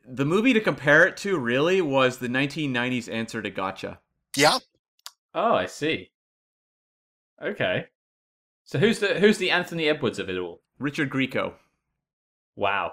the 0.06 0.24
movie 0.24 0.52
to 0.52 0.60
compare 0.60 1.06
it 1.06 1.16
to 1.18 1.38
really 1.38 1.80
was 1.80 2.18
the 2.18 2.28
1990s 2.28 3.10
answer 3.12 3.40
to 3.42 3.50
Gotcha. 3.50 3.98
Yeah, 4.36 4.58
Oh, 5.34 5.54
I 5.54 5.66
see. 5.66 6.10
Okay. 7.42 7.86
So 8.64 8.78
who's 8.78 8.98
the 8.98 9.18
who's 9.20 9.38
the 9.38 9.50
Anthony 9.50 9.88
Edwards 9.88 10.18
of 10.18 10.28
it 10.28 10.38
all? 10.38 10.60
Richard 10.78 11.10
Grieco. 11.10 11.54
Wow. 12.56 12.92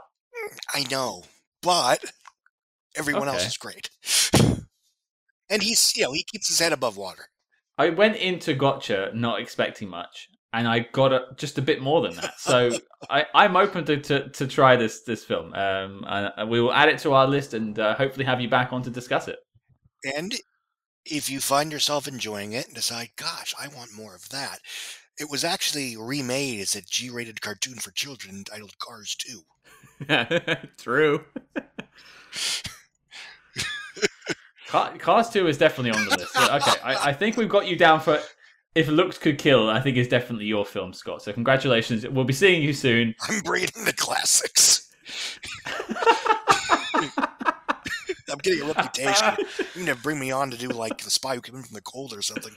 I 0.73 0.85
know, 0.89 1.23
but 1.61 2.03
everyone 2.95 3.27
else 3.27 3.45
is 3.45 3.57
great. 3.57 3.89
And 5.49 5.63
he's, 5.63 5.95
you 5.95 6.03
know, 6.03 6.11
he 6.11 6.23
keeps 6.23 6.49
his 6.49 6.59
head 6.59 6.73
above 6.73 6.97
water. 6.97 7.29
I 7.77 7.89
went 7.89 8.17
into 8.17 8.53
Gotcha 8.53 9.11
not 9.13 9.39
expecting 9.39 9.87
much, 9.87 10.29
and 10.57 10.67
I 10.67 10.79
got 10.79 11.13
a, 11.13 11.27
just 11.35 11.59
a 11.59 11.61
bit 11.61 11.81
more 11.81 12.01
than 12.01 12.15
that. 12.15 12.39
So 12.39 12.71
I, 13.11 13.25
I'm 13.35 13.55
open 13.55 13.85
to, 13.85 13.97
to, 13.97 14.29
to 14.29 14.47
try 14.47 14.75
this 14.75 15.03
this 15.03 15.23
film. 15.23 15.53
Um, 15.53 16.03
and 16.07 16.49
we 16.49 16.59
will 16.59 16.73
add 16.73 16.89
it 16.89 16.97
to 16.99 17.13
our 17.13 17.27
list 17.27 17.53
and 17.53 17.77
uh, 17.77 17.93
hopefully 17.93 18.25
have 18.25 18.41
you 18.41 18.49
back 18.49 18.73
on 18.73 18.81
to 18.83 18.89
discuss 18.89 19.27
it. 19.27 19.37
And 20.15 20.33
if 21.05 21.29
you 21.29 21.41
find 21.41 21.71
yourself 21.71 22.07
enjoying 22.07 22.53
it 22.53 22.65
and 22.65 22.75
decide, 22.75 23.09
gosh, 23.15 23.53
I 23.59 23.67
want 23.67 23.95
more 23.95 24.15
of 24.15 24.29
that, 24.29 24.59
it 25.19 25.29
was 25.29 25.43
actually 25.43 25.95
remade 25.95 26.59
as 26.59 26.75
a 26.75 26.81
G 26.81 27.11
rated 27.11 27.39
cartoon 27.39 27.75
for 27.75 27.91
children 27.91 28.37
entitled 28.37 28.79
Cars 28.79 29.15
2. 29.15 29.43
True. 30.77 31.23
Cars 34.67 35.29
2 35.29 35.47
is 35.47 35.59
definitely 35.59 35.91
on 35.91 36.05
the 36.05 36.17
list. 36.17 36.35
Okay, 36.35 36.79
I, 36.83 37.09
I 37.09 37.13
think 37.13 37.37
we've 37.37 37.47
got 37.47 37.67
you 37.67 37.75
down 37.75 37.99
for 37.99 38.19
If 38.77 38.87
Looks 38.89 39.17
Could 39.17 39.39
Kill. 39.39 39.69
I 39.69 39.81
think 39.81 39.97
is 39.97 40.07
definitely 40.07 40.45
your 40.45 40.63
film, 40.65 40.93
Scott. 40.93 41.23
So 41.23 41.33
congratulations. 41.33 42.07
We'll 42.07 42.25
be 42.25 42.33
seeing 42.33 42.61
you 42.61 42.73
soon. 42.73 43.15
I'm 43.27 43.39
breeding 43.41 43.85
the 43.85 43.93
classics. 43.93 44.89
I'm 48.29 48.37
getting 48.43 48.61
a 48.61 48.65
reputation. 48.73 49.35
You're 49.75 49.85
going 49.85 49.97
to 49.97 50.03
bring 50.03 50.19
me 50.19 50.31
on 50.31 50.51
to 50.51 50.57
do 50.57 50.67
like 50.67 50.99
The 50.99 51.09
Spy 51.09 51.35
Who 51.35 51.41
Came 51.41 51.55
In 51.55 51.63
From 51.63 51.73
the 51.73 51.81
Cold 51.81 52.13
or 52.13 52.21
something. 52.21 52.53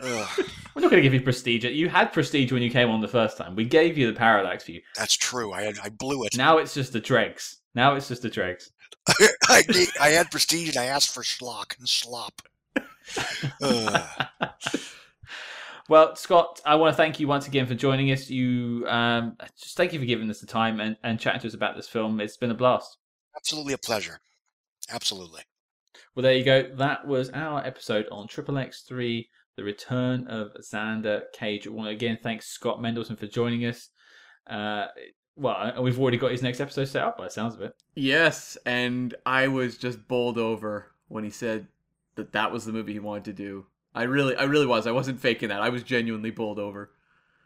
Ugh, 0.00 0.28
We're 0.74 0.80
not 0.80 0.90
going 0.90 1.02
to 1.02 1.02
give 1.02 1.12
you 1.12 1.20
prestige. 1.20 1.64
You 1.64 1.90
had 1.90 2.12
prestige 2.14 2.50
when 2.50 2.62
you 2.62 2.70
came 2.70 2.88
on 2.88 3.02
the 3.02 3.08
first 3.08 3.36
time. 3.36 3.54
We 3.54 3.66
gave 3.66 3.98
you 3.98 4.06
the 4.06 4.18
parallax 4.18 4.64
view. 4.64 4.80
that's 4.96 5.14
true. 5.14 5.52
I, 5.52 5.74
I 5.82 5.90
blew 5.90 6.24
it. 6.24 6.36
Now 6.38 6.56
it's 6.56 6.72
just 6.72 6.94
the 6.94 7.00
dregs. 7.00 7.58
Now 7.74 7.94
it's 7.94 8.08
just 8.08 8.22
the 8.22 8.30
dregs. 8.30 8.70
I, 9.48 9.62
I 10.00 10.08
had 10.10 10.30
prestige 10.30 10.68
and 10.70 10.78
I 10.78 10.86
asked 10.86 11.12
for 11.12 11.22
schlock 11.22 11.78
and 11.78 11.86
slop. 11.86 12.40
Ugh. 15.90 15.96
Well, 16.06 16.14
Scott, 16.14 16.60
I 16.64 16.76
want 16.76 16.92
to 16.92 16.96
thank 16.96 17.18
you 17.18 17.26
once 17.26 17.48
again 17.48 17.66
for 17.66 17.74
joining 17.74 18.12
us. 18.12 18.30
You 18.30 18.86
um, 18.88 19.36
just 19.60 19.76
thank 19.76 19.92
you 19.92 19.98
for 19.98 20.04
giving 20.04 20.30
us 20.30 20.40
the 20.40 20.46
time 20.46 20.80
and, 20.80 20.96
and 21.02 21.18
chatting 21.18 21.40
to 21.40 21.48
us 21.48 21.54
about 21.54 21.76
this 21.76 21.88
film. 21.88 22.20
It's 22.20 22.36
been 22.36 22.52
a 22.52 22.54
blast. 22.54 22.98
Absolutely 23.36 23.72
a 23.72 23.78
pleasure. 23.78 24.20
Absolutely. 24.92 25.42
Well, 26.14 26.22
there 26.22 26.34
you 26.34 26.44
go. 26.44 26.62
That 26.74 27.06
was 27.06 27.30
our 27.30 27.64
episode 27.64 28.06
on 28.12 28.28
Triple 28.28 28.58
X 28.58 28.82
Three: 28.82 29.28
The 29.56 29.64
Return 29.64 30.26
of 30.28 30.52
Xander 30.62 31.22
Cage. 31.32 31.66
I 31.66 31.70
want 31.70 31.88
to 31.88 31.92
again 31.92 32.18
thanks 32.22 32.46
Scott 32.46 32.78
Mendelson 32.78 33.18
for 33.18 33.26
joining 33.26 33.66
us. 33.66 33.88
Uh, 34.48 34.86
well, 35.36 35.56
and 35.56 35.82
we've 35.82 35.98
already 35.98 36.18
got 36.18 36.32
his 36.32 36.42
next 36.42 36.60
episode 36.60 36.86
set 36.86 37.02
up 37.02 37.18
by 37.18 37.24
the 37.24 37.30
sounds 37.30 37.54
of 37.54 37.62
it. 37.62 37.74
Yes, 37.94 38.56
and 38.66 39.14
I 39.26 39.48
was 39.48 39.76
just 39.76 40.06
bowled 40.06 40.38
over 40.38 40.92
when 41.08 41.24
he 41.24 41.30
said 41.30 41.66
that 42.16 42.32
that 42.32 42.52
was 42.52 42.64
the 42.64 42.72
movie 42.72 42.92
he 42.92 42.98
wanted 42.98 43.24
to 43.24 43.32
do. 43.32 43.66
I 43.94 44.02
really, 44.04 44.36
I 44.36 44.44
really 44.44 44.66
was. 44.66 44.86
I 44.86 44.92
wasn't 44.92 45.20
faking 45.20 45.48
that. 45.48 45.60
I 45.62 45.68
was 45.68 45.82
genuinely 45.82 46.30
bowled 46.30 46.58
over. 46.58 46.92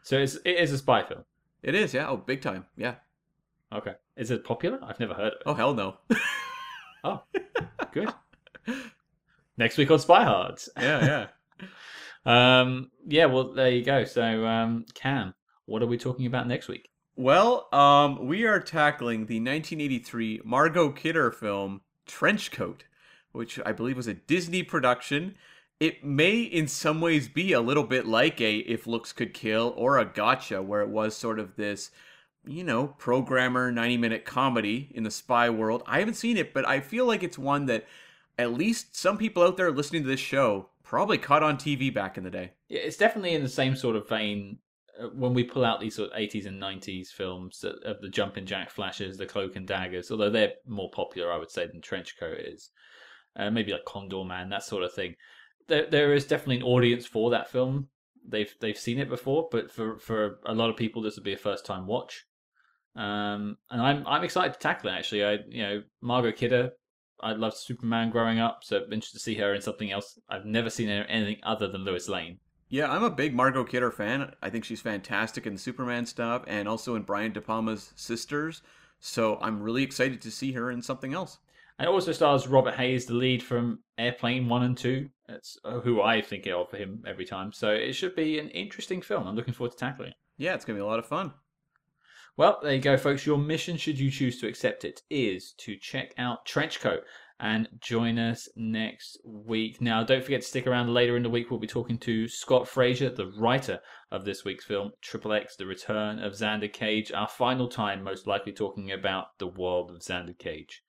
So 0.03 0.17
it's, 0.19 0.35
it 0.45 0.57
is 0.59 0.71
a 0.71 0.77
spy 0.77 1.03
film. 1.03 1.23
It 1.63 1.73
is, 1.75 1.93
yeah. 1.93 2.07
Oh, 2.07 2.17
big 2.17 2.41
time. 2.41 2.65
Yeah. 2.77 2.95
Okay, 3.73 3.93
is 4.15 4.29
it 4.31 4.43
popular? 4.43 4.79
I've 4.83 4.99
never 4.99 5.13
heard 5.15 5.33
of 5.33 5.33
it. 5.33 5.43
Oh, 5.45 5.53
hell 5.53 5.73
no. 5.73 5.97
Oh, 7.03 7.21
good. 7.91 8.09
Next 9.57 9.77
week 9.77 9.91
on 9.91 9.99
Spy 9.99 10.23
Hards. 10.23 10.69
yeah, 10.79 11.27
yeah. 11.61 11.67
Um, 12.25 12.89
yeah, 13.07 13.25
well, 13.25 13.53
there 13.53 13.69
you 13.69 13.85
go. 13.85 14.03
So, 14.03 14.47
um, 14.47 14.85
Cam, 14.95 15.35
what 15.67 15.83
are 15.83 15.85
we 15.85 15.95
talking 15.99 16.25
about 16.25 16.47
next 16.47 16.67
week? 16.67 16.89
Well, 17.15 17.67
um, 17.71 18.25
we 18.27 18.45
are 18.45 18.59
tackling 18.59 19.27
the 19.27 19.35
1983 19.35 20.41
Margot 20.43 20.89
Kidder 20.89 21.31
film 21.31 21.81
Trenchcoat. 22.07 22.81
which 23.31 23.59
I 23.63 23.73
believe 23.73 23.95
was 23.97 24.07
a 24.07 24.15
Disney 24.15 24.63
production. 24.63 25.35
It 25.79 26.05
may, 26.05 26.39
in 26.39 26.67
some 26.67 27.01
ways, 27.01 27.27
be 27.27 27.51
a 27.51 27.59
little 27.59 27.83
bit 27.83 28.05
like 28.05 28.39
a 28.39 28.57
If 28.59 28.87
Looks 28.87 29.11
Could 29.11 29.33
Kill 29.33 29.73
or 29.75 29.97
a 29.97 30.05
Gotcha, 30.05 30.61
where 30.61 30.81
it 30.81 30.89
was 30.89 31.15
sort 31.15 31.37
of 31.37 31.55
this, 31.57 31.91
you 32.45 32.63
know, 32.63 32.87
programmer 32.87 33.71
90 33.71 33.97
minute 33.97 34.25
comedy 34.25 34.89
in 34.95 35.03
the 35.03 35.11
spy 35.11 35.49
world. 35.49 35.83
I 35.85 35.99
haven't 35.99 36.13
seen 36.13 36.37
it, 36.37 36.53
but 36.53 36.65
I 36.65 36.79
feel 36.79 37.05
like 37.05 37.23
it's 37.23 37.37
one 37.37 37.65
that 37.65 37.85
at 38.37 38.53
least 38.53 38.95
some 38.95 39.17
people 39.17 39.43
out 39.43 39.57
there 39.57 39.71
listening 39.71 40.03
to 40.03 40.07
this 40.07 40.19
show 40.19 40.69
probably 40.83 41.17
caught 41.17 41.43
on 41.43 41.57
TV 41.57 41.93
back 41.93 42.17
in 42.17 42.23
the 42.23 42.29
day. 42.29 42.53
Yeah, 42.69 42.81
it's 42.81 42.97
definitely 42.97 43.33
in 43.33 43.43
the 43.43 43.49
same 43.49 43.75
sort 43.75 43.97
of 43.97 44.07
vein 44.07 44.59
uh, 45.01 45.07
when 45.07 45.33
we 45.33 45.43
pull 45.43 45.65
out 45.65 45.81
these 45.81 45.95
sort 45.95 46.11
of 46.11 46.17
80s 46.17 46.45
and 46.45 46.61
90s 46.61 47.07
films 47.09 47.65
of 47.65 47.99
the 48.01 48.09
jumping 48.09 48.45
jack 48.45 48.69
flashes, 48.69 49.17
the 49.17 49.25
cloak 49.25 49.57
and 49.57 49.67
daggers, 49.67 50.09
although 50.09 50.29
they're 50.29 50.53
more 50.65 50.91
popular, 50.91 51.33
I 51.33 51.37
would 51.37 51.51
say, 51.51 51.67
than 51.67 51.81
Trenchcoat 51.81 52.53
is. 52.53 52.69
Uh, 53.35 53.51
maybe 53.51 53.73
like 53.73 53.83
Condorman, 53.85 54.49
that 54.51 54.63
sort 54.63 54.83
of 54.83 54.93
thing. 54.93 55.15
There, 55.67 55.87
there 55.89 56.13
is 56.13 56.25
definitely 56.25 56.57
an 56.57 56.63
audience 56.63 57.05
for 57.05 57.31
that 57.31 57.49
film. 57.49 57.89
They've 58.27 58.53
they've 58.59 58.77
seen 58.77 58.99
it 58.99 59.09
before, 59.09 59.47
but 59.51 59.71
for, 59.71 59.97
for 59.99 60.39
a 60.45 60.53
lot 60.53 60.69
of 60.69 60.77
people, 60.77 61.01
this 61.01 61.15
would 61.15 61.23
be 61.23 61.33
a 61.33 61.37
first 61.37 61.65
time 61.65 61.85
watch. 61.85 62.25
Um, 62.95 63.57
and 63.69 63.81
I'm 63.81 64.05
I'm 64.07 64.23
excited 64.23 64.53
to 64.53 64.59
tackle 64.59 64.89
it. 64.89 64.93
Actually, 64.93 65.25
I 65.25 65.37
you 65.47 65.63
know 65.63 65.83
Margot 66.01 66.31
Kidder, 66.31 66.71
I 67.21 67.33
loved 67.33 67.57
Superman 67.57 68.09
growing 68.09 68.39
up, 68.39 68.63
so 68.63 68.77
I'm 68.77 68.93
interested 68.93 69.17
to 69.17 69.23
see 69.23 69.35
her 69.35 69.53
in 69.53 69.61
something 69.61 69.91
else. 69.91 70.19
I've 70.29 70.45
never 70.45 70.69
seen 70.69 70.89
her 70.89 71.01
in 71.01 71.07
anything 71.07 71.37
other 71.43 71.67
than 71.67 71.85
Lois 71.85 72.09
Lane. 72.09 72.39
Yeah, 72.67 72.91
I'm 72.91 73.03
a 73.03 73.09
big 73.09 73.33
Margot 73.33 73.63
Kidder 73.63 73.91
fan. 73.91 74.33
I 74.41 74.49
think 74.49 74.65
she's 74.65 74.81
fantastic 74.81 75.45
in 75.45 75.57
Superman 75.57 76.05
stuff 76.05 76.43
and 76.47 76.67
also 76.67 76.95
in 76.95 77.03
Brian 77.03 77.31
De 77.31 77.41
Palma's 77.41 77.93
Sisters. 77.95 78.61
So 78.99 79.37
I'm 79.39 79.61
really 79.61 79.83
excited 79.83 80.21
to 80.21 80.31
see 80.31 80.51
her 80.53 80.71
in 80.71 80.81
something 80.81 81.13
else. 81.13 81.37
And 81.77 81.87
it 81.87 81.91
also 81.91 82.11
stars 82.11 82.47
Robert 82.47 82.75
Hays, 82.75 83.05
the 83.05 83.13
lead 83.13 83.43
from 83.43 83.79
Airplane 83.97 84.47
1 84.47 84.63
and 84.63 84.77
2. 84.77 85.09
That's 85.27 85.57
uh, 85.63 85.79
who 85.79 86.01
I 86.01 86.21
think 86.21 86.47
of 86.47 86.69
for 86.69 86.77
him 86.77 87.03
every 87.07 87.25
time. 87.25 87.51
So 87.51 87.71
it 87.71 87.93
should 87.93 88.15
be 88.15 88.39
an 88.39 88.49
interesting 88.49 89.01
film. 89.01 89.27
I'm 89.27 89.35
looking 89.35 89.53
forward 89.53 89.71
to 89.71 89.77
tackling 89.77 90.09
it. 90.09 90.15
Yeah, 90.37 90.53
it's 90.53 90.65
going 90.65 90.77
to 90.77 90.83
be 90.83 90.85
a 90.85 90.89
lot 90.89 90.99
of 90.99 91.05
fun. 91.05 91.33
Well, 92.37 92.59
there 92.61 92.73
you 92.73 92.81
go, 92.81 92.97
folks. 92.97 93.25
Your 93.25 93.37
mission, 93.37 93.77
should 93.77 93.97
you 93.97 94.11
choose 94.11 94.39
to 94.41 94.47
accept 94.47 94.83
it, 94.83 95.01
is 95.09 95.53
to 95.59 95.77
check 95.77 96.13
out 96.17 96.45
Trenchcoat 96.45 96.99
and 97.39 97.67
join 97.79 98.19
us 98.19 98.47
next 98.55 99.17
week. 99.25 99.81
Now, 99.81 100.03
don't 100.03 100.23
forget 100.23 100.41
to 100.41 100.47
stick 100.47 100.67
around 100.67 100.93
later 100.93 101.15
in 101.15 101.23
the 101.23 101.29
week. 101.29 101.49
We'll 101.49 101.59
be 101.59 101.67
talking 101.67 101.97
to 101.99 102.27
Scott 102.27 102.67
Frazier, 102.67 103.09
the 103.09 103.31
writer 103.37 103.79
of 104.11 104.25
this 104.25 104.43
week's 104.43 104.65
film, 104.65 104.91
Triple 105.01 105.33
X 105.33 105.55
The 105.55 105.65
Return 105.65 106.19
of 106.19 106.33
Xander 106.33 106.71
Cage. 106.71 107.11
Our 107.13 107.27
final 107.27 107.67
time, 107.67 108.03
most 108.03 108.27
likely 108.27 108.51
talking 108.51 108.91
about 108.91 109.37
the 109.39 109.47
world 109.47 109.91
of 109.91 110.01
Xander 110.01 110.37
Cage. 110.37 110.81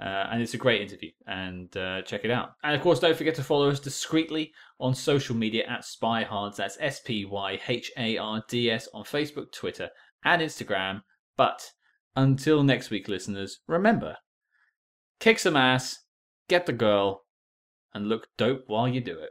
Uh, 0.00 0.28
and 0.30 0.40
it's 0.40 0.54
a 0.54 0.58
great 0.58 0.80
interview, 0.80 1.10
and 1.26 1.76
uh, 1.76 2.02
check 2.02 2.24
it 2.24 2.30
out. 2.30 2.50
And 2.62 2.76
of 2.76 2.82
course, 2.82 3.00
don't 3.00 3.16
forget 3.16 3.34
to 3.34 3.42
follow 3.42 3.68
us 3.68 3.80
discreetly 3.80 4.52
on 4.78 4.94
social 4.94 5.34
media 5.34 5.64
at 5.66 5.80
SpyHards. 5.80 6.54
That's 6.54 6.78
S 6.80 7.00
P 7.00 7.24
Y 7.24 7.60
H 7.66 7.90
A 7.96 8.16
R 8.16 8.42
D 8.48 8.70
S 8.70 8.88
on 8.94 9.02
Facebook, 9.02 9.50
Twitter, 9.50 9.88
and 10.24 10.40
Instagram. 10.40 11.02
But 11.36 11.68
until 12.14 12.62
next 12.62 12.90
week, 12.90 13.08
listeners, 13.08 13.58
remember 13.66 14.16
kick 15.20 15.40
some 15.40 15.56
ass, 15.56 15.98
get 16.48 16.66
the 16.66 16.72
girl, 16.72 17.24
and 17.92 18.08
look 18.08 18.28
dope 18.36 18.64
while 18.68 18.86
you 18.86 19.00
do 19.00 19.18
it. 19.18 19.30